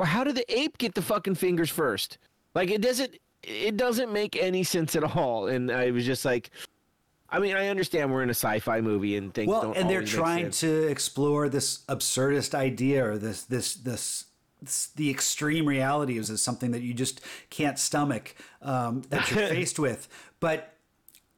how 0.04 0.24
did 0.24 0.36
the 0.36 0.44
ape 0.48 0.78
get 0.78 0.94
the 0.94 1.02
fucking 1.02 1.34
fingers 1.34 1.70
first? 1.70 2.18
Like 2.54 2.70
it 2.70 2.80
doesn't 2.80 3.16
it 3.42 3.76
doesn't 3.76 4.12
make 4.12 4.36
any 4.36 4.64
sense 4.64 4.96
at 4.96 5.04
all. 5.04 5.48
And 5.48 5.70
I 5.70 5.90
was 5.90 6.06
just 6.06 6.24
like, 6.24 6.50
I 7.34 7.40
mean, 7.40 7.56
I 7.56 7.68
understand 7.68 8.12
we're 8.12 8.22
in 8.22 8.30
a 8.30 8.34
sci-fi 8.34 8.80
movie 8.80 9.16
and 9.16 9.34
things 9.34 9.48
well 9.48 9.72
and 9.76 9.90
they're 9.90 10.02
trying 10.04 10.50
to 10.52 10.86
explore 10.88 11.48
this 11.48 11.78
absurdist 11.88 12.54
idea 12.54 13.04
or 13.04 13.18
this 13.18 13.42
this 13.44 13.74
this, 13.74 14.26
the 14.96 15.10
extreme 15.10 15.66
realities 15.66 16.30
is 16.30 16.40
something 16.40 16.70
that 16.70 16.82
you 16.82 16.94
just 16.94 17.20
can't 17.50 17.78
stomach 17.78 18.34
um, 18.62 19.02
that 19.10 19.30
you're 19.30 19.46
faced 19.58 19.78
with. 19.78 20.08
But 20.40 20.74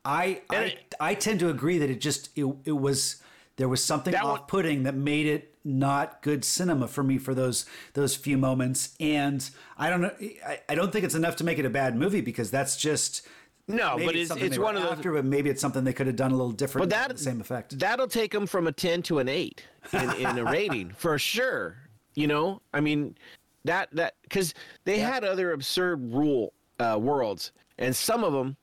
I, 0.04 0.42
I 0.50 0.56
it- 0.56 0.94
I 1.00 1.14
tend 1.14 1.40
to 1.40 1.48
agree 1.48 1.78
that 1.78 1.90
it 1.90 2.00
just 2.00 2.28
it, 2.36 2.44
it 2.64 2.72
was 2.72 3.22
there 3.56 3.68
was 3.68 3.82
something 3.82 4.12
That 4.12 4.22
off-putting 4.22 4.82
that 4.82 4.94
made 4.94 5.26
it 5.26 5.54
not 5.64 6.22
good 6.22 6.44
cinema 6.44 6.86
for 6.88 7.02
me 7.02 7.16
for 7.18 7.34
those 7.34 7.64
those 7.94 8.14
few 8.14 8.36
moments. 8.38 8.94
And 9.00 9.48
I 9.78 9.88
don't 9.90 10.02
know 10.02 10.12
I, 10.46 10.60
I 10.68 10.74
don't 10.74 10.92
think 10.92 11.04
it's 11.06 11.14
enough 11.14 11.36
to 11.36 11.44
make 11.44 11.58
it 11.58 11.64
a 11.64 11.70
bad 11.70 11.96
movie 11.96 12.20
because 12.20 12.50
that's 12.50 12.76
just 12.76 13.26
No, 13.68 13.96
maybe 13.96 14.06
but 14.06 14.16
it's 14.16 14.30
it's 14.36 14.58
one 14.58 14.76
of 14.76 14.82
those. 14.82 14.92
after, 14.92 15.12
but 15.12 15.24
maybe 15.24 15.50
it's 15.50 15.60
something 15.60 15.82
they 15.82 15.92
could 15.92 16.06
have 16.06 16.16
done 16.16 16.30
a 16.30 16.36
little 16.36 16.52
different 16.52 16.82
But 16.82 16.90
that 16.90 17.10
the 17.10 17.18
same 17.18 17.40
effect 17.40 17.78
That'll 17.78 18.06
take 18.06 18.32
them 18.32 18.46
from 18.46 18.66
a 18.66 18.72
ten 18.72 19.02
to 19.02 19.18
an 19.18 19.28
eight 19.28 19.64
in, 19.92 20.12
in 20.14 20.38
a 20.38 20.44
rating 20.44 20.90
for 20.90 21.18
sure. 21.18 21.76
You 22.14 22.28
know, 22.28 22.62
I 22.72 22.80
mean, 22.80 23.16
that 23.64 23.88
that 23.92 24.14
because 24.22 24.54
they 24.84 24.98
had 24.98 25.24
other 25.24 25.52
absurd 25.52 26.12
rule 26.12 26.52
uh, 26.78 26.98
worlds, 27.00 27.52
and 27.78 27.94
some 27.94 28.22
of 28.22 28.32
them 28.32 28.56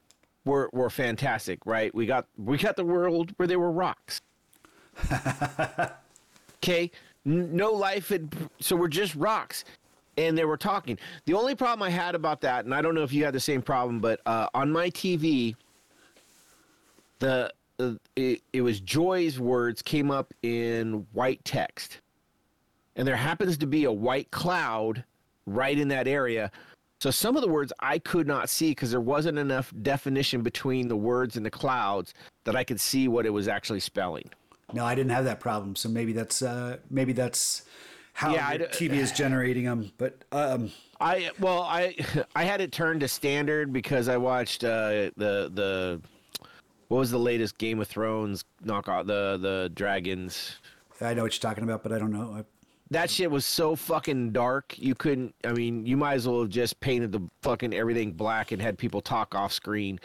were 0.45 0.69
were 0.71 0.89
fantastic. 0.89 1.65
Right? 1.65 1.93
We 1.93 2.05
got 2.05 2.27
we 2.37 2.57
got 2.57 2.77
the 2.77 2.85
world 2.85 3.33
where 3.37 3.47
there 3.47 3.59
were 3.59 3.71
rocks. 3.71 4.21
Okay, 6.63 6.91
no 7.25 7.73
life 7.73 8.07
had 8.07 8.33
so 8.61 8.77
we're 8.77 8.87
just 8.87 9.15
rocks. 9.15 9.65
And 10.17 10.37
they 10.37 10.45
were 10.45 10.57
talking. 10.57 10.99
The 11.25 11.33
only 11.33 11.55
problem 11.55 11.83
I 11.83 11.89
had 11.89 12.13
about 12.13 12.41
that, 12.41 12.65
and 12.65 12.73
I 12.73 12.81
don't 12.81 12.93
know 12.93 13.03
if 13.03 13.11
you 13.11 13.25
had 13.25 13.33
the 13.33 13.39
same 13.39 13.61
problem, 13.61 13.99
but 13.99 14.21
uh, 14.25 14.47
on 14.53 14.71
my 14.71 14.89
TV, 14.91 15.55
the 17.19 17.51
uh, 17.79 17.93
it, 18.15 18.41
it 18.53 18.61
was 18.61 18.79
Joy's 18.79 19.39
words 19.39 19.81
came 19.81 20.11
up 20.11 20.33
in 20.43 21.07
white 21.13 21.43
text, 21.43 21.99
and 22.95 23.07
there 23.07 23.15
happens 23.15 23.57
to 23.57 23.65
be 23.65 23.85
a 23.85 23.91
white 23.91 24.29
cloud 24.29 25.03
right 25.47 25.77
in 25.77 25.87
that 25.87 26.07
area. 26.07 26.51
So 26.99 27.11
some 27.11 27.35
of 27.35 27.41
the 27.41 27.49
words 27.49 27.73
I 27.79 27.99
could 27.99 28.27
not 28.27 28.49
see 28.49 28.71
because 28.71 28.91
there 28.91 29.01
wasn't 29.01 29.37
enough 29.37 29.73
definition 29.81 30.41
between 30.41 30.87
the 30.87 30.95
words 30.95 31.35
and 31.35 31.45
the 31.45 31.51
clouds 31.51 32.13
that 32.45 32.55
I 32.55 32.63
could 32.63 32.79
see 32.79 33.07
what 33.07 33.25
it 33.25 33.31
was 33.31 33.47
actually 33.47 33.81
spelling. 33.81 34.29
No, 34.71 34.85
I 34.85 34.95
didn't 34.95 35.11
have 35.11 35.25
that 35.25 35.39
problem. 35.39 35.75
So 35.75 35.89
maybe 35.89 36.13
that's 36.13 36.41
uh, 36.41 36.77
maybe 36.89 37.11
that's 37.11 37.63
how 38.13 38.33
Yeah, 38.33 38.53
your 38.53 38.67
TV 38.67 38.93
is 38.93 39.11
generating 39.11 39.65
them. 39.65 39.91
But 39.97 40.23
um, 40.31 40.71
I 40.99 41.31
well 41.39 41.63
I 41.63 41.95
I 42.35 42.43
had 42.43 42.61
it 42.61 42.71
turned 42.71 43.01
to 43.01 43.07
standard 43.07 43.73
because 43.73 44.07
I 44.07 44.17
watched 44.17 44.63
uh, 44.63 45.11
the 45.17 45.51
the 45.53 46.01
what 46.87 46.99
was 46.99 47.11
the 47.11 47.19
latest 47.19 47.57
Game 47.57 47.79
of 47.79 47.87
Thrones 47.87 48.45
knockout 48.63 49.07
the 49.07 49.37
the 49.41 49.71
dragons 49.73 50.57
I 51.01 51.13
know 51.13 51.23
what 51.23 51.33
you're 51.33 51.49
talking 51.49 51.63
about, 51.63 51.83
but 51.83 51.91
I 51.91 51.99
don't 51.99 52.11
know. 52.11 52.33
I, 52.37 52.43
that 52.91 53.09
shit 53.09 53.29
was 53.29 53.45
so 53.45 53.75
fucking 53.75 54.31
dark. 54.31 54.77
You 54.77 54.93
couldn't. 54.93 55.33
I 55.43 55.51
mean, 55.51 55.85
you 55.85 55.97
might 55.97 56.13
as 56.13 56.27
well 56.27 56.41
have 56.41 56.49
just 56.49 56.79
painted 56.79 57.11
the 57.11 57.21
fucking 57.41 57.73
everything 57.73 58.11
black 58.11 58.51
and 58.51 58.61
had 58.61 58.77
people 58.77 59.01
talk 59.01 59.33
off 59.35 59.51
screen. 59.51 59.99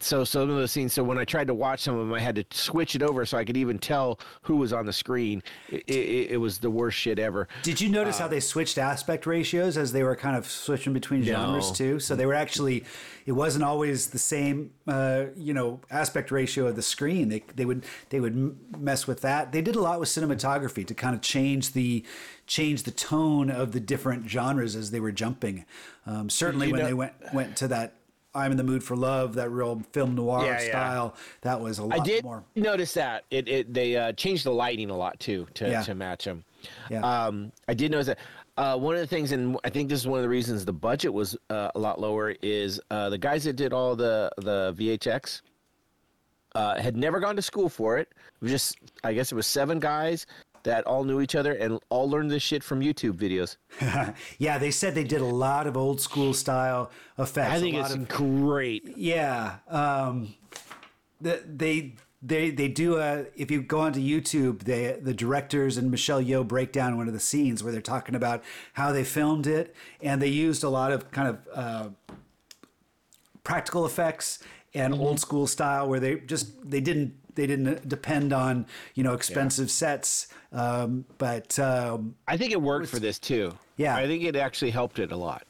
So 0.00 0.24
some 0.24 0.50
of 0.50 0.56
the 0.56 0.68
scenes. 0.68 0.92
So 0.92 1.02
when 1.04 1.18
I 1.18 1.24
tried 1.24 1.46
to 1.48 1.54
watch 1.54 1.80
some 1.80 1.94
of 1.94 2.00
them, 2.06 2.14
I 2.14 2.20
had 2.20 2.34
to 2.36 2.44
switch 2.50 2.94
it 2.94 3.02
over 3.02 3.24
so 3.24 3.38
I 3.38 3.44
could 3.44 3.56
even 3.56 3.78
tell 3.78 4.18
who 4.42 4.56
was 4.56 4.72
on 4.72 4.86
the 4.86 4.92
screen. 4.92 5.42
It, 5.68 5.82
it, 5.88 6.30
it 6.32 6.36
was 6.38 6.58
the 6.58 6.70
worst 6.70 6.96
shit 6.98 7.18
ever. 7.18 7.48
did 7.62 7.80
you 7.80 7.88
notice 7.88 8.18
how 8.18 8.28
they 8.28 8.40
switched 8.40 8.78
aspect 8.78 9.26
ratios 9.26 9.76
as 9.76 9.92
they 9.92 10.02
were 10.02 10.16
kind 10.16 10.36
of 10.36 10.46
switching 10.46 10.92
between 10.92 11.22
genres 11.22 11.68
No. 11.70 11.74
too? 11.74 12.00
So 12.00 12.16
they 12.16 12.26
were 12.26 12.34
actually, 12.34 12.84
it 13.26 13.32
wasn't 13.32 13.64
always 13.64 14.08
the 14.08 14.18
same, 14.18 14.72
uh, 14.86 15.26
you 15.36 15.54
know, 15.54 15.80
aspect 15.90 16.30
ratio 16.30 16.66
of 16.66 16.76
the 16.76 16.82
screen. 16.82 17.28
They 17.28 17.44
they 17.54 17.64
would 17.64 17.84
they 18.10 18.20
would 18.20 18.56
mess 18.78 19.06
with 19.06 19.20
that. 19.22 19.52
They 19.52 19.62
did 19.62 19.76
a 19.76 19.80
lot 19.80 20.00
with 20.00 20.08
cinematography 20.08 20.86
to 20.86 20.94
kind 20.94 21.14
of 21.14 21.20
change 21.22 21.72
the 21.72 22.04
change 22.46 22.82
the 22.82 22.90
tone 22.90 23.50
of 23.50 23.72
the 23.72 23.80
different 23.80 24.28
genres 24.28 24.76
as 24.76 24.90
they 24.90 25.00
were 25.00 25.12
jumping. 25.12 25.64
Um, 26.06 26.28
certainly 26.28 26.70
when 26.70 26.80
know- 26.80 26.86
they 26.86 26.94
went 26.94 27.12
went 27.32 27.56
to 27.58 27.68
that. 27.68 27.94
I'm 28.34 28.50
in 28.50 28.56
the 28.56 28.64
mood 28.64 28.82
for 28.82 28.96
love. 28.96 29.34
That 29.34 29.50
real 29.50 29.80
film 29.92 30.14
noir 30.14 30.44
Yeah, 30.44 30.52
yeah. 30.60 30.68
style. 30.70 31.14
That 31.42 31.60
was 31.60 31.78
a 31.78 31.82
lot 31.82 31.90
more. 31.96 32.00
I 32.00 32.04
did 32.04 32.24
more. 32.24 32.44
notice 32.56 32.92
that 32.94 33.24
it, 33.30 33.48
it 33.48 33.72
they 33.72 33.96
uh, 33.96 34.12
changed 34.12 34.44
the 34.44 34.50
lighting 34.52 34.90
a 34.90 34.96
lot 34.96 35.18
too 35.20 35.46
to, 35.54 35.68
Yeah. 35.70 35.82
to 35.82 35.94
match 35.94 36.24
them. 36.24 36.44
Yeah. 36.90 37.02
Um, 37.02 37.52
I 37.68 37.74
did 37.74 37.90
notice 37.90 38.08
that. 38.08 38.18
Uh, 38.56 38.78
one 38.78 38.94
of 38.94 39.00
the 39.00 39.06
things, 39.06 39.32
and 39.32 39.58
I 39.64 39.68
think 39.70 39.88
this 39.88 39.98
is 40.00 40.06
one 40.06 40.18
of 40.18 40.22
the 40.22 40.28
reasons 40.28 40.64
the 40.64 40.72
budget 40.72 41.12
was 41.12 41.36
uh, 41.50 41.70
a 41.74 41.78
lot 41.78 42.00
lower, 42.00 42.36
is 42.40 42.80
uh, 42.92 43.08
the 43.10 43.18
guys 43.18 43.42
that 43.44 43.54
did 43.56 43.72
all 43.72 43.96
the 43.96 44.30
the 44.38 44.72
VFX 44.78 45.42
uh, 46.54 46.80
had 46.80 46.96
never 46.96 47.18
gone 47.18 47.34
to 47.34 47.42
school 47.42 47.68
for 47.68 47.98
it. 47.98 48.12
It 48.40 48.46
just, 48.46 48.78
I 49.02 49.12
guess, 49.12 49.32
it 49.32 49.34
was 49.34 49.48
seven 49.48 49.80
guys 49.80 50.26
that 50.64 50.86
all 50.86 51.04
knew 51.04 51.20
each 51.20 51.34
other 51.34 51.52
and 51.52 51.78
all 51.88 52.10
learned 52.10 52.30
this 52.30 52.42
shit 52.42 52.64
from 52.64 52.80
YouTube 52.80 53.12
videos. 53.12 53.56
yeah, 54.38 54.58
they 54.58 54.70
said 54.70 54.94
they 54.94 55.04
did 55.04 55.20
a 55.20 55.26
lot 55.26 55.66
of 55.66 55.76
old 55.76 56.00
school 56.00 56.34
style 56.34 56.90
effects. 57.18 57.52
I 57.52 57.60
think 57.60 57.76
it's 57.76 57.94
of 57.94 58.08
great. 58.08 58.96
Yeah. 58.96 59.56
Um, 59.68 60.34
the, 61.20 61.42
they 61.46 61.94
they 62.22 62.50
they 62.50 62.68
do 62.68 62.96
a 62.96 63.26
if 63.36 63.50
you 63.50 63.62
go 63.62 63.80
onto 63.80 64.00
YouTube, 64.00 64.62
they 64.62 64.98
the 65.00 65.14
directors 65.14 65.76
and 65.76 65.90
Michelle 65.90 66.22
Yeoh 66.22 66.46
break 66.46 66.72
down 66.72 66.96
one 66.96 67.06
of 67.06 67.14
the 67.14 67.20
scenes 67.20 67.62
where 67.62 67.72
they're 67.72 67.82
talking 67.82 68.14
about 68.14 68.42
how 68.72 68.92
they 68.92 69.04
filmed 69.04 69.46
it, 69.46 69.74
and 70.00 70.20
they 70.20 70.28
used 70.28 70.64
a 70.64 70.70
lot 70.70 70.90
of 70.92 71.10
kind 71.10 71.28
of 71.28 71.48
uh, 71.54 71.88
practical 73.44 73.84
effects 73.84 74.38
and 74.72 74.94
old 74.94 75.20
school 75.20 75.46
style 75.46 75.88
where 75.88 76.00
they 76.00 76.16
just 76.16 76.68
they 76.68 76.80
didn't 76.80 77.14
they 77.34 77.46
didn't 77.46 77.88
depend 77.88 78.32
on 78.32 78.66
you 78.94 79.02
know 79.04 79.14
expensive 79.14 79.70
sets, 79.70 80.28
um, 80.52 81.04
but 81.18 81.58
um, 81.58 82.14
I 82.28 82.36
think 82.36 82.52
it 82.52 82.60
worked 82.62 82.88
for 82.88 82.98
this 82.98 83.18
too. 83.18 83.52
Yeah. 83.76 83.96
I 83.96 84.06
think 84.06 84.22
it 84.22 84.36
actually 84.36 84.70
helped 84.70 84.98
it 84.98 85.10
a 85.12 85.16
lot. 85.16 85.44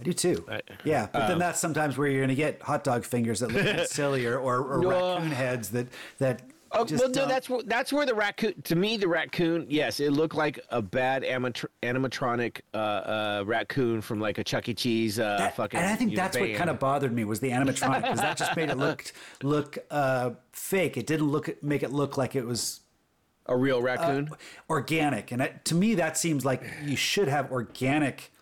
I 0.00 0.02
do 0.02 0.12
too. 0.12 0.44
I- 0.50 0.62
yeah, 0.84 1.08
but 1.12 1.22
um, 1.22 1.28
then 1.28 1.38
that's 1.38 1.60
sometimes 1.60 1.96
where 1.96 2.08
you're 2.08 2.20
going 2.20 2.28
to 2.30 2.34
get 2.34 2.60
hot 2.62 2.82
dog 2.84 3.04
fingers 3.04 3.40
that 3.40 3.52
look 3.52 3.86
silly 3.86 4.26
or, 4.26 4.38
or, 4.38 4.62
or 4.64 4.78
No. 4.82 4.88
raccoon 5.14 5.30
heads 5.30 5.70
that 5.70 5.88
that. 6.18 6.42
Oh, 6.76 6.84
well, 6.90 7.08
no, 7.10 7.26
that's 7.28 7.48
where 7.48 7.62
that's 7.64 7.92
where 7.92 8.04
the 8.04 8.14
raccoon. 8.14 8.60
To 8.62 8.74
me, 8.76 8.96
the 8.96 9.08
raccoon. 9.08 9.66
Yes, 9.68 10.00
it 10.00 10.12
looked 10.12 10.34
like 10.34 10.58
a 10.70 10.82
bad 10.82 11.22
animatr- 11.22 11.66
animatronic 11.82 12.60
uh, 12.72 12.76
uh, 12.76 13.42
raccoon 13.46 14.00
from 14.00 14.20
like 14.20 14.38
a 14.38 14.44
Chuck 14.44 14.68
E. 14.68 14.74
Cheese. 14.74 15.18
Uh, 15.18 15.36
that- 15.38 15.56
fucking. 15.56 15.78
and 15.78 15.88
I 15.88 15.94
think 15.96 16.10
you 16.10 16.16
know, 16.16 16.22
that's 16.24 16.38
what 16.38 16.54
kind 16.54 16.70
of 16.70 16.78
bothered 16.78 17.12
me 17.12 17.24
was 17.24 17.40
the 17.40 17.50
animatronic 17.50 18.02
because 18.02 18.20
that 18.20 18.36
just 18.36 18.56
made 18.56 18.70
it 18.70 18.76
look 18.76 19.04
look 19.42 19.78
uh, 19.90 20.30
fake. 20.52 20.96
It 20.96 21.06
didn't 21.06 21.28
look 21.28 21.62
make 21.62 21.82
it 21.82 21.92
look 21.92 22.16
like 22.18 22.34
it 22.34 22.44
was 22.46 22.80
A 23.46 23.56
real 23.56 23.80
raccoon. 23.80 24.30
organic, 24.68 25.30
and 25.32 25.40
that, 25.40 25.64
to 25.66 25.74
me 25.74 25.94
that 25.94 26.16
seems 26.18 26.44
like 26.44 26.62
you 26.84 26.96
should 26.96 27.28
have 27.28 27.52
organic 27.52 28.32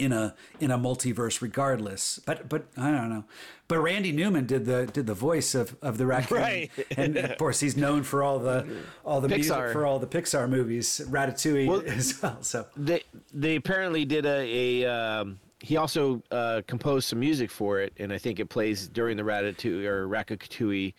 in 0.00 0.12
a 0.12 0.34
in 0.58 0.70
a 0.70 0.78
multiverse 0.78 1.40
regardless. 1.40 2.18
But 2.24 2.48
but 2.48 2.66
I 2.76 2.90
don't 2.90 3.10
know. 3.10 3.24
But 3.68 3.78
Randy 3.80 4.10
Newman 4.10 4.46
did 4.46 4.64
the 4.66 4.86
did 4.86 5.06
the 5.06 5.14
voice 5.14 5.54
of, 5.54 5.76
of 5.80 5.96
the 5.98 6.06
raccoon, 6.06 6.38
Right. 6.38 6.70
and 6.96 7.16
of 7.16 7.38
course 7.38 7.60
he's 7.60 7.76
known 7.76 8.02
for 8.02 8.22
all 8.22 8.38
the 8.40 8.66
all 9.04 9.20
the 9.20 9.28
music 9.28 9.52
Pixar. 9.56 9.72
for 9.72 9.86
all 9.86 9.98
the 10.00 10.06
Pixar 10.08 10.48
movies, 10.48 11.00
Ratatouille 11.08 11.84
as 11.98 12.20
well. 12.20 12.38
So 12.42 12.66
they 12.76 13.02
they 13.32 13.54
apparently 13.56 14.04
did 14.04 14.26
a, 14.26 14.82
a 14.84 14.92
um, 14.92 15.38
he 15.60 15.76
also 15.76 16.22
uh, 16.32 16.62
composed 16.66 17.06
some 17.08 17.20
music 17.20 17.50
for 17.50 17.80
it, 17.80 17.92
and 17.98 18.12
I 18.12 18.18
think 18.18 18.40
it 18.40 18.46
plays 18.48 18.88
during 18.88 19.16
the 19.16 19.22
Ratatouille 19.22 19.84
or 19.84 20.08
Ratatouille 20.08 20.94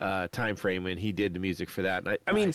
uh, 0.00 0.28
time 0.28 0.56
frame 0.56 0.84
when 0.84 0.96
he 0.96 1.12
did 1.12 1.34
the 1.34 1.40
music 1.40 1.68
for 1.68 1.82
that. 1.82 2.04
And 2.04 2.08
I, 2.10 2.18
I 2.26 2.32
mean, 2.32 2.54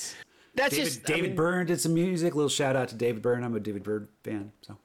that's 0.56 0.72
David, 0.76 0.86
just 0.86 1.02
I 1.10 1.14
David 1.14 1.24
mean, 1.32 1.36
Byrne 1.36 1.66
did 1.68 1.80
some 1.80 1.94
music. 1.94 2.34
Little 2.34 2.50
shout 2.50 2.76
out 2.76 2.88
to 2.90 2.96
David 2.96 3.22
Byrne. 3.22 3.44
I'm 3.44 3.56
a 3.56 3.60
David 3.60 3.84
Byrne 3.84 4.08
fan. 4.24 4.52
So 4.62 4.78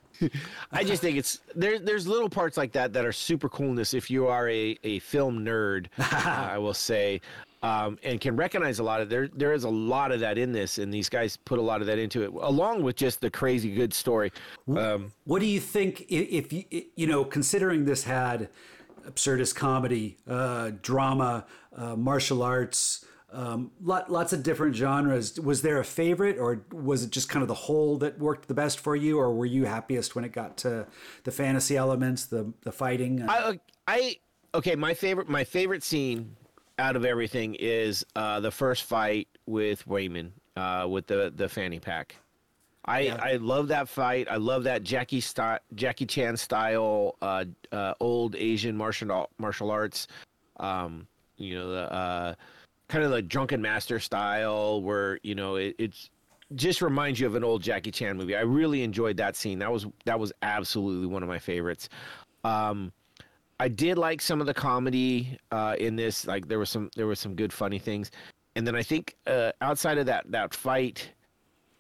I 0.73 0.85
just 0.85 1.03
think 1.03 1.17
it's 1.17 1.41
there's 1.55 1.81
there's 1.81 2.07
little 2.07 2.29
parts 2.29 2.57
like 2.57 2.73
that 2.73 2.93
that 2.93 3.05
are 3.05 3.13
super 3.13 3.49
coolness 3.49 3.95
if 3.95 4.11
you 4.11 4.27
are 4.27 4.49
a, 4.49 4.79
a 4.85 4.99
film 5.01 5.45
nerd, 5.45 5.87
I 5.99 6.59
will 6.59 6.75
say, 6.75 7.21
um, 7.63 7.99
and 8.03 8.21
can 8.21 8.37
recognize 8.37 8.79
a 8.79 8.83
lot 8.83 9.01
of 9.01 9.09
there 9.09 9.29
there 9.29 9.53
is 9.53 9.65
a 9.65 9.69
lot 9.71 10.13
of 10.13 10.21
that 10.21 10.39
in 10.39 10.53
this, 10.53 10.79
and 10.79 10.93
these 10.93 11.09
guys 11.09 11.37
put 11.37 11.59
a 11.59 11.63
lot 11.63 11.81
of 11.81 11.87
that 11.87 11.99
into 11.99 12.23
it, 12.23 12.31
along 12.41 12.83
with 12.83 12.97
just 12.97 13.21
the 13.21 13.31
crazy 13.31 13.75
good 13.75 13.95
story. 13.95 14.33
Um, 14.69 15.13
What 15.25 15.41
do 15.41 15.47
you 15.47 15.61
think 15.61 16.07
if 16.11 16.53
you 16.53 16.65
you 16.97 17.07
know 17.07 17.25
considering 17.25 17.85
this 17.85 18.05
had 18.05 18.49
absurdist 19.09 19.55
comedy, 19.55 20.17
uh, 20.29 20.73
drama, 20.83 21.45
uh, 21.77 21.97
martial 21.97 22.43
arts, 22.43 23.05
um, 23.35 23.71
lot, 23.83 24.11
lots 24.11 24.33
of 24.33 24.43
different 24.43 24.77
genres? 24.77 25.39
Was 25.41 25.63
there 25.63 25.79
a 25.79 25.85
favorite, 25.85 26.39
or 26.39 26.65
was 26.73 27.03
it 27.03 27.11
just 27.11 27.29
kind 27.29 27.43
of 27.43 27.49
the 27.49 27.55
whole 27.55 27.99
that 27.99 28.19
worked 28.19 28.49
the 28.49 28.55
best 28.55 28.81
for 28.81 28.95
you, 28.95 29.19
or 29.19 29.35
were 29.35 29.47
you 29.47 29.65
happiest 29.65 30.15
when 30.15 30.25
it 30.25 30.33
got 30.33 30.57
to 30.59 30.87
the 31.25 31.31
fantasy 31.31 31.77
elements, 31.77 32.27
the 32.27 32.53
the 32.63 32.73
fighting? 32.73 33.29
I, 33.29 33.59
I 33.89 34.17
okay. 34.55 34.77
My 34.77 34.95
favorite, 34.95 35.29
my 35.29 35.45
favorite 35.45 35.83
scene 35.83 36.37
out 36.79 36.97
of 36.97 37.05
everything 37.05 37.57
is 37.59 38.05
uh, 38.17 38.41
the 38.41 38.51
first 38.51 38.85
fight 38.85 39.29
with 39.47 39.87
Waymond 39.87 40.31
uh, 40.57 40.87
with 40.89 41.07
the 41.07 41.33
the 41.35 41.49
fanny 41.49 41.81
pack. 41.81 42.17
I 42.87 43.09
I 43.09 43.37
love 43.37 43.69
that 43.69 43.89
fight. 43.89 44.29
I 44.31 44.37
love 44.37 44.65
that 44.65 44.83
Jackie 44.83 45.21
style, 45.21 45.59
Jackie 45.75 46.07
Chan 46.07 46.37
style, 46.37 47.17
uh, 47.23 47.45
uh, 47.73 47.95
old 48.01 48.37
Asian 48.37 48.77
martial 48.77 49.31
martial 49.39 49.71
arts. 49.71 50.07
Um, 50.59 51.07
you 51.37 51.55
know 51.55 51.71
the 51.71 51.93
uh, 51.93 52.35
kind 52.89 53.05
of 53.05 53.11
like 53.11 53.29
drunken 53.29 53.61
master 53.63 53.99
style, 53.99 54.83
where 54.83 55.19
you 55.23 55.35
know 55.35 55.57
it, 55.57 55.75
it's 55.79 56.11
just 56.55 56.83
reminds 56.83 57.21
you 57.21 57.27
of 57.27 57.35
an 57.35 57.45
old 57.45 57.63
Jackie 57.63 57.91
Chan 57.91 58.17
movie. 58.17 58.37
I 58.37 58.43
really 58.43 58.83
enjoyed 58.83 59.17
that 59.17 59.37
scene. 59.37 59.59
That 59.59 59.73
was 59.73 59.87
that 60.05 60.19
was 60.19 60.33
absolutely 60.43 61.07
one 61.07 61.23
of 61.23 61.29
my 61.29 61.39
favorites. 61.39 61.89
Um, 62.45 62.93
I 63.61 63.69
did 63.69 63.99
like 63.99 64.21
some 64.21 64.41
of 64.41 64.47
the 64.47 64.55
comedy 64.55 65.39
uh, 65.51 65.77
in 65.79 65.97
this. 65.97 66.27
Like 66.27 66.49
there 66.49 66.59
was 66.59 66.71
some 66.71 66.91
there 66.97 67.07
was 67.07 67.19
some 67.19 67.35
good 67.35 67.53
funny 67.53 67.79
things, 67.79 68.11
and 68.57 68.67
then 68.67 68.77
I 68.77 68.83
think 68.83 69.17
uh, 69.27 69.53
outside 69.61 69.99
of 69.99 70.07
that 70.07 70.31
that 70.31 70.55
fight, 70.55 71.09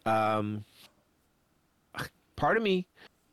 um, 0.06 0.64
part 2.36 2.56
of 2.56 2.62
me, 2.62 2.86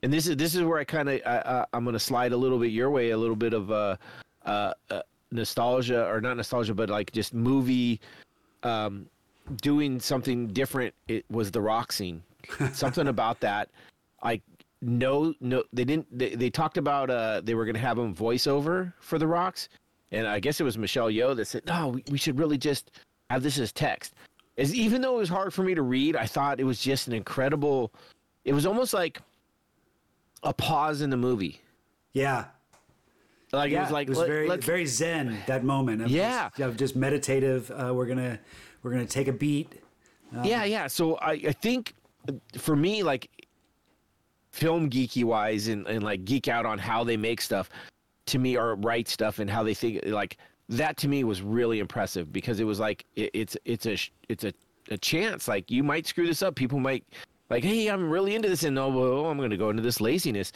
and 0.03 0.11
this 0.11 0.27
is 0.27 0.35
this 0.37 0.55
is 0.55 0.63
where 0.63 0.79
I 0.79 0.83
kind 0.83 1.09
of 1.09 1.21
uh, 1.25 1.65
I'm 1.73 1.85
gonna 1.85 1.99
slide 1.99 2.33
a 2.33 2.37
little 2.37 2.59
bit 2.59 2.71
your 2.71 2.89
way, 2.89 3.11
a 3.11 3.17
little 3.17 3.35
bit 3.35 3.53
of 3.53 3.71
uh, 3.71 3.95
uh, 4.45 4.73
nostalgia 5.31 6.07
or 6.07 6.21
not 6.21 6.37
nostalgia, 6.37 6.73
but 6.73 6.89
like 6.89 7.11
just 7.11 7.33
movie 7.33 7.99
um, 8.63 9.07
doing 9.61 9.99
something 9.99 10.47
different. 10.47 10.93
It 11.07 11.25
was 11.29 11.51
the 11.51 11.61
rock 11.61 11.91
scene. 11.91 12.21
something 12.73 13.07
about 13.07 13.39
that. 13.41 13.69
I 14.23 14.41
no 14.81 15.33
no 15.41 15.63
they 15.71 15.83
didn't 15.83 16.07
they, 16.17 16.33
they 16.33 16.49
talked 16.49 16.77
about 16.77 17.11
uh 17.11 17.39
they 17.43 17.53
were 17.53 17.65
gonna 17.65 17.77
have 17.77 17.99
him 17.99 18.15
voiceover 18.15 18.91
for 18.99 19.19
the 19.19 19.27
rocks 19.27 19.69
and 20.11 20.25
i 20.25 20.39
guess 20.39 20.59
it 20.59 20.63
was 20.63 20.75
michelle 20.75 21.07
yeoh 21.07 21.35
that 21.35 21.45
said 21.45 21.63
no 21.67 21.89
we, 21.89 22.03
we 22.09 22.17
should 22.17 22.39
really 22.39 22.57
just 22.57 22.89
have 23.29 23.43
this 23.43 23.59
as 23.59 23.71
text 23.71 24.15
as 24.57 24.73
even 24.73 24.99
though 24.99 25.17
it 25.17 25.19
was 25.19 25.29
hard 25.29 25.53
for 25.53 25.61
me 25.61 25.75
to 25.75 25.83
read 25.83 26.15
i 26.15 26.25
thought 26.25 26.59
it 26.59 26.63
was 26.63 26.81
just 26.81 27.05
an 27.05 27.13
incredible 27.13 27.93
it 28.43 28.53
was 28.53 28.65
almost 28.65 28.91
like 28.91 29.21
a 30.41 30.51
pause 30.51 31.01
in 31.01 31.11
the 31.11 31.17
movie 31.17 31.61
yeah, 32.13 32.45
like 33.53 33.71
yeah, 33.71 33.79
it 33.79 33.83
was 33.83 33.91
like 33.91 34.07
it 34.07 34.15
was 34.15 34.27
very 34.27 34.57
very 34.57 34.85
zen 34.85 35.37
that 35.47 35.63
moment. 35.63 36.01
Of 36.01 36.11
Yeah. 36.11 36.49
just, 36.49 36.59
of 36.59 36.77
just 36.77 36.95
meditative. 36.95 37.71
Uh, 37.71 37.93
we're 37.93 38.05
gonna 38.05 38.39
we're 38.83 38.91
gonna 38.91 39.05
take 39.05 39.27
a 39.27 39.33
beat. 39.33 39.81
yeah 40.43 40.63
yeah 40.63 40.87
so 40.87 41.15
i 41.17 41.31
i 41.31 41.51
think 41.51 41.93
for 42.57 42.75
me 42.75 43.03
like 43.03 43.29
film 44.51 44.89
geeky 44.89 45.23
wise 45.23 45.67
and, 45.67 45.85
and 45.87 46.03
like 46.03 46.23
geek 46.25 46.47
out 46.47 46.65
on 46.65 46.77
how 46.79 47.03
they 47.03 47.17
make 47.17 47.41
stuff 47.41 47.69
to 48.25 48.39
me 48.39 48.57
or 48.57 48.75
write 48.75 49.07
stuff 49.09 49.39
and 49.39 49.49
how 49.49 49.63
they 49.63 49.73
think 49.73 49.99
like 50.05 50.37
that 50.69 50.95
to 50.97 51.07
me 51.07 51.23
was 51.23 51.41
really 51.41 51.79
impressive 51.79 52.31
because 52.31 52.59
it 52.59 52.63
was 52.63 52.79
like 52.79 53.05
it, 53.15 53.29
it's 53.33 53.57
it's 53.65 53.85
a 53.85 53.97
it's 54.29 54.43
a, 54.45 54.53
a 54.89 54.97
chance 54.97 55.47
like 55.47 55.69
you 55.69 55.83
might 55.83 56.07
screw 56.07 56.25
this 56.25 56.41
up 56.41 56.55
people 56.55 56.79
might 56.79 57.03
like 57.49 57.63
hey 57.63 57.87
i'm 57.87 58.09
really 58.09 58.35
into 58.35 58.47
this 58.47 58.63
and 58.63 58.79
oh 58.79 58.89
well, 58.89 59.25
i'm 59.25 59.37
going 59.37 59.49
to 59.49 59.57
go 59.57 59.69
into 59.69 59.81
this 59.83 59.99
laziness 59.99 60.53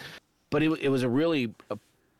but 0.51 0.63
it, 0.63 0.71
it 0.79 0.89
was 0.89 1.03
a 1.03 1.09
really 1.09 1.53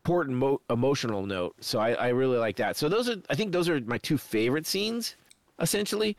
important 0.05 0.37
mo- 0.37 0.61
emotional 0.69 1.25
note 1.25 1.55
so 1.59 1.79
I, 1.79 1.93
I 1.93 2.07
really 2.09 2.37
like 2.37 2.57
that 2.57 2.77
so 2.77 2.87
those 2.87 3.09
are 3.09 3.15
i 3.31 3.33
think 3.33 3.51
those 3.51 3.67
are 3.67 3.81
my 3.81 3.97
two 3.97 4.19
favorite 4.19 4.67
scenes 4.67 5.15
essentially 5.59 6.15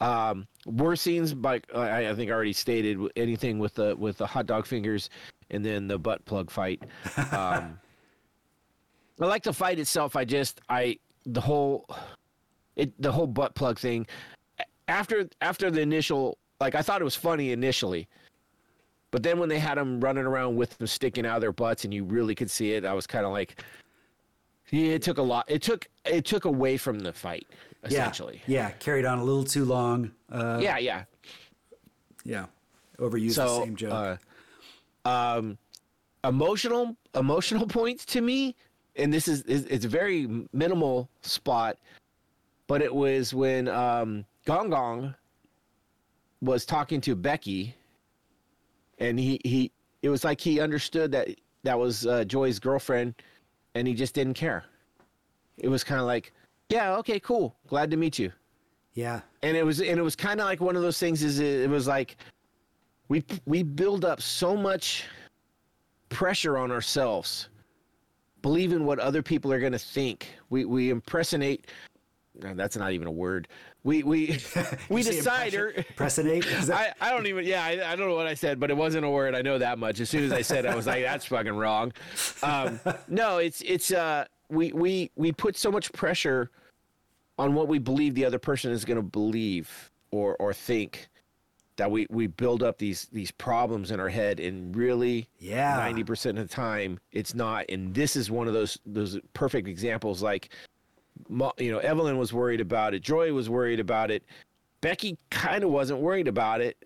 um, 0.00 0.46
worst 0.64 1.02
scenes, 1.02 1.34
like 1.34 1.66
I, 1.74 2.08
I 2.08 2.14
think 2.14 2.30
I 2.30 2.34
already 2.34 2.54
stated, 2.54 2.98
anything 3.16 3.58
with 3.58 3.74
the 3.74 3.94
with 3.96 4.16
the 4.16 4.26
hot 4.26 4.46
dog 4.46 4.66
fingers, 4.66 5.10
and 5.50 5.64
then 5.64 5.88
the 5.88 5.98
butt 5.98 6.24
plug 6.24 6.50
fight. 6.50 6.82
Um, 7.32 7.78
I 9.20 9.26
like 9.26 9.42
the 9.42 9.52
fight 9.52 9.78
itself. 9.78 10.16
I 10.16 10.24
just 10.24 10.60
I 10.70 10.98
the 11.26 11.40
whole 11.40 11.86
it 12.76 13.00
the 13.00 13.12
whole 13.12 13.26
butt 13.26 13.54
plug 13.54 13.78
thing. 13.78 14.06
After 14.88 15.28
after 15.42 15.70
the 15.70 15.82
initial, 15.82 16.38
like 16.60 16.74
I 16.74 16.80
thought 16.80 17.02
it 17.02 17.04
was 17.04 17.16
funny 17.16 17.52
initially, 17.52 18.08
but 19.10 19.22
then 19.22 19.38
when 19.38 19.48
they 19.48 19.58
had 19.58 19.76
them 19.78 20.00
running 20.00 20.24
around 20.24 20.56
with 20.56 20.76
them 20.78 20.86
sticking 20.86 21.26
out 21.26 21.36
of 21.36 21.40
their 21.40 21.52
butts, 21.52 21.84
and 21.84 21.92
you 21.92 22.04
really 22.04 22.34
could 22.34 22.50
see 22.50 22.72
it, 22.72 22.84
I 22.84 22.92
was 22.92 23.06
kind 23.06 23.24
of 23.26 23.32
like, 23.32 23.62
yeah, 24.70 24.92
it 24.92 25.02
took 25.02 25.18
a 25.18 25.22
lot. 25.22 25.44
It 25.48 25.62
took 25.62 25.88
it 26.04 26.24
took 26.24 26.44
away 26.44 26.76
from 26.76 27.00
the 27.00 27.12
fight 27.12 27.46
essentially. 27.84 28.40
Yeah, 28.46 28.68
yeah, 28.68 28.70
carried 28.72 29.04
on 29.04 29.18
a 29.18 29.24
little 29.24 29.44
too 29.44 29.64
long. 29.64 30.12
Uh, 30.30 30.58
yeah, 30.62 30.78
yeah. 30.78 31.04
yeah, 32.24 32.46
overused 32.98 33.34
the 33.36 33.64
same 33.64 33.74
joke. 33.76 34.18
uh, 35.04 35.08
um 35.08 35.56
emotional 36.24 36.94
emotional 37.14 37.66
points 37.78 38.04
to 38.04 38.20
me 38.20 38.54
and 38.96 39.12
this 39.12 39.26
is 39.26 39.42
is- 39.44 39.64
it's 39.64 39.86
a 39.86 39.88
very 39.88 40.28
minimal 40.52 41.08
spot 41.22 41.78
but 42.66 42.82
it 42.82 42.94
was 42.94 43.32
when 43.32 43.66
um 43.68 44.26
gong 44.44 44.68
gong 44.68 45.14
was 46.42 46.66
talking 46.66 47.00
to 47.00 47.14
becky 47.16 47.74
and 49.00 49.18
he 49.18 49.40
he 49.44 49.72
it 50.02 50.08
was 50.08 50.24
like 50.24 50.40
he 50.40 50.60
understood 50.60 51.10
that 51.12 51.28
that 51.64 51.78
was 51.78 52.06
uh, 52.06 52.24
joy's 52.24 52.58
girlfriend 52.58 53.14
and 53.74 53.86
he 53.86 53.94
just 53.94 54.14
didn't 54.14 54.34
care. 54.34 54.64
It 55.58 55.68
was 55.68 55.82
kind 55.84 56.00
of 56.00 56.06
like 56.06 56.32
yeah 56.68 56.96
okay 56.96 57.18
cool. 57.18 57.56
Glad 57.66 57.90
to 57.90 57.96
meet 57.96 58.18
you. 58.18 58.32
Yeah, 58.94 59.20
and 59.42 59.56
it 59.56 59.64
was 59.64 59.80
and 59.80 59.98
it 59.98 60.02
was 60.02 60.16
kind 60.16 60.40
of 60.40 60.46
like 60.46 60.60
one 60.60 60.76
of 60.76 60.82
those 60.82 60.98
things 60.98 61.22
is 61.22 61.40
it, 61.40 61.62
it 61.62 61.70
was 61.70 61.86
like 61.86 62.16
we 63.08 63.24
we 63.46 63.62
build 63.62 64.04
up 64.04 64.20
so 64.20 64.56
much 64.56 65.04
pressure 66.08 66.58
on 66.58 66.70
ourselves 66.70 67.48
believing 68.42 68.84
what 68.84 68.98
other 68.98 69.22
people 69.22 69.52
are 69.52 69.60
going 69.60 69.72
to 69.72 69.78
think. 69.78 70.28
We 70.48 70.64
we 70.64 70.90
impersonate 70.90 71.66
no, 72.42 72.54
that's 72.54 72.76
not 72.76 72.92
even 72.92 73.06
a 73.06 73.12
word 73.12 73.48
we 73.82 74.02
we 74.02 74.38
we 74.88 75.02
decide 75.02 75.54
or 75.54 75.68
impression- 75.68 76.26
impersonate. 76.28 76.46
Is 76.46 76.70
I, 76.70 76.92
I 77.00 77.10
don't 77.10 77.26
even 77.26 77.44
yeah 77.46 77.64
I, 77.64 77.92
I 77.92 77.96
don't 77.96 78.08
know 78.08 78.14
what 78.16 78.26
I 78.26 78.34
said 78.34 78.60
but 78.60 78.70
it 78.70 78.76
wasn't 78.76 79.04
a 79.04 79.10
word. 79.10 79.34
I 79.34 79.42
know 79.42 79.58
that 79.58 79.78
much. 79.78 80.00
As 80.00 80.10
soon 80.10 80.24
as 80.24 80.32
I 80.32 80.42
said 80.42 80.64
it 80.64 80.68
I 80.68 80.74
was 80.74 80.86
like 80.86 81.02
that's 81.02 81.26
fucking 81.26 81.56
wrong. 81.56 81.92
Um, 82.42 82.80
no 83.08 83.38
it's 83.38 83.60
it's 83.62 83.92
uh 83.92 84.24
we 84.48 84.72
we 84.72 85.10
we 85.16 85.32
put 85.32 85.56
so 85.56 85.70
much 85.70 85.92
pressure 85.92 86.50
on 87.38 87.54
what 87.54 87.68
we 87.68 87.78
believe 87.78 88.14
the 88.14 88.24
other 88.24 88.38
person 88.38 88.70
is 88.72 88.84
going 88.84 88.96
to 88.98 89.02
believe 89.02 89.90
or 90.10 90.36
or 90.36 90.52
think 90.52 91.08
that 91.76 91.90
we 91.90 92.06
we 92.10 92.26
build 92.26 92.62
up 92.62 92.76
these 92.76 93.06
these 93.12 93.30
problems 93.30 93.90
in 93.90 93.98
our 94.00 94.10
head 94.10 94.38
and 94.40 94.76
really 94.76 95.26
Yeah. 95.38 95.88
90% 95.90 96.30
of 96.30 96.36
the 96.36 96.54
time 96.54 96.98
it's 97.12 97.34
not. 97.34 97.64
And 97.70 97.94
this 97.94 98.16
is 98.16 98.30
one 98.30 98.46
of 98.48 98.52
those 98.52 98.76
those 98.84 99.18
perfect 99.32 99.66
examples. 99.66 100.22
Like 100.22 100.50
you 101.58 101.72
know 101.72 101.78
Evelyn 101.78 102.18
was 102.18 102.32
worried 102.32 102.60
about 102.60 102.94
it. 102.94 103.02
Joy 103.02 103.32
was 103.32 103.48
worried 103.48 103.80
about 103.80 104.10
it. 104.10 104.22
Becky 104.80 105.18
kind 105.30 105.64
of 105.64 105.70
wasn't 105.70 106.00
worried 106.00 106.28
about 106.28 106.60
it. 106.60 106.76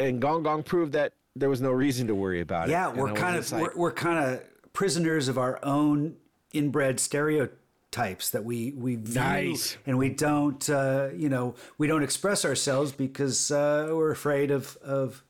And 0.00 0.20
Gong 0.20 0.42
Gong 0.42 0.62
proved 0.62 0.92
that 0.92 1.12
there 1.34 1.48
was 1.48 1.60
no 1.60 1.70
reason 1.70 2.06
to 2.06 2.14
worry 2.14 2.40
about 2.40 2.68
yeah, 2.68 2.90
it. 2.90 2.96
Yeah, 2.96 3.02
we're 3.02 3.12
kind 3.12 3.36
of 3.36 3.50
like, 3.52 3.62
we're, 3.62 3.80
we're 3.80 3.92
kind 3.92 4.18
of 4.18 4.42
prisoners 4.72 5.28
of 5.28 5.38
our 5.38 5.58
own 5.64 6.16
inbred 6.52 7.00
stereotypes 7.00 8.30
that 8.30 8.44
we 8.44 8.72
we 8.72 8.96
view 8.96 9.14
Nice. 9.14 9.76
and 9.86 9.98
we 9.98 10.08
don't 10.08 10.68
uh, 10.70 11.08
you 11.14 11.28
know 11.28 11.54
we 11.76 11.86
don't 11.86 12.02
express 12.02 12.44
ourselves 12.44 12.92
because 12.92 13.50
uh, 13.50 13.88
we're 13.90 14.10
afraid 14.10 14.50
of 14.50 14.76
of 14.78 15.22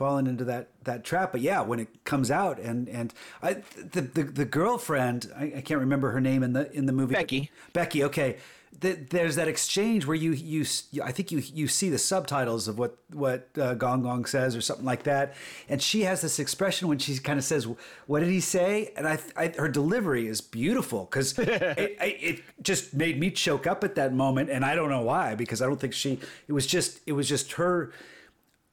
falling 0.00 0.26
into 0.26 0.44
that 0.44 0.68
that 0.84 1.04
trap. 1.04 1.30
But 1.30 1.42
yeah, 1.42 1.60
when 1.60 1.78
it 1.78 2.04
comes 2.06 2.30
out 2.30 2.58
and 2.58 2.88
and 2.88 3.12
I 3.42 3.58
the 3.76 4.00
the, 4.00 4.22
the 4.24 4.44
girlfriend 4.46 5.30
I, 5.36 5.52
I 5.56 5.60
can't 5.60 5.78
remember 5.78 6.10
her 6.12 6.22
name 6.22 6.42
in 6.42 6.54
the 6.54 6.72
in 6.72 6.86
the 6.86 6.92
movie 6.92 7.14
Becky. 7.14 7.50
Becky. 7.74 8.02
Okay. 8.04 8.38
Th- 8.80 8.98
There's 9.10 9.34
that 9.34 9.46
exchange 9.48 10.06
where 10.06 10.16
you, 10.16 10.30
you 10.32 10.64
I 11.04 11.12
think 11.12 11.30
you 11.32 11.42
you 11.52 11.68
see 11.68 11.90
the 11.90 11.98
subtitles 11.98 12.66
of 12.66 12.78
what 12.78 12.96
what 13.12 13.48
uh, 13.60 13.74
Gong 13.74 14.02
Gong 14.02 14.24
says 14.24 14.56
or 14.56 14.62
something 14.62 14.86
like 14.86 15.02
that, 15.02 15.34
and 15.68 15.82
she 15.82 16.04
has 16.04 16.22
this 16.22 16.38
expression 16.38 16.88
when 16.88 16.98
she 16.98 17.18
kind 17.18 17.38
of 17.38 17.44
says, 17.44 17.66
"What 18.06 18.20
did 18.20 18.30
he 18.30 18.40
say?" 18.40 18.92
And 18.96 19.06
I, 19.06 19.18
I 19.36 19.48
her 19.58 19.68
delivery 19.68 20.28
is 20.28 20.40
beautiful 20.40 21.08
because 21.10 21.36
it, 21.38 21.96
it 22.00 22.40
just 22.62 22.94
made 22.94 23.18
me 23.20 23.30
choke 23.32 23.66
up 23.66 23.84
at 23.84 23.96
that 23.96 24.14
moment, 24.14 24.48
and 24.48 24.64
I 24.64 24.76
don't 24.76 24.88
know 24.88 25.02
why 25.02 25.34
because 25.34 25.60
I 25.60 25.66
don't 25.66 25.80
think 25.80 25.92
she 25.92 26.20
it 26.48 26.52
was 26.52 26.66
just 26.66 27.00
it 27.06 27.12
was 27.12 27.28
just 27.28 27.52
her 27.54 27.92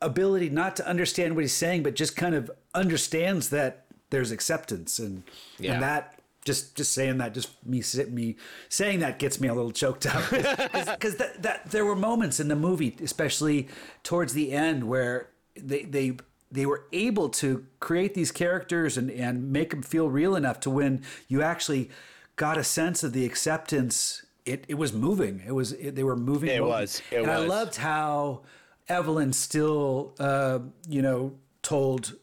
ability 0.01 0.49
not 0.49 0.75
to 0.77 0.87
understand 0.87 1.35
what 1.35 1.43
he's 1.43 1.53
saying, 1.53 1.83
but 1.83 1.95
just 1.95 2.15
kind 2.15 2.35
of 2.35 2.51
understands 2.73 3.49
that 3.49 3.85
there's 4.09 4.31
acceptance 4.31 4.99
and 4.99 5.23
Yeah. 5.59 5.73
and 5.73 5.83
that 5.83 6.13
just 6.45 6.75
just 6.77 6.93
saying 6.93 7.17
that 7.17 7.33
just 7.33 7.49
me 7.65 7.81
sit 7.81 8.09
me 8.13 8.37
saying 8.69 8.99
that 8.99 9.19
gets 9.19 9.41
me 9.41 9.49
a 9.49 9.53
little 9.53 9.71
choked 9.71 10.05
up 10.05 10.23
because 10.31 11.15
that, 11.17 11.41
that 11.43 11.71
there 11.71 11.83
were 11.83 11.95
moments 11.95 12.39
in 12.39 12.47
the 12.47 12.55
movie, 12.55 12.95
especially 13.03 13.67
towards 14.03 14.33
the 14.33 14.53
end, 14.53 14.85
where 14.87 15.29
they 15.57 15.83
they 15.83 16.17
they 16.49 16.65
were 16.65 16.85
able 16.93 17.27
to 17.27 17.65
create 17.81 18.13
these 18.13 18.31
characters 18.31 18.97
and 18.97 19.11
and 19.11 19.51
make 19.51 19.71
them 19.71 19.81
feel 19.81 20.09
real 20.09 20.35
enough 20.37 20.59
to 20.61 20.69
when 20.69 21.01
you 21.27 21.41
actually 21.41 21.89
got 22.37 22.57
a 22.57 22.63
sense 22.63 23.03
of 23.03 23.11
the 23.13 23.25
acceptance. 23.25 24.23
It, 24.45 24.63
it 24.69 24.75
was 24.75 24.93
moving. 24.93 25.43
It 25.45 25.51
was 25.51 25.73
it, 25.73 25.95
they 25.95 26.03
were 26.05 26.15
moving. 26.15 26.47
It 26.49 26.61
moments. 26.61 27.01
was. 27.11 27.19
It 27.19 27.23
and 27.23 27.31
I 27.31 27.39
loved 27.39 27.75
how 27.75 28.43
Evelyn 28.89 29.34
still, 29.34 30.14
uh, 30.19 30.59
you 30.88 31.01
know, 31.01 31.35
told 31.61 32.15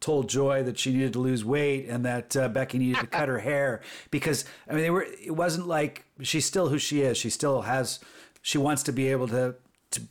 told 0.00 0.28
Joy 0.28 0.62
that 0.64 0.78
she 0.78 0.92
needed 0.92 1.14
to 1.14 1.18
lose 1.18 1.46
weight 1.46 1.88
and 1.88 2.04
that 2.04 2.36
uh, 2.36 2.48
Becky 2.48 2.76
needed 2.76 3.00
to 3.00 3.06
cut 3.06 3.26
her 3.26 3.38
hair 3.38 3.80
because 4.10 4.44
I 4.68 4.74
mean 4.74 4.82
they 4.82 4.90
were. 4.90 5.02
It 5.02 5.34
wasn't 5.34 5.66
like 5.66 6.04
she's 6.20 6.44
still 6.44 6.68
who 6.68 6.78
she 6.78 7.00
is. 7.00 7.16
She 7.16 7.30
still 7.30 7.62
has. 7.62 8.00
She 8.42 8.58
wants 8.58 8.82
to 8.84 8.92
be 8.92 9.08
able 9.08 9.28
to 9.28 9.54
to 9.92 10.02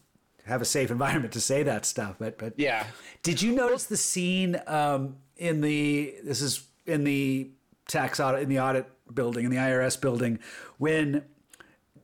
have 0.46 0.62
a 0.62 0.66
safe 0.66 0.90
environment 0.92 1.34
to 1.34 1.42
say 1.42 1.64
that 1.64 1.86
stuff. 1.86 2.16
But 2.20 2.38
but 2.38 2.54
Yeah. 2.58 2.86
Did 3.22 3.42
you 3.42 3.54
notice 3.54 3.86
the 3.86 3.98
scene 3.98 4.60
um, 4.68 5.18
in 5.38 5.62
the 5.62 6.16
this 6.24 6.42
is 6.42 6.66
in 6.86 7.04
the 7.04 7.52
tax 7.88 8.20
audit 8.20 8.42
in 8.42 8.50
the 8.50 8.60
audit 8.60 8.90
building 9.14 9.46
in 9.46 9.52
the 9.52 9.58
IRS 9.58 10.00
building 10.00 10.40
when 10.78 11.24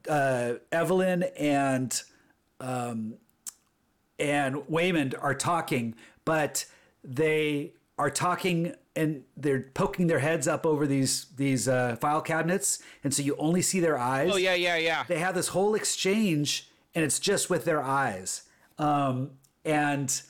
uh, 0.07 0.53
Evelyn 0.71 1.23
and 1.37 2.01
um, 2.59 3.15
and 4.19 4.55
Waymond 4.55 5.15
are 5.21 5.33
talking, 5.33 5.95
but 6.25 6.65
they 7.03 7.73
are 7.97 8.09
talking 8.09 8.73
and 8.95 9.23
they're 9.37 9.61
poking 9.73 10.07
their 10.07 10.19
heads 10.19 10.47
up 10.47 10.65
over 10.65 10.85
these 10.85 11.27
these 11.37 11.67
uh, 11.67 11.95
file 12.01 12.21
cabinets, 12.21 12.79
and 13.03 13.13
so 13.13 13.21
you 13.21 13.35
only 13.37 13.61
see 13.61 13.79
their 13.79 13.97
eyes. 13.97 14.29
Oh 14.33 14.37
yeah, 14.37 14.55
yeah, 14.55 14.75
yeah. 14.75 15.03
They 15.07 15.19
have 15.19 15.35
this 15.35 15.49
whole 15.49 15.75
exchange, 15.75 16.69
and 16.93 17.05
it's 17.05 17.19
just 17.19 17.49
with 17.49 17.65
their 17.65 17.81
eyes, 17.81 18.43
um, 18.77 19.31
and 19.63 20.21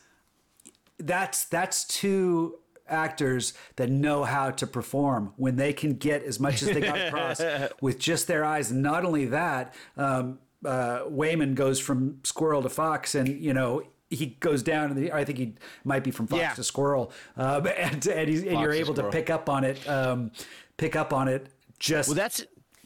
that's 0.99 1.45
that's 1.45 1.86
two 1.86 2.60
actors 2.88 3.53
that 3.76 3.90
know 3.90 4.24
how 4.24 4.52
to 4.52 4.68
perform 4.68 5.34
when 5.38 5.56
they 5.56 5.74
can 5.74 5.94
get 5.94 6.24
as 6.24 6.40
much 6.40 6.61
as 6.61 6.70
they 6.70 6.82
got 6.82 6.99
across 6.99 7.41
with 7.82 7.99
just 7.99 8.28
their 8.28 8.44
eyes. 8.44 8.72
And 8.72 8.82
not 8.82 9.06
only 9.06 9.26
that, 9.26 9.74
um, 9.95 10.40
uh, 10.65 11.02
Waymond 11.06 11.56
goes 11.56 11.80
from 11.80 12.19
squirrel 12.23 12.61
to 12.64 12.69
fox, 12.69 13.15
and 13.15 13.27
you 13.27 13.53
know 13.53 13.84
he 14.10 14.38
goes 14.40 14.64
down. 14.64 14.91
And 14.91 15.11
I 15.11 15.23
think 15.23 15.38
he 15.38 15.56
might 15.84 16.03
be 16.03 16.11
from 16.11 16.27
fox 16.27 16.41
Yeah. 16.41 16.53
to 16.53 16.64
squirrel, 16.64 17.11
um, 17.38 17.68
and 17.77 18.06
and, 18.07 18.30
he's, 18.30 18.44
and 18.44 18.60
you're 18.60 18.72
able 18.73 18.94
squirrel. 18.94 19.11
to 19.11 19.18
pick 19.18 19.30
up 19.30 19.49
on 19.49 19.64
it, 19.64 19.88
um, 19.88 20.31
pick 20.77 20.95
up 20.95 21.14
on 21.14 21.27
it. 21.27 21.48
Just 21.80 22.10
Well, 22.10 22.15
that's 22.15 22.44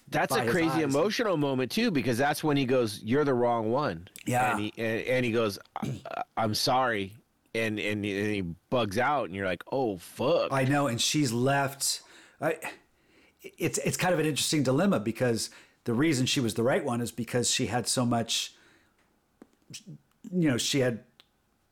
that's 0.09 0.35
a 0.35 0.45
crazy 0.45 0.69
eyes. 0.69 0.83
emotional 0.83 1.37
moment 1.37 1.71
too, 1.71 1.89
because 1.89 2.17
that's 2.17 2.43
when 2.43 2.57
he 2.57 2.65
goes, 2.65 3.01
"You're 3.03 3.25
the 3.25 3.33
wrong 3.33 3.71
one." 3.71 4.07
Yeah. 4.25 4.51
and 4.51 4.59
he 4.61 4.73
and, 4.77 5.01
and 5.07 5.25
he 5.25 5.31
goes, 5.31 5.57
"I- 5.81 6.01
"I'm 6.37 6.53
sorry," 6.53 7.15
and, 7.55 7.79
and 7.79 8.05
and 8.05 8.27
he 8.35 8.41
bugs 8.69 8.99
out, 8.99 9.25
and 9.25 9.35
you're 9.35 9.47
like, 9.47 9.63
"Oh 9.71 9.97
fuck." 9.97 10.51
I 10.51 10.65
know, 10.65 10.85
and 10.87 11.01
she's 11.01 11.31
left. 11.31 12.01
I, 12.39 12.57
it's 13.57 13.77
it's 13.79 13.97
kind 13.97 14.13
of 14.13 14.19
an 14.19 14.25
interesting 14.27 14.61
dilemma 14.63 14.99
because 14.99 15.49
the 15.85 15.93
reason 15.93 16.25
she 16.25 16.39
was 16.39 16.53
the 16.53 16.63
right 16.63 16.83
one 16.83 17.01
is 17.01 17.11
because 17.11 17.49
she 17.51 17.67
had 17.67 17.87
so 17.87 18.05
much. 18.05 18.53
You 20.31 20.49
know, 20.51 20.57
she 20.57 20.79
had 20.79 20.99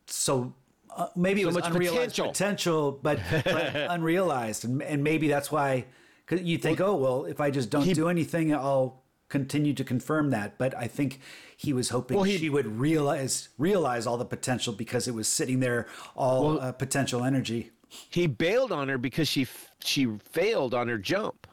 so 0.08 0.54
uh, 0.96 1.08
maybe 1.16 1.42
it 1.42 1.46
was 1.46 1.56
much 1.56 1.68
unrealized 1.68 2.16
potential. 2.16 2.28
potential, 2.32 3.00
but, 3.02 3.20
but 3.46 3.76
unrealized, 3.92 4.66
and 4.66 4.82
and 4.82 5.04
maybe 5.04 5.28
that's 5.28 5.52
why. 5.52 5.86
Cause 6.28 6.42
you 6.42 6.58
think, 6.58 6.80
oh 6.80 6.96
well, 6.96 7.26
if 7.26 7.42
I 7.42 7.52
just 7.52 7.70
don't 7.70 7.84
he- 7.84 7.94
do 7.94 8.08
anything, 8.08 8.54
I'll 8.54 9.02
continue 9.28 9.74
to 9.74 9.84
confirm 9.84 10.30
that. 10.32 10.58
But 10.58 10.76
I 10.78 10.88
think 10.88 11.20
he 11.58 11.74
was 11.74 11.90
hoping 11.90 12.16
Well, 12.16 12.24
he- 12.24 12.38
she 12.38 12.50
would 12.50 12.68
realize 12.80 13.50
realize 13.58 14.08
all 14.08 14.18
the 14.18 14.26
potential 14.26 14.74
because 14.74 15.08
it 15.08 15.14
was 15.14 15.28
sitting 15.28 15.60
there, 15.60 15.88
all 16.16 16.60
uh, 16.60 16.72
potential 16.72 17.24
energy. 17.24 17.72
he 18.10 18.28
bailed 18.28 18.72
on 18.72 18.88
her 18.88 18.98
because 18.98 19.28
she 19.28 19.42
f- 19.44 19.72
she 19.84 20.06
failed 20.24 20.74
on 20.74 20.88
her 20.88 20.98
jump. 20.98 21.48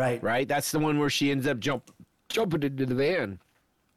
Right. 0.00 0.22
Right, 0.22 0.48
that's 0.48 0.70
the 0.72 0.78
one 0.78 0.98
where 0.98 1.10
she 1.10 1.30
ends 1.30 1.46
up 1.46 1.60
jump 1.60 1.90
jumping 2.30 2.62
into 2.62 2.86
the 2.86 2.94
van 2.94 3.38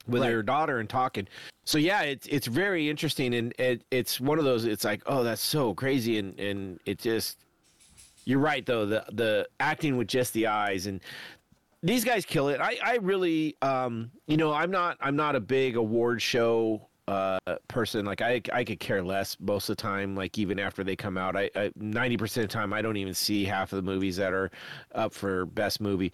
with 0.06 0.22
Right. 0.22 0.32
her 0.32 0.44
daughter 0.44 0.80
and 0.80 0.90
talking. 0.90 1.30
So 1.64 1.78
yeah, 1.78 2.02
it's 2.02 2.28
it's 2.28 2.46
very 2.48 2.90
interesting, 2.90 3.34
and 3.36 3.54
it, 3.58 3.84
it's 3.90 4.20
one 4.20 4.38
of 4.38 4.44
those. 4.44 4.66
It's 4.66 4.84
like, 4.84 5.02
oh, 5.06 5.24
that's 5.24 5.42
so 5.42 5.74
crazy, 5.74 6.20
and 6.20 6.38
and 6.38 6.80
it 6.86 7.00
just. 7.00 7.38
You're 8.26 8.40
right 8.40 8.66
though. 8.66 8.86
The 8.86 9.06
the 9.14 9.48
acting 9.62 9.96
with 9.96 10.08
just 10.08 10.34
the 10.34 10.48
eyes 10.48 10.88
and 10.88 11.00
these 11.84 12.06
guys 12.06 12.26
kill 12.26 12.48
it. 12.48 12.62
I, 12.62 12.78
I 12.82 12.96
really, 13.02 13.58
um, 13.62 14.10
you 14.28 14.38
know, 14.38 14.54
I'm 14.54 14.72
not, 14.72 14.96
I'm 15.02 15.18
not 15.18 15.36
a 15.36 15.42
big 15.42 15.76
award 15.76 16.22
show 16.22 16.88
uh, 17.08 17.40
person. 17.68 18.06
Like 18.06 18.22
I, 18.22 18.42
I 18.52 18.64
could 18.64 18.80
care 18.80 19.04
less 19.04 19.38
most 19.40 19.70
of 19.70 19.78
the 19.78 19.82
time. 19.82 20.16
Like 20.16 20.38
even 20.38 20.60
after 20.60 20.84
they 20.84 20.96
come 20.96 21.18
out, 21.18 21.36
I, 21.36 21.50
I 21.56 21.70
90% 21.80 22.22
of 22.22 22.34
the 22.34 22.48
time 22.48 22.74
I 22.74 22.82
don't 22.82 22.98
even 22.98 23.14
see 23.14 23.46
half 23.46 23.74
of 23.74 23.78
the 23.78 23.92
movies 23.92 24.18
that 24.18 24.34
are 24.34 24.52
up 24.96 25.14
for 25.14 25.46
best 25.46 25.82
movie. 25.82 26.12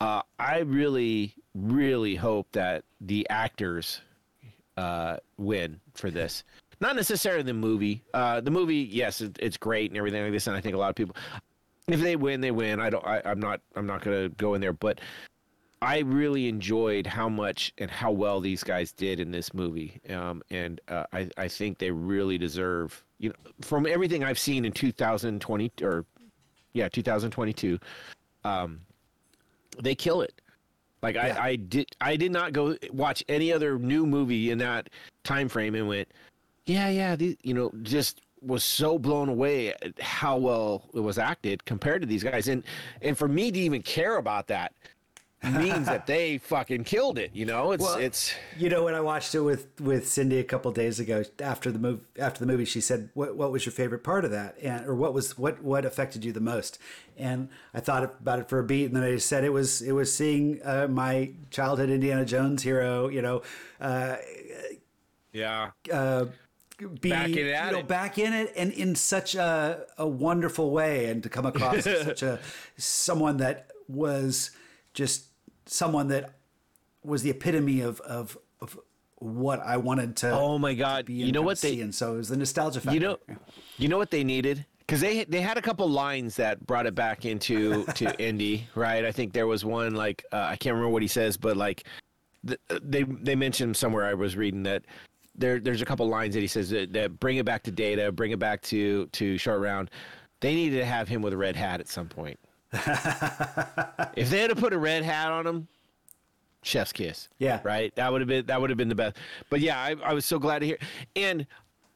Uh, 0.00 0.22
I 0.38 0.58
really, 0.58 1.34
really 1.54 2.14
hope 2.14 2.46
that 2.52 2.84
the 3.00 3.26
actors 3.30 4.00
uh, 4.76 5.16
win 5.38 5.80
for 5.94 6.10
this. 6.10 6.44
Not 6.80 6.94
necessarily 6.94 7.42
the 7.42 7.54
movie. 7.54 8.04
Uh, 8.14 8.40
the 8.40 8.52
movie, 8.52 8.76
yes, 8.76 9.20
it, 9.20 9.36
it's 9.40 9.56
great 9.56 9.90
and 9.90 9.98
everything 9.98 10.22
like 10.22 10.30
this, 10.30 10.46
and 10.46 10.56
I 10.56 10.60
think 10.60 10.76
a 10.76 10.78
lot 10.78 10.90
of 10.90 10.94
people, 10.94 11.16
if 11.88 12.00
they 12.00 12.14
win, 12.14 12.40
they 12.40 12.52
win. 12.52 12.78
I 12.80 12.90
don't. 12.90 13.04
I, 13.04 13.20
I'm 13.24 13.40
not. 13.40 13.60
I'm 13.74 13.86
not 13.86 14.02
gonna 14.02 14.28
go 14.28 14.54
in 14.54 14.60
there, 14.60 14.72
but 14.72 15.00
I 15.80 15.98
really 16.00 16.48
enjoyed 16.48 17.06
how 17.06 17.28
much 17.28 17.72
and 17.78 17.90
how 17.90 18.10
well 18.10 18.40
these 18.40 18.64
guys 18.64 18.92
did 18.92 19.20
in 19.20 19.30
this 19.30 19.54
movie, 19.54 20.00
um, 20.10 20.42
and 20.50 20.80
uh, 20.88 21.04
I, 21.12 21.28
I 21.36 21.48
think 21.48 21.78
they 21.78 21.90
really 21.90 22.38
deserve. 22.38 23.04
You 23.18 23.30
know, 23.30 23.34
from 23.60 23.86
everything 23.86 24.24
I've 24.24 24.38
seen 24.38 24.64
in 24.64 24.72
2020 24.72 25.72
or 25.82 26.04
yeah, 26.72 26.88
2022, 26.88 27.78
um, 28.44 28.80
they 29.80 29.94
kill 29.94 30.22
it. 30.22 30.40
Like 31.02 31.16
I, 31.16 31.48
I 31.50 31.56
did, 31.56 31.86
I 32.00 32.16
did 32.16 32.32
not 32.32 32.52
go 32.52 32.76
watch 32.92 33.22
any 33.28 33.52
other 33.52 33.78
new 33.78 34.04
movie 34.04 34.50
in 34.50 34.58
that 34.58 34.90
time 35.22 35.48
frame 35.48 35.76
and 35.76 35.86
went, 35.86 36.08
yeah, 36.66 36.88
yeah, 36.88 37.14
these, 37.14 37.36
you 37.42 37.54
know, 37.54 37.70
just 37.82 38.20
was 38.40 38.64
so 38.64 38.98
blown 38.98 39.28
away 39.28 39.70
at 39.70 40.00
how 40.00 40.36
well 40.36 40.88
it 40.94 41.00
was 41.00 41.18
acted 41.18 41.64
compared 41.64 42.02
to 42.02 42.06
these 42.06 42.24
guys, 42.24 42.48
and 42.48 42.64
and 43.00 43.16
for 43.16 43.28
me 43.28 43.50
to 43.52 43.58
even 43.58 43.82
care 43.82 44.16
about 44.16 44.48
that 44.48 44.72
means 45.42 45.86
that 45.86 46.06
they 46.06 46.38
fucking 46.38 46.84
killed 46.84 47.18
it. 47.18 47.30
You 47.32 47.46
know, 47.46 47.72
it's 47.72 47.82
Well, 47.82 47.96
it's 47.96 48.34
You 48.56 48.68
know, 48.68 48.84
when 48.84 48.94
I 48.94 49.00
watched 49.00 49.34
it 49.34 49.40
with 49.40 49.68
with 49.80 50.08
Cindy 50.08 50.38
a 50.38 50.44
couple 50.44 50.70
days 50.72 50.98
ago 50.98 51.24
after 51.40 51.70
the 51.70 51.78
move 51.78 52.00
after 52.18 52.40
the 52.40 52.46
movie, 52.46 52.64
she 52.64 52.80
said, 52.80 53.10
"What 53.14 53.36
what 53.36 53.52
was 53.52 53.64
your 53.64 53.72
favorite 53.72 54.02
part 54.02 54.24
of 54.24 54.30
that?" 54.32 54.56
And 54.62 54.86
or 54.86 54.94
what 54.94 55.14
was 55.14 55.38
what 55.38 55.62
what 55.62 55.84
affected 55.84 56.24
you 56.24 56.32
the 56.32 56.40
most? 56.40 56.78
And 57.16 57.48
I 57.72 57.80
thought 57.80 58.02
about 58.02 58.40
it 58.40 58.48
for 58.48 58.58
a 58.58 58.64
beat, 58.64 58.86
and 58.86 58.96
then 58.96 59.02
I 59.04 59.12
just 59.12 59.28
said 59.28 59.44
it 59.44 59.52
was 59.52 59.80
it 59.80 59.92
was 59.92 60.12
seeing 60.12 60.60
uh, 60.64 60.88
my 60.88 61.30
childhood 61.50 61.90
Indiana 61.90 62.24
Jones 62.24 62.62
hero, 62.62 63.08
you 63.08 63.22
know, 63.22 63.42
uh, 63.80 64.16
yeah. 65.32 65.70
be 67.00 67.10
Back 67.10 67.30
in 67.30 67.38
it 67.38 67.64
you 67.64 67.72
know 67.72 67.78
it. 67.78 67.88
back 67.88 68.18
in 68.18 68.32
it 68.32 68.52
and 68.56 68.70
in 68.72 68.94
such 68.94 69.34
a, 69.34 69.84
a 69.96 70.06
wonderful 70.06 70.70
way 70.70 71.06
and 71.06 71.24
to 71.24 71.28
come 71.28 71.44
across 71.44 71.84
as 71.86 72.04
such 72.04 72.22
a 72.22 72.38
someone 72.76 73.38
that 73.38 73.70
was 73.88 74.52
just 74.94 75.27
someone 75.68 76.08
that 76.08 76.34
was 77.04 77.22
the 77.22 77.30
epitome 77.30 77.80
of 77.80 78.00
of, 78.00 78.36
of 78.60 78.78
what 79.16 79.60
I 79.60 79.76
wanted 79.76 80.16
to 80.18 80.30
Oh 80.30 80.58
my 80.58 80.74
God! 80.74 81.06
be 81.06 81.14
You 81.14 81.32
know 81.32 81.42
what 81.42 81.60
they 81.60 81.72
see. 81.76 81.80
and 81.80 81.94
so 81.94 82.14
it 82.14 82.18
was 82.18 82.28
the 82.28 82.36
nostalgia 82.36 82.80
factor. 82.80 82.94
You 82.94 83.00
know, 83.00 83.18
you 83.76 83.88
know 83.88 83.98
what 83.98 84.10
they 84.10 84.24
needed 84.24 84.64
because 84.80 85.00
they 85.00 85.24
they 85.24 85.40
had 85.40 85.58
a 85.58 85.62
couple 85.62 85.88
lines 85.88 86.36
that 86.36 86.66
brought 86.66 86.86
it 86.86 86.94
back 86.94 87.24
into 87.24 87.84
to 87.94 88.16
Indy, 88.22 88.66
right? 88.74 89.04
I 89.04 89.12
think 89.12 89.32
there 89.32 89.46
was 89.46 89.64
one 89.64 89.94
like 89.94 90.24
uh, 90.32 90.36
I 90.50 90.56
can't 90.56 90.74
remember 90.74 90.92
what 90.92 91.02
he 91.02 91.08
says, 91.08 91.36
but 91.36 91.56
like 91.56 91.84
th- 92.46 92.60
they 92.82 93.02
they 93.02 93.34
mentioned 93.36 93.76
somewhere 93.76 94.04
I 94.04 94.14
was 94.14 94.36
reading 94.36 94.62
that 94.64 94.84
there 95.34 95.58
there's 95.60 95.82
a 95.82 95.84
couple 95.84 96.08
lines 96.08 96.34
that 96.34 96.40
he 96.40 96.46
says 96.48 96.70
that, 96.70 96.92
that 96.92 97.18
bring 97.20 97.36
it 97.38 97.44
back 97.44 97.62
to 97.64 97.70
Data, 97.70 98.10
bring 98.12 98.30
it 98.30 98.38
back 98.38 98.62
to 98.62 99.06
to 99.06 99.36
Short 99.38 99.60
Round. 99.60 99.90
They 100.40 100.54
needed 100.54 100.78
to 100.78 100.84
have 100.86 101.08
him 101.08 101.22
with 101.22 101.32
a 101.32 101.36
red 101.36 101.56
hat 101.56 101.80
at 101.80 101.88
some 101.88 102.08
point. 102.08 102.38
If 102.72 104.30
they 104.30 104.40
had 104.40 104.50
to 104.50 104.56
put 104.56 104.72
a 104.72 104.78
red 104.78 105.02
hat 105.04 105.30
on 105.30 105.46
him, 105.46 105.68
chef's 106.62 106.92
kiss. 106.92 107.28
Yeah. 107.38 107.60
Right. 107.62 107.94
That 107.96 108.10
would 108.12 108.20
have 108.20 108.28
been 108.28 108.46
that 108.46 108.60
would 108.60 108.70
have 108.70 108.76
been 108.76 108.88
the 108.88 108.94
best. 108.94 109.16
But 109.50 109.60
yeah, 109.60 109.78
I, 109.80 109.96
I 110.04 110.12
was 110.14 110.24
so 110.24 110.38
glad 110.38 110.60
to 110.60 110.66
hear. 110.66 110.78
And 111.16 111.46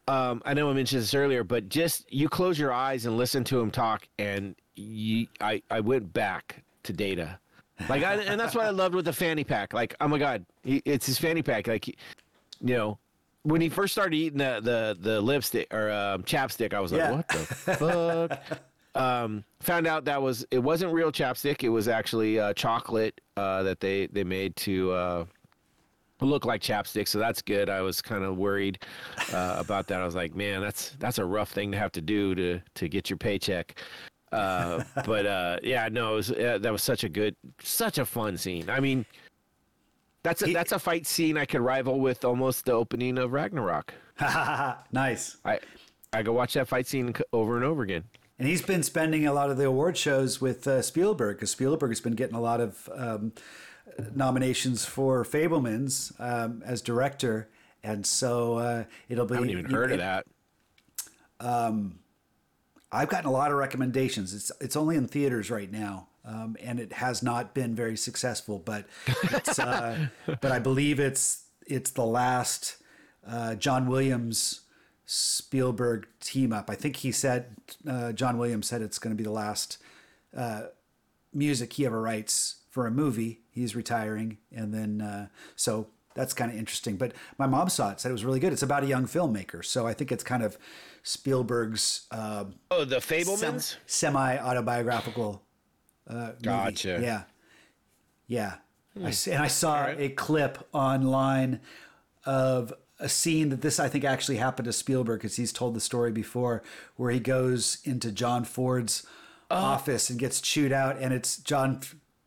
um, 0.09 0.43
I 0.45 0.55
know 0.55 0.69
I 0.71 0.73
mentioned 0.73 1.03
this 1.03 1.15
earlier, 1.15 1.45
but 1.45 1.69
just 1.69 2.13
you 2.13 2.29
close 2.29 2.59
your 2.59 2.73
eyes 2.73 3.07
and 3.07 3.17
listen 3.17 3.45
to 3.45 3.61
him 3.61 3.71
talk, 3.71 4.07
and 4.19 4.57
you, 4.75 5.27
I 5.41 5.63
I 5.71 5.81
went 5.81 6.13
back 6.13 6.63
to 6.85 6.93
Data. 6.93 7.39
Like, 7.89 8.05
I, 8.05 8.15
and 8.15 8.39
that's 8.39 8.55
what 8.55 8.65
I 8.65 8.71
loved 8.71 8.95
with 8.95 9.07
the 9.07 9.13
fanny 9.13 9.43
pack. 9.43 9.73
Like, 9.73 9.95
oh 10.01 10.07
my 10.07 10.19
god, 10.19 10.45
he, 10.63 10.83
it's 10.85 11.07
his 11.07 11.19
fanny 11.19 11.43
pack. 11.43 11.67
Like, 11.67 11.89
you 11.89 11.97
know, 12.61 12.99
when 13.43 13.61
he 13.61 13.69
first 13.69 13.93
started 13.93 14.15
eating 14.17 14.39
the 14.39 14.61
the, 14.63 14.97
the 15.01 15.21
lipstick 15.21 15.73
or 15.75 15.91
um, 15.91 16.23
chapstick, 16.23 16.75
I 16.75 16.81
was 16.81 16.93
like, 16.93 17.01
Yeah. 17.01 17.13
what 17.13 17.29
the 17.29 17.37
fuck? 18.39 18.61
um, 18.95 19.45
found 19.61 19.87
out 19.87 20.05
that 20.05 20.21
was 20.21 20.45
it 20.51 20.59
wasn't 20.59 20.93
real 20.93 21.13
chapstick. 21.13 21.63
It 21.63 21.71
was 21.71 21.89
actually 21.89 22.39
uh, 22.39 22.53
chocolate 22.55 23.21
uh, 23.37 23.63
that 23.63 23.81
they 23.81 24.07
they 24.07 24.25
made 24.25 24.55
to 24.57 24.93
uh, 24.93 25.25
look 26.21 26.45
like 26.45 26.61
chapstick. 26.61 27.09
So 27.09 27.19
that's 27.19 27.43
good. 27.43 27.71
I 27.71 27.81
was 27.81 28.03
kind 28.03 28.25
of 28.25 28.37
worried 28.37 28.79
uh, 29.33 29.57
about 29.59 29.87
that. 29.89 30.01
I 30.01 30.05
was 30.05 30.15
like, 30.15 30.35
man, 30.35 30.61
that's 30.61 30.91
that's 30.99 31.19
a 31.19 31.25
rough 31.25 31.51
thing 31.51 31.73
to 31.73 31.79
have 31.79 31.93
to 31.93 32.01
do 32.01 32.35
to 32.35 32.61
to 32.75 32.89
get 32.89 33.11
your 33.11 33.17
paycheck. 33.17 33.79
Uh, 34.31 34.83
but 35.07 35.27
uh, 35.27 35.59
yeah, 35.63 35.89
no, 35.91 36.13
it 36.13 36.17
was 36.17 36.31
uh, 36.33 36.59
that 36.61 36.73
was 36.73 36.83
such 36.83 37.05
a 37.05 37.09
good, 37.09 37.37
such 37.63 37.99
a 37.99 38.05
fun 38.05 38.37
scene. 38.37 38.69
I 38.69 38.81
mean, 38.81 39.05
that's 40.23 40.43
a 40.43 40.53
that's 40.53 40.73
a 40.73 40.79
fight 40.79 41.07
scene 41.07 41.37
I 41.37 41.45
could 41.45 41.61
rival 41.61 42.01
with 42.01 42.25
almost 42.25 42.67
the 42.67 42.73
opening 42.73 43.19
of 43.19 43.33
Ragnarok. 43.33 43.95
nice. 44.93 45.37
I 45.45 45.61
I 46.13 46.23
go 46.23 46.33
watch 46.33 46.55
that 46.55 46.69
fight 46.69 46.87
scene 46.87 47.15
over 47.33 47.57
and 47.57 47.65
over 47.65 47.83
again. 47.83 48.05
And 48.43 48.49
he's 48.49 48.61
been 48.61 48.83
spending 48.83 49.25
a 49.25 49.33
lot 49.33 49.51
of 49.51 49.57
the 49.57 49.67
award 49.67 49.97
shows 49.97 50.41
with 50.41 50.67
uh, 50.67 50.83
Spielberg 50.83 51.37
because 51.37 51.53
Spielberg 51.53 51.93
has 51.93 52.01
been 52.01 52.17
getting 52.17 52.35
a 52.35 52.41
lot 52.41 52.61
of 52.61 52.91
um, 52.93 53.35
nominations 54.17 54.85
for 54.85 55.23
Fabelmans 55.23 56.13
um, 56.19 56.61
as 56.67 56.83
director, 56.83 57.49
and 57.85 58.05
so 58.05 58.57
uh, 58.57 58.85
it'll 59.09 59.27
be. 59.27 59.35
I 59.35 59.37
haven't 59.37 59.51
even 59.51 59.71
heard 59.71 59.93
of 59.93 59.99
that. 59.99 60.27
I've 62.91 63.09
gotten 63.09 63.29
a 63.29 63.33
lot 63.33 63.53
of 63.53 63.59
recommendations. 63.59 64.35
It's 64.35 64.51
it's 64.61 64.75
only 64.75 64.97
in 64.97 65.07
theaters 65.07 65.49
right 65.49 65.71
now, 65.71 66.09
um, 66.25 66.57
and 66.61 66.81
it 66.81 66.95
has 66.95 67.23
not 67.23 67.55
been 67.55 67.77
very 67.77 67.97
successful. 67.97 68.59
But 68.59 68.87
it's, 69.07 69.61
uh, 69.61 70.09
but 70.27 70.51
I 70.51 70.59
believe 70.59 70.99
it's 70.99 71.45
it's 71.65 71.93
the 71.93 72.07
last 72.07 72.79
uh, 73.25 73.55
John 73.55 73.87
Williams 73.87 74.63
Spielberg 75.07 76.07
team 76.21 76.53
up. 76.53 76.71
I 76.71 76.75
think 76.75 76.97
he 76.97 77.13
said 77.13 77.57
uh, 77.89 78.13
John 78.13 78.39
Williams 78.39 78.67
said 78.67 78.83
it's 78.83 78.99
going 78.99 79.15
to 79.15 79.19
be 79.21 79.25
the 79.25 79.33
last 79.33 79.79
uh, 80.37 80.65
music 81.33 81.73
he 81.75 81.85
ever 81.87 82.01
writes 82.01 82.57
for 82.71 82.87
a 82.87 82.91
movie. 82.91 83.41
He's 83.51 83.77
retiring, 83.77 84.39
and 84.55 84.73
then 84.73 85.01
uh, 85.03 85.27
so 85.57 85.89
that's 86.15 86.33
kind 86.33 86.51
of 86.51 86.57
interesting. 86.57 86.97
But 86.97 87.13
my 87.39 87.47
mom 87.47 87.69
saw 87.69 87.91
it, 87.91 88.01
said 88.01 88.09
it 88.11 88.13
was 88.13 88.25
really 88.25 88.41
good. 88.41 88.53
It's 88.53 88.63
about 88.63 88.83
a 88.85 88.87
young 88.87 89.07
filmmaker, 89.07 89.65
so 89.65 89.87
I 89.87 89.93
think 89.95 90.11
it's 90.13 90.25
kind 90.25 90.43
of 90.43 90.57
Spielberg's. 91.03 92.07
Uh, 92.11 92.45
Oh, 92.71 92.85
the 92.85 92.97
Fabelmans. 92.97 93.77
semi 93.87 94.39
autobiographical. 94.39 95.43
Uh, 96.09 96.33
Gotcha. 96.43 96.97
Hmm. 96.99 97.05
Yeah, 97.05 97.23
yeah. 98.27 98.55
I 99.03 99.09
s 99.09 99.27
and 99.27 99.43
I 99.43 99.49
saw 99.49 99.87
a 99.87 100.11
clip 100.11 100.59
online 100.73 101.61
of 102.27 102.73
a 103.03 103.09
scene 103.09 103.51
that 103.51 103.61
this 103.61 103.79
I 103.79 103.89
think 103.89 104.05
actually 104.05 104.37
happened 104.39 104.67
to 104.67 104.73
Spielberg 104.73 105.21
because 105.21 105.37
he's 105.37 105.53
told 105.53 105.75
the 105.75 105.81
story 105.81 106.13
before, 106.13 106.63
where 106.97 107.11
he 107.11 107.21
goes 107.21 107.79
into 107.85 108.11
John 108.13 108.45
Ford's 108.45 109.07
Oh. 109.51 109.57
office 109.57 110.09
and 110.09 110.19
gets 110.19 110.41
chewed 110.41 110.73
out, 110.73 110.97
and 110.99 111.13
it's 111.13 111.37
John 111.37 111.81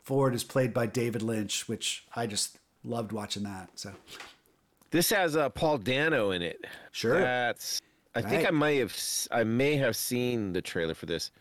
Ford 0.03 0.35
is 0.35 0.43
played 0.43 0.76
by 0.76 0.85
David 0.85 1.23
Lynch, 1.23 1.68
which 1.68 2.06
I 2.15 2.27
just 2.27 2.60
loved 2.84 3.11
watching 3.11 3.41
that. 3.43 3.69
So 3.73 3.93
This 4.91 5.10
has 5.10 5.35
uh, 5.35 5.49
Paul 5.49 5.80
Dano 5.80 6.30
in 6.30 6.43
it. 6.43 6.64
Sure. 6.91 7.19
That's. 7.19 7.81
I 8.14 8.22
think 8.22 8.47
I 8.47 8.52
may 8.52 8.77
have. 8.77 8.95
I 9.31 9.43
may 9.43 9.76
have 9.77 9.95
seen 9.95 10.53
the 10.53 10.61
trailer 10.61 10.93
for 10.93 11.07
this. 11.07 11.31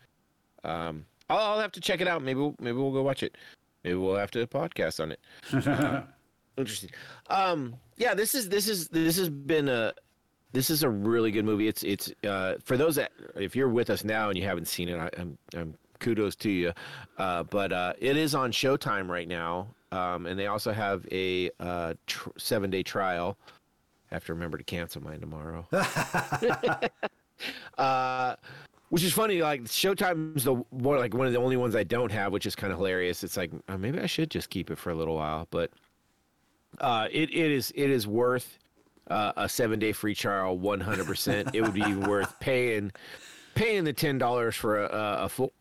Um, 0.63 1.05
I'll, 1.29 1.37
I'll 1.37 1.59
have 1.59 1.71
to 1.73 1.79
check 1.79 2.01
it 2.01 2.07
out. 2.07 2.23
Maybe. 2.23 2.39
We'll, 2.39 2.55
maybe 2.59 2.77
we'll 2.77 2.91
go 2.91 3.03
watch 3.03 3.21
it. 3.21 3.37
Maybe 3.83 3.95
we'll 3.95 4.15
have 4.15 4.31
to 4.31 4.47
podcast 4.47 4.99
on 4.99 5.11
it. 5.11 5.19
Uh, 5.67 6.01
interesting. 6.57 6.89
Um, 7.29 7.75
yeah. 7.97 8.13
This 8.13 8.35
is. 8.35 8.49
This 8.49 8.67
is. 8.67 8.87
This 8.89 9.17
has 9.17 9.29
been 9.29 9.69
a. 9.69 9.93
This 10.51 10.69
is 10.69 10.83
a 10.83 10.89
really 10.89 11.31
good 11.31 11.45
movie. 11.45 11.67
It's. 11.67 11.83
It's. 11.83 12.11
Uh, 12.23 12.55
for 12.63 12.77
those 12.77 12.95
that, 12.95 13.11
if 13.35 13.55
you're 13.55 13.69
with 13.69 13.89
us 13.89 14.03
now 14.03 14.29
and 14.29 14.37
you 14.37 14.45
haven't 14.45 14.67
seen 14.67 14.89
it, 14.89 14.97
I, 14.97 15.09
I'm. 15.17 15.37
I'm 15.55 15.75
kudos 15.99 16.35
to 16.37 16.49
you. 16.49 16.73
Uh, 17.17 17.43
but 17.43 17.71
uh, 17.71 17.93
it 17.99 18.17
is 18.17 18.35
on 18.35 18.51
Showtime 18.51 19.09
right 19.09 19.27
now, 19.27 19.67
um, 19.91 20.25
and 20.25 20.39
they 20.39 20.47
also 20.47 20.71
have 20.71 21.05
a 21.11 21.49
uh, 21.59 21.93
tr- 22.07 22.29
seven 22.37 22.69
day 22.69 22.83
trial. 22.83 23.37
I 24.11 24.15
have 24.15 24.25
to 24.25 24.33
remember 24.33 24.57
to 24.57 24.63
cancel 24.63 25.03
mine 25.03 25.19
tomorrow. 25.19 25.67
uh, 27.77 28.35
which 28.89 29.03
is 29.03 29.13
funny. 29.13 29.41
Like 29.41 29.63
Showtime's 29.63 30.43
the 30.43 30.53
one, 30.53 30.99
like 30.99 31.13
one 31.13 31.27
of 31.27 31.33
the 31.33 31.39
only 31.39 31.57
ones 31.57 31.75
I 31.75 31.83
don't 31.83 32.11
have, 32.11 32.31
which 32.31 32.45
is 32.45 32.55
kind 32.55 32.71
of 32.71 32.77
hilarious. 32.77 33.23
It's 33.23 33.37
like 33.37 33.51
uh, 33.67 33.77
maybe 33.77 33.99
I 33.99 34.05
should 34.05 34.29
just 34.29 34.49
keep 34.49 34.69
it 34.69 34.77
for 34.77 34.91
a 34.91 34.95
little 34.95 35.15
while, 35.15 35.47
but 35.49 35.71
uh, 36.81 37.07
it 37.11 37.29
it 37.33 37.51
is 37.51 37.71
it 37.75 37.89
is 37.89 38.07
worth 38.07 38.57
uh, 39.09 39.33
a 39.37 39.47
seven 39.49 39.79
day 39.79 39.91
free 39.91 40.15
trial. 40.15 40.57
One 40.57 40.79
hundred 40.79 41.05
percent. 41.05 41.49
It 41.53 41.61
would 41.61 41.73
be 41.73 41.93
worth 41.95 42.39
paying 42.39 42.91
paying 43.55 43.83
the 43.83 43.93
ten 43.93 44.17
dollars 44.17 44.55
for 44.55 44.83
a, 44.83 45.23
a 45.23 45.29
full 45.29 45.53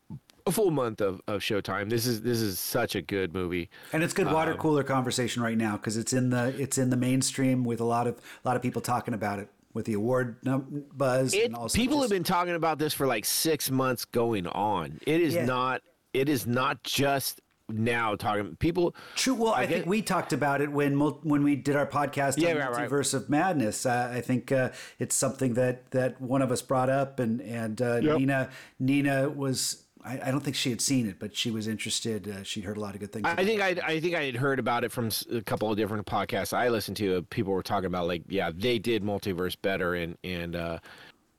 a 0.46 0.50
full 0.52 0.70
month 0.70 1.00
of, 1.00 1.22
of 1.26 1.40
Showtime. 1.40 1.88
This 1.88 2.06
is 2.06 2.20
this 2.22 2.40
is 2.40 2.58
such 2.58 2.94
a 2.94 3.02
good 3.02 3.32
movie. 3.32 3.70
And 3.92 4.02
it's 4.02 4.12
good 4.12 4.26
Um, 4.26 4.34
water 4.34 4.54
cooler 4.54 4.82
conversation 4.84 5.42
right 5.42 5.56
now 5.56 5.76
because 5.76 5.96
it's 5.96 6.12
in 6.12 6.30
the 6.30 6.54
it's 6.58 6.76
in 6.78 6.90
the 6.90 6.96
mainstream 6.96 7.64
with 7.64 7.80
a 7.80 7.84
lot 7.84 8.06
of 8.06 8.16
a 8.44 8.48
lot 8.48 8.56
of 8.56 8.62
people 8.62 8.82
talking 8.82 9.14
about 9.14 9.38
it 9.38 9.48
with 9.72 9.86
the 9.86 9.94
award 9.94 10.36
num- 10.44 10.84
buzz 10.94 11.34
It, 11.34 11.52
people 11.72 12.00
have 12.00 12.10
been 12.10 12.22
talking 12.24 12.54
about 12.54 12.78
this 12.78 12.94
for 12.94 13.06
like 13.06 13.24
six 13.24 13.70
months 13.70 14.04
going 14.04 14.46
on. 14.46 15.00
It 15.06 15.20
is 15.20 15.34
Yeah. 15.34 15.46
not. 15.46 15.82
It 16.12 16.28
is 16.28 16.46
not 16.46 16.82
just 16.84 17.40
now 17.68 18.14
talking. 18.14 18.56
People. 18.56 18.94
True. 19.14 19.34
Well, 19.34 19.52
I, 19.54 19.66
get- 19.66 19.74
think 19.74 19.86
we 19.86 20.02
talked 20.02 20.32
about 20.32 20.60
it 20.60 20.70
when 20.70 20.98
when 20.98 21.42
we 21.42 21.56
did 21.56 21.76
our 21.76 21.86
podcast 21.86 22.38
Yeah, 22.38 22.50
on 22.50 22.56
right, 22.58 22.70
right. 22.70 22.90
Multiverse 22.90 23.14
of 23.14 23.28
Madness. 23.30 23.86
Uh, 23.86 24.10
I 24.14 24.20
think 24.20 24.52
uh, 24.52 24.70
it's 24.98 25.14
something 25.14 25.54
that 25.54 25.90
that 25.90 26.20
one 26.20 26.42
of 26.42 26.50
us 26.52 26.62
brought 26.62 26.90
up, 26.90 27.18
and 27.20 27.40
and 27.40 27.80
uh, 27.80 28.00
Yep. 28.02 28.18
Nina 28.18 28.50
Nina 28.78 29.28
was. 29.28 29.80
I, 30.06 30.20
I 30.24 30.30
don't 30.30 30.40
think 30.44 30.54
she 30.54 30.68
had 30.68 30.82
seen 30.82 31.08
it, 31.08 31.18
but 31.18 31.34
she 31.34 31.50
was 31.50 31.66
interested. 31.66 32.28
Uh, 32.28 32.42
she'd 32.42 32.64
heard 32.64 32.76
a 32.76 32.80
lot 32.80 32.92
of 32.92 33.00
good 33.00 33.10
things. 33.10 33.24
I 33.26 33.42
think 33.42 33.62
I, 33.62 33.68
I 33.82 34.00
think 34.00 34.14
I 34.14 34.24
had 34.24 34.36
heard 34.36 34.58
about 34.58 34.84
it 34.84 34.92
from 34.92 35.08
a 35.32 35.40
couple 35.40 35.70
of 35.70 35.78
different 35.78 36.06
podcasts 36.06 36.52
I 36.52 36.68
listened 36.68 36.98
to. 36.98 37.22
People 37.30 37.54
were 37.54 37.62
talking 37.62 37.86
about 37.86 38.06
like, 38.06 38.22
yeah, 38.28 38.50
they 38.54 38.78
did 38.78 39.02
multiverse 39.02 39.56
better, 39.62 39.94
and 39.94 40.18
and 40.22 40.54
uh, 40.56 40.78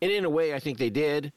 and 0.02 0.12
in 0.12 0.26
a 0.26 0.30
way, 0.32 0.56
I 0.56 0.60
think 0.60 0.80
they 0.80 0.90
did. 0.90 1.32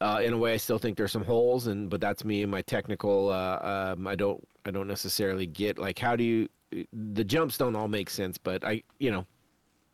Uh, 0.00 0.20
in 0.24 0.32
a 0.32 0.38
way, 0.38 0.54
I 0.54 0.56
still 0.56 0.78
think 0.78 0.96
there's 0.96 1.12
some 1.12 1.24
holes, 1.24 1.66
and 1.66 1.90
but 1.90 2.00
that's 2.00 2.24
me 2.24 2.42
and 2.42 2.50
my 2.50 2.62
technical. 2.62 3.28
Uh, 3.30 3.92
um, 3.96 4.06
I 4.06 4.14
don't 4.14 4.46
I 4.64 4.70
don't 4.70 4.88
necessarily 4.88 5.46
get 5.46 5.78
like 5.78 5.98
how 5.98 6.16
do 6.16 6.24
you 6.24 6.48
the 6.92 7.24
jumps 7.24 7.58
don't 7.58 7.76
all 7.76 7.88
make 7.88 8.08
sense, 8.08 8.38
but 8.38 8.64
I 8.64 8.82
you 8.98 9.10
know 9.10 9.26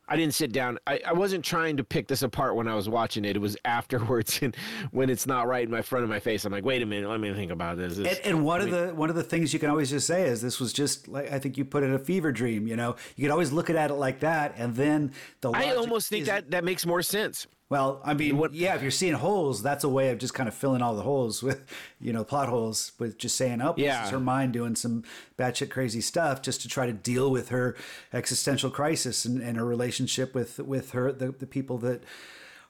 I 0.07 0.15
didn't 0.15 0.35
sit 0.35 0.53
down. 0.53 0.77
I, 0.87 1.01
I 1.05 1.11
wasn't 1.11 1.43
trying 1.43 1.75
to 1.75 1.83
pick 1.83 2.07
this 2.07 2.21
apart 2.21 2.55
when 2.55 2.69
I 2.69 2.75
was 2.75 2.87
watching 2.87 3.25
it. 3.25 3.35
It 3.35 3.39
was 3.39 3.57
afterwards, 3.65 4.39
and 4.41 4.55
when 4.91 5.09
it's 5.09 5.27
not 5.27 5.45
right 5.47 5.65
in 5.65 5.71
my 5.71 5.81
front 5.81 6.03
of 6.03 6.09
my 6.09 6.19
face, 6.21 6.45
I'm 6.45 6.53
like, 6.53 6.63
wait 6.63 6.81
a 6.81 6.85
minute, 6.85 7.09
let 7.09 7.19
me 7.19 7.33
think 7.33 7.51
about 7.51 7.75
this. 7.77 7.97
This- 7.97 8.19
And, 8.19 8.27
and 8.37 8.45
one 8.45 8.61
of 8.61 8.71
the 8.71 8.93
one 8.95 9.09
of 9.09 9.17
the 9.17 9.23
things 9.23 9.51
you 9.51 9.59
can 9.59 9.69
always 9.69 9.89
just 9.89 10.07
say 10.07 10.23
is 10.29 10.41
this 10.41 10.61
was 10.61 10.71
just 10.71 11.09
like 11.09 11.29
I 11.33 11.39
think 11.39 11.57
you 11.57 11.65
put 11.65 11.83
it 11.83 11.91
a 11.91 11.99
fever 11.99 12.31
dream. 12.31 12.65
You 12.67 12.77
know, 12.77 12.95
you 13.17 13.23
could 13.25 13.31
always 13.31 13.51
look 13.51 13.69
at 13.69 13.91
it 13.91 13.95
like 13.95 14.21
that, 14.21 14.53
and 14.57 14.73
then 14.73 15.11
the. 15.41 15.51
I 15.51 15.75
almost 15.75 16.07
think 16.07 16.21
is- 16.21 16.27
that 16.27 16.51
that 16.51 16.63
makes 16.63 16.85
more 16.85 17.01
sense. 17.01 17.45
Well, 17.69 18.01
I 18.05 18.13
mean, 18.13 18.37
What- 18.37 18.53
yeah, 18.53 18.75
if 18.75 18.81
you're 18.81 18.91
seeing 18.91 19.13
holes, 19.15 19.61
that's 19.61 19.83
a 19.83 19.89
way 19.89 20.09
of 20.11 20.19
just 20.19 20.33
kind 20.33 20.47
of 20.47 20.55
filling 20.55 20.81
all 20.81 20.95
the 20.95 21.01
holes 21.01 21.43
with, 21.43 21.65
you 21.99 22.13
know, 22.13 22.23
plot 22.23 22.47
holes 22.47 22.93
with 22.97 23.17
just 23.17 23.35
saying, 23.35 23.61
oh, 23.61 23.73
this 23.73 23.83
Yeah. 23.83 24.05
is 24.05 24.11
her 24.11 24.19
mind 24.21 24.53
doing 24.53 24.75
some 24.75 25.03
batshit 25.37 25.69
crazy 25.69 25.99
stuff 25.99 26.41
just 26.41 26.61
to 26.61 26.69
try 26.69 26.85
to 26.85 26.93
deal 26.93 27.29
with 27.29 27.49
her 27.49 27.75
existential 28.13 28.69
crisis 28.69 29.25
and, 29.25 29.41
and 29.41 29.57
her 29.57 29.65
relationship 29.65 30.33
with 30.33 30.59
with 30.59 30.91
her 30.91 31.11
the, 31.11 31.31
the 31.31 31.45
people 31.47 31.77
that 31.79 32.03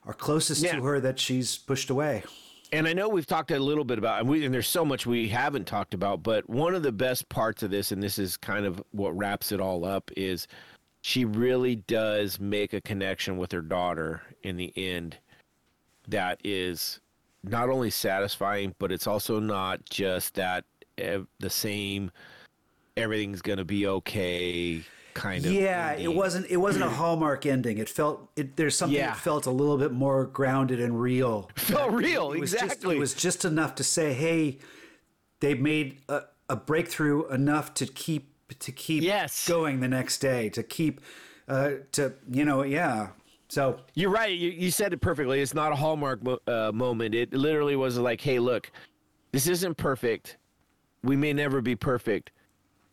are 0.04 0.14
closest 0.14 0.64
Yeah. 0.64 0.76
to 0.76 0.82
her 0.84 1.00
that 1.00 1.20
she's 1.20 1.58
pushed 1.58 1.90
away. 1.90 2.24
And 2.72 2.86
I 2.86 2.92
know 2.92 3.08
we've 3.08 3.26
talked 3.26 3.50
a 3.50 3.58
little 3.58 3.84
bit 3.84 3.96
about, 3.98 4.20
and, 4.20 4.28
we, 4.28 4.44
and 4.44 4.52
there's 4.52 4.68
so 4.68 4.84
much 4.84 5.06
we 5.06 5.28
haven't 5.28 5.66
talked 5.66 5.94
about, 5.94 6.22
but 6.22 6.50
one 6.50 6.74
of 6.74 6.82
the 6.82 6.92
best 6.92 7.28
parts 7.30 7.62
of 7.62 7.70
this, 7.70 7.92
and 7.92 8.02
this 8.02 8.18
is 8.18 8.36
kind 8.36 8.66
of 8.66 8.82
what 8.90 9.16
wraps 9.16 9.52
it 9.52 9.60
all 9.60 9.86
up, 9.86 10.10
is 10.18 10.46
she 11.00 11.24
really 11.24 11.76
does 11.76 12.38
make 12.40 12.72
a 12.72 12.80
connection 12.80 13.36
with 13.36 13.52
her 13.52 13.60
daughter 13.62 14.22
in 14.42 14.56
the 14.56 14.72
end 14.76 15.16
that 16.08 16.40
is 16.44 17.00
not 17.44 17.68
only 17.70 17.90
satisfying, 17.90 18.74
but 18.78 18.90
it's 18.90 19.06
also 19.06 19.38
not 19.38 19.84
just 19.88 20.34
that 20.34 20.64
uh, 21.02 21.20
the 21.38 21.50
same. 21.50 22.10
Everything's 22.96 23.42
gonna 23.42 23.64
be 23.64 23.86
okay. 23.86 24.82
Kind 25.14 25.46
of. 25.46 25.52
Yeah, 25.52 25.92
it 25.94 26.12
wasn't 26.14 26.46
it 26.50 26.56
wasn't 26.58 26.84
a 26.84 26.88
hallmark 26.90 27.46
ending. 27.46 27.78
It 27.78 27.88
felt 27.88 28.28
it, 28.36 28.56
there's 28.56 28.76
something 28.76 28.96
Yeah. 28.98 29.08
that 29.08 29.16
felt 29.18 29.46
a 29.46 29.50
little 29.50 29.78
bit 29.78 29.92
more 29.92 30.26
grounded 30.26 30.80
and 30.80 31.00
real. 31.00 31.50
Felt 31.56 31.92
real, 31.92 32.32
It 32.32 32.40
was 32.40 32.52
just- 32.52 32.62
exactly. 32.64 32.96
it 32.96 32.98
was 33.00 33.14
just 33.14 33.44
enough 33.44 33.74
to 33.76 33.84
say, 33.84 34.12
hey, 34.14 34.58
they 35.40 35.54
made 35.54 35.98
a, 36.08 36.22
a 36.48 36.56
breakthrough 36.56 37.26
enough 37.28 37.74
to 37.74 37.86
keep 37.86 38.32
to 38.58 38.72
keep 38.72 39.02
Yes. 39.02 39.46
going 39.48 39.80
the 39.80 39.88
next 39.88 40.18
day 40.18 40.48
to 40.50 40.62
keep 40.62 41.00
uh, 41.48 41.70
to 41.92 42.12
you 42.30 42.44
know 42.44 42.62
yeah. 42.62 43.08
So 43.50 43.80
You're 43.94 44.10
right. 44.10 44.30
You, 44.36 44.50
you 44.50 44.70
said 44.70 44.92
it 44.92 45.00
perfectly. 45.00 45.40
It's 45.40 45.54
not 45.54 45.72
a 45.72 45.74
hallmark 45.76 46.22
mo- 46.22 46.38
uh, 46.46 46.70
moment. 46.74 47.14
It 47.14 47.32
literally 47.32 47.76
was 47.76 47.96
like, 47.96 48.20
hey, 48.20 48.38
look, 48.38 48.70
this 49.32 49.46
isn't 49.46 49.76
perfect. 49.78 50.36
We 51.02 51.16
may 51.16 51.32
never 51.32 51.62
be 51.62 51.74
perfect, 51.74 52.30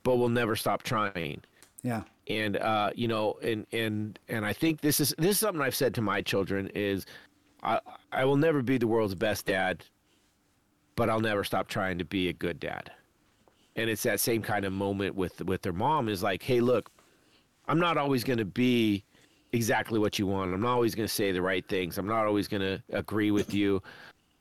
but 0.03 0.15
we'll 0.15 0.29
never 0.29 0.55
stop 0.55 0.81
trying. 0.83 1.41
yeah, 1.83 2.03
And 2.29 2.55
uh, 2.55 2.91
you 2.95 3.09
know, 3.09 3.37
and 3.43 3.65
and 3.73 4.17
and 4.29 4.45
I 4.45 4.53
think 4.53 4.79
this 4.79 5.01
is 5.01 5.13
this 5.17 5.31
is 5.31 5.39
something 5.39 5.61
I've 5.61 5.75
said 5.75 5.93
to 5.95 6.01
my 6.01 6.21
children 6.21 6.67
is, 6.73 7.05
I 7.61 7.79
I 8.13 8.23
will 8.23 8.37
never 8.37 8.61
be 8.61 8.77
the 8.77 8.87
world's 8.87 9.15
best 9.15 9.45
dad, 9.47 9.83
but 10.95 11.09
I'll 11.09 11.19
never 11.19 11.43
stop 11.43 11.67
trying 11.67 11.97
to 11.97 12.05
be 12.05 12.29
a 12.29 12.33
good 12.33 12.61
dad. 12.61 12.91
And 13.75 13.89
it's 13.89 14.03
that 14.03 14.19
same 14.19 14.41
kind 14.41 14.65
of 14.65 14.73
moment 14.73 15.15
with 15.15 15.43
with 15.43 15.61
their 15.61 15.73
mom 15.73 16.09
is 16.09 16.23
like, 16.23 16.41
hey, 16.41 16.61
look, 16.61 16.89
I'm 17.67 17.79
not 17.79 17.97
always 17.97 18.23
going 18.23 18.39
to 18.39 18.45
be 18.45 19.03
exactly 19.51 19.99
what 19.99 20.19
you 20.19 20.27
want. 20.27 20.53
I'm 20.53 20.61
not 20.61 20.73
always 20.73 20.95
going 20.95 21.07
to 21.07 21.13
say 21.13 21.31
the 21.31 21.41
right 21.41 21.67
things. 21.67 21.97
I'm 21.97 22.07
not 22.07 22.25
always 22.25 22.47
going 22.47 22.61
to 22.61 22.81
agree 22.89 23.31
with 23.31 23.53
you. 23.53 23.81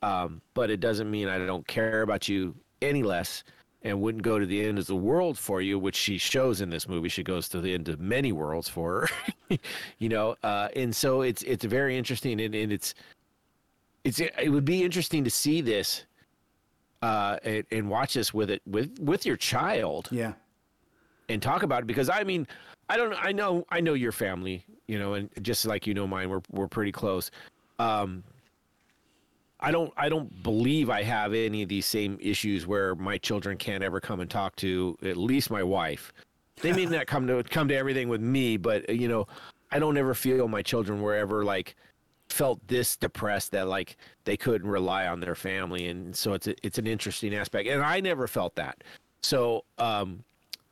Um, 0.02 0.42
but 0.52 0.70
it 0.70 0.80
doesn't 0.80 1.10
mean 1.10 1.28
I 1.28 1.38
don't 1.38 1.66
care 1.66 2.02
about 2.02 2.28
you 2.28 2.54
any 2.82 3.02
less 3.02 3.42
and 3.82 4.00
wouldn't 4.00 4.22
go 4.22 4.38
to 4.38 4.46
the 4.46 4.64
end 4.64 4.78
of 4.78 4.86
the 4.86 4.96
world 4.96 5.38
for 5.38 5.60
you, 5.60 5.78
which 5.78 5.96
she 5.96 6.18
shows 6.18 6.60
in 6.60 6.70
this 6.70 6.88
movie. 6.88 7.08
She 7.08 7.22
goes 7.22 7.48
to 7.50 7.60
the 7.60 7.72
end 7.72 7.88
of 7.88 8.00
many 8.00 8.32
worlds 8.32 8.68
for 8.68 9.08
her, 9.50 9.58
you 9.98 10.08
know. 10.08 10.36
Uh, 10.42 10.68
and 10.74 10.94
so 10.94 11.22
it's 11.22 11.42
it's 11.42 11.64
very 11.64 11.96
interesting, 11.96 12.40
and, 12.40 12.54
and 12.54 12.72
it's 12.72 12.94
it's 14.04 14.20
it 14.20 14.50
would 14.50 14.64
be 14.64 14.82
interesting 14.82 15.22
to 15.24 15.30
see 15.30 15.60
this 15.60 16.04
uh, 17.04 17.38
and, 17.44 17.66
and 17.70 17.90
watch 17.90 18.14
this 18.14 18.32
with 18.32 18.50
it 18.50 18.62
with 18.66 18.98
with 18.98 19.26
your 19.26 19.36
child 19.36 20.08
yeah, 20.10 20.32
and 21.28 21.42
talk 21.42 21.62
about 21.62 21.82
it 21.82 21.86
because 21.86 22.08
I 22.08 22.24
mean, 22.24 22.46
I 22.88 22.96
don't 22.96 23.14
I 23.22 23.30
know 23.30 23.66
I 23.68 23.82
know 23.82 23.92
your 23.92 24.10
family, 24.10 24.64
you 24.86 24.98
know, 24.98 25.12
and 25.12 25.28
just 25.42 25.66
like 25.66 25.86
you 25.86 25.92
know 25.92 26.06
mine, 26.06 26.30
we're 26.30 26.40
we're 26.50 26.66
pretty 26.66 26.92
close. 26.92 27.30
Um 27.78 28.24
I 29.60 29.70
don't 29.70 29.92
I 29.98 30.08
don't 30.08 30.42
believe 30.42 30.88
I 30.88 31.02
have 31.02 31.34
any 31.34 31.62
of 31.62 31.68
these 31.68 31.84
same 31.84 32.16
issues 32.22 32.66
where 32.66 32.94
my 32.94 33.18
children 33.18 33.58
can't 33.58 33.84
ever 33.84 34.00
come 34.00 34.20
and 34.20 34.30
talk 34.30 34.56
to 34.56 34.96
at 35.02 35.18
least 35.18 35.50
my 35.50 35.62
wife. 35.62 36.10
They 36.62 36.72
may 36.72 36.86
not 36.86 37.06
come 37.06 37.26
to 37.26 37.42
come 37.42 37.68
to 37.68 37.76
everything 37.76 38.08
with 38.08 38.22
me, 38.22 38.56
but 38.56 38.88
you 38.88 39.08
know, 39.08 39.26
I 39.70 39.78
don't 39.78 39.98
ever 39.98 40.14
feel 40.14 40.48
my 40.48 40.62
children 40.62 41.02
were 41.02 41.14
ever 41.14 41.44
like 41.44 41.76
felt 42.34 42.66
this 42.66 42.96
depressed 42.96 43.52
that 43.52 43.68
like 43.68 43.96
they 44.24 44.36
couldn't 44.36 44.68
rely 44.68 45.06
on 45.06 45.20
their 45.20 45.36
family 45.36 45.86
and 45.86 46.16
so 46.16 46.32
it's 46.32 46.48
a, 46.48 46.66
it's 46.66 46.78
an 46.78 46.86
interesting 46.86 47.32
aspect 47.32 47.68
and 47.68 47.80
I 47.80 48.00
never 48.00 48.26
felt 48.26 48.56
that. 48.56 48.82
So 49.22 49.64
um 49.78 50.24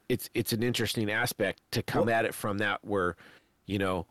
it's 0.08 0.28
it's 0.34 0.52
an 0.52 0.64
interesting 0.64 1.08
aspect 1.08 1.60
to 1.70 1.80
come 1.80 2.08
at 2.08 2.24
it 2.24 2.34
from 2.34 2.58
that 2.58 2.80
where 2.82 3.14
you 3.66 3.78
know 3.78 4.06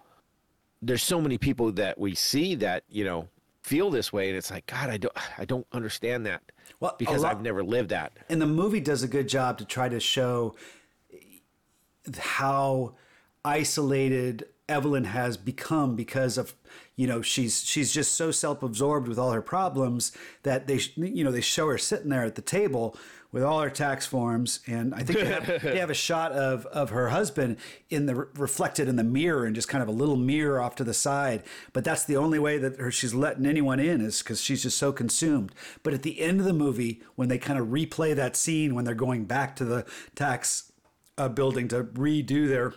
there's 0.82 1.04
so 1.04 1.20
many 1.20 1.38
people 1.38 1.74
that 1.74 2.00
we 2.00 2.16
see 2.16 2.56
that 2.56 2.86
you 2.90 3.04
know 3.04 3.28
feel 3.64 3.92
this 3.92 4.14
way 4.14 4.30
and 4.30 4.38
it's 4.38 4.50
like 4.50 4.66
god 4.66 4.90
i 4.90 4.98
don't 4.98 5.14
i 5.38 5.46
don't 5.46 5.68
understand 5.74 6.26
that 6.26 6.42
Well, 6.80 6.96
because 6.98 7.22
lot- 7.22 7.36
i've 7.36 7.42
never 7.44 7.64
lived 7.64 7.90
that 7.90 8.14
and 8.30 8.42
the 8.42 8.48
movie 8.48 8.80
does 8.80 9.04
a 9.04 9.08
good 9.08 9.28
job 9.30 9.60
to 9.60 9.66
try 9.66 9.90
to 9.90 10.00
show 10.00 10.56
how 12.18 12.96
isolated 13.46 14.48
Evelyn 14.72 15.04
has 15.04 15.38
become 15.38 15.96
because 15.96 16.38
of 16.38 16.56
you 17.02 17.08
know 17.08 17.24
she's 17.24 17.66
she's 17.66 17.92
just 17.92 18.14
so 18.14 18.30
self-absorbed 18.30 19.08
with 19.08 19.18
all 19.18 19.32
her 19.32 19.42
problems 19.42 20.12
that 20.44 20.68
they 20.68 20.80
you 20.98 21.24
know 21.24 21.32
they 21.32 21.42
show 21.42 21.68
her 21.68 21.78
sitting 21.80 22.10
there 22.10 22.24
at 22.24 22.36
the 22.36 22.44
table 22.44 22.96
with 23.32 23.42
all 23.42 23.60
her 23.60 23.72
tax 23.72 24.06
forms 24.06 24.60
and 24.68 24.94
I 24.94 25.02
think 25.02 25.18
they 25.18 25.26
have, 25.26 25.64
they 25.64 25.80
have 25.80 25.90
a 25.90 25.94
shot 26.10 26.32
of 26.34 26.68
of 26.68 26.92
her 26.92 27.10
husband 27.10 27.58
in 27.90 28.06
the 28.06 28.14
reflected 28.14 28.88
in 28.88 28.98
the 28.98 29.04
mirror 29.04 29.46
and 29.46 29.56
just 29.56 29.68
kind 29.68 29.82
of 29.82 29.88
a 29.88 29.92
little 29.92 30.16
mirror 30.16 30.62
off 30.62 30.76
to 30.76 30.84
the 30.84 30.94
side. 30.94 31.42
But 31.74 31.84
that's 31.84 32.06
the 32.06 32.18
only 32.18 32.38
way 32.38 32.60
that 32.60 32.78
her, 32.78 32.92
she's 32.92 33.16
letting 33.16 33.48
anyone 33.48 33.80
in 33.80 34.00
is 34.00 34.22
because 34.22 34.40
she's 34.40 34.62
just 34.62 34.78
so 34.78 34.92
consumed. 34.92 35.56
But 35.82 35.96
at 35.96 36.04
the 36.04 36.22
end 36.22 36.40
of 36.40 36.46
the 36.46 36.54
movie 36.54 37.02
when 37.16 37.30
they 37.30 37.40
kind 37.40 37.58
of 37.58 37.70
replay 37.70 38.16
that 38.16 38.36
scene 38.36 38.76
when 38.76 38.86
they're 38.86 38.94
going 38.94 39.26
back 39.26 39.56
to 39.56 39.66
the 39.66 39.88
tax 40.14 40.72
uh, 41.18 41.30
building 41.30 41.68
to 41.70 41.84
redo 41.84 42.48
their 42.48 42.76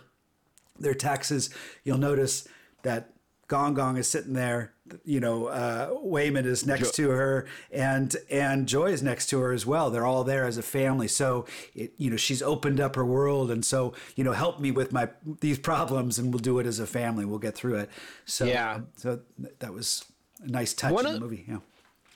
their 0.79 0.95
taxes, 0.95 1.51
you'll 1.83 1.99
notice 1.99 2.47
that 2.81 3.11
Gong 3.47 3.73
Gong 3.75 3.97
is 3.97 4.07
sitting 4.07 4.33
there. 4.33 4.71
You 5.03 5.19
know, 5.19 5.47
uh, 5.47 5.89
Waymond 5.91 6.45
is 6.45 6.65
next 6.65 6.93
to 6.95 7.09
her, 7.09 7.47
and 7.71 8.15
and 8.29 8.67
Joy 8.67 8.91
is 8.91 9.01
next 9.01 9.27
to 9.27 9.39
her 9.39 9.51
as 9.51 9.65
well. 9.65 9.89
They're 9.89 10.05
all 10.05 10.23
there 10.23 10.45
as 10.45 10.57
a 10.57 10.61
family. 10.61 11.07
So, 11.07 11.45
it, 11.73 11.93
you 11.97 12.09
know, 12.11 12.17
she's 12.17 12.41
opened 12.43 12.79
up 12.79 12.95
her 12.95 13.05
world, 13.05 13.49
and 13.49 13.65
so 13.65 13.93
you 14.15 14.23
know, 14.23 14.31
help 14.33 14.59
me 14.59 14.69
with 14.71 14.91
my 14.91 15.09
these 15.41 15.57
problems, 15.57 16.19
and 16.19 16.31
we'll 16.31 16.39
do 16.39 16.59
it 16.59 16.67
as 16.67 16.79
a 16.79 16.85
family. 16.87 17.25
We'll 17.25 17.39
get 17.39 17.55
through 17.55 17.75
it. 17.79 17.89
So, 18.25 18.45
Yeah. 18.45 18.81
So 18.97 19.21
that 19.59 19.73
was 19.73 20.05
a 20.43 20.47
nice 20.51 20.73
touch 20.75 20.91
One 20.93 21.05
in 21.07 21.11
the 21.13 21.17
of- 21.17 21.21
movie. 21.23 21.45
Yeah. 21.47 21.57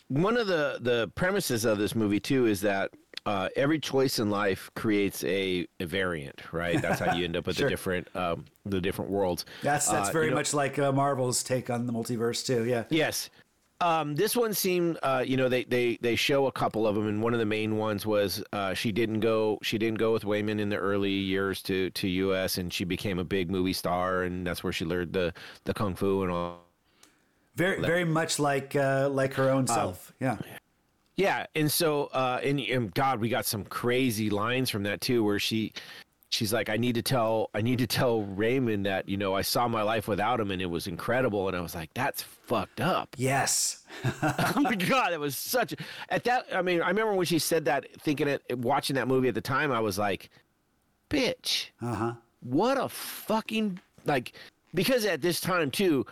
one 0.10 0.38
of 0.38 0.46
the 0.48 0.78
the 0.82 1.08
premises 1.16 1.66
of 1.66 1.78
this 1.80 1.96
movie 1.96 2.20
too 2.20 2.46
is 2.46 2.62
that 2.62 2.92
uh, 3.30 3.48
every 3.56 3.80
choice 3.80 4.18
in 4.20 4.30
life 4.30 4.70
creates 4.76 5.24
a, 5.24 5.68
a 5.80 5.86
variant 5.86 6.40
right 6.52 6.82
that's 6.82 7.00
how 7.00 7.14
you 7.16 7.24
end 7.26 7.36
up 7.38 7.46
with 7.48 7.58
Sure. 7.58 7.68
the 7.68 7.70
different 7.76 8.06
um, 8.16 8.46
the 8.66 8.82
different 8.82 9.12
worlds 9.12 9.46
That's 9.64 9.88
that's 9.88 10.10
Uh, 10.10 10.14
very 10.14 10.26
you 10.26 10.32
know- 10.32 10.38
much 10.38 10.54
like 10.54 10.80
uh, 10.80 10.92
Marvel's 10.92 11.44
take 11.44 11.70
on 11.70 11.86
the 11.88 11.94
multiverse 11.94 12.46
too. 12.46 12.62
Yeah. 12.66 12.84
Yes. 12.90 13.30
Um, 13.82 14.14
this 14.16 14.36
one 14.36 14.54
seemed, 14.54 14.98
uh, 15.04 15.24
you 15.26 15.38
know, 15.38 15.48
they, 15.48 15.64
they, 15.64 15.98
they 16.02 16.16
show 16.18 16.48
a 16.48 16.52
couple 16.52 16.86
of 16.86 16.96
them, 16.96 17.08
and 17.08 17.24
one 17.24 17.32
of 17.34 17.40
the 17.40 17.46
main 17.46 17.78
ones 17.78 18.06
was 18.06 18.44
uh, 18.52 18.74
she 18.74 18.92
didn't 18.92 19.22
go 19.22 19.58
she 19.64 19.78
didn't 19.78 20.00
go 20.00 20.12
with 20.12 20.24
Waymond 20.26 20.60
in 20.60 20.68
the 20.68 20.76
early 20.76 21.12
years 21.34 21.62
to, 21.64 21.90
to 21.92 22.06
U.S. 22.26 22.58
and 22.58 22.74
she 22.74 22.84
became 22.84 23.20
a 23.20 23.24
big 23.24 23.50
movie 23.50 23.72
star, 23.72 24.24
and 24.24 24.46
that's 24.46 24.66
where 24.66 24.74
she 24.74 24.84
learned 24.84 25.14
the, 25.14 25.34
the 25.64 25.74
kung 25.74 25.96
fu 25.96 26.24
and 26.24 26.32
all. 26.32 26.60
Very 27.56 27.80
very 27.82 28.04
much 28.06 28.38
like 28.38 28.76
uh, 28.76 29.08
like 29.10 29.34
her 29.36 29.50
own 29.50 29.66
self. 29.66 30.14
yeah. 30.20 30.38
Yeah, 31.20 31.48
and 31.54 31.70
so 31.70 32.06
uh, 32.14 32.40
and, 32.41 32.62
and 32.62 32.94
God, 32.94 33.20
we 33.20 33.28
got 33.28 33.46
some 33.46 33.66
crazy 33.66 34.30
lines 34.30 34.70
from 34.70 34.84
that 34.84 35.02
too, 35.02 35.22
where 35.22 35.38
she 35.38 35.74
she's 36.30 36.54
like, 36.54 36.70
I 36.70 36.78
need 36.78 36.96
to 36.96 37.02
tell 37.02 37.50
I 37.54 37.62
need 37.62 37.78
to 37.80 37.88
tell 37.88 38.22
Raymond 38.22 38.86
that 38.86 39.10
you 39.10 39.18
know 39.18 39.36
I 39.36 39.41
saw 39.41 39.68
my 39.68 39.82
life 39.82 40.08
without 40.08 40.40
him 40.40 40.50
and 40.50 40.62
it 40.62 40.68
was 40.68 40.88
incredible, 40.88 41.50
and 41.50 41.58
I 41.58 41.60
was 41.60 41.76
like, 41.76 41.94
that's 41.94 42.22
fucked 42.24 42.80
up. 42.80 43.18
Yes. 43.18 43.84
oh 44.24 44.62
my 44.62 44.76
god, 44.76 45.12
it 45.12 45.20
was 45.20 45.36
such. 45.36 45.76
At 46.08 46.24
that, 46.24 46.46
I 46.54 46.62
mean, 46.62 46.82
I 46.82 46.88
remember 46.88 47.14
when 47.14 47.26
she 47.26 47.38
said 47.38 47.66
that, 47.66 47.86
thinking 48.00 48.30
it, 48.30 48.41
watching 48.58 48.96
that 48.96 49.10
movie 49.10 49.28
at 49.28 49.36
the 49.36 49.41
time, 49.41 49.74
I 49.74 49.82
was 49.82 49.98
like, 49.98 50.30
"Bitch, 51.10 51.66
Uh 51.82 51.96
huh. 51.96 52.14
what 52.40 52.78
a 52.78 52.88
fucking 52.88 53.78
like." 54.06 54.32
Because 54.74 55.04
at 55.04 55.22
this 55.22 55.41
time 55.41 55.70
too, 55.70 56.06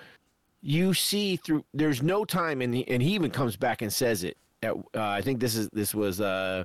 you 0.61 0.93
see 0.93 1.37
through. 1.37 1.63
There's 1.73 2.03
no 2.03 2.25
time, 2.25 2.61
and 2.61 2.75
he, 2.75 2.85
and 2.89 3.01
he 3.01 3.11
even 3.13 3.31
comes 3.31 3.55
back 3.55 3.81
and 3.81 3.93
says 3.93 4.25
it. 4.25 4.35
At, 4.63 4.73
uh, 4.73 4.79
I 4.95 5.21
think 5.21 5.39
this 5.39 5.55
is 5.55 5.69
this 5.73 5.93
was, 5.93 6.19
uh, 6.21 6.63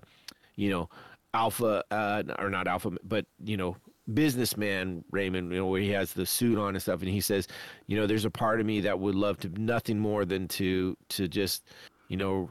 you 0.56 0.70
know, 0.70 0.88
Alpha 1.34 1.82
uh, 1.90 2.22
or 2.38 2.50
not 2.50 2.66
Alpha, 2.66 2.90
but 3.04 3.26
you 3.44 3.56
know, 3.56 3.76
businessman 4.12 5.04
Raymond. 5.10 5.52
You 5.52 5.58
know, 5.58 5.66
where 5.66 5.80
he 5.80 5.90
has 5.90 6.12
the 6.12 6.26
suit 6.26 6.58
on 6.58 6.70
and 6.74 6.82
stuff, 6.82 7.00
and 7.00 7.10
he 7.10 7.20
says, 7.20 7.48
you 7.86 7.96
know, 7.96 8.06
there's 8.06 8.24
a 8.24 8.30
part 8.30 8.60
of 8.60 8.66
me 8.66 8.80
that 8.80 8.98
would 8.98 9.14
love 9.14 9.38
to 9.40 9.48
nothing 9.60 9.98
more 9.98 10.24
than 10.24 10.48
to 10.48 10.96
to 11.10 11.28
just, 11.28 11.64
you 12.08 12.16
know, 12.16 12.50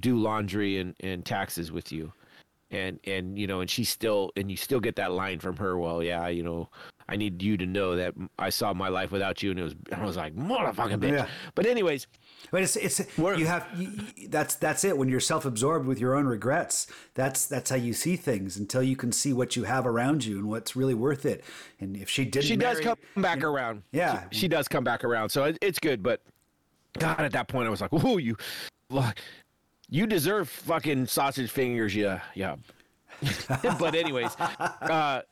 do 0.00 0.16
laundry 0.16 0.78
and 0.78 0.94
and 1.00 1.24
taxes 1.24 1.70
with 1.72 1.92
you 1.92 2.12
and 2.70 2.98
and 3.04 3.38
you 3.38 3.46
know 3.46 3.60
and 3.60 3.70
she 3.70 3.84
still 3.84 4.32
and 4.36 4.50
you 4.50 4.56
still 4.56 4.80
get 4.80 4.96
that 4.96 5.12
line 5.12 5.38
from 5.38 5.56
her 5.56 5.78
well 5.78 6.02
yeah 6.02 6.26
you 6.28 6.42
know 6.42 6.68
i 7.10 7.14
need 7.14 7.40
you 7.42 7.56
to 7.58 7.66
know 7.66 7.94
that 7.94 8.14
i 8.38 8.48
saw 8.48 8.72
my 8.72 8.88
life 8.88 9.12
without 9.12 9.42
you 9.42 9.50
and 9.50 9.60
it 9.60 9.62
was 9.62 9.74
i 9.92 10.02
was 10.04 10.16
like 10.16 10.34
motherfucking 10.34 10.98
bitch 10.98 11.12
Yeah. 11.12 11.26
but 11.54 11.66
anyways 11.66 12.06
But 12.50 12.62
it's 12.62 12.76
it's 12.76 13.00
We're- 13.18 13.38
you 13.38 13.46
have 13.46 13.66
you, 13.76 13.90
that's 14.28 14.54
that's 14.56 14.84
it. 14.84 14.96
When 14.98 15.08
you're 15.08 15.20
self-absorbed 15.20 15.86
with 15.86 15.98
your 15.98 16.14
own 16.16 16.26
regrets, 16.26 16.86
that's 17.14 17.46
that's 17.46 17.70
how 17.70 17.76
you 17.76 17.92
see 17.92 18.16
things 18.16 18.56
until 18.56 18.82
you 18.82 18.96
can 18.96 19.12
see 19.12 19.32
what 19.32 19.56
you 19.56 19.64
have 19.64 19.86
around 19.86 20.24
you 20.24 20.38
and 20.38 20.48
what's 20.48 20.76
really 20.76 20.94
worth 20.94 21.24
it. 21.26 21.44
And 21.80 21.96
if 21.96 22.08
she 22.08 22.24
didn't, 22.24 22.46
she 22.46 22.56
does 22.56 22.80
come 22.80 22.96
back 23.16 23.42
around 23.42 23.82
Yeah. 23.92 24.24
she, 24.30 24.40
she 24.40 24.48
does 24.48 24.68
come 24.68 24.84
back 24.84 25.04
around 25.04 25.30
so 25.30 25.44
it, 25.44 25.58
it's 25.60 25.78
good 25.78 26.02
but 26.02 26.20
god 26.98 27.20
at 27.20 27.32
that 27.32 27.48
point 27.48 27.66
i 27.66 27.70
was 27.70 27.80
like 27.80 27.90
oh 27.92 28.18
you 28.18 28.36
look 28.90 29.16
you 29.90 30.06
deserve 30.06 30.48
fucking 30.48 31.06
sausage 31.06 31.50
fingers 31.50 31.94
yeah 31.94 32.20
yeah 32.34 32.56
but 33.78 33.94
anyways 33.94 34.34
uh 34.38 35.22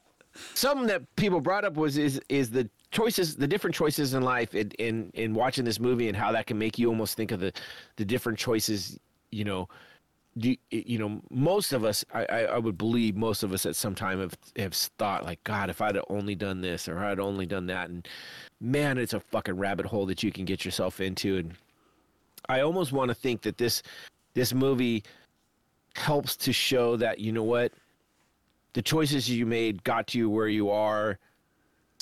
something 0.55 0.87
that 0.87 1.03
people 1.17 1.41
brought 1.41 1.65
up 1.65 1.75
was 1.75 1.97
is 1.97 2.21
is 2.29 2.51
the 2.51 2.69
choices, 2.93 3.35
the 3.35 3.49
different 3.49 3.75
choices 3.75 4.15
in 4.15 4.23
life, 4.23 4.55
in, 4.55 4.71
in 4.79 5.11
in 5.15 5.35
watching 5.35 5.65
this 5.65 5.81
movie, 5.81 6.09
and 6.09 6.17
how 6.17 6.31
that 6.33 6.47
can 6.47 6.59
make 6.59 6.79
you 6.79 6.89
almost 6.89 7.17
think 7.17 7.33
of 7.33 7.41
the 7.41 7.53
the 7.97 8.05
different 8.05 8.39
choices. 8.39 8.99
You 9.31 9.45
know, 9.45 9.69
do 10.39 10.55
you 10.71 10.99
know 10.99 11.21
most 11.31 11.73
of 11.73 11.85
us 11.85 12.05
I, 12.15 12.25
I 12.25 12.41
I 12.45 12.59
would 12.59 12.79
believe 12.79 13.17
most 13.17 13.43
of 13.43 13.53
us 13.53 13.67
at 13.67 13.77
some 13.77 13.95
time 13.95 14.21
have 14.21 14.35
have 14.57 14.73
thought 14.73 15.25
like 15.25 15.43
god 15.45 15.69
if 15.69 15.83
i'd 15.83 15.99
only 16.09 16.35
done 16.35 16.63
this 16.63 16.89
or 16.89 16.99
i'd 17.01 17.21
only 17.21 17.45
done 17.45 17.67
that 17.67 17.91
and 17.91 18.09
man 18.61 18.97
it's 18.97 19.13
a 19.13 19.21
fucking 19.21 19.59
rabbit 19.59 19.85
hole 19.85 20.07
that 20.07 20.23
you 20.23 20.33
can 20.33 20.47
get 20.47 20.65
yourself 20.65 21.01
into 21.01 21.37
and 21.37 21.53
i 22.49 22.61
almost 22.61 22.93
want 22.93 23.11
to 23.11 23.15
think 23.15 23.43
that 23.43 23.59
this 23.59 23.83
this 24.33 24.55
movie 24.55 25.03
helps 25.97 26.35
to 26.35 26.53
show 26.53 26.97
that 26.97 27.19
you 27.19 27.31
know 27.31 27.45
what 27.45 27.73
the 28.73 28.81
choices 28.81 29.29
you 29.29 29.45
made 29.45 29.85
got 29.85 30.15
you 30.15 30.31
where 30.31 30.49
you 30.49 30.71
are 30.71 31.19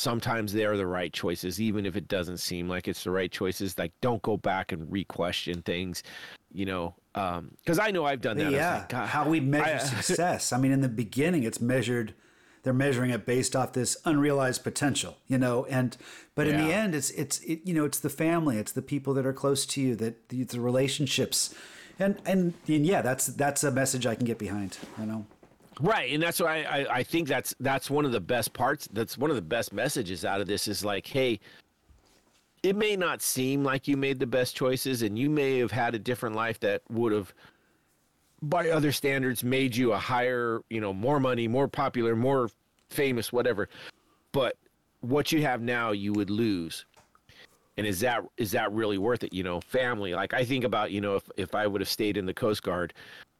sometimes 0.01 0.53
they're 0.53 0.77
the 0.77 0.87
right 0.87 1.13
choices 1.13 1.61
even 1.61 1.85
if 1.85 1.97
it 1.97 2.09
doesn't 2.09 2.39
seem 2.39 2.69
like 2.69 2.89
it's 2.89 3.05
the 3.05 3.11
right 3.11 3.31
choices 3.31 3.79
like 3.79 3.93
don't 4.01 4.23
go 4.23 4.37
back 4.37 4.73
and 4.73 4.91
re-question 4.91 5.61
things 5.63 6.03
you 6.53 6.65
know 6.65 6.95
um 7.15 7.51
because 7.63 7.79
i 7.79 7.91
know 7.91 8.05
i've 8.05 8.21
done 8.21 8.37
that 8.39 8.51
yeah, 8.51 8.87
like, 8.91 8.93
how 8.93 9.29
we 9.29 9.41
measure 9.41 9.75
I- 9.75 9.79
success. 10.03 10.53
I 10.53 10.59
mean, 10.59 10.73
in 10.73 10.81
the 10.81 10.89
beginning, 10.89 11.43
it's 11.43 11.61
measured. 11.61 12.15
They're 12.63 12.73
measuring 12.73 13.11
it 13.11 13.25
based 13.25 13.57
off 13.57 13.73
this 13.73 13.97
unrealized 14.05 14.63
potential, 14.63 15.17
you 15.27 15.39
know. 15.39 15.65
And 15.67 15.97
but 16.35 16.47
in 16.47 16.59
the 16.59 16.73
end, 16.73 16.95
it's 16.95 17.11
it's 17.11 17.41
it, 17.41 17.61
you 17.65 17.73
know 17.73 17.85
it's 17.85 17.99
the 17.99 18.11
family, 18.11 18.59
it's 18.59 18.73
the 18.73 18.83
people 18.83 19.15
that 19.15 19.25
are 19.25 19.33
close 19.33 19.65
to 19.67 19.81
you, 19.81 19.97
that 19.97 20.29
the, 20.29 20.45
the 20.45 20.61
relationships, 20.61 21.55
and, 21.99 22.19
and 22.27 22.55
and 22.69 22.85
yeah, 22.85 23.01
that's 23.01 23.27
that's 23.29 23.65
a 23.65 23.71
message 23.71 24.07
I 24.07 24.15
can 24.15 24.27
get 24.27 24.39
behind. 24.39 24.77
You 24.99 25.07
know. 25.07 25.27
Right 25.81 26.13
and 26.13 26.23
that's 26.23 26.41
why 26.41 26.63
I, 26.63 26.79
I 26.79 26.95
i 26.97 27.03
think 27.03 27.29
that's 27.29 27.55
that's 27.61 27.91
one 27.91 28.05
of 28.05 28.13
the 28.13 28.21
best 28.21 28.53
parts 28.53 28.89
that's 28.93 29.17
one 29.17 29.31
of 29.31 29.37
the 29.37 29.43
best 29.43 29.73
messages 29.73 30.25
out 30.25 30.41
of 30.41 30.47
this 30.47 30.69
is 30.69 30.85
like 30.85 31.07
hey 31.07 31.41
it 32.63 32.77
may 32.77 32.95
not 32.95 33.23
seem 33.23 33.65
like 33.65 33.89
you 33.89 33.97
made 33.97 34.19
the 34.19 34.27
best 34.27 34.55
choices 34.55 35.03
and 35.03 35.19
you 35.19 35.31
may 35.31 35.59
have 35.59 35.73
had 35.73 35.95
a 35.95 35.99
different 35.99 36.37
life 36.37 36.61
that 36.61 36.83
would 36.91 37.13
have 37.13 37.33
by 38.43 38.71
other 38.71 38.93
standards 38.93 39.45
made 39.45 39.75
you 39.75 39.93
a 39.93 39.99
higher 39.99 40.61
you 40.71 40.81
know 40.81 40.93
more 40.93 41.21
money 41.21 41.49
more 41.49 41.69
popular 41.69 42.15
more 42.15 42.51
famous 42.91 43.33
whatever. 43.33 43.69
But 44.33 44.57
what 45.01 45.33
you 45.33 45.43
have 45.43 45.63
now 45.63 45.93
you 45.93 46.13
would 46.13 46.31
lose. 46.31 46.85
And 47.77 47.87
is 47.87 48.01
that 48.01 48.23
is 48.37 48.51
that 48.51 48.71
really 48.73 48.99
worth 48.99 49.25
it? 49.25 49.33
You 49.33 49.43
know 49.43 49.61
family 49.61 50.15
like 50.15 50.35
i 50.35 50.45
think 50.45 50.65
about 50.65 50.91
you 50.91 51.01
know 51.01 51.17
if, 51.17 51.31
if 51.37 51.55
i 51.55 51.67
would 51.67 51.81
have 51.81 51.89
stayed 51.89 52.17
in 52.17 52.27
the 52.27 52.35
coast 52.35 52.63
guard 52.63 52.93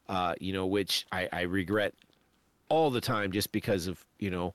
uh 0.09 0.33
you 0.39 0.51
know 0.51 0.65
which 0.65 1.05
i 1.11 1.29
i 1.31 1.41
regret 1.41 1.93
all 2.71 2.89
the 2.89 3.01
time 3.01 3.31
just 3.31 3.51
because 3.51 3.85
of 3.87 4.03
you 4.19 4.31
know 4.31 4.53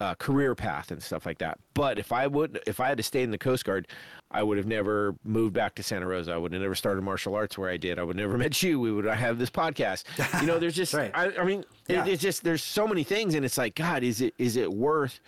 uh, 0.00 0.14
career 0.14 0.54
path 0.54 0.92
and 0.92 1.02
stuff 1.02 1.26
like 1.26 1.38
that. 1.38 1.58
But 1.74 1.98
if 1.98 2.12
I 2.12 2.28
would, 2.28 2.60
if 2.68 2.78
I 2.78 2.86
had 2.86 2.96
to 2.98 3.02
stay 3.02 3.22
in 3.24 3.32
the 3.32 3.38
Coast 3.38 3.64
Guard, 3.64 3.88
I 4.30 4.44
would 4.44 4.56
have 4.56 4.66
never 4.68 5.16
moved 5.24 5.54
back 5.54 5.74
to 5.74 5.82
Santa 5.82 6.06
Rosa. 6.06 6.32
I 6.32 6.36
would 6.36 6.52
have 6.52 6.62
never 6.62 6.76
started 6.76 7.02
martial 7.02 7.34
arts 7.34 7.58
where 7.58 7.68
I 7.68 7.76
did. 7.76 7.98
I 7.98 8.04
would 8.04 8.16
never 8.16 8.38
met 8.44 8.62
you. 8.62 8.78
We 8.78 8.92
would 8.92 9.06
have 9.06 9.38
this 9.38 9.50
podcast. 9.50 10.04
You 10.40 10.46
know, 10.46 10.60
there's 10.60 10.76
just, 10.76 10.94
Right. 11.02 11.10
I, 11.14 11.32
I 11.40 11.44
mean, 11.44 11.60
it- 11.88 11.94
Yeah. 11.94 12.06
it's 12.06 12.22
just 12.22 12.44
there's 12.44 12.62
so 12.62 12.86
many 12.86 13.02
things, 13.02 13.34
and 13.34 13.44
it's 13.44 13.58
like, 13.58 13.74
God, 13.74 14.04
is 14.04 14.20
it 14.20 14.34
is 14.38 14.54
it 14.56 14.72
worth 14.72 15.18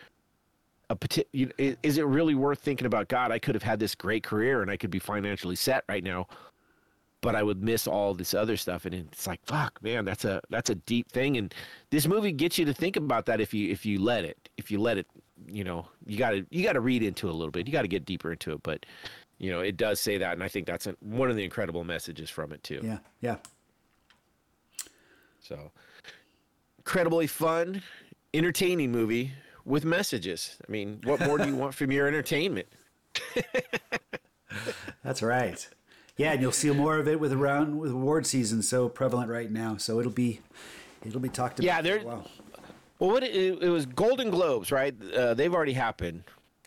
a 0.89 0.95
parti- 0.95 1.27
you 1.33 1.47
know, 1.47 1.53
i- 1.59 1.77
Is 1.83 1.99
it 1.99 2.07
really 2.07 2.37
worth 2.37 2.61
thinking 2.61 2.87
about? 2.87 3.09
God, 3.09 3.33
I 3.33 3.41
could 3.41 3.57
have 3.57 3.65
had 3.65 3.81
this 3.81 3.97
great 3.97 4.23
career, 4.23 4.63
and 4.63 4.71
I 4.71 4.77
could 4.77 4.91
be 4.91 5.01
financially 5.01 5.57
set 5.57 5.83
right 5.89 6.05
now 6.05 6.29
but 7.21 7.37
I 7.37 7.43
would 7.43 7.63
miss 7.63 7.87
all 7.87 8.15
this 8.15 8.35
other 8.35 8.57
stuff. 8.57 8.87
And 8.87 8.95
it's 8.95 9.27
like, 9.27 9.41
fuck, 9.45 9.83
man, 9.83 10.05
that's 10.05 10.25
a 10.25 10.41
that's 10.51 10.71
a 10.71 10.75
deep 10.75 11.11
thing. 11.11 11.37
And 11.37 11.55
this 11.91 12.07
movie 12.07 12.33
gets 12.33 12.59
you 12.59 12.65
to 12.65 12.75
think 12.75 12.97
about 12.97 13.27
that 13.27 13.41
if 13.41 13.53
you 13.53 13.71
if 13.71 13.85
you 13.85 14.01
let 14.01 14.25
it. 14.25 14.49
If 14.57 14.71
you 14.71 14.81
let 14.81 14.99
it, 14.99 15.07
you 15.47 15.65
know, 15.65 15.87
you 16.07 16.19
gotta 16.19 16.47
you 16.51 16.63
gotta 16.63 16.81
read 16.81 17.03
into 17.03 17.29
it 17.29 17.31
a 17.31 17.37
little 17.37 17.51
bit. 17.51 17.67
You 17.67 17.73
gotta 17.73 17.89
get 17.89 18.05
deeper 18.05 18.33
into 18.33 18.53
it. 18.53 18.63
But 18.63 18.87
you 19.39 19.51
know, 19.51 19.61
it 19.61 19.77
does 19.77 20.01
say 20.01 20.19
that, 20.19 20.35
and 20.35 20.43
I 20.43 20.49
think 20.49 20.67
that's 20.67 20.87
a, 20.87 20.95
one 21.01 21.31
of 21.31 21.37
the 21.37 21.45
incredible 21.45 21.85
messages 21.85 22.31
from 22.31 22.53
it 22.53 22.63
too. 22.63 22.81
Yeah. 22.83 22.99
Yeah. 23.21 23.37
So 25.41 25.73
incredibly 26.79 27.27
fun, 27.27 27.83
entertaining 28.35 28.93
movie 28.93 29.33
with 29.65 29.85
messages. 29.85 30.57
I 30.67 30.71
mean, 30.71 31.01
what 31.05 31.21
more 31.21 31.39
do 31.39 31.47
you 31.47 31.57
want 31.63 31.75
from 31.75 31.93
your 31.93 32.07
entertainment? 32.07 32.69
That's 35.05 35.23
right. 35.23 35.69
Yeah, 36.21 36.33
and 36.33 36.43
you'll 36.43 36.53
see 36.53 36.71
more 36.71 36.99
of 36.99 37.09
it 37.09 37.19
with 37.19 37.33
around 37.33 37.79
with 37.79 37.93
award 37.93 38.27
season 38.27 38.61
so 38.61 38.91
prevalent 38.91 39.31
right 39.31 39.51
now. 39.51 39.79
So 39.79 40.01
it'll 40.01 40.13
be 40.13 40.41
it'll 41.05 41.19
be 41.21 41.31
talked 41.31 41.59
about. 41.59 41.65
Yeah, 41.67 41.81
there- 41.81 42.05
Well, 42.05 42.29
what 42.99 43.23
it, 43.23 43.63
it 43.63 43.69
was 43.71 43.87
Golden 43.87 44.29
Globes, 44.29 44.71
right? 44.71 44.95
Uh, 45.15 45.33
they've 45.33 45.55
already 45.55 45.73
happened, 45.73 46.25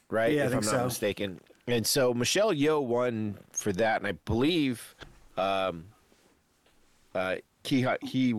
right? 0.09 0.33
Yeah, 0.33 0.43
I 0.43 0.45
if 0.47 0.53
I'm 0.53 0.61
not 0.61 0.65
so. 0.65 0.83
mistaken. 0.85 1.39
And 1.67 1.85
so 1.85 2.15
Michelle 2.15 2.51
Yeoh 2.51 2.83
won 2.83 3.37
for 3.51 3.71
that, 3.73 4.01
and 4.01 4.07
I 4.07 4.13
believe 4.25 4.95
um, 5.37 5.85
uh, 7.13 7.35
he 7.63 7.85
he 8.01 8.33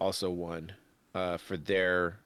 also 0.00 0.28
won 0.28 0.72
uh, 1.14 1.36
for 1.36 1.56
their 1.56 2.18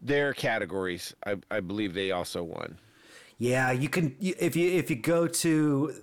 their 0.00 0.32
categories. 0.32 1.12
I, 1.26 1.36
I 1.50 1.58
believe 1.58 1.92
they 1.92 2.12
also 2.12 2.44
won. 2.44 2.78
Yeah, 3.38 3.72
you 3.72 3.88
can 3.88 4.16
if 4.20 4.56
you 4.56 4.70
if 4.70 4.90
you 4.90 4.96
go 4.96 5.26
to 5.26 5.94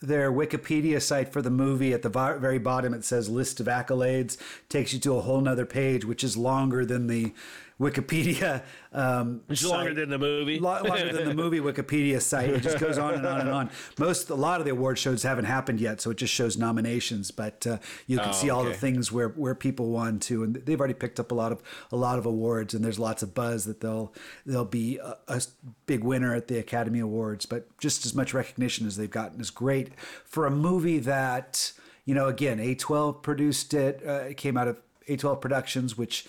their 0.00 0.30
Wikipedia 0.32 1.02
site 1.02 1.32
for 1.32 1.42
the 1.42 1.50
movie 1.50 1.92
at 1.92 2.02
the 2.02 2.08
very 2.08 2.58
bottom 2.58 2.94
it 2.94 3.04
says 3.04 3.28
list 3.28 3.58
of 3.58 3.66
accolades 3.66 4.36
takes 4.68 4.92
you 4.92 5.00
to 5.00 5.16
a 5.16 5.20
whole 5.20 5.40
nother 5.40 5.66
page 5.66 6.04
which 6.04 6.22
is 6.22 6.36
longer 6.36 6.86
than 6.86 7.08
the 7.08 7.32
Wikipedia 7.80 8.62
um 8.92 9.42
It's 9.48 9.60
site. 9.60 9.70
longer 9.70 9.94
than 9.94 10.08
the 10.10 10.18
movie. 10.18 10.58
Lo- 10.58 10.82
longer 10.82 11.12
than 11.12 11.28
the 11.28 11.34
movie 11.34 11.60
Wikipedia 11.60 12.20
site. 12.20 12.50
It 12.50 12.62
just 12.62 12.78
goes 12.78 12.98
on 12.98 13.14
and 13.14 13.24
on 13.26 13.40
and 13.40 13.50
on. 13.50 13.70
Most, 13.98 14.30
a 14.30 14.34
lot 14.34 14.60
of 14.60 14.64
the 14.64 14.72
award 14.72 14.98
shows 14.98 15.22
haven't 15.22 15.44
happened 15.44 15.80
yet, 15.80 16.00
so 16.00 16.10
it 16.10 16.16
just 16.16 16.32
shows 16.34 16.56
nominations. 16.56 17.30
But 17.30 17.66
uh, 17.66 17.78
you 18.06 18.18
can 18.18 18.30
Oh, 18.30 18.32
see 18.32 18.50
all 18.50 18.64
the 18.64 18.74
things 18.74 19.12
where, 19.12 19.28
where 19.28 19.54
people 19.54 19.90
won 19.90 20.18
too, 20.18 20.42
and 20.42 20.56
they've 20.56 20.78
already 20.78 20.94
picked 20.94 21.20
up 21.20 21.30
a 21.30 21.34
lot 21.34 21.52
of 21.52 21.62
a 21.92 21.96
lot 21.96 22.18
of 22.18 22.26
awards. 22.26 22.74
And 22.74 22.84
there's 22.84 22.98
lots 22.98 23.22
of 23.22 23.34
buzz 23.34 23.64
that 23.66 23.80
they'll 23.80 24.12
they'll 24.44 24.64
be 24.64 24.98
a, 24.98 25.16
a 25.28 25.40
big 25.86 26.02
winner 26.02 26.34
at 26.34 26.48
the 26.48 26.58
Academy 26.58 26.98
Awards. 26.98 27.46
But 27.46 27.76
just 27.78 28.04
as 28.06 28.14
much 28.14 28.34
recognition 28.34 28.86
as 28.86 28.96
they've 28.96 29.10
gotten 29.10 29.40
is 29.40 29.50
great 29.50 29.92
for 30.24 30.46
a 30.46 30.50
movie 30.50 30.98
that 31.00 31.72
you 32.04 32.14
know. 32.14 32.26
Again, 32.28 32.58
A12 32.58 33.22
produced 33.22 33.72
it. 33.74 34.02
Uh, 34.06 34.12
it 34.30 34.36
came 34.36 34.56
out 34.56 34.66
of 34.68 34.80
A12 35.08 35.40
Productions, 35.40 35.96
which 35.96 36.26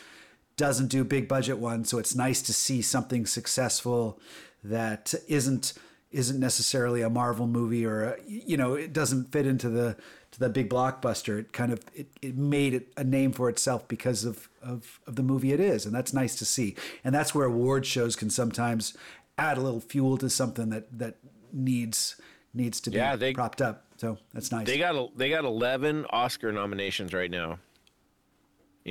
doesn't 0.66 0.88
do 0.88 1.04
big 1.04 1.28
budget 1.28 1.58
ones 1.58 1.90
so 1.90 1.98
it's 1.98 2.14
nice 2.16 2.42
to 2.42 2.54
see 2.54 2.82
something 2.82 3.26
successful 3.26 4.20
that 4.64 5.14
isn't 5.28 5.74
isn't 6.12 6.40
necessarily 6.40 7.02
a 7.04 7.10
marvel 7.10 7.48
movie 7.48 7.86
or 7.86 8.04
a, 8.04 8.16
you 8.28 8.58
know 8.58 8.74
it 8.74 8.92
doesn't 8.94 9.32
fit 9.32 9.46
into 9.48 9.70
the 9.70 9.96
to 10.32 10.40
the 10.40 10.50
big 10.50 10.70
blockbuster. 10.70 11.40
It 11.40 11.54
kind 11.54 11.72
of 11.74 11.80
it, 11.96 12.08
it 12.22 12.36
made 12.38 12.74
it 12.76 12.86
a 12.98 13.04
name 13.04 13.32
for 13.32 13.50
itself 13.50 13.88
because 13.88 14.26
of, 14.26 14.48
of 14.62 15.00
of 15.08 15.16
the 15.16 15.24
movie 15.24 15.54
it 15.54 15.60
is 15.60 15.86
and 15.86 15.94
that's 15.96 16.14
nice 16.14 16.36
to 16.38 16.46
see. 16.46 16.76
And 17.04 17.16
that's 17.16 17.34
where 17.34 17.46
award 17.48 17.86
shows 17.86 18.16
can 18.16 18.30
sometimes 18.30 18.96
add 19.38 19.58
a 19.58 19.62
little 19.62 19.80
fuel 19.82 20.18
to 20.18 20.30
something 20.30 20.70
that 20.70 20.86
that 21.00 21.16
needs 21.54 22.16
needs 22.54 22.82
to 22.82 22.90
be 22.92 22.98
Yeah, 22.98 23.16
they- 23.16 23.34
propped 23.34 23.62
up. 23.62 23.86
So 23.98 24.18
that's 24.34 24.52
nice. 24.52 24.66
They 24.68 24.78
got 24.78 25.18
they 25.18 25.30
got 25.30 25.46
eleven 25.46 26.06
Oscar 26.10 26.52
nominations 26.52 27.14
right 27.14 27.32
now, 27.32 27.60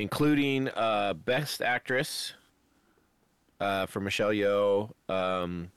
including 0.03 0.69
uh, 0.69 1.15
Best 1.15 1.61
Actress 1.61 2.35
uh, 3.61 3.87
for 3.87 4.01
Michelle 4.01 4.31
Yeoh, 4.31 4.91
um, 5.09 5.71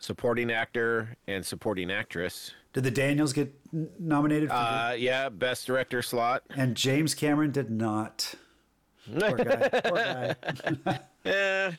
Supporting 0.00 0.50
Actor, 0.50 1.16
and 1.28 1.44
Supporting 1.46 1.90
Actress. 1.90 2.52
did 2.72 2.82
the 2.84 2.90
daniels 2.90 3.32
get 3.32 3.54
n- 3.72 3.88
nominated 3.98 4.48
for 4.48 4.54
Uh, 4.56 4.92
yeah, 4.98 5.28
Best 5.28 5.66
Director 5.66 6.02
slot. 6.02 6.42
and 6.56 6.76
james 6.76 7.14
cameron 7.14 7.50
did 7.52 7.70
not 7.70 8.34
Poor 9.18 9.36
guy. 9.36 9.68
Poor 9.84 9.96
guy. 10.84 10.98
Yeah. 11.24 11.72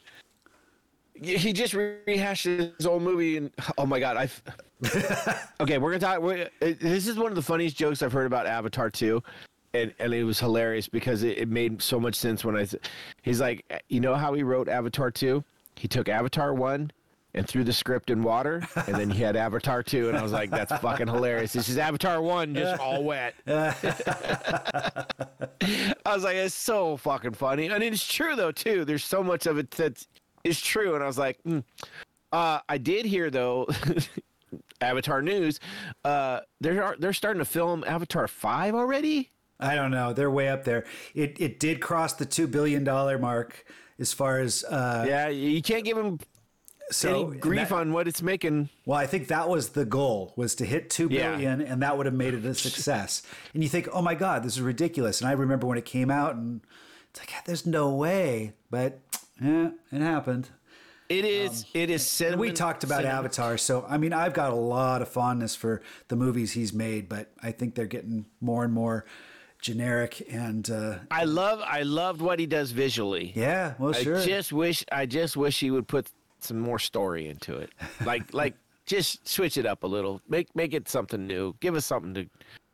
He 1.22 1.51
just 1.53 1.73
rehashed 1.73 2.45
his 2.45 2.85
old 2.85 3.01
movie, 3.03 3.38
and 3.38 3.51
oh 3.77 3.85
my 3.85 3.99
god, 3.99 4.18
I've. 4.18 4.41
okay, 5.61 5.77
we're 5.77 5.91
gonna 5.91 5.99
talk. 5.99 6.22
We're, 6.22 6.49
this 6.60 7.07
is 7.07 7.18
one 7.18 7.27
of 7.27 7.35
the 7.35 7.41
funniest 7.41 7.77
jokes 7.77 8.01
I've 8.01 8.11
heard 8.11 8.26
about 8.26 8.47
Avatar 8.47 8.89
2. 8.89 9.22
And, 9.74 9.94
and 10.00 10.14
it 10.14 10.24
was 10.24 10.40
hilarious 10.40 10.88
because 10.88 11.24
it, 11.24 11.38
it 11.38 11.48
made 11.48 11.82
so 11.82 12.00
much 12.00 12.16
sense 12.16 12.45
when 12.45 12.56
I. 12.56 12.68
He's 13.24 13.41
like, 13.41 13.84
you 13.90 14.00
know 14.00 14.16
how 14.16 14.34
he 14.34 14.44
wrote 14.44 14.70
Avatar 14.70 15.10
2? 15.10 15.44
He 15.76 15.88
took 15.88 16.08
Avatar 16.08 16.54
1 16.54 16.91
and 17.36 17.48
threw 17.48 17.64
the 17.64 17.74
script 17.74 18.10
in 18.12 18.22
water, 18.22 18.62
and 18.88 18.95
then 18.95 19.10
he 19.10 19.22
had 19.24 19.36
Avatar 19.36 19.82
2, 19.82 20.10
and 20.10 20.18
I 20.18 20.22
was 20.22 20.32
like, 20.32 20.52
that's 20.52 20.72
fucking 20.78 21.08
hilarious. 21.08 21.52
This 21.54 21.68
is 21.68 21.80
Avatar 21.80 22.22
1, 22.22 22.54
just 22.54 22.80
all 22.80 23.04
wet. 23.04 23.34
I 23.48 25.06
was 26.06 26.24
like, 26.24 26.36
it's 26.36 26.54
so 26.54 26.98
fucking 26.98 27.34
funny, 27.34 27.68
and 27.68 27.84
it's 27.84 28.06
true 28.06 28.36
though 28.36 28.52
too. 28.52 28.86
There's 28.86 29.04
so 29.04 29.24
much 29.24 29.48
of 29.48 29.58
it 29.58 29.72
that 29.72 30.06
is 30.44 30.62
true, 30.62 30.94
and 30.94 31.04
I 31.04 31.08
was 31.08 31.18
like, 31.18 31.40
hmm. 31.41 31.60
uh, 32.32 32.60
I 32.70 32.78
did 32.78 33.06
hear 33.06 33.32
though, 33.32 33.68
Avatar 34.82 35.24
news, 35.24 35.60
uh, 36.04 36.41
they're 36.62 36.95
they're 37.00 37.14
starting 37.14 37.40
to 37.40 37.45
film 37.45 37.84
Avatar 37.88 38.28
five 38.28 38.76
already. 38.76 39.32
I 39.60 39.76
don't 39.76 39.92
know. 39.92 40.14
They're 40.14 40.32
way 40.32 40.50
up 40.50 40.64
there. 40.66 40.86
It 41.14 41.38
it 41.40 41.60
did 41.60 41.80
cross 41.82 42.14
the 42.14 42.26
two 42.26 42.48
billion 42.48 42.84
dollar 42.84 43.18
mark 43.18 43.66
as 44.00 44.12
far 44.14 44.40
as 44.40 44.64
uh, 44.66 45.06
Yeah, 45.08 45.28
you 45.30 45.62
can't 45.62 45.86
give 45.86 45.96
them 45.98 46.20
So 46.92 47.30
Any 47.30 47.40
grief 47.40 47.70
that- 47.70 47.76
on 47.76 47.94
what 47.94 48.08
it's 48.08 48.22
making. 48.22 48.70
Well, 48.86 48.98
I 49.00 49.06
think 49.08 49.28
that 49.30 49.48
was 49.48 49.70
the 49.70 49.86
goal 49.86 50.34
was 50.36 50.56
to 50.56 50.66
hit 50.66 50.90
two 50.90 51.08
billion, 51.08 51.60
yeah. 51.62 51.66
and 51.72 51.82
that 51.82 51.96
would 51.98 52.06
have 52.06 52.16
made 52.16 52.34
it 52.34 52.46
a 52.46 52.54
success. 52.56 53.24
and 53.54 53.64
you 53.64 53.70
think, 53.70 53.88
oh 53.94 54.02
my 54.02 54.16
god, 54.16 54.44
this 54.44 54.54
is 54.54 54.62
ridiculous. 54.62 55.22
And 55.22 55.30
I 55.30 55.34
remember 55.34 55.66
when 55.68 55.78
it 55.78 55.86
came 55.86 56.12
out, 56.12 56.36
and 56.36 56.62
it's 57.12 57.20
like, 57.20 57.32
there's 57.46 57.66
no 57.66 57.94
way, 57.96 58.54
but 58.70 59.00
yeah, 59.42 59.70
it 59.92 60.02
happened. 60.02 60.50
It 61.10 61.26
is. 61.26 61.66
it 61.74 61.90
is. 61.90 62.06
Cinnamon, 62.06 62.40
we 62.40 62.52
talked 62.52 62.84
about 62.84 63.02
cinnamon- 63.02 63.18
Avatar, 63.20 63.58
so 63.58 63.86
I 63.88 63.98
mean, 63.98 64.12
I've 64.14 64.34
got 64.34 64.52
a 64.52 64.56
lot 64.56 65.02
of 65.02 65.08
fondness 65.10 65.56
for 65.56 65.82
the 66.10 66.16
movies 66.16 66.52
he's 66.54 66.74
made, 66.74 67.08
but 67.08 67.32
I 67.42 67.52
think 67.52 67.76
they're 67.76 67.86
getting 67.86 68.26
more 68.42 68.64
and 68.64 68.74
more 68.74 69.06
generic. 69.64 70.22
And 70.30 70.69
uh, 70.69 70.99
I 71.10 71.23
love. 71.23 71.61
I 71.65 71.81
loved 71.81 72.22
what 72.22 72.38
he 72.38 72.45
does 72.45 72.72
visually. 72.72 73.31
yeah, 73.35 73.73
well, 73.80 73.94
sure. 73.94 74.19
I 74.19 74.26
just 74.26 74.53
wish. 74.53 74.85
I 74.91 75.07
just 75.07 75.35
wish 75.35 75.60
he 75.60 75.72
would 75.72 75.88
put 75.88 76.11
some 76.40 76.60
more 76.60 76.77
story 76.80 77.27
into 77.27 77.57
it. 77.57 77.72
Like, 78.06 78.34
like, 78.34 78.56
just 78.85 79.27
switch 79.27 79.57
it 79.57 79.65
up 79.65 79.84
a 79.84 79.88
little. 79.88 80.22
Make 80.27 80.56
make 80.56 80.73
it 80.73 80.88
something 80.90 81.26
new. 81.26 81.56
Give 81.60 81.73
us 81.73 81.85
something 81.85 82.14
to 82.14 82.30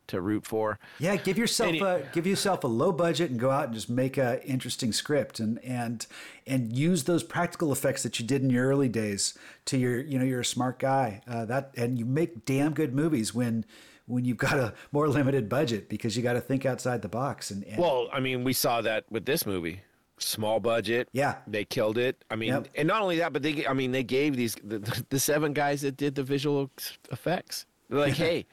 to 0.08 0.22
root 0.22 0.46
for. 0.46 0.80
Yeah, 0.98 1.16
give 1.16 1.38
yourself 1.38 1.76
a 1.76 2.04
give 2.12 2.26
yourself 2.28 2.64
a 2.64 2.68
low 2.68 2.92
budget 2.92 3.30
and 3.30 3.40
go 3.40 3.52
out 3.52 3.66
and 3.66 3.74
just 3.74 3.90
make 3.90 4.18
a 4.18 4.44
interesting 4.46 4.92
script 4.92 5.40
and 5.40 5.64
and 5.64 6.06
and 6.48 6.76
use 6.76 7.04
those 7.04 7.24
practical 7.24 7.72
effects 7.72 8.04
that 8.04 8.20
you 8.20 8.26
did 8.26 8.42
in 8.42 8.50
your 8.50 8.68
early 8.68 8.90
days 8.90 9.38
to 9.66 9.78
your 9.78 10.00
you 10.00 10.18
know 10.18 10.26
you're 10.26 10.42
a 10.42 10.46
smart 10.46 10.80
guy 10.80 11.22
uh, 11.28 11.46
that 11.46 11.72
and 11.78 12.00
you 12.00 12.06
make 12.06 12.44
damn 12.46 12.74
good 12.74 12.94
movies 12.94 13.34
when 13.36 13.66
when 14.10 14.26
you've 14.26 14.38
got 14.38 14.58
a 14.60 14.74
more 14.92 15.08
limited 15.08 15.48
budget 15.48 15.88
because 15.88 16.18
you 16.18 16.24
got 16.24 16.34
to 16.34 16.42
think 16.42 16.66
outside 16.66 17.02
the 17.02 17.08
box 17.08 17.52
and, 17.52 17.64
and 17.66 17.78
Well, 17.78 18.10
I 18.12 18.20
mean, 18.20 18.44
we 18.44 18.54
saw 18.54 18.82
that 18.82 19.06
with 19.10 19.26
this 19.26 19.46
movie. 19.46 19.82
Small 20.18 20.60
budget. 20.60 21.08
Yeah. 21.14 21.36
They 21.48 21.64
killed 21.64 21.98
it. 21.98 22.24
I 22.30 22.36
mean, 22.36 22.50
Yep. 22.50 22.68
and 22.76 22.88
not 22.88 23.02
only 23.02 23.18
that, 23.20 23.32
but 23.32 23.42
they, 23.42 23.66
I 23.66 23.74
mean, 23.74 23.92
they 23.92 24.04
gave 24.04 24.36
these, 24.36 24.56
the, 24.64 24.80
the 25.10 25.20
seven 25.20 25.54
guys 25.54 25.82
that 25.82 25.96
did 25.96 26.16
the 26.16 26.24
visual 26.24 26.70
effects. 27.12 27.66
They're 27.90 28.00
like, 28.00 28.14
hey, 28.26 28.46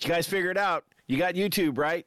you 0.00 0.08
guys 0.08 0.26
figure 0.26 0.50
it 0.50 0.58
out. 0.58 0.84
You 1.06 1.16
got 1.16 1.34
YouTube, 1.34 1.78
right? 1.78 2.04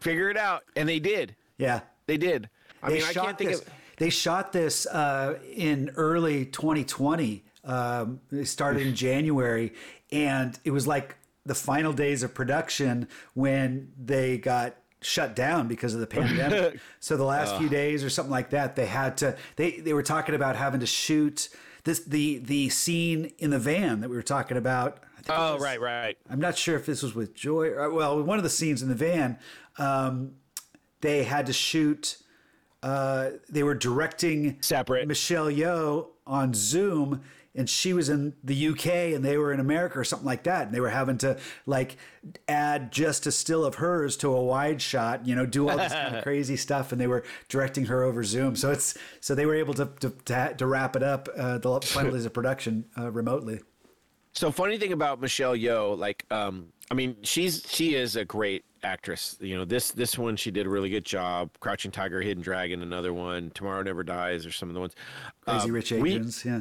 Figure 0.00 0.30
it 0.30 0.36
out. 0.36 0.62
And 0.76 0.88
they 0.88 1.00
did. 1.00 1.34
yeah 1.58 1.80
They 2.06 2.16
did. 2.16 2.48
I 2.82 2.90
they 2.90 2.94
mean, 2.98 3.04
I 3.04 3.12
can't 3.14 3.38
think 3.38 3.50
this. 3.50 3.60
of. 3.62 3.68
They 3.96 4.10
shot 4.10 4.52
this 4.52 4.86
uh, 4.86 5.38
in 5.54 5.90
early 5.96 6.44
2020. 6.46 7.44
Um, 7.64 8.20
they 8.30 8.44
started 8.44 8.86
in 8.86 8.94
January, 8.94 9.72
and 10.12 10.58
it 10.64 10.70
was 10.72 10.86
like 10.86 11.16
the 11.46 11.54
final 11.54 11.92
days 11.92 12.22
of 12.22 12.34
production 12.34 13.08
when 13.34 13.92
they 14.02 14.38
got 14.38 14.76
shut 15.02 15.36
down 15.36 15.68
because 15.68 15.92
of 15.94 16.00
the 16.00 16.06
pandemic. 16.06 16.80
so 17.00 17.16
the 17.16 17.24
last 17.24 17.56
few 17.58 17.68
days 17.68 18.02
or 18.02 18.08
something 18.10 18.30
like 18.32 18.50
that, 18.50 18.76
they 18.76 18.86
had 18.86 19.16
to. 19.18 19.36
They 19.56 19.72
they 19.80 19.92
were 19.92 20.02
talking 20.02 20.34
about 20.34 20.56
having 20.56 20.80
to 20.80 20.86
shoot 20.86 21.48
this 21.84 22.00
the 22.04 22.38
the 22.38 22.70
scene 22.70 23.32
in 23.38 23.50
the 23.50 23.58
van 23.58 24.00
that 24.00 24.08
we 24.08 24.16
were 24.16 24.22
talking 24.22 24.56
about. 24.56 25.00
I 25.18 25.22
think 25.22 25.38
Oh, 25.38 25.54
was- 25.54 25.62
right, 25.62 25.80
right. 25.80 26.18
I'm 26.30 26.40
not 26.40 26.56
sure 26.56 26.76
if 26.76 26.86
this 26.86 27.02
was 27.02 27.14
with 27.14 27.34
Joy. 27.34 27.68
Or, 27.68 27.90
well, 27.90 28.22
one 28.22 28.38
of 28.38 28.44
the 28.44 28.50
scenes 28.50 28.82
in 28.82 28.88
the 28.88 28.94
van, 28.94 29.38
um, 29.78 30.32
they 31.02 31.24
had 31.24 31.46
to 31.46 31.52
shoot. 31.52 32.16
Uh, 32.82 33.30
they 33.48 33.62
were 33.62 33.74
directing 33.74 34.58
Separate. 34.60 35.08
Michelle 35.08 35.46
Yeoh 35.50 36.08
on 36.26 36.52
Zoom, 36.54 37.22
and 37.54 37.70
she 37.70 37.92
was 37.92 38.08
in 38.08 38.34
the 38.42 38.68
UK, 38.68 38.86
and 39.14 39.24
they 39.24 39.38
were 39.38 39.52
in 39.52 39.60
America 39.60 39.98
or 39.98 40.04
something 40.04 40.26
like 40.26 40.42
that. 40.44 40.66
And 40.66 40.74
they 40.74 40.80
were 40.80 40.90
having 40.90 41.18
to 41.18 41.38
like 41.66 41.96
add 42.48 42.90
just 42.92 43.26
a 43.26 43.32
still 43.32 43.64
of 43.64 43.76
hers 43.76 44.16
to 44.18 44.34
a 44.34 44.42
wide 44.42 44.82
shot, 44.82 45.26
you 45.26 45.34
know, 45.34 45.46
do 45.46 45.68
all 45.68 45.76
this 45.76 45.92
kind 45.92 46.16
of 46.16 46.22
crazy 46.24 46.56
stuff, 46.56 46.92
and 46.92 47.00
they 47.00 47.06
were 47.06 47.24
directing 47.48 47.86
her 47.86 48.02
over 48.02 48.24
Zoom. 48.24 48.56
So 48.56 48.70
it's 48.70 48.96
so 49.20 49.34
they 49.34 49.46
were 49.46 49.54
able 49.54 49.74
to 49.74 49.86
to, 50.00 50.10
to, 50.10 50.54
to 50.58 50.66
wrap 50.66 50.96
it 50.96 51.02
up 51.02 51.28
uh, 51.36 51.58
the 51.58 51.80
final 51.82 52.12
days 52.12 52.26
of 52.26 52.32
production 52.32 52.86
uh, 52.98 53.10
remotely. 53.10 53.60
So 54.32 54.50
funny 54.50 54.78
thing 54.78 54.92
about 54.92 55.20
Michelle 55.20 55.56
Yeoh, 55.56 55.96
like, 55.96 56.24
um, 56.32 56.72
I 56.90 56.94
mean, 56.94 57.16
she's 57.22 57.64
she 57.68 57.94
is 57.94 58.16
a 58.16 58.24
great 58.24 58.64
actress. 58.82 59.36
You 59.40 59.56
know, 59.56 59.64
this 59.64 59.92
this 59.92 60.18
one 60.18 60.34
she 60.36 60.50
did 60.50 60.66
a 60.66 60.68
really 60.68 60.90
good 60.90 61.04
job. 61.04 61.50
Crouching 61.60 61.92
Tiger, 61.92 62.20
Hidden 62.20 62.42
Dragon, 62.42 62.82
another 62.82 63.14
one. 63.14 63.50
Tomorrow 63.54 63.82
Never 63.82 64.02
Dies, 64.02 64.44
or 64.44 64.50
some 64.50 64.68
of 64.68 64.74
the 64.74 64.80
ones. 64.80 64.94
Crazy 65.46 65.68
Um, 65.68 65.72
Rich 65.72 65.92
we- 65.92 66.18
yeah. 66.44 66.60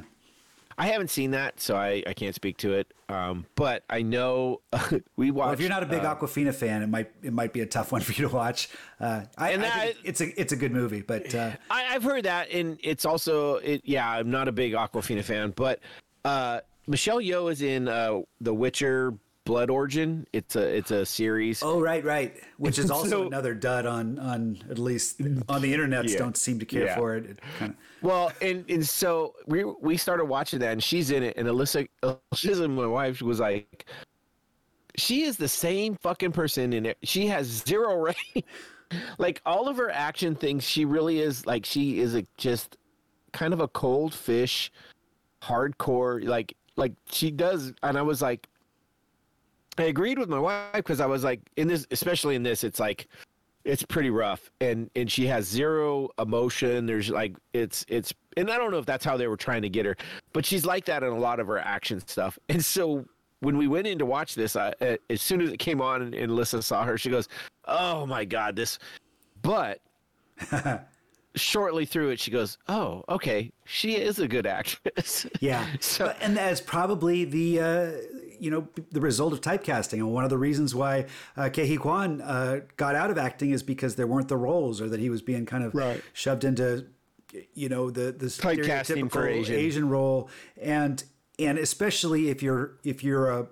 I 0.78 0.88
haven't 0.88 1.10
seen 1.10 1.32
that, 1.32 1.60
so 1.60 1.76
I, 1.76 2.04
I 2.08 2.14
can't 2.14 2.34
speak 2.36 2.58
to 2.58 2.74
it. 2.74 2.94
Um, 3.10 3.46
but 3.56 3.84
I 3.90 4.02
know 4.02 4.62
we 5.16 5.30
watched. 5.32 5.46
Well, 5.46 5.54
if 5.54 5.60
you're 5.60 5.70
not 5.70 5.84
a 5.84 5.88
big 5.88 6.04
uh, 6.04 6.16
Awkwafina 6.16 6.54
fan, 6.54 6.82
it 6.82 6.88
might 6.90 7.12
it 7.22 7.34
might 7.34 7.54
be 7.54 7.62
a 7.62 7.66
tough 7.66 7.92
one 7.92 8.02
for 8.02 8.12
you 8.14 8.28
to 8.28 8.34
watch. 8.34 8.70
Uh, 9.00 9.22
I, 9.38 9.52
And 9.52 9.64
I 9.64 9.68
that- 9.70 9.84
think 9.96 9.98
it's 10.04 10.22
a 10.22 10.42
it's 10.42 10.54
a 10.54 10.56
good 10.56 10.72
movie, 10.72 11.02
but 11.02 11.34
uh, 11.36 11.52
I, 11.70 11.94
I've 11.96 12.04
heard 12.04 12.26
that, 12.26 12.50
and 12.52 12.78
it's 12.84 13.06
also 13.06 13.56
it. 13.58 13.82
Yeah, 13.84 14.10
I'm 14.10 14.32
not 14.32 14.48
a 14.48 14.52
big 14.52 14.74
Awkwafina 14.74 15.24
fan, 15.24 15.52
but 15.56 15.80
uh, 16.26 16.62
Michelle 16.88 17.20
Yeoh 17.20 17.52
is 17.52 17.62
in 17.62 17.88
uh, 17.88 18.22
The 18.42 18.54
Witcher: 18.54 19.14
Blood 19.46 19.70
Origin. 19.70 20.26
It's 20.32 20.56
a 20.56 20.62
it's 20.62 20.92
a 20.92 21.06
series. 21.06 21.62
oh 21.64 21.80
right, 21.82 22.04
right, 22.04 22.36
which 22.58 22.80
is 22.80 22.90
also 22.92 23.10
So- 23.10 23.28
another 23.28 23.54
dud 23.54 23.86
on 23.86 24.18
on 24.20 24.60
at 24.70 24.80
least 24.80 25.22
on 25.50 25.62
the 25.62 25.74
internet. 25.74 26.08
Yeah. 26.10 26.18
Don't 26.18 26.38
seem 26.38 26.60
to 26.60 26.66
care 26.66 26.86
Yeah. 26.86 26.96
for 26.96 27.16
it. 27.16 27.26
it 27.26 27.40
kind 27.60 27.72
of, 27.72 27.78
Well, 28.02 28.32
and, 28.42 28.64
and 28.70 28.88
so 28.88 29.36
we 29.48 29.64
we 29.64 29.98
started 29.98 30.26
watching 30.26 30.60
that, 30.60 30.72
and 30.72 30.84
she's 30.84 31.12
in 31.12 31.24
it, 31.24 31.36
and 31.38 31.48
Alyssa, 31.48 31.88
Alyssa, 32.04 32.70
my 32.70 32.86
wife, 32.88 33.22
was 33.22 33.40
like, 33.40 33.86
she 34.96 35.24
is 35.24 35.36
the 35.38 35.50
same 35.50 35.96
fucking 35.96 36.32
person 36.32 36.72
in 36.72 36.86
it. 36.86 36.98
She 37.04 37.28
has 37.28 37.48
zero 37.68 37.96
range. 38.36 38.46
like 39.18 39.42
all 39.46 39.68
of 39.68 39.76
her 39.78 39.90
action 39.92 40.36
things, 40.36 40.64
she 40.64 40.86
really 40.86 41.20
is 41.20 41.46
like 41.46 41.66
she 41.66 42.00
is 42.00 42.16
a 42.16 42.24
just 42.38 42.78
kind 43.34 43.54
of 43.54 43.60
a 43.60 43.68
cold 43.68 44.14
fish, 44.14 44.72
hardcore. 45.42 46.24
Like 46.26 46.56
like 46.78 46.94
she 47.12 47.30
does, 47.30 47.74
and 47.84 47.98
I 47.98 48.02
was 48.04 48.22
like, 48.22 48.48
I 49.78 49.84
agreed 49.84 50.20
with 50.20 50.30
my 50.30 50.40
wife 50.40 50.74
because 50.74 51.00
I 51.00 51.06
was 51.06 51.24
like, 51.24 51.42
in 51.58 51.68
this, 51.68 51.88
especially 51.92 52.36
in 52.36 52.44
this, 52.44 52.64
it's 52.64 52.80
like 52.80 53.08
it's 53.66 53.84
pretty 53.84 54.10
rough 54.10 54.52
and 54.60 54.90
and 54.96 55.10
she 55.10 55.26
has 55.26 55.48
zero 55.48 56.10
emotion 56.20 56.86
there's 56.86 57.10
like 57.10 57.36
it's 57.54 57.86
it's 57.88 58.14
and 58.36 58.52
i 58.52 58.58
don't 58.58 58.72
know 58.72 58.78
if 58.78 58.86
that's 58.86 59.06
how 59.06 59.16
they 59.16 59.28
were 59.28 59.38
trying 59.38 59.62
to 59.62 59.70
get 59.70 59.86
her 59.86 59.96
but 60.34 60.46
she's 60.46 60.66
like 60.66 60.84
that 60.86 61.02
in 61.02 61.10
a 61.10 61.18
lot 61.18 61.40
of 61.40 61.48
her 61.48 61.60
action 61.60 62.06
stuff 62.06 62.38
and 62.50 62.64
so 62.64 63.06
when 63.40 63.58
we 63.58 63.68
went 63.68 63.88
in 63.88 63.98
to 63.98 64.06
watch 64.06 64.36
this 64.36 64.56
I, 64.56 64.74
as 65.10 65.22
soon 65.22 65.42
as 65.42 65.52
it 65.52 65.60
came 65.60 65.82
on 65.82 66.02
and, 66.02 66.14
and 66.14 66.32
Alyssa 66.32 66.62
saw 66.62 66.84
her 66.84 66.98
she 66.98 67.10
goes 67.10 67.30
oh 67.66 68.06
my 68.06 68.26
god 68.26 68.56
this 68.58 68.80
but 69.42 69.80
shortly 71.36 71.86
through 71.86 72.10
it 72.10 72.20
she 72.20 72.32
goes 72.32 72.58
oh 72.68 73.04
okay 73.10 73.52
she 73.66 73.96
is 73.96 74.20
a 74.20 74.28
good 74.28 74.46
actress 74.46 75.26
yeah. 75.40 75.66
So- 75.80 76.14
and 76.22 76.36
that's 76.36 76.62
probably 76.62 77.24
the 77.26 77.60
uh, 77.62 77.92
you 78.44 78.52
know 78.52 78.68
the 78.92 79.00
result 79.02 79.32
of 79.34 79.40
typecasting. 79.42 80.00
And 80.04 80.12
one 80.12 80.24
of 80.24 80.30
the 80.30 80.38
reasons 80.38 80.76
why 80.76 81.06
uh, 81.38 81.50
Ke 81.50 81.80
Quan 81.80 82.22
uh, 82.22 82.60
got 82.78 82.94
out 82.96 83.10
of 83.10 83.18
acting 83.18 83.52
is 83.52 83.64
because 83.64 83.96
there 83.96 84.08
weren't 84.08 84.28
the 84.28 84.38
roles, 84.38 84.82
or 84.82 84.90
that 84.90 85.00
he 85.00 85.10
was 85.10 85.22
being 85.22 85.46
kind 85.46 85.64
of 85.64 85.74
Right. 85.74 86.02
shoved 86.14 86.44
into 86.44 86.86
you 87.54 87.70
know 87.70 87.90
the 87.90 88.12
the 88.12 88.28
Typecasting 88.28 89.10
for 89.12 89.24
stereotypical 89.24 89.40
Asian. 89.40 89.56
Asian 89.56 89.90
role, 89.90 90.30
and 90.62 91.04
and 91.40 91.58
especially 91.58 92.30
if 92.30 92.44
you're 92.44 92.78
if 92.84 93.04
you're 93.04 93.30
a 93.30 93.48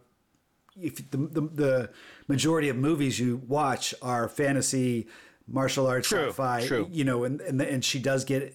if 0.79 0.95
the, 1.11 1.17
the 1.17 1.41
the 1.41 1.89
majority 2.27 2.69
of 2.69 2.75
movies 2.77 3.19
you 3.19 3.41
watch 3.47 3.93
are 4.01 4.27
fantasy, 4.29 5.07
martial 5.47 5.87
arts, 5.87 6.07
True, 6.09 6.27
sci-fi, 6.27 6.65
true. 6.67 6.87
you 6.91 7.03
know, 7.03 7.23
and 7.23 7.39
and 7.41 7.61
and 7.61 7.83
she 7.85 7.99
does 7.99 8.23
get 8.25 8.53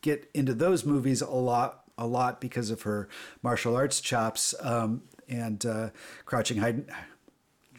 get 0.00 0.28
into 0.34 0.54
those 0.54 0.84
movies 0.84 1.20
a 1.22 1.30
lot 1.30 1.82
a 1.98 2.06
lot 2.06 2.40
because 2.40 2.70
of 2.70 2.82
her 2.82 3.08
martial 3.42 3.74
arts 3.74 4.00
chops 4.00 4.54
um, 4.60 5.02
and 5.28 5.64
uh, 5.66 5.90
Crouching 6.24 6.58
Hide, 6.58 6.84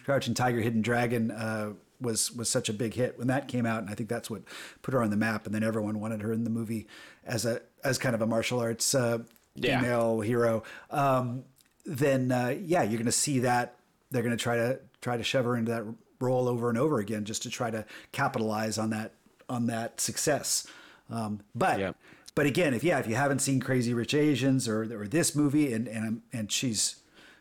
Crouching 0.03 0.33
Tiger, 0.33 0.59
Hidden 0.61 0.81
Dragon 0.81 1.31
uh, 1.31 1.73
was 1.99 2.31
was 2.31 2.49
such 2.49 2.69
a 2.69 2.73
big 2.73 2.93
hit 2.93 3.17
when 3.17 3.27
that 3.27 3.47
came 3.47 3.65
out, 3.65 3.81
and 3.81 3.89
I 3.89 3.93
think 3.93 4.09
that's 4.09 4.29
what 4.29 4.43
put 4.81 4.93
her 4.93 5.01
on 5.01 5.09
the 5.09 5.17
map. 5.17 5.45
And 5.45 5.53
then 5.55 5.63
everyone 5.63 5.99
wanted 5.99 6.21
her 6.21 6.31
in 6.31 6.43
the 6.43 6.49
movie 6.49 6.87
as 7.25 7.45
a 7.45 7.61
as 7.83 7.97
kind 7.97 8.15
of 8.15 8.21
a 8.21 8.27
martial 8.27 8.59
arts 8.59 8.93
uh, 8.95 9.19
Yeah. 9.55 9.79
female 9.79 10.21
hero. 10.21 10.63
Um, 10.91 11.43
then 11.85 12.31
uh, 12.31 12.55
yeah, 12.61 12.83
you're 12.83 12.97
going 12.97 13.05
to 13.05 13.11
see 13.11 13.39
that 13.39 13.75
they're 14.11 14.23
going 14.23 14.35
to 14.37 14.41
try 14.41 14.55
to 14.55 14.79
try 15.01 15.17
to 15.17 15.23
shove 15.23 15.45
her 15.45 15.55
into 15.57 15.71
that 15.71 15.83
role 16.19 16.47
over 16.47 16.69
and 16.69 16.77
over 16.77 16.99
again 16.99 17.25
just 17.25 17.43
to 17.43 17.49
try 17.49 17.69
to 17.69 17.85
capitalize 18.11 18.77
on 18.77 18.89
that 18.91 19.11
on 19.49 19.67
that 19.67 19.99
success. 20.01 20.67
Um, 21.09 21.39
but 21.55 21.79
Yep. 21.79 21.95
but 22.35 22.45
again, 22.45 22.73
if 22.73 22.83
yeah, 22.83 22.99
if 22.99 23.07
you 23.07 23.15
haven't 23.15 23.39
seen 23.39 23.59
Crazy 23.59 23.93
Rich 23.93 24.13
Asians 24.13 24.67
or 24.67 24.83
or 25.01 25.07
this 25.07 25.35
movie, 25.35 25.73
and 25.73 25.87
and 25.87 26.21
and 26.33 26.51
she's 26.51 26.97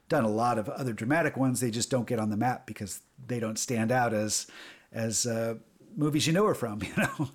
done 0.08 0.24
a 0.24 0.30
lot 0.30 0.58
of 0.58 0.68
other 0.68 0.92
dramatic 0.92 1.36
ones, 1.36 1.60
they 1.60 1.70
just 1.70 1.90
don't 1.90 2.06
get 2.06 2.18
on 2.18 2.30
the 2.30 2.36
map 2.36 2.66
because 2.66 3.00
they 3.26 3.40
don't 3.40 3.58
stand 3.58 3.90
out 3.92 4.12
as 4.14 4.46
as 4.92 5.26
uh, 5.26 5.54
movies 5.96 6.26
you 6.26 6.32
know 6.32 6.46
her 6.46 6.54
from. 6.54 6.80
You 6.86 6.92
know. 6.96 7.28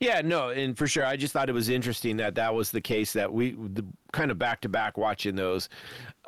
Yeah, 0.00 0.20
no, 0.20 0.48
and 0.48 0.76
for 0.76 0.88
sure, 0.88 1.06
I 1.06 1.16
just 1.16 1.32
thought 1.32 1.48
it 1.48 1.52
was 1.52 1.68
interesting 1.68 2.16
that 2.16 2.34
that 2.34 2.52
was 2.52 2.72
the 2.72 2.80
case 2.80 3.12
that 3.12 3.32
we 3.32 3.52
the, 3.52 3.84
kind 4.12 4.32
of 4.32 4.38
back 4.38 4.60
to 4.62 4.68
back 4.68 4.98
watching 4.98 5.36
those, 5.36 5.68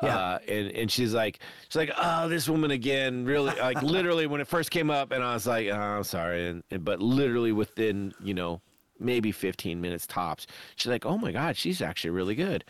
Yeah. 0.00 0.16
uh, 0.16 0.38
and 0.46 0.68
and 0.70 0.90
she's 0.92 1.12
like 1.12 1.40
she's 1.68 1.74
like 1.74 1.90
oh 1.98 2.28
this 2.28 2.48
woman 2.48 2.70
again 2.70 3.24
really 3.24 3.52
like 3.58 3.82
literally 3.96 4.28
when 4.28 4.40
it 4.40 4.46
first 4.46 4.70
came 4.70 4.90
up 4.92 5.10
and 5.10 5.24
I 5.24 5.34
was 5.34 5.48
like 5.48 5.66
oh, 5.72 5.74
I'm 5.76 6.04
sorry 6.04 6.46
and, 6.46 6.62
and 6.70 6.84
but 6.84 7.00
literally 7.02 7.50
within 7.50 8.14
you 8.22 8.32
know 8.32 8.60
maybe 9.00 9.32
15 9.32 9.80
minutes 9.80 10.06
tops 10.06 10.46
she's 10.76 10.90
like 10.90 11.04
oh 11.04 11.18
my 11.18 11.32
god 11.32 11.56
she's 11.56 11.82
actually 11.82 12.10
really 12.10 12.36
good 12.36 12.64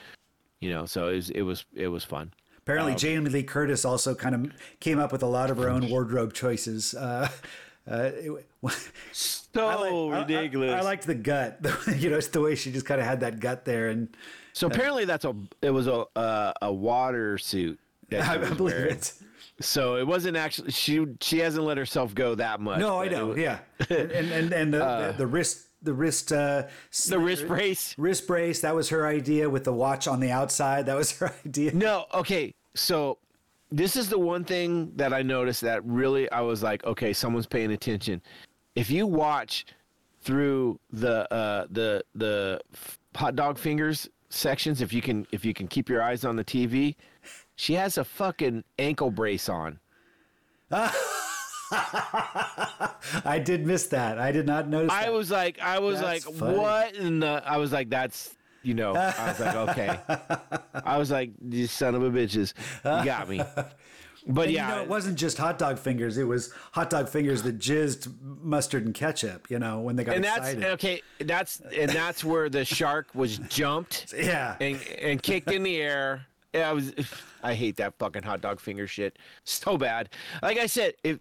You 0.60 0.70
know, 0.70 0.86
so 0.86 1.08
it 1.08 1.16
was 1.16 1.30
it 1.30 1.42
was 1.42 1.66
it 1.74 1.88
was 1.88 2.02
fun. 2.04 2.32
Apparently, 2.64 2.92
Um, 2.92 2.98
Jamie 2.98 3.30
Lee 3.30 3.42
Curtis 3.42 3.84
also 3.84 4.14
kind 4.14 4.34
of 4.34 4.52
came 4.80 4.98
up 4.98 5.12
with 5.12 5.22
a 5.22 5.26
lot 5.26 5.50
of 5.50 5.58
her 5.58 5.68
own 5.68 5.88
wardrobe 5.90 6.32
choices. 6.32 6.94
Uh, 6.94 7.28
uh, 7.90 8.10
it- 8.14 8.46
So 9.12 9.66
I 9.68 9.74
like- 9.74 9.92
I- 9.92 10.16
I- 10.16 10.20
ridiculous. 10.22 10.72
I, 10.74 10.80
liked 10.80 11.06
the 11.06 11.14
gut. 11.14 11.58
you 11.96 12.10
know, 12.10 12.16
it's 12.16 12.28
the 12.28 12.40
way 12.40 12.54
she 12.54 12.72
just 12.72 12.86
kind 12.86 13.00
of 13.00 13.06
had 13.06 13.20
that 13.20 13.38
gut 13.38 13.64
there, 13.66 13.88
and 13.90 14.08
so 14.54 14.66
apparently 14.66 15.04
that's 15.04 15.24
a 15.24 15.34
it 15.62 15.70
was 15.70 15.86
a 15.86 16.06
uh, 16.16 16.52
a 16.62 16.72
water 16.72 17.36
suit. 17.38 17.78
that 18.08 18.22
I, 18.28 18.34
I 18.34 18.38
believe 18.38 18.58
wearing. 18.74 18.92
it. 18.96 19.12
So 19.60 19.96
it 19.96 20.06
wasn't 20.06 20.36
actually 20.36 20.72
she 20.72 21.06
she 21.20 21.38
hasn't 21.38 21.64
let 21.64 21.76
herself 21.78 22.14
go 22.14 22.34
that 22.36 22.60
much. 22.60 22.80
No, 22.80 23.00
I 23.00 23.04
it 23.04 23.12
know. 23.12 23.26
was- 23.26 23.38
Yeah, 23.38 23.58
and 23.90 24.10
and 24.10 24.32
and, 24.32 24.52
and 24.52 24.74
the, 24.74 24.78
the, 24.78 25.14
the 25.18 25.26
wrist, 25.26 25.66
the 25.84 25.94
wrist, 25.94 26.32
uh, 26.32 26.64
The 27.08 27.18
wrist 27.18 27.46
brace. 27.46 27.94
wrist 27.98 28.26
brace. 28.26 28.60
That 28.60 28.74
was 28.74 28.88
her 28.88 29.06
idea 29.06 29.48
with 29.48 29.64
the 29.64 29.72
watch 29.72 30.08
on 30.08 30.18
the 30.20 30.30
outside. 30.30 30.86
That 30.86 30.96
was 30.96 31.12
her 31.18 31.32
idea. 31.46 31.72
No, 31.72 32.06
okay. 32.12 32.54
So 32.74 33.18
this 33.70 33.96
is 33.96 34.08
the 34.08 34.18
one 34.18 34.44
thing 34.44 34.92
that 34.96 35.12
I 35.12 35.22
noticed 35.22 35.60
that 35.62 35.84
really 35.84 36.30
I 36.30 36.40
was 36.40 36.62
like, 36.62 36.84
okay, 36.84 37.12
someone's 37.12 37.46
paying 37.46 37.72
attention. 37.72 38.20
If 38.74 38.90
you 38.90 39.06
watch 39.06 39.66
through 40.22 40.80
the 40.90 41.32
uh, 41.32 41.66
the 41.70 42.02
the 42.14 42.60
hot 43.14 43.36
dog 43.36 43.58
fingers 43.58 44.08
sections, 44.30 44.80
if 44.80 44.92
you 44.92 45.02
can 45.02 45.26
if 45.32 45.44
you 45.44 45.54
can 45.54 45.68
keep 45.68 45.88
your 45.88 46.02
eyes 46.02 46.24
on 46.24 46.34
the 46.36 46.44
TV, 46.44 46.96
she 47.56 47.74
has 47.74 47.98
a 47.98 48.04
fucking 48.04 48.64
ankle 48.78 49.10
brace 49.10 49.48
on. 49.48 49.78
I 53.24 53.40
did 53.42 53.66
miss 53.66 53.86
that. 53.88 54.18
I 54.18 54.32
did 54.32 54.46
not 54.46 54.68
notice. 54.68 54.92
I 54.92 55.04
that. 55.04 55.12
was 55.12 55.30
like, 55.30 55.60
I 55.60 55.78
was 55.78 56.00
That's 56.00 56.26
like, 56.26 56.36
funny. 56.36 56.58
what? 56.58 56.96
And 56.96 57.24
I 57.24 57.56
was 57.56 57.72
like, 57.72 57.90
that's, 57.90 58.34
you 58.62 58.74
know, 58.74 58.94
I 58.94 59.28
was 59.28 59.40
like, 59.40 59.56
okay. 59.56 59.98
I 60.84 60.98
was 60.98 61.10
like, 61.10 61.32
you 61.48 61.66
son 61.66 61.94
of 61.94 62.02
a 62.02 62.10
bitches, 62.10 62.54
you 62.84 63.04
got 63.04 63.28
me. 63.28 63.42
But 64.26 64.46
And 64.46 64.52
yeah, 64.52 64.68
you 64.70 64.76
know, 64.76 64.82
it 64.84 64.88
wasn't 64.88 65.18
just 65.18 65.36
hot 65.36 65.58
dog 65.58 65.78
fingers. 65.78 66.16
It 66.16 66.24
was 66.24 66.50
hot 66.72 66.88
dog 66.88 67.08
fingers 67.08 67.42
that 67.42 67.58
jizzed 67.58 68.08
mustard 68.42 68.86
and 68.86 68.94
ketchup. 68.94 69.50
You 69.50 69.58
know, 69.58 69.80
when 69.80 69.96
they 69.96 70.04
got 70.04 70.16
and 70.16 70.24
that's 70.24 70.38
excited. 70.38 70.64
okay. 70.64 71.02
That's 71.20 71.60
and 71.60 71.90
that's 71.90 72.24
where 72.24 72.48
the 72.48 72.64
shark 72.64 73.08
was 73.14 73.36
jumped 73.36 74.14
yeah. 74.16 74.56
and 74.60 74.80
and 74.98 75.22
kicked 75.22 75.50
in 75.50 75.62
the 75.62 75.76
air. 75.76 76.26
Yeah, 76.54 76.70
I 76.70 76.72
was. 76.72 76.94
I 77.42 77.52
hate 77.52 77.76
that 77.76 77.98
fucking 77.98 78.22
hot 78.22 78.40
dog 78.40 78.60
finger 78.60 78.86
shit 78.86 79.18
so 79.44 79.76
bad. 79.76 80.08
Like 80.40 80.56
I 80.56 80.66
said, 80.66 80.94
if 81.02 81.18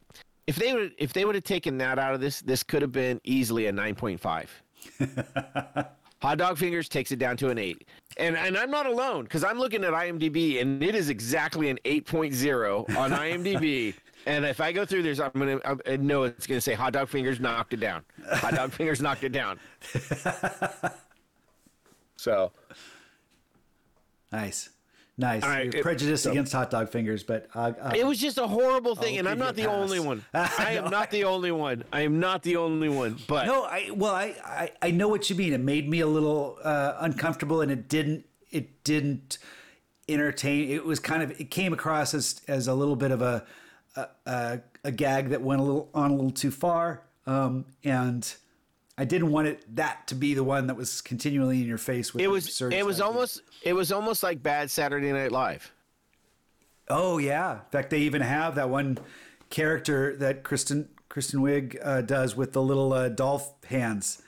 if 0.47 0.55
they 0.55 0.73
would 0.73 0.93
if 0.97 1.13
they 1.13 1.25
would 1.25 1.35
have 1.35 1.43
taken 1.43 1.77
that 1.79 1.99
out 1.99 2.13
of 2.13 2.21
this, 2.21 2.41
this 2.41 2.63
could 2.63 2.81
have 2.81 2.91
been 2.91 3.19
easily 3.23 3.67
a 3.67 3.71
nine 3.71 3.95
point 3.95 4.19
five. 4.19 4.51
Hot 6.21 6.37
Dog 6.37 6.57
Fingers 6.57 6.87
takes 6.87 7.11
it 7.11 7.19
down 7.19 7.35
to 7.37 7.49
an 7.49 7.57
eight. 7.57 7.85
And 8.17 8.37
and 8.37 8.57
I'm 8.57 8.71
not 8.71 8.85
alone 8.85 9.23
because 9.23 9.43
I'm 9.43 9.59
looking 9.59 9.83
at 9.83 9.93
IMDb 9.93 10.61
and 10.61 10.81
it 10.81 10.95
is 10.95 11.09
exactly 11.09 11.69
an 11.69 11.77
8.0 11.83 12.97
on 12.97 13.11
IMDb. 13.11 13.93
and 14.25 14.45
if 14.45 14.61
I 14.61 14.71
go 14.71 14.85
through 14.85 15.03
this, 15.03 15.19
I'm 15.19 15.31
gonna 15.33 15.59
I'm, 15.65 16.07
know 16.07 16.23
it's 16.23 16.47
gonna 16.47 16.61
say 16.61 16.73
Hot 16.73 16.93
Dog 16.93 17.09
Fingers 17.09 17.39
knocked 17.39 17.73
it 17.73 17.81
down. 17.81 18.03
Hot 18.31 18.55
Dog 18.55 18.71
Fingers 18.71 19.01
knocked 19.01 19.25
it 19.25 19.33
down. 19.33 19.59
so 22.15 22.53
Nice. 24.33 24.71
Nice. 25.15 25.43
All 25.43 25.49
right, 25.49 25.65
You're 25.65 25.75
it- 25.75 25.83
prejudiced 25.83 26.23
so- 26.23 26.31
against 26.31 26.51
hot 26.53 26.71
dog 26.71 26.89
fingers, 26.89 27.23
but 27.23 27.47
uh, 27.53 27.73
uh, 27.79 27.91
it 27.95 28.05
was 28.05 28.17
just 28.19 28.39
a 28.39 28.47
horrible 28.47 28.95
thing, 28.95 29.13
I'll 29.13 29.19
and 29.19 29.29
I'm 29.29 29.37
not 29.37 29.55
the 29.55 29.65
a 29.65 29.69
only 29.71 29.99
one. 29.99 30.25
I 30.33 30.73
am 30.83 30.89
not 30.89 31.11
the 31.11 31.25
only 31.25 31.51
one. 31.51 31.83
I 31.93 32.01
am 32.01 32.19
not 32.19 32.41
the 32.41 32.55
only 32.55 32.89
one. 32.89 33.17
But 33.27 33.45
no, 33.45 33.63
I 33.63 33.91
well, 33.93 34.13
I, 34.15 34.33
I 34.43 34.71
I 34.81 34.91
know 34.91 35.07
what 35.07 35.29
you 35.29 35.35
mean. 35.35 35.53
It 35.53 35.59
made 35.61 35.87
me 35.87 35.99
a 35.99 36.07
little 36.07 36.57
uh, 36.63 36.95
uncomfortable, 36.99 37.61
and 37.61 37.71
it 37.71 37.87
didn't 37.87 38.25
it 38.49 38.83
didn't 38.83 39.37
entertain. 40.09 40.69
It 40.71 40.83
was 40.85 40.99
kind 40.99 41.21
of 41.21 41.31
it 41.39 41.51
came 41.51 41.73
across 41.73 42.13
as 42.15 42.41
as 42.47 42.67
a 42.67 42.73
little 42.73 42.95
bit 42.95 43.11
of 43.11 43.21
a 43.21 43.45
a, 43.95 44.07
a, 44.25 44.59
a 44.85 44.91
gag 44.91 45.29
that 45.29 45.43
went 45.43 45.61
a 45.61 45.63
little 45.63 45.89
on 45.93 46.09
a 46.09 46.15
little 46.15 46.31
too 46.31 46.49
far, 46.49 47.03
um, 47.27 47.65
and 47.83 48.35
I 48.97 49.05
didn't 49.05 49.31
want 49.31 49.47
it 49.47 49.75
that 49.75 50.07
to 50.07 50.15
be 50.15 50.33
the 50.33 50.43
one 50.43 50.67
that 50.67 50.75
was 50.75 51.01
continually 51.01 51.61
in 51.61 51.67
your 51.67 51.77
face 51.79 52.13
with 52.13 52.21
it 52.21 52.27
was 52.27 52.61
it 52.61 52.85
was 52.85 52.97
stuff. 52.97 53.07
almost 53.07 53.41
it 53.63 53.73
was 53.73 53.91
almost 53.91 54.21
like 54.23 54.43
bad 54.43 54.69
Saturday 54.69 55.11
Night 55.11 55.31
Live. 55.31 55.71
Oh 56.89 57.17
yeah. 57.17 57.53
In 57.53 57.69
fact, 57.71 57.89
they 57.89 57.99
even 57.99 58.21
have 58.21 58.55
that 58.55 58.69
one 58.69 58.97
character 59.49 60.15
that 60.17 60.43
Kristen 60.43 60.89
Kristen 61.09 61.41
Wiig 61.41 61.77
uh, 61.83 62.01
does 62.01 62.35
with 62.35 62.53
the 62.53 62.61
little 62.61 62.91
uh, 62.93 63.09
dolph 63.09 63.53
hands, 63.65 64.21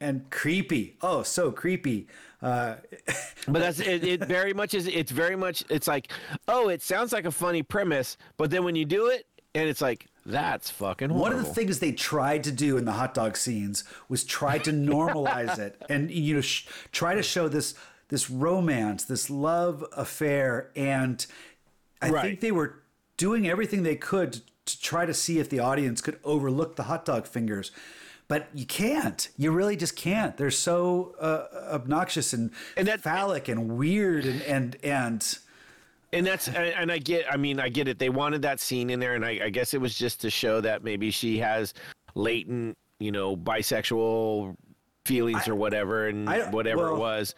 and 0.00 0.28
creepy. 0.30 0.96
Oh, 1.00 1.22
so 1.22 1.50
creepy. 1.50 2.08
Uh, 2.40 2.76
But 3.48 3.58
that's 3.58 3.80
it, 3.80 4.04
it 4.04 4.24
very 4.24 4.54
much 4.54 4.72
is 4.72 4.86
it's 4.86 5.10
very 5.10 5.34
much 5.34 5.64
it's 5.68 5.88
like, 5.88 6.12
oh, 6.46 6.68
it 6.68 6.80
sounds 6.80 7.12
like 7.12 7.24
a 7.24 7.30
funny 7.32 7.62
premise, 7.64 8.16
but 8.36 8.50
then 8.52 8.62
when 8.62 8.76
you 8.76 8.84
do 8.84 9.08
it 9.08 9.26
and 9.54 9.68
it's 9.68 9.80
like, 9.80 10.06
that's 10.24 10.70
fucking 10.70 11.08
horrible. 11.10 11.22
one 11.22 11.32
of 11.32 11.38
the 11.46 11.52
things 11.54 11.78
they 11.78 11.92
tried 11.92 12.44
to 12.44 12.52
do 12.52 12.76
in 12.76 12.84
the 12.84 12.92
hot 12.92 13.14
dog 13.14 13.36
scenes 13.36 13.84
was 14.08 14.24
try 14.24 14.58
to 14.58 14.70
normalize 14.72 15.58
it, 15.58 15.80
and 15.88 16.10
you 16.10 16.34
know, 16.36 16.40
sh- 16.40 16.66
try 16.92 17.14
to 17.14 17.22
show 17.22 17.48
this 17.48 17.74
this 18.08 18.28
romance, 18.30 19.04
this 19.04 19.30
love 19.30 19.84
affair, 19.96 20.70
and 20.76 21.24
I 22.02 22.10
Right. 22.10 22.22
think 22.22 22.40
they 22.40 22.52
were 22.52 22.80
doing 23.16 23.48
everything 23.48 23.82
they 23.84 23.96
could 23.96 24.34
to, 24.34 24.40
to 24.66 24.80
try 24.80 25.06
to 25.06 25.14
see 25.14 25.38
if 25.38 25.48
the 25.48 25.60
audience 25.60 26.00
could 26.00 26.18
overlook 26.24 26.76
the 26.76 26.84
hot 26.84 27.04
dog 27.04 27.26
fingers. 27.26 27.70
But 28.28 28.48
you 28.54 28.64
can't. 28.64 29.28
You 29.36 29.50
really 29.50 29.76
just 29.76 29.94
can't. 29.96 30.36
They're 30.36 30.50
so 30.50 31.14
uh, 31.20 31.74
obnoxious 31.74 32.32
and, 32.32 32.50
And 32.76 32.86
that- 32.88 33.00
phallic 33.00 33.48
and 33.48 33.76
weird 33.76 34.24
and 34.24 34.42
and 34.42 34.76
and 34.82 35.38
and 36.12 36.26
that's 36.26 36.48
and, 36.48 36.92
I 36.92 36.98
get 36.98 37.24
I 37.30 37.36
mean 37.36 37.58
I 37.58 37.68
get 37.68 37.88
it. 37.88 37.98
They 37.98 38.10
wanted 38.10 38.42
that 38.42 38.60
scene 38.60 38.90
in 38.90 39.00
there, 39.00 39.14
and 39.14 39.24
I, 39.24 39.40
I 39.44 39.50
guess 39.50 39.74
it 39.74 39.80
was 39.80 39.94
just 39.94 40.20
to 40.22 40.30
show 40.30 40.60
that 40.60 40.84
maybe 40.84 41.10
she 41.10 41.38
has 41.38 41.74
latent, 42.14 42.76
you 42.98 43.12
know, 43.12 43.36
bisexual 43.36 44.56
feelings 45.04 45.48
or 45.48 45.54
whatever, 45.54 46.08
and 46.08 46.28
I 46.28 46.50
whatever 46.50 46.88
it 46.88 46.96
was. 46.96 47.34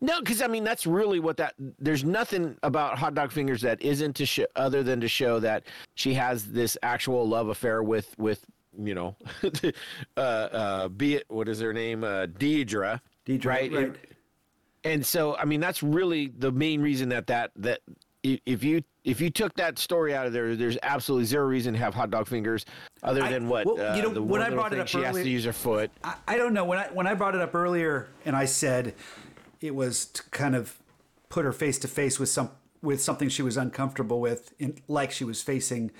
No, 0.00 0.20
because 0.20 0.42
I 0.42 0.46
mean 0.46 0.62
that's 0.62 0.86
really 0.86 1.20
what 1.20 1.36
that. 1.38 1.54
There's 1.78 2.04
nothing 2.04 2.56
about 2.62 2.98
hot 2.98 3.14
dog 3.14 3.32
fingers 3.32 3.62
that 3.62 3.80
isn't 3.82 4.14
to 4.16 4.26
show 4.26 4.46
other 4.54 4.82
than 4.82 5.00
to 5.00 5.08
show 5.08 5.40
that 5.40 5.64
she 5.94 6.14
has 6.14 6.44
this 6.52 6.76
actual 6.82 7.26
love 7.26 7.48
affair 7.48 7.82
with 7.82 8.14
with 8.18 8.44
you 8.78 8.94
know, 8.94 9.16
uh, 10.16 10.20
uh, 10.20 10.88
be 10.88 11.14
it 11.14 11.24
what 11.28 11.48
is 11.48 11.60
her 11.60 11.72
name, 11.72 12.04
uh, 12.04 12.26
Deirdre, 12.26 13.00
Deirdre, 13.24 13.52
right? 13.52 13.72
right. 13.72 13.96
And 14.86 15.04
so 15.04 15.36
i 15.36 15.44
mean 15.44 15.60
that's 15.60 15.82
really 15.82 16.32
the 16.38 16.50
main 16.52 16.80
reason 16.80 17.08
that 17.08 17.26
that 17.26 17.50
that 17.56 17.80
if 18.22 18.64
you 18.64 18.82
if 19.04 19.20
you 19.20 19.30
took 19.30 19.54
that 19.54 19.78
story 19.78 20.14
out 20.14 20.26
of 20.26 20.32
there 20.32 20.56
there's 20.56 20.78
absolutely 20.82 21.24
zero 21.24 21.46
reason 21.46 21.72
to 21.72 21.78
have 21.78 21.94
hot 21.94 22.10
dog 22.10 22.26
fingers 22.26 22.64
other 23.02 23.22
I- 23.22 23.30
than 23.30 23.48
what 23.48 23.66
well, 23.66 23.80
uh, 23.80 23.96
you 23.96 24.02
know, 24.02 24.20
when 24.20 24.42
I 24.42 24.50
brought 24.50 24.72
it 24.72 24.80
up 24.80 24.88
she 24.88 25.02
has 25.02 25.14
to 25.14 25.28
use 25.28 25.44
her 25.44 25.52
foot 25.52 25.90
I, 26.02 26.14
I 26.26 26.36
don't 26.36 26.54
know 26.54 26.64
when 26.64 26.78
I 26.78 26.88
when 26.88 27.06
I 27.06 27.14
brought 27.14 27.34
it 27.34 27.40
up 27.40 27.54
earlier 27.54 28.08
and 28.24 28.34
I 28.34 28.46
said 28.46 28.94
it 29.60 29.74
was 29.74 30.06
to 30.06 30.22
kind 30.30 30.54
of 30.54 30.76
put 31.28 31.44
her 31.44 31.52
face 31.52 31.78
to 31.80 31.88
face 31.88 32.18
with 32.18 32.28
some 32.28 32.50
with 32.82 33.02
something 33.02 33.28
she 33.28 33.42
was 33.42 33.56
uncomfortable 33.56 34.20
with, 34.20 34.54
in, 34.58 34.78
like 34.86 35.10
she 35.10 35.24
was 35.24 35.42
facing, 35.42 35.90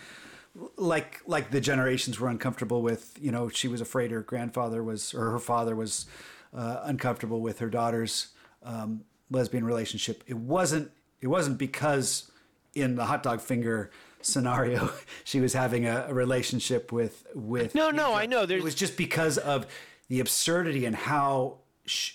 like 0.77 1.21
like 1.27 1.51
the 1.51 1.61
generations 1.61 2.19
were 2.21 2.29
uncomfortable 2.29 2.83
with. 2.83 3.19
You 3.21 3.33
know, 3.33 3.49
she 3.49 3.69
was 3.69 3.81
afraid 3.81 4.11
her 4.11 4.23
grandfather 4.23 4.83
was 4.83 5.15
or 5.15 5.31
her 5.31 5.39
father 5.39 5.75
was 5.75 6.07
uh, 6.55 6.81
uncomfortable 6.85 7.41
with 7.41 7.59
her 7.59 7.69
daughter's 7.69 8.29
um, 8.67 9.05
lesbian 9.31 9.65
relationship. 9.65 10.23
It 10.27 10.37
wasn't 10.37 10.91
it 11.21 11.29
wasn't 11.29 11.57
because 11.59 12.31
in 12.75 12.97
the 12.97 13.07
hot 13.07 13.23
dog 13.23 13.41
finger 13.41 13.91
scenario 14.21 14.91
she 15.25 15.41
was 15.41 15.55
having 15.55 15.87
a, 15.87 16.07
a 16.09 16.15
relationship 16.15 16.93
with 16.93 17.27
with 17.35 17.75
No, 17.75 17.91
no, 17.91 18.13
I 18.13 18.27
know, 18.27 18.43
it 18.43 18.63
was 18.63 18.75
just 18.75 18.97
because 18.97 19.39
of 19.39 19.67
the 20.09 20.21
absurdity 20.21 20.85
and 20.85 20.95
how 20.95 21.59
sh- 21.87 22.15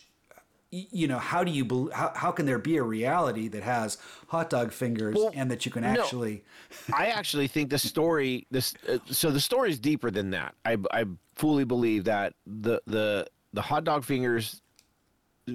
you 0.71 1.05
know 1.05 1.17
how 1.19 1.43
do 1.43 1.51
you 1.51 1.91
how, 1.93 2.13
how 2.15 2.31
can 2.31 2.45
there 2.45 2.57
be 2.57 2.77
a 2.77 2.83
reality 2.83 3.49
that 3.49 3.61
has 3.63 3.97
hot 4.27 4.49
dog 4.49 4.71
fingers 4.71 5.15
Well, 5.17 5.31
and 5.35 5.51
that 5.51 5.65
you 5.65 5.71
can 5.71 5.83
no. 5.83 5.89
actually 5.89 6.45
i 6.93 7.07
actually 7.07 7.47
think 7.47 7.69
the 7.69 7.77
story 7.77 8.47
this 8.51 8.73
uh, 8.87 8.99
so 9.07 9.31
the 9.31 9.41
story 9.41 9.69
is 9.69 9.79
deeper 9.79 10.09
than 10.09 10.29
that 10.29 10.55
i 10.63 10.77
i 10.93 11.03
fully 11.35 11.65
believe 11.65 12.05
that 12.05 12.35
the 12.47 12.81
the 12.87 13.27
the 13.51 13.61
hot 13.61 13.83
dog 13.83 14.05
fingers 14.05 14.60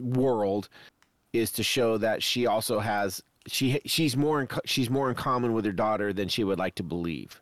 world 0.03 0.69
is 1.33 1.51
to 1.53 1.63
show 1.63 1.99
that 1.99 2.23
she 2.23 2.47
also 2.47 2.79
has 2.79 3.23
she 3.47 3.81
she's 3.85 4.17
more 4.17 4.41
in, 4.41 4.49
she's 4.65 4.91
more 4.91 5.09
in 5.09 5.15
common 5.15 5.53
with 5.53 5.65
her 5.65 5.73
daughter 5.73 6.13
than 6.13 6.29
she 6.29 6.45
would 6.45 6.59
like 6.59 6.75
to 6.77 6.83
believe 6.83 7.41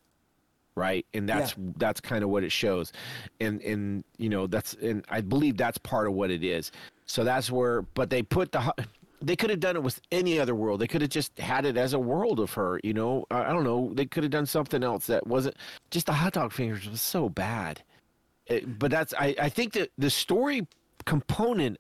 right? 0.77 1.07
And 1.15 1.29
that's 1.29 1.55
that's 1.77 2.01
kind 2.01 2.25
of 2.25 2.31
what 2.31 2.45
it 2.45 2.53
shows. 2.53 2.93
And 3.41 3.61
and 3.63 4.05
you 4.19 4.29
know 4.29 4.47
that's 4.47 4.75
and 4.75 5.05
i 5.09 5.21
believe 5.21 5.57
that's 5.57 5.79
part 5.79 6.07
of 6.07 6.15
what 6.15 6.31
it 6.31 6.45
is. 6.45 6.73
So 7.07 7.25
that's 7.25 7.51
where 7.51 7.83
but 7.83 8.11
they 8.11 8.23
put 8.23 8.53
the 8.53 8.75
they 9.23 9.37
could 9.37 9.51
have 9.51 9.61
done 9.61 9.77
it 9.77 9.83
with 9.83 10.01
any 10.13 10.39
other 10.39 10.55
world. 10.55 10.81
They 10.81 10.87
could 10.87 11.01
have 11.01 11.11
just 11.11 11.39
had 11.39 11.65
it 11.65 11.77
as 11.77 11.93
a 11.93 11.99
world 11.99 12.41
of 12.41 12.53
her 12.55 12.81
you 12.83 12.95
know? 12.95 13.25
I 13.31 13.45
I 13.45 13.53
don't 13.53 13.65
know. 13.65 13.93
They 13.95 14.07
could 14.07 14.25
have 14.25 14.33
done 14.33 14.47
something 14.47 14.83
else 14.83 15.07
that 15.07 15.27
wasn't 15.27 15.57
just 15.91 16.07
the 16.07 16.13
hot 16.13 16.33
dog 16.33 16.53
fingers 16.53 16.89
was 16.89 17.01
so 17.03 17.29
bad. 17.29 17.83
It, 18.47 18.79
but 18.79 18.91
that's 18.91 19.15
I, 19.15 19.35
I 19.41 19.49
think 19.49 19.73
that 19.75 19.91
the 19.97 20.11
story 20.11 20.67
component 21.07 21.79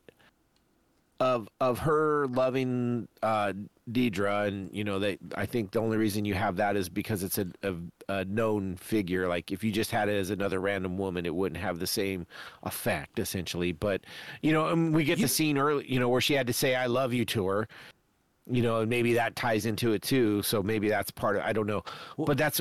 of 1.21 1.49
of 1.61 1.79
her 1.81 2.27
loving 2.29 3.09
uh, 3.23 3.53
Deirdre, 3.91 4.45
and 4.45 4.75
you 4.75 4.85
know 4.85 4.99
they. 4.99 5.19
I 5.37 5.47
think 5.47 5.71
the 5.71 5.81
only 5.81 5.97
reason 5.97 6.25
you 6.25 6.35
have 6.35 6.57
that 6.57 6.77
is 6.77 6.89
because 6.89 7.23
it's 7.23 7.39
a, 7.39 7.47
a, 7.63 7.75
a 8.09 8.25
known 8.25 8.77
figure. 8.77 9.29
Like 9.29 9.53
if 9.53 9.63
you 9.63 9.71
just 9.71 9.91
had 9.91 10.09
it 10.09 10.17
as 10.17 10.31
another 10.31 10.61
random 10.61 10.99
woman, 10.99 11.27
it 11.27 11.35
wouldn't 11.35 11.61
have 11.61 11.79
the 11.79 11.87
same 11.87 12.27
effect, 12.65 13.19
essentially. 13.19 13.73
But 13.73 14.03
you 14.43 14.53
know, 14.53 14.69
and 14.69 14.95
we 14.95 15.05
get 15.05 15.19
the 15.19 15.29
scene 15.29 15.59
early, 15.59 15.91
you 15.91 16.01
know, 16.01 16.09
where 16.09 16.21
she 16.21 16.35
had 16.35 16.47
to 16.47 16.53
say 16.53 16.75
"I 16.75 16.87
love 16.87 17.13
you" 17.13 17.25
to 17.27 17.47
her. 17.47 17.69
You 18.51 18.63
know, 18.63 18.81
and 18.81 18.91
maybe 18.91 19.15
that 19.15 19.37
ties 19.37 19.65
into 19.65 19.93
it 19.93 20.03
too. 20.03 20.43
So 20.43 20.63
maybe 20.63 20.89
that's 20.89 21.11
part 21.11 21.37
of. 21.37 21.43
I 21.43 21.53
don't 21.53 21.67
know, 21.67 21.83
but 22.19 22.37
that's. 22.37 22.61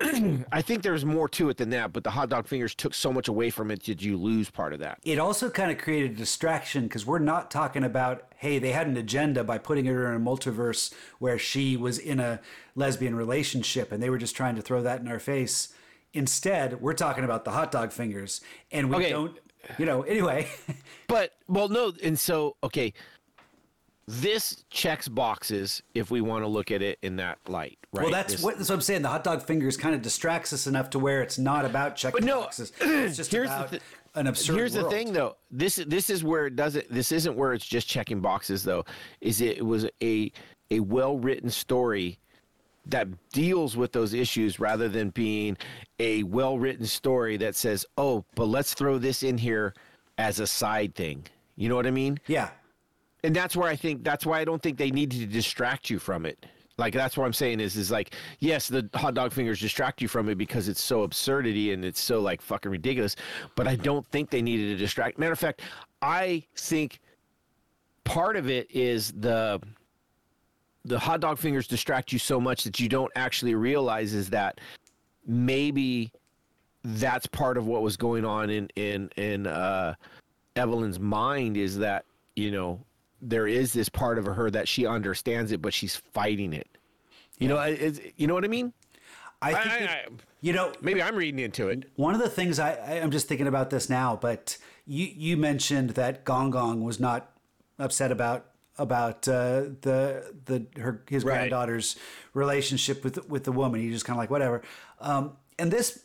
I 0.52 0.60
think 0.60 0.82
there's 0.82 1.04
more 1.04 1.28
to 1.30 1.48
it 1.50 1.56
than 1.56 1.70
that, 1.70 1.92
but 1.92 2.02
the 2.04 2.10
hot 2.10 2.28
dog 2.28 2.46
fingers 2.48 2.74
took 2.74 2.94
so 2.94 3.12
much 3.12 3.28
away 3.28 3.50
from 3.50 3.70
it. 3.70 3.82
Did 3.82 4.02
you 4.02 4.16
lose 4.16 4.50
part 4.50 4.72
of 4.72 4.80
that? 4.80 4.98
It 5.04 5.18
also 5.18 5.48
kind 5.50 5.70
of 5.70 5.78
created 5.78 6.12
a 6.12 6.14
distraction 6.14 6.84
because 6.84 7.06
we're 7.06 7.20
not 7.20 7.50
talking 7.50 7.84
about, 7.84 8.24
hey, 8.36 8.58
they 8.58 8.72
had 8.72 8.86
an 8.88 8.96
agenda 8.96 9.44
by 9.44 9.58
putting 9.58 9.84
her 9.86 10.12
in 10.12 10.20
a 10.20 10.24
multiverse 10.24 10.92
where 11.20 11.38
she 11.38 11.76
was 11.76 11.98
in 11.98 12.18
a 12.20 12.40
lesbian 12.74 13.14
relationship 13.14 13.92
and 13.92 14.02
they 14.02 14.10
were 14.10 14.18
just 14.18 14.34
trying 14.34 14.56
to 14.56 14.62
throw 14.62 14.82
that 14.82 15.00
in 15.00 15.08
our 15.08 15.20
face. 15.20 15.72
Instead, 16.12 16.80
we're 16.80 16.94
talking 16.94 17.24
about 17.24 17.44
the 17.44 17.52
hot 17.52 17.70
dog 17.70 17.92
fingers 17.92 18.40
and 18.72 18.90
we 18.90 18.96
Okay. 18.96 19.10
don't, 19.10 19.38
you 19.78 19.86
know, 19.86 20.02
anyway. 20.02 20.48
But 21.06 21.34
well, 21.48 21.68
no, 21.68 21.92
and 22.02 22.18
so 22.18 22.56
okay, 22.64 22.92
this 24.06 24.64
checks 24.70 25.08
boxes 25.08 25.82
if 25.94 26.10
we 26.10 26.20
want 26.20 26.44
to 26.44 26.48
look 26.48 26.70
at 26.70 26.82
it 26.82 26.98
in 27.02 27.16
that 27.16 27.38
light, 27.48 27.78
right? 27.92 28.02
Well, 28.04 28.12
that's 28.12 28.34
This- 28.34 28.42
what, 28.42 28.58
what 28.58 28.70
I'm 28.70 28.80
saying. 28.80 29.02
The 29.02 29.08
hot 29.08 29.24
dog 29.24 29.42
fingers 29.42 29.76
kind 29.76 29.94
of 29.94 30.02
distracts 30.02 30.52
us 30.52 30.66
enough 30.66 30.90
to 30.90 30.98
where 30.98 31.22
it's 31.22 31.38
not 31.38 31.64
about 31.64 31.96
checking 31.96 32.20
But 32.20 32.24
no, 32.26 32.40
boxes. 32.42 32.72
It's 32.80 33.16
just 33.16 33.32
here's 33.32 33.48
about 33.48 33.70
the 33.70 33.78
thi- 33.78 33.84
an 34.16 34.26
absurd 34.28 34.56
Here's 34.56 34.72
the 34.74 34.84
thing, 34.90 35.12
though. 35.12 35.36
This 35.50 35.76
this 35.76 36.08
is 36.10 36.22
where 36.22 36.46
it 36.46 36.54
doesn't. 36.54 36.88
This 36.90 37.10
isn't 37.12 37.36
where 37.36 37.52
it's 37.52 37.66
just 37.66 37.88
checking 37.88 38.20
boxes, 38.20 38.62
though. 38.62 38.84
Is 39.20 39.40
it, 39.40 39.58
it 39.58 39.66
was 39.66 39.86
a 40.02 40.30
a 40.70 40.80
well 40.80 41.18
written 41.18 41.50
story 41.50 42.18
that 42.86 43.08
deals 43.32 43.76
with 43.76 43.92
those 43.92 44.12
issues 44.14 44.60
rather 44.60 44.88
than 44.88 45.08
being 45.10 45.56
a 45.98 46.22
well 46.24 46.58
written 46.58 46.86
story 46.86 47.36
that 47.38 47.56
says, 47.56 47.84
"Oh, 47.96 48.24
but 48.36 48.44
let's 48.44 48.74
throw 48.74 48.98
this 48.98 49.22
in 49.24 49.38
here 49.38 49.74
as 50.18 50.38
a 50.38 50.46
side 50.46 50.94
thing." 50.94 51.24
You 51.56 51.68
know 51.68 51.74
what 51.76 51.86
I 51.86 51.90
mean? 51.90 52.18
Yeah. 52.28 52.50
And 53.24 53.34
that's 53.34 53.56
where 53.56 53.68
I 53.68 53.74
think 53.74 54.04
that's 54.04 54.26
why 54.26 54.38
I 54.38 54.44
don't 54.44 54.62
think 54.62 54.76
they 54.76 54.90
need 54.90 55.10
to 55.12 55.26
distract 55.26 55.88
you 55.88 55.98
from 55.98 56.26
it. 56.26 56.46
Like 56.76 56.92
that's 56.92 57.16
what 57.16 57.24
I'm 57.24 57.32
saying 57.32 57.60
is 57.60 57.76
is 57.76 57.90
like 57.90 58.14
yes, 58.40 58.68
the 58.68 58.88
hot 58.94 59.14
dog 59.14 59.32
fingers 59.32 59.60
distract 59.60 60.02
you 60.02 60.08
from 60.08 60.28
it 60.28 60.36
because 60.36 60.68
it's 60.68 60.82
so 60.82 61.02
absurdity 61.04 61.72
and 61.72 61.84
it's 61.84 62.00
so 62.00 62.20
like 62.20 62.42
fucking 62.42 62.70
ridiculous. 62.70 63.16
But 63.56 63.66
I 63.66 63.76
don't 63.76 64.06
think 64.08 64.30
they 64.30 64.42
needed 64.42 64.66
to 64.66 64.76
distract. 64.76 65.18
Matter 65.18 65.32
of 65.32 65.38
fact, 65.38 65.62
I 66.02 66.44
think 66.54 67.00
part 68.04 68.36
of 68.36 68.50
it 68.50 68.70
is 68.70 69.12
the 69.12 69.60
the 70.84 70.98
hot 70.98 71.20
dog 71.20 71.38
fingers 71.38 71.66
distract 71.66 72.12
you 72.12 72.18
so 72.18 72.38
much 72.38 72.62
that 72.64 72.78
you 72.78 72.90
don't 72.90 73.12
actually 73.16 73.54
realize 73.54 74.12
is 74.12 74.28
that 74.30 74.60
maybe 75.26 76.12
that's 76.84 77.26
part 77.26 77.56
of 77.56 77.66
what 77.66 77.80
was 77.80 77.96
going 77.96 78.26
on 78.26 78.50
in 78.50 78.68
in 78.76 79.08
in 79.16 79.46
uh, 79.46 79.94
Evelyn's 80.56 81.00
mind 81.00 81.56
is 81.56 81.78
that 81.78 82.04
you 82.36 82.50
know 82.50 82.84
there 83.28 83.46
is 83.46 83.72
this 83.72 83.88
part 83.88 84.18
of 84.18 84.26
her 84.26 84.50
that 84.50 84.68
she 84.68 84.86
understands 84.86 85.52
it, 85.52 85.62
but 85.62 85.72
she's 85.74 85.96
fighting 85.96 86.52
it. 86.52 86.68
You 87.38 87.48
know, 87.48 87.58
is, 87.60 88.00
you 88.16 88.26
know 88.26 88.34
what 88.34 88.44
I 88.44 88.48
mean? 88.48 88.72
I 89.42 89.52
think, 89.54 89.90
I- 89.90 89.94
it- 89.94 90.12
you 90.40 90.52
know, 90.52 90.72
Maybe 90.82 91.02
I'm 91.02 91.16
reading 91.16 91.38
into 91.40 91.68
it. 91.68 91.90
One 91.96 92.14
of 92.14 92.20
the 92.20 92.28
things 92.28 92.58
I, 92.58 92.74
I 92.74 93.00
I'm 93.00 93.10
just 93.10 93.28
thinking 93.28 93.46
about 93.46 93.70
this 93.70 93.88
now, 93.88 94.14
but 94.20 94.58
you 94.86 95.06
you 95.06 95.36
mentioned 95.38 95.90
that 95.90 96.24
Gong 96.24 96.50
Gong 96.50 96.84
was 96.84 97.00
not 97.00 97.32
upset 97.78 98.12
about 98.12 98.46
about 98.78 99.26
uh, 99.26 99.62
the 99.80 100.34
the 100.44 100.66
her 100.80 101.02
his 101.08 101.24
Right. 101.24 101.34
granddaughter's 101.36 101.96
relationship 102.34 103.02
with 103.04 103.26
with 103.28 103.44
the 103.44 103.52
woman. 103.52 103.80
He 103.80 103.90
just 103.90 104.04
kind 104.04 104.16
of 104.16 104.18
like 104.18 104.30
whatever. 104.30 104.60
Um, 105.00 105.32
and 105.58 105.70
this, 105.70 106.04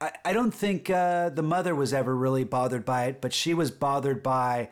I, 0.00 0.12
I 0.24 0.32
don't 0.32 0.54
think 0.54 0.88
uh, 0.88 1.30
the 1.30 1.42
mother 1.42 1.74
was 1.74 1.92
ever 1.92 2.14
really 2.14 2.44
bothered 2.44 2.84
by 2.84 3.06
it, 3.06 3.20
but 3.20 3.32
she 3.32 3.54
was 3.54 3.70
bothered 3.72 4.22
by 4.22 4.68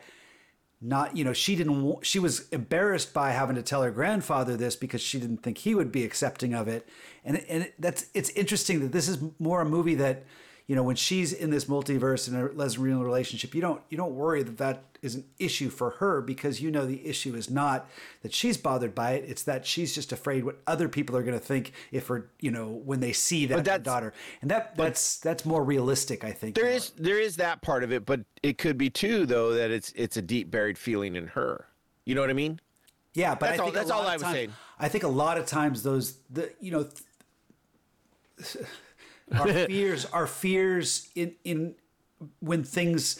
not 0.83 1.15
you 1.15 1.23
know 1.23 1.33
she 1.33 1.55
didn't 1.55 2.05
she 2.05 2.19
was 2.19 2.49
embarrassed 2.49 3.13
by 3.13 3.31
having 3.31 3.55
to 3.55 3.63
tell 3.63 3.81
her 3.81 3.91
grandfather 3.91 4.57
this 4.57 4.75
because 4.75 5.01
she 5.01 5.19
didn't 5.19 5.37
think 5.37 5.59
he 5.59 5.73
would 5.73 5.91
be 5.91 6.03
accepting 6.03 6.53
of 6.53 6.67
it. 6.67 6.87
And 7.23 7.37
and 7.47 7.71
that's 7.79 8.07
it's 8.13 8.29
interesting 8.31 8.81
that 8.81 8.91
this 8.91 9.07
is 9.07 9.17
more 9.39 9.61
a 9.61 9.65
movie 9.65 9.95
that 9.95 10.25
you 10.67 10.75
know 10.75 10.83
when 10.83 10.95
she's 10.95 11.33
in 11.33 11.49
this 11.49 11.65
multiverse 11.65 12.27
in 12.27 12.35
a 12.35 12.45
lesbian 12.53 12.99
relationship 13.01 13.53
you 13.53 13.61
don't 13.61 13.81
you 13.89 13.97
don't 13.97 14.13
worry 14.15 14.43
that 14.43 14.57
that 14.57 14.83
is 15.01 15.15
an 15.15 15.25
issue 15.37 15.69
for 15.69 15.89
her 15.91 16.21
because 16.21 16.61
you 16.61 16.71
know 16.71 16.85
the 16.85 17.05
issue 17.05 17.35
is 17.35 17.49
not 17.49 17.89
that 18.21 18.33
she's 18.33 18.55
bothered 18.57 18.95
by 18.95 19.11
it 19.11 19.25
it's 19.27 19.43
that 19.43 19.65
she's 19.65 19.93
just 19.93 20.13
afraid 20.13 20.45
what 20.45 20.57
other 20.65 20.87
people 20.87 21.17
are 21.17 21.21
going 21.23 21.37
to 21.37 21.45
think 21.45 21.73
if 21.91 22.07
her 22.07 22.29
you 22.39 22.49
know 22.49 22.69
when 22.69 23.01
they 23.01 23.11
see 23.11 23.45
that 23.45 23.65
that's- 23.65 23.83
daughter 23.83 24.13
and 24.41 24.49
that 24.49 24.73
that's 24.77 25.17
that's 25.19 25.43
more 25.43 25.63
realistic 25.63 26.23
i 26.23 26.31
think 26.31 26.55
There 26.55 26.67
is 26.69 26.91
there 26.91 27.19
is 27.19 27.35
that 27.37 27.61
part 27.61 27.83
of 27.83 27.91
it, 27.91 28.05
but 28.05 28.21
it 28.41 28.57
could 28.57 28.77
be 28.77 28.89
too 28.89 29.25
though 29.25 29.53
that 29.53 29.69
it's 29.71 29.91
it's 29.97 30.15
a 30.15 30.21
deep 30.21 30.49
buried 30.49 30.77
feeling 30.77 31.15
in 31.17 31.27
her. 31.27 31.67
You 32.05 32.15
know 32.15 32.21
what 32.21 32.29
I 32.29 32.33
mean? 32.33 32.59
Yeah, 33.13 33.35
but 33.35 33.47
That's 33.47 33.59
I 33.59 33.63
all- 33.63 33.71
that's 33.71 33.91
all 33.91 34.01
I 34.07 34.13
was 34.13 34.21
times- 34.21 34.33
saying. 34.35 34.53
I 34.79 34.87
think 34.89 35.03
a 35.03 35.07
lot 35.09 35.37
of 35.37 35.45
times 35.45 35.83
those 35.83 36.17
the 36.29 36.51
you 36.61 36.71
know 36.71 36.87
th- 38.37 38.65
our 39.33 39.47
fears 39.67 40.05
our 40.05 40.27
fears 40.27 41.09
in 41.15 41.35
in 41.43 41.75
when 42.39 42.63
things 42.63 43.19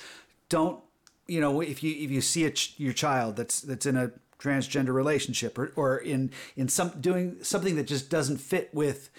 don't 0.49 0.79
you 1.27 1.41
know 1.41 1.61
if 1.61 1.83
you 1.83 1.91
if 1.91 2.11
you 2.11 2.21
see 2.21 2.45
a 2.45 2.51
ch- 2.51 2.75
your 2.77 2.93
child 2.93 3.35
that's 3.35 3.61
that's 3.61 3.85
in 3.85 3.97
a 3.97 4.11
transgender 4.39 4.93
relationship 4.93 5.57
or 5.57 5.71
or 5.75 5.97
in 5.97 6.31
in 6.55 6.67
some 6.67 6.89
doing 6.99 7.37
something 7.41 7.75
that 7.75 7.87
just 7.87 8.09
doesn't 8.09 8.37
fit 8.37 8.69
with 8.73 9.09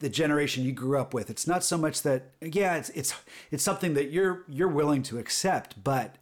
the 0.00 0.08
generation 0.08 0.64
you 0.64 0.72
grew 0.72 0.98
up 0.98 1.14
with 1.14 1.30
it's 1.30 1.46
not 1.46 1.62
so 1.62 1.78
much 1.78 2.02
that 2.02 2.32
yeah 2.40 2.76
it's 2.76 2.90
it's 2.90 3.14
it's 3.50 3.62
something 3.62 3.94
that 3.94 4.10
you're 4.10 4.44
you're 4.48 4.68
willing 4.68 5.02
to 5.02 5.18
accept 5.18 5.82
but 5.82 6.16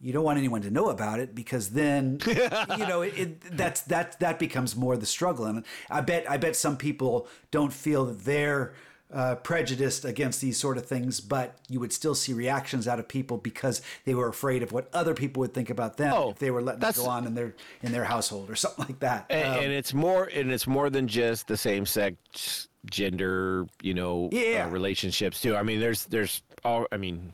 you 0.00 0.12
don't 0.12 0.24
want 0.24 0.38
anyone 0.38 0.60
to 0.60 0.70
know 0.70 0.90
about 0.90 1.20
it 1.20 1.34
because 1.34 1.70
then 1.70 2.18
you 2.26 2.86
know 2.86 3.02
it, 3.02 3.18
it, 3.18 3.56
that's 3.56 3.82
that 3.82 4.18
that 4.20 4.38
becomes 4.38 4.76
more 4.76 4.96
the 4.96 5.06
struggle. 5.06 5.46
And 5.46 5.64
i 5.88 6.00
bet 6.00 6.28
i 6.30 6.36
bet 6.36 6.56
some 6.56 6.76
people 6.76 7.28
don't 7.50 7.72
feel 7.72 8.04
that 8.06 8.24
they're 8.24 8.74
uh, 9.12 9.36
prejudiced 9.36 10.04
against 10.04 10.40
these 10.40 10.58
sort 10.58 10.76
of 10.76 10.84
things 10.84 11.20
but 11.20 11.56
you 11.68 11.78
would 11.78 11.92
still 11.92 12.14
see 12.14 12.32
reactions 12.32 12.88
out 12.88 12.98
of 12.98 13.06
people 13.06 13.38
because 13.38 13.80
they 14.04 14.14
were 14.14 14.28
afraid 14.28 14.62
of 14.62 14.72
what 14.72 14.88
other 14.92 15.14
people 15.14 15.40
would 15.40 15.54
think 15.54 15.70
about 15.70 15.96
them 15.96 16.12
Oh, 16.12 16.30
if 16.30 16.38
they 16.40 16.50
were 16.50 16.60
letting 16.60 16.78
it 16.78 16.86
that's- 16.86 16.98
go 17.04 17.08
on 17.08 17.26
in 17.26 17.34
their 17.34 17.54
in 17.82 17.92
their 17.92 18.04
household 18.04 18.50
or 18.50 18.56
something 18.56 18.84
like 18.86 18.98
that 19.00 19.26
And, 19.30 19.48
Um, 19.58 19.64
and 19.64 19.72
it's 19.72 19.94
more 19.94 20.24
and 20.34 20.50
it's 20.50 20.66
more 20.66 20.90
than 20.90 21.06
just 21.06 21.46
the 21.46 21.56
same 21.56 21.86
sex 21.86 22.68
gender, 22.90 23.66
you 23.82 23.94
know, 23.94 24.28
Yeah. 24.32 24.66
uh, 24.66 24.70
relationships 24.70 25.40
too. 25.40 25.56
I 25.56 25.62
mean, 25.62 25.80
there's 25.80 26.06
there's 26.06 26.42
all 26.64 26.86
I 26.92 26.96
mean 26.96 27.32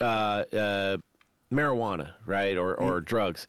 uh, 0.00 0.04
uh, 0.04 0.96
marijuana, 1.52 2.12
right? 2.26 2.56
Or 2.56 2.74
or 2.74 3.00
drugs. 3.00 3.46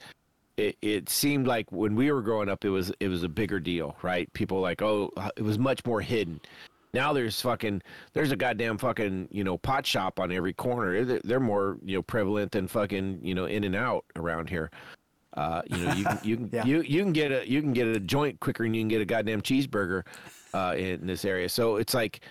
It, 0.57 0.77
it 0.81 1.09
seemed 1.09 1.47
like 1.47 1.71
when 1.71 1.95
we 1.95 2.11
were 2.11 2.21
growing 2.21 2.47
up, 2.49 2.63
it 2.63 2.69
was 2.69 2.91
it 2.99 3.09
was 3.09 3.23
a 3.23 3.29
bigger 3.29 3.59
deal, 3.59 3.97
right? 4.01 4.31
People 4.33 4.61
like, 4.61 4.81
oh, 4.81 5.11
it 5.35 5.43
was 5.43 5.59
much 5.59 5.85
more 5.85 6.01
hidden. 6.01 6.39
Now 6.93 7.11
there's 7.11 7.41
fucking 7.41 7.81
there's 8.13 8.31
a 8.31 8.37
goddamn 8.37 8.77
fucking 8.77 9.27
you 9.29 9.43
know 9.43 9.57
pot 9.57 9.85
shop 9.85 10.17
on 10.19 10.31
every 10.31 10.53
corner. 10.53 11.03
They're, 11.03 11.21
they're 11.23 11.39
more 11.41 11.77
you 11.83 11.97
know 11.97 12.01
prevalent 12.01 12.53
than 12.53 12.67
fucking 12.69 13.19
you 13.21 13.35
know 13.35 13.45
in 13.45 13.65
and 13.65 13.75
out 13.75 14.05
around 14.15 14.49
here. 14.49 14.71
Uh, 15.35 15.61
you 15.67 15.77
know, 15.77 15.93
you 15.93 16.05
can 16.05 16.19
you 16.23 16.37
can 16.37 16.49
Yeah. 16.53 16.65
you, 16.65 16.81
you 16.83 17.03
can 17.03 17.11
get 17.11 17.31
a 17.33 17.49
you 17.49 17.61
can 17.61 17.73
get 17.73 17.87
a 17.87 17.99
joint 17.99 18.39
quicker 18.39 18.63
than 18.63 18.73
you 18.73 18.81
can 18.81 18.87
get 18.87 19.01
a 19.01 19.05
goddamn 19.05 19.41
cheeseburger 19.41 20.03
uh, 20.53 20.73
in 20.77 21.05
this 21.05 21.25
area. 21.25 21.49
So 21.49 21.75
it's 21.75 21.93
like 21.93 22.21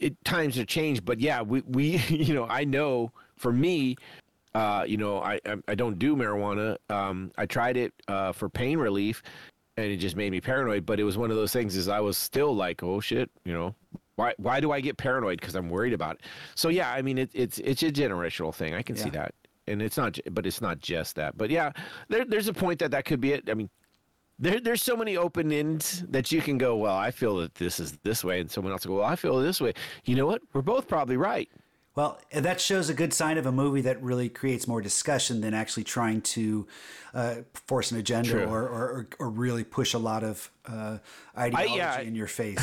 it 0.00 0.16
times 0.24 0.56
have 0.56 0.66
changed, 0.66 1.04
but 1.04 1.20
yeah, 1.20 1.42
we 1.42 1.60
we 1.62 1.98
you 2.08 2.34
know 2.34 2.46
I 2.48 2.64
know 2.64 3.12
for 3.36 3.52
me, 3.52 3.96
uh, 4.54 4.84
you 4.86 4.96
know 4.96 5.20
I 5.20 5.40
I, 5.46 5.56
I 5.68 5.74
don't 5.74 5.98
do 5.98 6.16
marijuana. 6.16 6.76
Um, 6.90 7.32
I 7.36 7.46
tried 7.46 7.76
it 7.76 7.92
uh, 8.08 8.32
for 8.32 8.48
pain 8.48 8.78
relief, 8.78 9.22
and 9.76 9.86
it 9.86 9.96
just 9.98 10.16
made 10.16 10.30
me 10.30 10.40
paranoid. 10.40 10.86
But 10.86 11.00
it 11.00 11.04
was 11.04 11.18
one 11.18 11.30
of 11.30 11.36
those 11.36 11.52
things 11.52 11.76
is 11.76 11.88
I 11.88 12.00
was 12.00 12.18
still 12.18 12.54
like, 12.54 12.82
oh 12.82 13.00
shit, 13.00 13.30
you 13.44 13.52
know. 13.52 13.74
Why, 14.16 14.32
why 14.36 14.60
do 14.60 14.70
I 14.70 14.80
get 14.80 14.96
paranoid? 14.96 15.40
Because 15.40 15.56
I'm 15.56 15.68
worried 15.68 15.92
about 15.92 16.14
it. 16.14 16.20
So 16.54 16.68
yeah, 16.68 16.92
I 16.92 17.02
mean, 17.02 17.18
it, 17.18 17.30
it's 17.34 17.58
it's 17.58 17.82
a 17.82 17.90
generational 17.90 18.54
thing. 18.54 18.72
I 18.72 18.80
can 18.80 18.94
see 18.94 19.10
that, 19.10 19.34
and 19.66 19.82
it's 19.82 19.96
not, 19.96 20.16
but 20.30 20.46
it's 20.46 20.60
not 20.60 20.78
just 20.78 21.16
that. 21.16 21.36
But 21.36 21.50
yeah, 21.50 21.72
there, 22.08 22.24
there's 22.24 22.46
a 22.46 22.52
point 22.52 22.78
that 22.78 22.92
that 22.92 23.06
could 23.06 23.20
be 23.20 23.32
it. 23.32 23.50
I 23.50 23.54
mean, 23.54 23.68
there, 24.38 24.60
there's 24.60 24.82
so 24.82 24.96
many 24.96 25.16
open 25.16 25.52
ends 25.52 26.04
that 26.10 26.30
you 26.30 26.40
can 26.40 26.58
go, 26.58 26.76
well, 26.76 26.96
I 26.96 27.10
feel 27.10 27.38
that 27.38 27.56
this 27.56 27.80
is 27.80 27.98
this 28.04 28.22
way, 28.22 28.40
and 28.40 28.48
someone 28.48 28.72
else 28.72 28.86
will 28.86 28.96
go, 28.96 29.00
well, 29.00 29.10
I 29.10 29.16
feel 29.16 29.40
this 29.40 29.60
way. 29.60 29.72
You 30.04 30.14
know 30.14 30.26
what? 30.26 30.42
We're 30.52 30.62
both 30.62 30.86
probably 30.86 31.16
right. 31.16 31.50
Well, 31.94 32.20
that 32.32 32.60
shows 32.60 32.88
a 32.88 32.94
good 32.94 33.12
sign 33.12 33.38
of 33.38 33.46
a 33.46 33.52
movie 33.52 33.82
that 33.82 34.02
really 34.02 34.28
creates 34.28 34.66
more 34.66 34.80
discussion 34.80 35.40
than 35.40 35.54
actually 35.54 35.84
trying 35.84 36.22
to 36.22 36.66
uh, 37.14 37.34
force 37.68 37.92
an 37.92 37.98
agenda 37.98 38.44
or, 38.44 38.62
or, 38.62 39.08
or 39.20 39.30
really 39.30 39.62
push 39.62 39.94
a 39.94 39.98
lot 39.98 40.24
of 40.24 40.50
uh, 40.66 40.98
ideology 41.38 41.76
yeah. 41.76 42.00
in 42.00 42.16
your 42.16 42.26
face. 42.40 42.58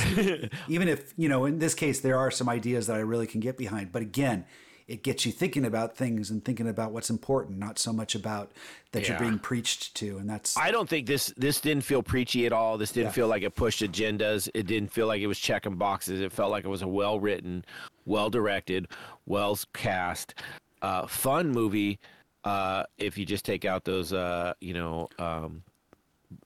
Even 0.67 0.89
if, 0.89 1.13
you 1.15 1.29
know, 1.29 1.45
in 1.45 1.59
this 1.59 1.73
case, 1.73 2.01
there 2.01 2.17
are 2.17 2.29
some 2.29 2.49
ideas 2.49 2.87
that 2.87 2.97
I 2.97 2.99
really 2.99 3.27
can 3.27 3.39
get 3.39 3.57
behind. 3.57 3.93
But 3.93 4.01
again, 4.01 4.43
it 4.91 5.03
gets 5.03 5.25
you 5.25 5.31
thinking 5.31 5.63
about 5.63 5.95
things 5.95 6.29
and 6.29 6.43
thinking 6.43 6.67
about 6.67 6.91
what's 6.91 7.09
important, 7.09 7.57
not 7.57 7.79
so 7.79 7.93
much 7.93 8.13
about 8.13 8.51
that 8.91 9.07
you're 9.07 9.17
being 9.17 9.39
preached 9.39 9.95
to. 9.95 10.17
And 10.17 10.29
that's 10.29 10.57
I 10.57 10.69
don't 10.69 10.89
think 10.89 11.07
this 11.07 11.33
this 11.37 11.61
didn't 11.61 11.85
feel 11.85 12.03
preachy 12.03 12.45
at 12.45 12.51
all. 12.51 12.77
This 12.77 12.91
didn't 12.91 13.07
Yeah. 13.07 13.13
feel 13.13 13.27
like 13.29 13.41
it 13.43 13.55
pushed 13.55 13.81
agendas. 13.81 14.49
It 14.53 14.67
didn't 14.67 14.91
feel 14.91 15.07
like 15.07 15.21
it 15.21 15.27
was 15.27 15.39
checking 15.39 15.75
boxes. 15.75 16.19
It 16.19 16.33
felt 16.33 16.51
like 16.51 16.65
it 16.65 16.67
was 16.67 16.81
a 16.81 16.87
well 16.87 17.19
written, 17.21 17.63
well 18.05 18.29
directed, 18.29 18.89
well 19.25 19.57
cast, 19.73 20.33
uh, 20.81 21.07
fun 21.07 21.51
movie. 21.51 21.97
Uh, 22.43 22.83
if 22.97 23.17
you 23.17 23.25
just 23.25 23.45
take 23.45 23.63
out 23.63 23.85
those, 23.85 24.11
uh, 24.11 24.53
you 24.59 24.73
know, 24.73 25.07
um, 25.19 25.63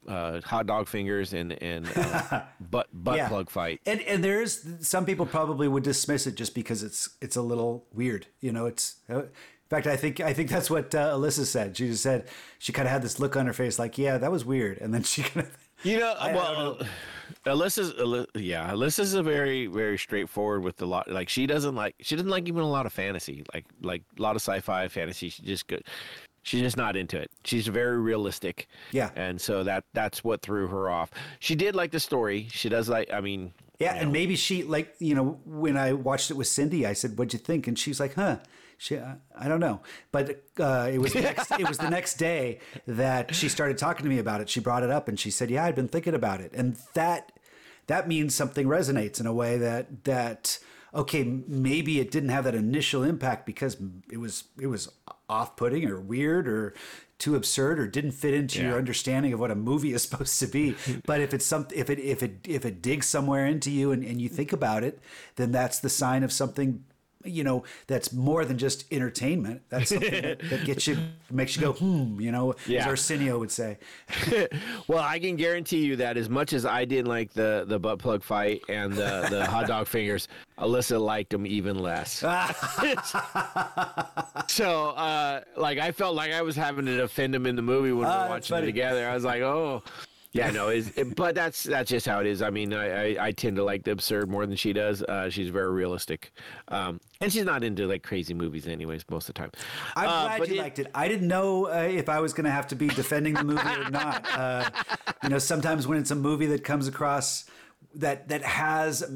uh, 0.08 0.42
hot 0.42 0.68
dog 0.68 0.88
fingers 0.88 1.34
and 1.34 1.54
and 1.62 1.88
uh, 1.96 2.42
butt 2.60 2.88
butt 2.94 3.18
Yeah. 3.18 3.28
plug 3.30 3.50
fight. 3.50 3.82
And 3.86 4.02
and 4.02 4.24
there's 4.24 4.66
some 4.88 5.06
people 5.06 5.26
probably 5.26 5.68
would 5.68 5.84
dismiss 5.84 6.28
it 6.28 6.36
just 6.36 6.54
because 6.56 6.84
it's 6.84 7.10
it's 7.22 7.36
a 7.36 7.42
little 7.42 7.86
weird. 7.94 8.28
You 8.42 8.52
know, 8.52 8.66
it's 8.66 8.96
uh, 9.10 9.20
in 9.24 9.30
fact 9.70 9.88
I 9.88 9.96
think 9.98 10.20
I 10.20 10.34
think 10.34 10.50
that's 10.50 10.70
what 10.70 10.94
uh, 10.96 11.14
Alyssa 11.16 11.46
said. 11.46 11.76
She 11.78 11.88
just 11.88 12.04
said 12.04 12.28
she 12.60 12.72
kind 12.74 12.88
of 12.88 12.92
had 12.92 13.02
this 13.02 13.20
look 13.20 13.36
on 13.36 13.46
her 13.48 13.54
face 13.54 13.78
like, 13.80 13.98
yeah, 13.98 14.18
that 14.18 14.32
was 14.32 14.46
weird, 14.46 14.78
and 14.80 14.94
then 14.94 15.04
she 15.04 15.24
kind 15.24 15.46
of 15.48 15.58
You 15.84 16.00
know, 16.00 16.14
I- 16.18 16.30
I 16.32 16.36
well, 16.36 16.76
don't 16.78 16.88
Alyssa's, 17.46 17.94
Aly- 18.00 18.28
yeah, 18.36 18.72
Alyssa's 18.72 19.14
a 19.14 19.22
very, 19.22 19.68
very 19.68 19.98
straightforward 19.98 20.64
with 20.64 20.82
a 20.82 20.86
lot. 20.86 21.10
Like 21.12 21.28
she 21.28 21.46
doesn't 21.48 21.76
like, 21.76 21.96
she 22.00 22.16
doesn't 22.16 22.30
like 22.30 22.48
even 22.48 22.62
a 22.62 22.70
lot 22.70 22.86
of 22.86 22.94
fantasy, 22.94 23.44
like 23.54 23.66
like 23.82 24.04
a 24.18 24.22
lot 24.22 24.36
of 24.36 24.42
sci-fi 24.42 24.88
fantasy. 24.88 25.30
She 25.30 25.44
just 25.44 25.68
good. 25.68 25.84
She's 26.46 26.62
just 26.62 26.78
not 26.78 26.96
into 26.96 27.20
it. 27.20 27.32
She's 27.44 27.66
very 27.66 27.98
realistic. 27.98 28.68
Yeah. 28.92 29.10
and 29.16 29.42
so 29.42 29.64
that 29.64 29.84
that's 29.94 30.24
what 30.24 30.44
threw 30.44 30.68
her 30.68 30.92
off. 30.92 31.10
She 31.40 31.56
did 31.56 31.76
like 31.76 31.90
the 31.90 32.00
story. 32.00 32.48
She 32.52 32.70
does 32.70 32.88
like. 32.88 33.12
I 33.12 33.20
mean, 33.20 33.52
Yeah, 33.80 33.96
you 33.96 34.02
and 34.02 34.12
maybe 34.14 34.36
she 34.36 34.62
like 34.62 34.94
you 35.00 35.16
know 35.16 35.40
when 35.44 35.76
I 35.76 35.94
watched 35.94 36.30
it 36.30 36.36
with 36.36 36.46
Cindy, 36.46 36.86
I 36.86 36.94
said, 36.94 37.18
"What'd 37.18 37.34
you 37.34 37.40
think?" 37.40 37.68
And 37.68 37.78
she's 37.78 38.00
like, 38.00 38.14
"Huh." 38.14 38.38
She, 38.78 38.98
uh, 38.98 39.16
I 39.36 39.48
don't 39.48 39.62
know, 39.62 39.80
but 40.12 40.44
uh, 40.60 40.90
it 40.94 41.00
was 41.00 41.14
the 41.14 41.22
next, 41.22 41.50
it 41.52 41.68
was 41.68 41.78
the 41.78 41.90
next 41.90 42.16
day 42.16 42.60
that 42.86 43.34
she 43.34 43.48
started 43.48 43.78
talking 43.78 44.04
to 44.04 44.10
me 44.10 44.20
about 44.20 44.42
it. 44.42 44.50
She 44.50 44.60
brought 44.60 44.84
it 44.84 44.92
up 44.92 45.08
and 45.08 45.20
she 45.20 45.32
said, 45.32 45.50
"Yeah, 45.50 45.66
I'd 45.66 45.76
been 45.76 45.88
thinking 45.88 46.14
about 46.14 46.42
it," 46.42 46.52
and 46.54 46.76
that 46.94 47.32
that 47.88 48.08
means 48.08 48.36
something 48.36 48.68
resonates 48.68 49.20
in 49.20 49.26
a 49.26 49.34
way 49.34 49.58
that 49.58 50.04
that 50.04 50.60
okay, 50.96 51.24
maybe 51.48 52.00
it 52.00 52.10
didn't 52.10 52.30
have 52.30 52.46
that 52.46 52.56
initial 52.56 53.04
impact 53.04 53.46
because 53.46 53.78
it 54.10 54.18
was 54.18 54.46
it 54.60 54.68
was 54.68 54.90
off-putting 55.30 55.86
or 55.86 56.00
weird 56.00 56.48
or 56.48 56.74
too 57.18 57.36
absurd 57.36 57.80
or 57.80 57.88
didn't 57.88 58.12
fit 58.12 58.34
into 58.34 58.62
your 58.62 58.78
understanding 58.78 59.34
of 59.34 59.40
what 59.40 59.52
a 59.52 59.56
movie 59.56 59.94
is 59.94 60.04
supposed 60.08 60.40
to 60.40 60.48
be. 60.48 60.76
But 61.06 61.22
if 61.22 61.34
it's 61.34 61.46
something, 61.46 61.78
if 61.78 61.90
it 61.90 62.00
if 62.00 62.24
it 62.24 62.40
if 62.48 62.66
it 62.66 62.82
digs 62.82 63.08
somewhere 63.08 63.46
into 63.46 63.72
you 63.72 63.92
and, 63.92 64.04
and 64.04 64.22
you 64.22 64.30
think 64.30 64.54
about 64.54 64.84
it, 64.84 65.00
then 65.36 65.52
that's 65.52 65.80
the 65.80 65.90
sign 65.90 66.24
of 66.24 66.32
something 66.32 66.84
you 67.26 67.44
know 67.44 67.64
that's 67.88 68.14
more 68.14 68.46
than 68.46 68.58
just 68.58 68.86
entertainment. 68.92 69.62
That's 69.70 69.90
something 69.90 70.22
that, 70.22 70.40
that 70.50 70.66
gets 70.66 70.88
you 70.88 70.98
makes 71.32 71.56
you 71.56 71.62
go 71.62 71.74
hmm. 71.74 72.20
You 72.20 72.32
know, 72.32 72.56
Yeah. 72.68 72.82
as 72.82 72.88
Arsenio 72.88 73.40
would 73.40 73.52
say. 73.52 73.78
well, 74.88 75.00
I 75.04 75.20
can 75.20 75.36
guarantee 75.36 75.86
you 75.86 75.96
that 75.98 76.18
as 76.18 76.30
much 76.30 76.54
as 76.54 76.66
I 76.66 76.86
didn't 76.86 77.08
like 77.08 77.34
the 77.34 77.66
the 77.68 77.80
butt 77.80 78.00
plug 78.00 78.24
fight 78.24 78.62
and 78.70 78.94
the 78.94 79.28
the 79.30 79.46
hot 79.50 79.68
dog 79.68 79.88
fingers, 79.88 80.28
Alyssa 80.60 81.00
liked 81.00 81.32
them 81.32 81.46
even 81.46 81.80
less. 81.80 82.24
so, 84.48 84.90
uh, 84.92 85.42
like, 85.58 85.78
I 85.80 85.92
felt 85.92 86.16
like 86.16 86.32
I 86.32 86.42
was 86.42 86.56
having 86.56 86.86
to 86.86 86.98
defend 86.98 87.34
him 87.36 87.46
in 87.46 87.56
the 87.56 87.62
movie 87.62 87.92
when 87.92 88.00
we 88.00 88.06
Ah, 88.06 88.24
were 88.24 88.30
watching 88.30 88.58
it 88.58 88.62
together. 88.66 89.08
I 89.08 89.14
was 89.14 89.24
like, 89.24 89.42
oh. 89.42 89.84
Yeah, 90.36 90.52
no, 90.60 90.68
it, 90.68 91.16
but 91.16 91.34
that's 91.34 91.64
that's 91.64 91.90
just 91.90 92.06
how 92.06 92.20
it 92.20 92.28
is. 92.28 92.42
I 92.42 92.50
mean, 92.50 92.74
I, 92.74 93.16
I, 93.16 93.28
I 93.28 93.32
tend 93.32 93.56
to 93.56 93.64
like 93.64 93.84
the 93.86 93.92
absurd 93.92 94.30
more 94.30 94.46
than 94.46 94.58
she 94.58 94.74
does. 94.74 95.02
Uh, 95.02 95.30
she's 95.30 95.48
very 95.50 95.72
realistic, 95.72 96.32
um, 96.68 97.00
and 97.22 97.32
she's 97.32 97.46
not 97.46 97.64
into 97.64 97.88
like 97.88 98.04
crazy 98.04 98.34
movies, 98.34 98.68
anyways, 98.68 99.06
most 99.10 99.30
of 99.30 99.36
the 99.36 99.40
time. 99.40 99.52
I'm 99.96 100.10
Uh, 100.10 100.36
glad 100.38 100.50
you 100.50 100.56
it- 100.56 100.62
liked 100.62 100.80
it. 100.80 100.88
I 100.94 101.08
didn't 101.08 101.30
know 101.30 101.68
uh, 101.68 101.88
if 101.90 102.10
I 102.10 102.20
was 102.20 102.34
going 102.34 102.44
to 102.46 102.52
have 102.52 102.68
to 102.68 102.76
be 102.76 102.88
defending 102.90 103.34
the 103.34 103.44
movie 103.46 103.62
or 103.68 103.90
not. 103.90 104.26
Uh, 104.30 104.70
you 105.24 105.30
know, 105.30 105.40
sometimes 105.40 105.88
when 105.88 105.98
it's 105.98 106.12
a 106.12 106.16
movie 106.16 106.48
that 106.48 106.64
comes 106.66 106.88
across 106.90 107.46
that 107.96 108.28
that 108.28 108.44
has 108.44 109.10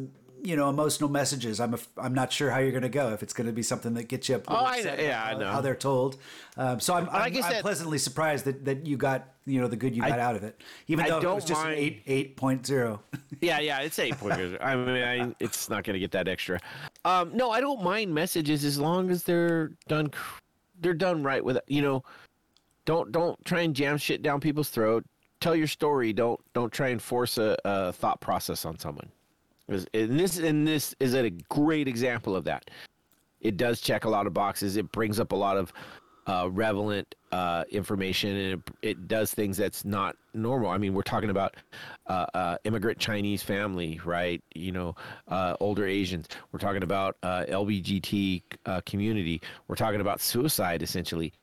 you 0.43 0.55
know 0.55 0.69
emotional 0.69 1.09
messages, 1.09 1.59
I'm 1.59 1.73
a, 1.73 1.79
I'm 1.97 2.13
not 2.13 2.31
sure 2.31 2.49
how 2.51 2.59
you're 2.59 2.71
going 2.71 2.83
to 2.83 2.89
go. 2.89 3.13
If 3.13 3.23
it's 3.23 3.33
going 3.33 3.47
to 3.47 3.53
be 3.53 3.63
something 3.63 3.93
that 3.95 4.03
gets 4.07 4.29
you 4.29 4.35
up, 4.35 4.43
Oh, 4.47 4.55
I 4.65 4.81
know- 4.81 4.95
yeah, 4.99 5.23
I 5.23 5.33
know. 5.37 5.51
how 5.51 5.61
they're 5.61 5.75
told. 5.75 6.17
Um, 6.57 6.79
so 6.79 6.93
I'm 6.93 7.07
I'm, 7.09 7.33
Like 7.33 7.35
I 7.43 7.55
I'm 7.57 7.61
pleasantly 7.61 7.97
surprised 7.97 8.45
that, 8.45 8.65
that 8.65 8.85
you 8.85 8.97
got 8.97 9.27
you 9.45 9.59
know 9.61 9.67
the 9.67 9.75
good 9.75 9.95
you 9.95 10.01
got 10.01 10.19
out 10.19 10.35
of 10.35 10.43
it, 10.43 10.61
even 10.87 11.05
I 11.05 11.09
though 11.09 11.19
it 11.31 11.35
was 11.35 11.45
just 11.45 11.61
mind- 11.63 11.77
eight 11.77 12.01
eight 12.07 12.35
point 12.37 12.65
zero. 12.65 13.01
Yeah, 13.41 13.59
yeah, 13.59 13.79
it's 13.79 13.97
eight 13.99 14.17
pointers. 14.17 14.57
I 14.61 14.75
mean, 14.75 15.01
I, 15.01 15.33
it's 15.39 15.69
not 15.69 15.85
going 15.85 15.93
to 15.93 15.99
get 15.99 16.11
that 16.11 16.27
extra. 16.27 16.59
Um, 17.05 17.31
no, 17.33 17.51
I 17.51 17.61
don't 17.61 17.81
mind 17.81 18.13
messages 18.13 18.65
as 18.65 18.77
long 18.77 19.09
as 19.11 19.23
they're 19.23 19.71
done. 19.87 20.11
They're 20.81 20.93
done 20.93 21.23
right 21.23 21.43
with 21.43 21.57
you 21.67 21.81
know. 21.81 22.03
Don't 22.85 23.11
don't 23.11 23.43
try 23.45 23.61
and 23.61 23.75
jam 23.75 23.97
shit 23.97 24.21
down 24.21 24.39
people's 24.41 24.69
throat. 24.69 25.05
Tell 25.39 25.55
your 25.55 25.67
story. 25.67 26.11
Don't 26.11 26.39
don't 26.53 26.71
try 26.73 26.89
and 26.89 27.01
force 27.01 27.37
a, 27.37 27.55
a 27.63 27.93
thought 27.93 28.19
process 28.19 28.65
on 28.65 28.77
someone. 28.77 29.09
'Cause- 29.69 29.87
And 29.93 30.19
this 30.19 30.37
and 30.39 30.67
this 30.67 30.95
is 30.99 31.13
a 31.13 31.29
great 31.29 31.87
example 31.87 32.35
of 32.35 32.43
that. 32.45 32.69
It 33.41 33.55
does 33.57 33.79
check 33.81 34.05
a 34.05 34.09
lot 34.09 34.27
of 34.27 34.33
boxes. 34.33 34.75
It 34.77 34.91
brings 34.91 35.19
up 35.19 35.31
a 35.31 35.35
lot 35.35 35.57
of 35.57 35.71
uh, 36.27 36.47
relevant 36.51 37.15
uh, 37.31 37.63
information, 37.71 38.29
and 38.35 38.53
it, 38.53 38.87
it 38.89 39.07
does 39.07 39.33
things 39.33 39.57
that's 39.57 39.83
not 39.83 40.15
normal. 40.35 40.69
I 40.69 40.77
mean, 40.77 40.93
we're 40.93 41.01
talking 41.01 41.31
about 41.31 41.55
uh, 42.07 42.25
uh, 42.35 42.57
immigrant 42.65 42.99
Chinese 42.99 43.41
family, 43.41 43.99
right? 44.05 44.43
You 44.53 44.71
know, 44.71 44.95
uh, 45.27 45.55
older 45.59 45.87
Asians. 45.87 46.27
We're 46.51 46.59
talking 46.59 46.83
about 46.83 47.17
uh, 47.23 47.45
LBGT 47.49 48.43
community. 48.85 49.41
We're 49.67 49.75
talking 49.75 50.01
about 50.01 50.21
suicide, 50.21 50.83
essentially. 50.83 51.33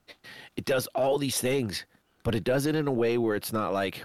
It 0.57 0.66
does 0.66 0.86
all 0.94 1.19
these 1.19 1.40
things, 1.40 1.85
but 2.23 2.35
it 2.36 2.44
does 2.44 2.66
it 2.66 2.77
in 2.77 2.86
a 2.86 2.93
way 2.93 3.19
where 3.19 3.35
it's 3.35 3.53
not 3.53 3.73
like 3.73 4.05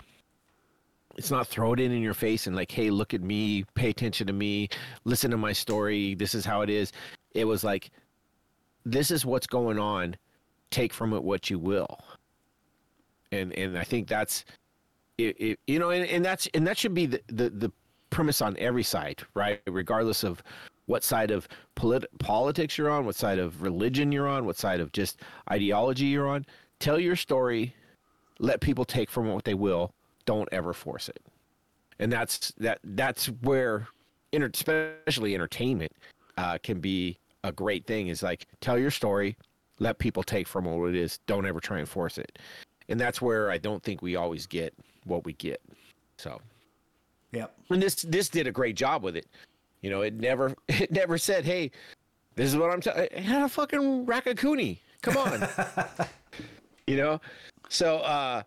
it's 1.18 1.32
not 1.32 1.48
throw 1.48 1.74
it 1.74 1.80
in 1.80 1.92
in 1.92 2.02
your 2.02 2.14
face 2.14 2.48
and 2.48 2.56
like 2.56 2.72
hey 2.72 2.90
look 2.90 3.14
at 3.14 3.22
me 3.22 3.64
pay 3.76 3.90
attention 3.90 4.28
to 4.28 4.34
me 4.34 4.70
listen 5.06 5.32
to 5.32 5.38
my 5.38 5.54
story 5.54 6.16
this 6.16 6.34
is 6.36 6.46
how 6.46 6.62
it 6.62 6.70
is. 6.70 6.92
It 7.34 7.46
was 7.46 7.64
like 7.64 7.92
this 8.86 9.12
is 9.12 9.26
what's 9.26 9.48
going 9.48 9.80
on. 9.80 10.16
Take 10.70 10.94
from 10.94 11.14
it 11.14 11.24
what 11.24 11.50
you 11.50 11.60
will. 11.60 12.00
And 13.32 13.54
and 13.54 13.78
i 13.78 13.84
think 13.84 14.08
that's 14.08 14.44
it, 15.18 15.40
it 15.40 15.60
you 15.68 15.80
know 15.80 15.92
and, 15.92 16.08
and 16.10 16.24
that's 16.24 16.48
and 16.54 16.66
that 16.68 16.78
should 16.78 16.94
be 16.94 17.06
the, 17.06 17.22
the 17.28 17.50
the 17.50 17.72
premise 18.10 18.42
on 18.42 18.58
every 18.58 18.84
side 18.84 19.22
right? 19.34 19.62
Regardless 19.68 20.24
of 20.24 20.44
what 20.88 21.04
side 21.04 21.32
of 21.32 21.48
polit- 21.76 22.06
politics 22.20 22.78
you're 22.78 22.90
on 22.90 23.06
what 23.06 23.16
side 23.16 23.40
of 23.40 23.62
religion 23.62 24.12
you're 24.12 24.28
on 24.28 24.46
what 24.46 24.58
side 24.58 24.82
of 24.82 24.92
just 24.92 25.22
ideology 25.50 26.06
you're 26.06 26.28
on 26.28 26.46
tell 26.80 27.00
your 27.00 27.16
story 27.16 27.74
let 28.40 28.60
people 28.60 28.84
take 28.84 29.10
from 29.10 29.32
what 29.32 29.46
they 29.46 29.54
will 29.54 29.94
don't 30.26 30.50
ever 30.52 30.74
force 30.74 31.10
it. 31.10 31.22
And 32.00 32.12
that's 32.12 32.52
that 32.58 32.80
that's 32.84 33.28
where 33.42 33.88
enter, 34.34 34.50
especially 34.54 35.36
entertainment 35.36 35.92
uh, 36.38 36.58
can 36.64 36.80
be 36.80 37.18
a 37.44 37.52
great 37.52 37.86
thing 37.86 38.08
is 38.08 38.24
like 38.24 38.48
tell 38.60 38.78
your 38.78 38.92
story 38.92 39.36
let 39.80 39.98
people 39.98 40.22
take 40.22 40.48
from 40.48 40.66
what 40.66 40.90
it 40.90 40.96
is 40.96 41.20
don't 41.26 41.46
ever 41.46 41.60
try 41.60 41.80
and 41.80 41.90
force 41.90 42.18
it. 42.18 42.40
And 42.90 43.00
that's 43.00 43.22
where 43.22 43.50
i 43.50 43.58
don't 43.58 43.82
think 43.84 44.02
we 44.02 44.16
always 44.16 44.46
get 44.46 44.74
what 45.06 45.26
we 45.26 45.34
get 45.34 45.62
so. 46.18 46.40
Yep. 47.32 47.56
and 47.70 47.82
this 47.82 47.96
this 48.04 48.30
did 48.30 48.48
a 48.48 48.52
great 48.52 48.76
job 48.76 49.04
with 49.04 49.16
it. 49.16 49.28
You 49.82 49.90
know 49.90 50.02
it 50.02 50.14
never 50.14 50.56
it 50.68 50.92
never 50.92 51.18
said 51.18 51.46
hey 51.46 51.72
this 52.36 52.50
is 52.50 52.58
what 52.58 52.72
i'm 52.72 52.82
telling 52.82 53.04
it 53.04 53.18
had 53.18 53.42
a 53.44 53.50
fucking 53.50 54.06
Raccacoonie. 54.06 54.80
Come 55.02 55.18
on. 55.18 55.48
You 56.88 56.98
know? 56.98 57.22
So 57.70 58.00
uh 58.00 58.44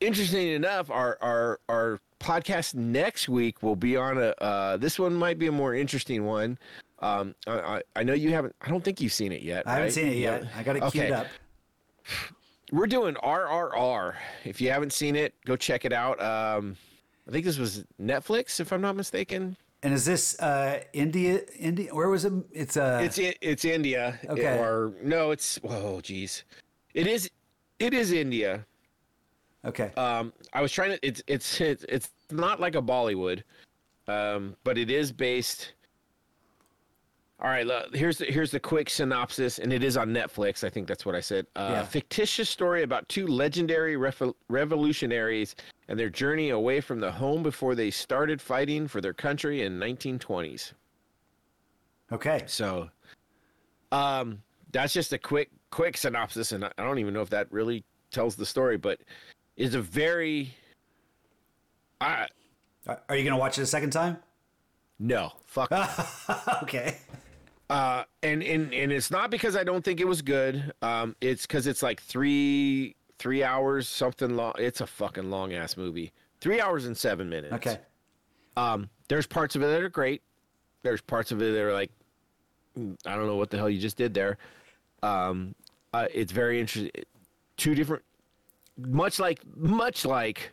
interesting 0.00 0.48
enough 0.48 0.90
our 0.90 1.18
our 1.20 1.60
our 1.68 2.00
podcast 2.20 2.74
next 2.74 3.28
week 3.28 3.62
will 3.62 3.76
be 3.76 3.96
on 3.96 4.18
a 4.18 4.28
uh 4.42 4.76
this 4.76 4.98
one 4.98 5.14
might 5.14 5.38
be 5.38 5.46
a 5.46 5.52
more 5.52 5.74
interesting 5.74 6.24
one 6.24 6.58
um 7.00 7.34
i 7.46 7.52
i, 7.76 7.82
I 7.96 8.02
know 8.02 8.14
you 8.14 8.30
haven't 8.32 8.54
i 8.62 8.68
don't 8.68 8.82
think 8.82 9.00
you've 9.00 9.12
seen 9.12 9.32
it 9.32 9.42
yet 9.42 9.66
I 9.66 9.70
haven't 9.72 9.84
right? 9.86 9.92
seen 9.92 10.06
it 10.08 10.16
yet. 10.16 10.44
I 10.56 10.62
got 10.62 10.76
it 10.76 10.80
queued 10.90 11.04
Okay. 11.04 11.12
up. 11.12 11.26
we're 12.72 12.86
doing 12.86 13.14
rrr 13.16 14.14
if 14.44 14.60
you 14.60 14.70
haven't 14.70 14.92
seen 14.92 15.16
it 15.16 15.34
go 15.44 15.54
check 15.56 15.84
it 15.84 15.92
out 15.92 16.20
um 16.22 16.76
i 17.28 17.30
think 17.30 17.44
this 17.44 17.58
was 17.58 17.84
netflix 18.00 18.58
if 18.60 18.72
i'm 18.72 18.80
not 18.80 18.96
mistaken 18.96 19.56
And 19.82 19.92
is 19.92 20.06
this 20.06 20.40
uh, 20.40 20.80
India? 20.94 21.42
India? 21.60 21.94
Where 21.94 22.08
was 22.08 22.24
it? 22.24 22.32
It's 22.52 22.76
uh, 22.78 23.00
it's 23.04 23.18
it's 23.42 23.64
india 23.66 24.18
Okay. 24.28 24.56
or 24.58 24.94
no 25.02 25.30
it's 25.30 25.60
oh 25.62 26.00
geez 26.00 26.44
it 26.94 27.06
is 27.06 27.28
it 27.78 27.92
is 27.92 28.10
india 28.12 28.64
okay. 29.64 29.92
Um, 29.96 30.32
I 30.52 30.60
was 30.62 30.72
trying 30.72 30.90
to. 30.90 30.98
It's 31.06 31.22
it's 31.26 31.60
it's 31.60 31.84
it's 31.88 32.10
not 32.30 32.60
like 32.60 32.74
a 32.74 32.82
Bollywood, 32.82 33.42
um, 34.08 34.56
but 34.64 34.78
it 34.78 34.90
is 34.90 35.12
based. 35.12 35.72
All 37.40 37.50
right, 37.50 37.66
look, 37.66 37.94
here's 37.94 38.16
the, 38.18 38.26
here's 38.26 38.52
the 38.52 38.60
quick 38.60 38.88
synopsis, 38.88 39.58
and 39.58 39.72
it 39.72 39.82
is 39.82 39.96
on 39.96 40.08
Netflix. 40.10 40.62
I 40.62 40.70
think 40.70 40.86
that's 40.86 41.04
what 41.04 41.14
I 41.16 41.20
said. 41.20 41.46
Uh, 41.56 41.68
Yeah. 41.72 41.84
Fictitious 41.84 42.48
story 42.48 42.84
about 42.84 43.06
two 43.08 43.26
legendary 43.26 43.96
revo- 43.96 44.34
revolutionaries 44.48 45.56
and 45.88 45.98
their 45.98 46.08
journey 46.08 46.50
away 46.50 46.80
from 46.80 47.00
the 47.00 47.10
home 47.10 47.42
before 47.42 47.74
they 47.74 47.90
started 47.90 48.40
fighting 48.40 48.86
for 48.86 49.00
their 49.00 49.12
country 49.12 49.62
in 49.62 49.78
1920s. 49.78 50.72
okay. 52.12 52.44
So, 52.46 52.88
Um, 53.92 54.42
that's 54.70 54.92
just 54.92 55.12
a 55.12 55.18
quick 55.18 55.50
quick 55.70 55.96
synopsis, 55.96 56.52
and 56.52 56.64
I 56.64 56.72
I 56.78 56.84
don't 56.84 56.98
even 57.00 57.12
know 57.12 57.20
if 57.22 57.30
that 57.30 57.50
really 57.52 57.84
tells 58.10 58.36
the 58.36 58.46
story, 58.46 58.76
but 58.78 59.00
it's 59.56 59.74
a 59.74 59.82
very. 59.82 60.54
I 62.00 62.28
Are 62.86 63.16
you 63.16 63.22
going 63.24 63.32
to 63.32 63.36
watch 63.36 63.58
it 63.58 63.62
a 63.62 63.66
second 63.66 63.90
time? 63.90 64.18
no 64.98 65.32
fuck. 65.46 65.70
okay. 66.62 66.98
uh, 67.70 68.04
and 68.22 68.42
and 68.42 68.72
and 68.72 68.92
it's 68.92 69.10
not 69.10 69.30
because 69.30 69.56
I 69.56 69.64
don't 69.64 69.84
think 69.84 70.00
it 70.00 70.06
was 70.06 70.22
good. 70.22 70.72
Um, 70.82 71.16
it's 71.20 71.46
because 71.46 71.66
it's 71.66 71.82
like 71.82 72.00
three 72.02 72.94
three 73.18 73.42
hours 73.42 73.88
something 73.88 74.36
long. 74.36 74.54
It's 74.58 74.80
a 74.80 74.86
fucking 74.86 75.30
long 75.30 75.52
ass 75.52 75.76
movie. 75.76 76.12
Three 76.40 76.60
hours 76.60 76.84
and 76.86 76.96
seven 76.96 77.28
minutes. 77.28 77.54
Okay. 77.54 77.78
Um, 78.56 78.88
there's 79.08 79.26
parts 79.26 79.56
of 79.56 79.62
it 79.62 79.66
that 79.66 79.80
are 79.82 79.88
great. 79.88 80.22
There's 80.82 81.00
parts 81.00 81.32
of 81.32 81.40
it 81.42 81.52
that 81.52 81.62
are 81.62 81.72
like, 81.72 81.90
"Mm, 82.78 82.96
I 83.06 83.16
don't 83.16 83.26
know 83.26 83.36
what 83.36 83.50
the 83.50 83.56
hell 83.56 83.70
you 83.70 83.80
just 83.80 83.96
did 83.96 84.14
there. 84.14 84.36
Um, 85.02 85.54
uh, 85.92 86.06
it's 86.12 86.32
very 86.32 86.60
interesting. 86.60 86.90
Two 87.56 87.74
different, 87.74 88.02
much 88.78 89.18
like 89.18 89.40
much 89.56 90.04
like 90.04 90.52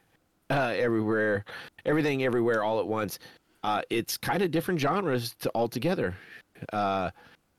uh, 0.50 0.74
everywhere, 0.76 1.46
everything 1.86 2.24
everywhere 2.24 2.64
all 2.64 2.80
at 2.80 2.88
once. 2.88 3.20
Uh, 3.64 3.82
it's 3.90 4.18
kind 4.18 4.42
of 4.42 4.52
different 4.52 4.80
genres 4.80 5.36
to 5.40 5.52
altogether. 5.54 6.16
Uh, 6.74 7.12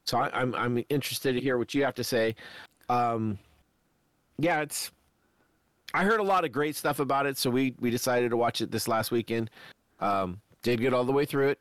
so 0.05 0.17
I, 0.17 0.29
I'm 0.33 0.53
I'm 0.55 0.83
interested 0.89 1.33
to 1.33 1.41
hear 1.41 1.57
what 1.57 1.73
you 1.73 1.83
have 1.83 1.95
to 1.95 2.03
say. 2.03 2.35
Um, 2.89 3.37
yeah, 4.37 4.61
it's. 4.61 4.91
I 5.95 6.03
heard 6.03 6.19
a 6.19 6.23
lot 6.23 6.43
of 6.43 6.51
great 6.51 6.75
stuff 6.75 6.99
about 6.99 7.25
it, 7.25 7.37
so 7.37 7.49
we 7.49 7.75
we 7.79 7.89
decided 7.89 8.31
to 8.31 8.37
watch 8.37 8.61
it 8.61 8.71
this 8.71 8.87
last 8.87 9.11
weekend. 9.11 9.49
Um, 9.99 10.41
did 10.61 10.79
get 10.79 10.93
all 10.93 11.03
the 11.03 11.11
way 11.11 11.25
through 11.25 11.49
it. 11.49 11.59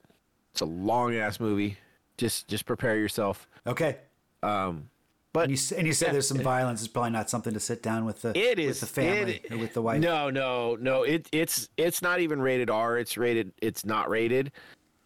It's 0.53 0.61
a 0.61 0.67
long 0.67 1.15
ass 1.15 1.39
movie. 1.39 1.77
Just 2.17 2.49
just 2.49 2.67
prepare 2.67 2.97
yourself. 2.97 3.49
Okay. 3.67 3.99
Um, 4.43 4.89
but 5.33 5.49
And 5.49 5.53
you, 5.59 5.77
and 5.77 5.87
you 5.87 5.93
say 5.93 6.07
Yeah. 6.07 6.13
there's 6.13 6.29
some 6.29 6.41
violence. 6.41 6.81
It's 6.83 6.89
probably 6.89 7.11
not 7.11 7.31
something 7.31 7.55
to 7.55 7.61
sit 7.61 7.83
down 7.83 8.05
with 8.05 8.23
the 8.23 8.37
It 8.37 8.59
with 8.59 8.81
the 8.81 8.87
family 8.87 9.41
it- 9.45 9.53
or 9.53 9.59
with 9.59 9.73
the 9.75 9.83
wife. 9.83 10.01
No, 10.01 10.29
no, 10.31 10.77
no. 10.77 11.03
It 11.05 11.29
it's 11.33 11.69
it's 11.77 12.03
not 12.03 12.21
even 12.21 12.41
rated 12.43 12.69
R. 12.71 12.99
It's 12.99 13.17
rated. 13.17 13.53
It's 13.63 13.85
not 13.85 14.11
rated. 14.11 14.53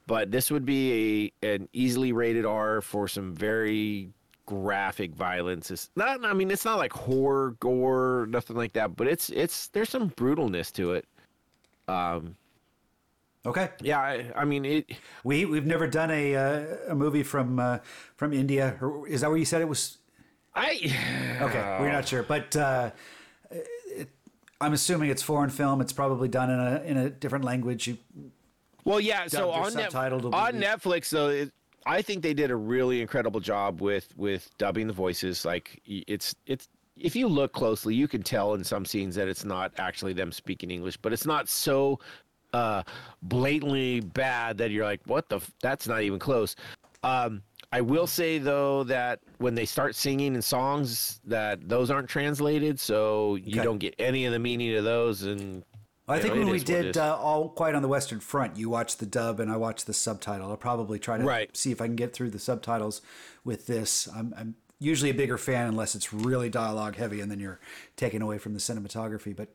But 0.09 0.31
this 0.31 0.51
would 0.51 0.65
be 0.65 1.33
a 1.43 1.47
an 1.55 1.69
easily 1.73 2.13
rated 2.13 2.45
R 2.47 2.81
for 2.81 3.09
some 3.09 3.35
very 3.35 4.11
graphic 4.47 5.15
violence. 5.15 5.71
It's 5.71 5.91
not. 5.97 6.25
I 6.25 6.33
mean, 6.33 6.51
it's 6.51 6.65
not 6.65 6.79
like 6.79 6.93
horror, 6.93 7.57
gore, 7.61 8.27
nothing 8.29 8.57
like 8.57 8.73
that. 8.75 8.97
But 8.97 9.07
it's 9.09 9.31
it's 9.31 9.69
there's 9.69 9.91
some 9.91 10.11
brutalness 10.11 10.73
to 10.75 10.93
it. 10.93 11.07
Um. 11.89 12.37
Okay. 13.45 13.71
Yeah. 13.81 14.01
I, 14.01 14.33
I 14.35 14.45
mean 14.45 14.65
it. 14.65 14.91
We 15.25 15.45
we've 15.45 15.67
never 15.67 15.87
done 15.87 16.11
a 16.11 16.35
uh, 16.37 16.65
a 16.89 16.95
movie 16.95 17.23
from 17.23 17.59
uh, 17.61 17.79
from 18.17 18.33
India. 18.33 18.77
Is 19.09 19.21
that 19.21 19.29
where 19.29 19.39
you 19.39 19.45
said 19.45 19.61
it 19.61 19.69
was? 19.69 19.99
I. 20.57 21.39
Okay, 21.43 21.77
we're 21.81 21.93
not 21.93 22.09
sure, 22.09 22.23
but 22.23 22.57
uh, 22.57 22.91
it, 23.51 24.09
I'm 24.61 24.73
assuming 24.73 25.11
it's 25.11 25.23
foreign 25.23 25.51
film. 25.51 25.81
It's 25.81 25.93
probably 25.93 26.29
done 26.29 26.51
in 26.51 26.59
a 26.59 26.83
in 26.83 26.97
a 26.97 27.11
different 27.11 27.45
language. 27.45 27.87
You, 27.87 27.99
Well, 28.85 29.01
yeah. 29.01 29.27
So 29.27 29.51
on 29.51 29.75
will 29.75 30.35
on 30.35 30.55
Netflix, 30.55 31.11
though, 31.11 31.29
it, 31.29 31.53
I 31.85 32.03
think 32.03 32.23
they 32.23 32.35
did 32.35 32.51
a 32.51 32.57
really 32.57 33.03
incredible 33.03 33.41
job 33.41 33.81
with 33.81 34.09
with 34.17 34.51
dubbing 34.59 34.87
the 34.87 34.93
voices. 34.93 35.45
Like 35.45 35.81
it's 35.87 36.35
it's 36.47 36.69
if 36.97 37.15
you 37.15 37.29
look 37.29 37.53
closely, 37.53 37.95
you 37.95 38.09
can 38.09 38.23
tell 38.23 38.55
in 38.55 38.65
some 38.65 38.85
scenes 38.85 39.15
that 39.17 39.29
it's 39.29 39.45
not 39.45 39.73
actually 39.79 40.15
them 40.15 40.33
speaking 40.33 40.71
English, 40.71 40.97
but 40.97 41.13
it's 41.13 41.27
not 41.27 41.49
so 41.49 42.01
uh, 42.55 42.83
blatantly 43.23 44.01
bad 44.01 44.59
that 44.59 44.71
you're 44.71 44.85
like, 44.85 45.01
what 45.05 45.29
the? 45.29 45.37
F-? 45.37 45.53
That's 45.61 45.87
not 45.87 46.03
even 46.03 46.19
close. 46.19 46.57
Um, 47.03 47.43
I 47.73 47.81
will 47.81 48.07
say 48.07 48.39
though 48.39 48.85
that 48.85 49.21
when 49.39 49.55
they 49.55 49.65
start 49.65 49.95
singing 49.95 50.35
in 50.35 50.43
songs, 50.43 51.21
that 51.25 51.69
those 51.69 51.91
aren't 51.91 52.09
translated, 52.09 52.79
so 52.81 53.35
you 53.37 53.57
Okay. 53.57 53.65
don't 53.65 53.79
get 53.79 53.95
any 53.99 54.25
of 54.25 54.33
the 54.33 54.39
meaning 54.39 54.75
of 54.77 54.85
those. 54.85 55.23
And 55.23 55.65
I 56.09 56.19
think 56.21 56.35
know, 56.35 56.41
when 56.41 56.51
we 56.51 56.57
is 56.59 56.63
what 56.65 56.71
it 56.79 56.83
did 56.83 56.97
uh, 56.97 57.17
All 57.17 57.49
Quiet 57.49 57.75
on 57.75 57.83
the 57.83 57.89
Western 57.89 58.21
Front, 58.21 58.57
you 58.57 58.71
watched 58.71 59.01
the 59.01 59.07
dub 59.07 59.41
and 59.41 59.51
I 59.51 59.57
watched 59.57 59.87
the 59.87 59.93
subtitle. 59.93 60.49
I'll 60.51 60.57
probably 60.57 60.99
try 60.99 61.19
to 61.19 61.25
Right. 61.25 61.55
see 61.57 61.73
if 61.73 61.81
I 61.81 61.87
can 61.87 61.97
get 61.97 62.13
through 62.13 62.31
the 62.31 62.39
subtitles 62.39 63.03
with 63.45 63.67
this. 63.67 64.09
I'm, 64.15 64.33
I'm 64.39 64.55
usually 64.79 65.11
a 65.11 65.15
bigger 65.15 65.37
fan 65.39 65.67
unless 65.67 65.95
it's 65.95 66.13
really 66.13 66.49
dialogue 66.49 66.97
heavy 66.97 67.21
and 67.21 67.31
then 67.31 67.41
you're 67.41 67.59
taken 67.97 68.23
away 68.23 68.39
from 68.39 68.53
the 68.55 68.61
cinematography. 68.61 69.35
But 69.35 69.49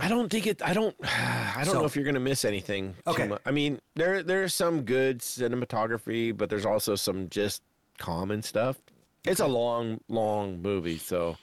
I 0.00 0.08
don't 0.08 0.28
think 0.30 0.46
it. 0.46 0.62
I 0.62 0.72
don't. 0.72 0.94
I 1.02 1.62
don't 1.64 1.72
So- 1.74 1.80
know 1.80 1.84
if 1.84 1.96
you're 1.96 2.04
gonna 2.04 2.20
miss 2.20 2.44
anything. 2.44 2.94
Okay. 3.06 3.30
I 3.44 3.50
mean, 3.50 3.80
there 3.94 4.22
there's 4.22 4.54
some 4.54 4.82
good 4.82 5.20
cinematography, 5.20 6.36
but 6.36 6.48
there's 6.50 6.66
also 6.66 6.94
some 6.94 7.28
just 7.28 7.62
common 7.98 8.42
stuff. 8.42 8.76
It's 9.24 9.40
a 9.40 9.46
long, 9.46 10.00
long 10.08 10.62
movie, 10.62 10.96
so 10.98 11.36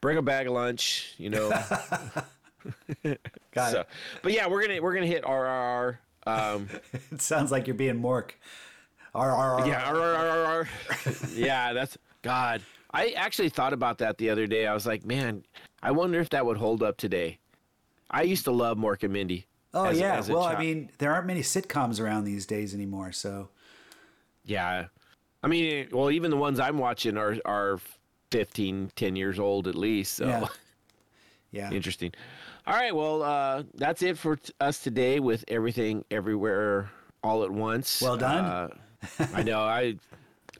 bring 0.00 0.18
a 0.18 0.22
bag 0.22 0.46
of 0.46 0.52
lunch. 0.52 1.14
You 1.18 1.30
know. 1.30 1.48
got 3.52 3.72
so, 3.72 3.80
it. 3.80 3.88
but 4.22 4.32
yeah, 4.32 4.46
we're 4.46 4.66
gonna 4.66 4.80
we're 4.80 4.94
gonna 4.94 5.06
hit 5.06 5.24
RRR. 5.24 5.96
Um, 6.26 6.68
It 7.12 7.20
sounds 7.20 7.50
like 7.52 7.66
you're 7.66 7.74
being 7.76 8.00
Mork. 8.00 8.30
R, 9.14 9.30
R, 9.30 9.60
R, 9.60 9.66
yeah, 9.68 9.92
RRR. 9.92 11.36
yeah, 11.36 11.72
that's 11.72 11.96
God. 12.22 12.62
I 12.92 13.10
actually 13.10 13.48
thought 13.48 13.72
about 13.72 13.98
that 13.98 14.18
the 14.18 14.30
other 14.30 14.46
day. 14.46 14.66
I 14.66 14.74
was 14.74 14.86
like, 14.86 15.04
man, 15.04 15.44
I 15.82 15.90
wonder 15.92 16.20
if 16.20 16.30
that 16.30 16.44
would 16.46 16.56
hold 16.56 16.82
up 16.82 16.96
today. 16.96 17.38
I 18.14 18.22
used 18.22 18.44
to 18.44 18.52
love 18.52 18.78
Mork 18.78 19.02
and 19.02 19.12
Mindy. 19.12 19.46
Oh 19.74 19.86
as- 19.86 19.98
yeah. 19.98 20.16
as 20.16 20.28
Well, 20.28 20.42
I 20.44 20.58
mean, 20.58 20.90
there 20.98 21.12
aren't 21.12 21.26
many 21.26 21.40
sitcoms 21.40 22.00
around 22.00 22.24
these 22.24 22.46
days 22.46 22.72
anymore. 22.74 23.12
So 23.12 23.48
Yeah. 24.44 24.86
I 25.42 25.46
mean, 25.48 25.88
well, 25.92 26.10
even 26.10 26.30
the 26.30 26.36
ones 26.36 26.58
I'm 26.60 26.78
watching 26.78 27.16
are 27.18 27.36
are 27.44 27.80
15, 28.30 28.92
10 28.96 29.16
years 29.16 29.38
old 29.38 29.66
at 29.68 29.74
least. 29.74 30.14
So 30.14 30.26
Yeah. 30.26 30.46
yeah. 31.50 31.70
interesting. 31.72 32.12
All 32.66 32.74
right. 32.74 32.94
Well, 32.94 33.22
uh, 33.22 33.64
that's 33.74 34.02
it 34.02 34.16
for 34.16 34.36
t- 34.36 34.52
us 34.60 34.78
today 34.78 35.20
with 35.20 35.44
everything, 35.48 36.04
everywhere, 36.10 36.90
all 37.22 37.42
at 37.44 37.50
once. 37.50 38.00
Well 38.00 38.16
done. 38.16 38.44
Uh, 38.44 38.68
I 39.34 39.42
know. 39.42 39.60
I. 39.60 39.96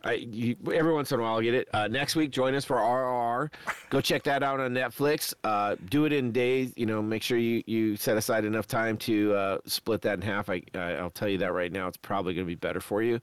I, 0.05 0.15
you, 0.15 0.57
every 0.73 0.93
once 0.93 1.13
in 1.13 1.19
a 1.19 1.23
while, 1.23 1.35
I'll 1.35 1.41
get 1.41 1.55
it. 1.55 1.69
Uh, 1.73 1.89
next 1.89 2.15
week, 2.15 2.31
join 2.31 2.55
us 2.55 2.65
for 2.65 2.77
RRR. 2.77 3.51
Go 3.89 4.01
check 4.01 4.23
that 4.25 4.43
out 4.43 4.61
on 4.61 4.73
Netflix. 4.73 5.33
Uh, 5.45 5.77
do 5.89 6.05
it 6.05 6.13
in 6.13 6.31
days. 6.31 6.73
You 6.77 6.85
know, 6.85 7.01
make 7.01 7.23
sure 7.23 7.39
you, 7.39 7.63
you 7.67 7.97
set 7.97 8.17
aside 8.17 8.45
enough 8.45 8.67
time 8.67 8.99
to 8.99 9.35
uh, 9.35 9.59
split 9.65 10.03
that 10.03 10.15
in 10.15 10.23
half. 10.23 10.51
I, 10.51 10.63
I 10.75 10.93
I'll 10.97 11.11
tell 11.11 11.29
you 11.29 11.39
that 11.39 11.53
right 11.53 11.73
now. 11.73 11.89
It's 11.89 11.97
probably 11.97 12.35
going 12.35 12.47
to 12.47 12.51
be 12.51 12.55
better 12.55 12.81
for 12.81 13.03
you. 13.03 13.19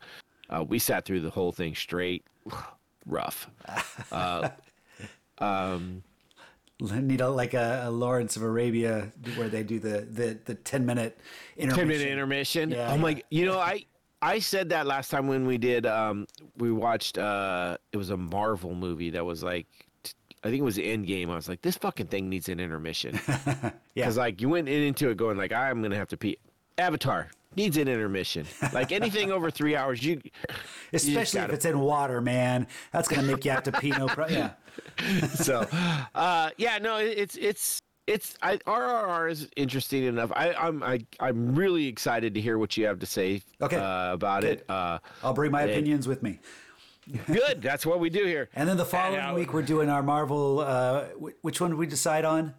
Uh, 0.50 0.64
we 0.68 0.80
sat 0.80 1.06
through 1.06 1.22
the 1.22 1.30
whole 1.30 1.52
thing 1.52 1.76
straight. 1.76 2.26
Rough. 3.06 3.50
need 7.00 7.22
a, 7.22 7.30
like 7.30 7.54
a, 7.54 7.84
a 7.86 7.92
Lawrence 7.92 8.36
of 8.36 8.44
Arabia 8.44 9.12
where 9.36 9.50
they 9.50 9.64
do 9.64 9.80
the 9.80 10.02
the, 10.02 10.38
the 10.46 10.56
ten 10.56 10.86
minute 10.86 11.20
intermission. 11.58 11.78
10 11.78 11.88
minute 11.88 12.08
intermission. 12.08 12.72
Yeah, 12.72 12.92
oh 12.92 12.98
my, 12.98 13.22
you 13.30 13.46
know, 13.46 13.60
I 13.60 13.86
I 14.22 14.40
said 14.40 14.70
that 14.70 14.86
last 14.86 15.10
time 15.10 15.28
when 15.28 15.46
we 15.48 15.58
did 15.58 15.86
um 15.86 16.28
we 16.58 16.72
watched 16.72 17.18
uh 17.18 17.78
it 17.92 17.98
was 17.98 18.10
a 18.10 18.18
Marvel 18.18 18.76
movie 18.76 19.10
that 19.12 19.26
was 19.26 19.44
like 19.44 19.68
I 20.44 20.48
think 20.50 20.60
it 20.60 20.64
was 20.64 20.78
Endgame. 20.78 21.30
I 21.30 21.36
was 21.36 21.48
like 21.50 21.62
this 21.62 21.78
fucking 21.78 22.08
thing 22.08 22.30
needs 22.30 22.50
an 22.50 22.60
intermission. 22.60 23.20
Yeah. 23.94 24.06
Cuz 24.06 24.18
like 24.18 24.40
you 24.42 24.48
went 24.50 24.70
in 24.70 24.82
into 24.84 25.10
it 25.10 25.18
going 25.18 25.38
like 25.38 25.52
I'm 25.52 25.80
going 25.82 25.92
to 25.92 25.98
have 25.98 26.08
to 26.10 26.18
pee. 26.18 26.38
Avatar 26.78 27.30
needs 27.58 27.76
an 27.78 27.88
intermission. 27.90 28.46
Like 28.72 28.92
anything 29.00 29.32
over 29.32 29.52
3 29.52 29.76
hours 29.76 30.02
you 30.04 30.22
Especially 30.94 31.40
if 31.42 31.48
gotta- 31.48 31.54
it's 31.54 31.66
in 31.66 31.80
water, 31.80 32.22
man. 32.22 32.68
That's 32.94 33.08
gonna 33.10 33.24
make 33.24 33.44
you 33.44 33.52
have 33.52 33.64
to 33.64 33.72
pee. 33.74 33.90
No 33.90 34.08
problem. 34.08 34.52
Yeah. 35.04 35.26
so 35.28 35.68
uh 36.16 36.52
yeah 36.58 36.78
no 36.78 36.98
it- 36.98 37.18
it's 37.18 37.36
it's 37.38 37.82
it's 38.12 38.36
I, 38.42 38.58
RRR 38.58 39.32
is 39.32 39.48
interesting 39.56 40.04
enough. 40.04 40.32
I, 40.36 40.54
I'm 40.54 40.84
I, 40.84 41.06
I'm 41.20 41.56
really 41.56 41.88
excited 41.88 42.34
to 42.36 42.42
hear 42.42 42.58
what 42.58 42.76
you 42.78 42.86
have 42.86 43.00
to 43.00 43.06
say 43.06 43.42
Okay. 43.62 43.78
uh, 43.78 44.14
about 44.14 44.44
it. 44.44 44.66
Uh, 44.70 45.00
I'll 45.24 45.34
bring 45.34 45.52
my 45.52 45.64
Yeah. 45.66 45.72
opinions 45.72 46.08
with 46.08 46.22
me. 46.22 46.40
Good. 47.28 47.62
That's 47.62 47.86
what 47.86 48.00
we 48.00 48.10
do 48.10 48.26
here. 48.26 48.50
And 48.56 48.70
then 48.70 48.78
the 48.78 48.86
following 48.86 49.34
week, 49.34 49.54
we're 49.54 49.64
doing 49.64 49.90
our 49.90 50.04
Marvel. 50.04 50.60
Uh, 50.60 51.06
which 51.42 51.60
one 51.60 51.72
did 51.72 51.80
we 51.80 51.88
decide 51.88 52.26
on? 52.26 52.54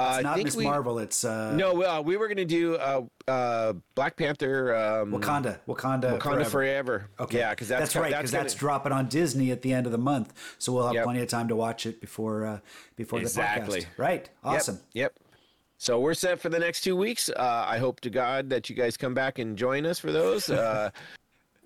Uh, 0.00 0.08
It's 0.10 0.18
I 0.18 0.22
not 0.22 0.34
think 0.36 0.44
Miss 0.46 0.56
we- 0.56 0.64
Marvel. 0.64 0.98
It's 0.98 1.24
uh, 1.24 1.52
No, 1.52 1.82
uh, 1.82 2.00
we 2.00 2.16
were 2.16 2.26
going 2.28 2.36
to 2.38 2.44
do 2.44 2.76
uh, 2.76 3.02
uh, 3.28 3.72
Black 3.94 4.16
Panther. 4.16 4.74
Um, 4.74 5.12
Wakanda. 5.12 5.58
Wakanda. 5.68 6.18
Wakanda 6.18 6.20
forever. 6.20 6.44
forever. 6.50 7.10
Okay. 7.20 7.38
Yeah, 7.38 7.50
because 7.50 7.68
that's, 7.68 7.80
that's 7.80 7.96
right. 7.96 8.10
That's 8.10 8.18
Because 8.20 8.30
gonna- 8.32 8.44
that's 8.44 8.54
dropping 8.54 8.92
on 8.92 9.08
Disney 9.08 9.50
at 9.50 9.62
the 9.62 9.72
end 9.72 9.86
of 9.86 9.92
the 9.92 9.98
month, 9.98 10.32
so 10.58 10.72
we'll 10.72 10.86
have 10.86 10.94
Yep. 10.94 11.04
plenty 11.04 11.20
of 11.22 11.28
time 11.28 11.48
to 11.48 11.56
watch 11.56 11.86
it 11.86 12.00
before 12.00 12.44
uh, 12.46 12.58
before 12.96 13.20
Exactly. 13.20 13.80
the 13.80 13.86
podcast. 13.86 13.88
Right. 13.98 14.30
Awesome. 14.44 14.80
Yep. 14.94 15.14
So 15.78 15.98
we're 16.00 16.12
set 16.14 16.40
for 16.40 16.50
the 16.50 16.58
next 16.58 16.82
two 16.82 16.94
weeks. 16.94 17.30
Uh, 17.30 17.64
I 17.66 17.78
hope 17.78 18.00
to 18.00 18.10
God 18.10 18.50
that 18.50 18.68
you 18.68 18.76
guys 18.76 18.96
come 18.98 19.14
back 19.14 19.38
and 19.38 19.56
join 19.56 19.86
us 19.86 19.98
for 19.98 20.12
those. 20.12 20.50
Uh, 20.60 20.90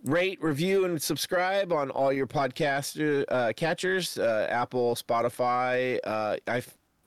rate, 0.05 0.39
review, 0.43 0.85
and 0.85 1.01
subscribe 1.01 1.73
on 1.73 1.91
all 1.91 2.13
your 2.13 2.27
podcast 2.27 3.25
uh, 3.31 3.53
catchers: 3.55 4.19
uh, 4.19 4.47
Apple, 4.51 4.95
Spotify. 4.95 5.99
Uh, 6.05 6.37
I 6.47 6.63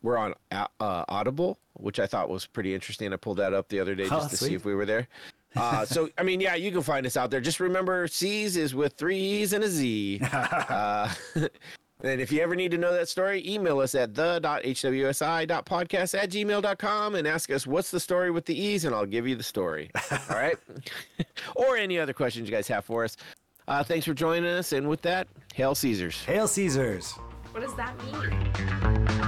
we're 0.08 0.18
on 0.18 0.34
uh, 0.52 0.66
Audible, 0.80 1.60
which 1.74 2.00
I 2.00 2.08
thought 2.08 2.30
was 2.30 2.46
pretty 2.46 2.74
interesting. 2.74 3.12
I 3.12 3.18
pulled 3.18 3.38
that 3.38 3.54
up 3.54 3.68
the 3.68 3.82
other 3.82 3.94
day 3.94 4.08
just 4.08 4.28
Oh, 4.28 4.30
to 4.30 4.38
sweet. 4.38 4.48
see 4.48 4.54
if 4.56 4.64
we 4.64 4.74
were 4.74 4.86
there. 4.86 5.10
Uh, 5.56 5.84
so, 5.86 6.08
I 6.18 6.24
mean, 6.24 6.40
yeah, 6.40 6.56
you 6.56 6.72
can 6.72 6.82
find 6.82 7.06
us 7.06 7.18
out 7.18 7.30
there. 7.30 7.42
Just 7.42 7.60
remember, 7.60 8.08
C's 8.08 8.56
is 8.56 8.74
with 8.74 8.94
three 8.94 9.20
E's 9.20 9.52
and 9.52 9.66
a 9.66 9.68
Z. 9.68 10.22
uh, 10.32 11.14
and 11.36 12.22
if 12.22 12.32
you 12.32 12.40
ever 12.42 12.56
need 12.56 12.72
to 12.72 12.78
know 12.78 12.94
that 12.94 13.10
story, 13.10 13.44
email 13.46 13.82
us 13.82 13.96
at 13.96 14.16
the.hwsi.podcast 14.16 16.18
at 16.18 16.30
gmail.com 16.30 17.16
and 17.16 17.28
ask 17.28 17.52
us 17.52 17.68
what's 17.68 17.92
the 17.92 18.00
story 18.00 18.32
with 18.32 18.46
the 18.46 18.58
E's, 18.58 18.86
and 18.86 18.96
I'll 18.96 19.06
give 19.06 19.28
you 19.28 19.36
the 19.36 19.44
story. 19.44 19.92
All 20.12 20.20
right? 20.38 20.56
or 21.56 21.76
any 21.76 22.00
other 22.00 22.14
questions 22.14 22.48
you 22.50 22.56
guys 22.56 22.70
have 22.70 22.86
for 22.86 23.04
us. 23.04 23.18
Uh, 23.68 23.84
thanks 23.84 24.06
for 24.06 24.14
joining 24.14 24.50
us. 24.50 24.72
And 24.72 24.88
with 24.88 25.02
that, 25.02 25.28
Hail 25.54 25.76
Caesars. 25.76 26.24
Hail 26.24 26.48
Caesars. 26.48 27.12
What 27.52 27.62
does 27.62 27.76
that 27.76 27.94
mean? 28.06 29.27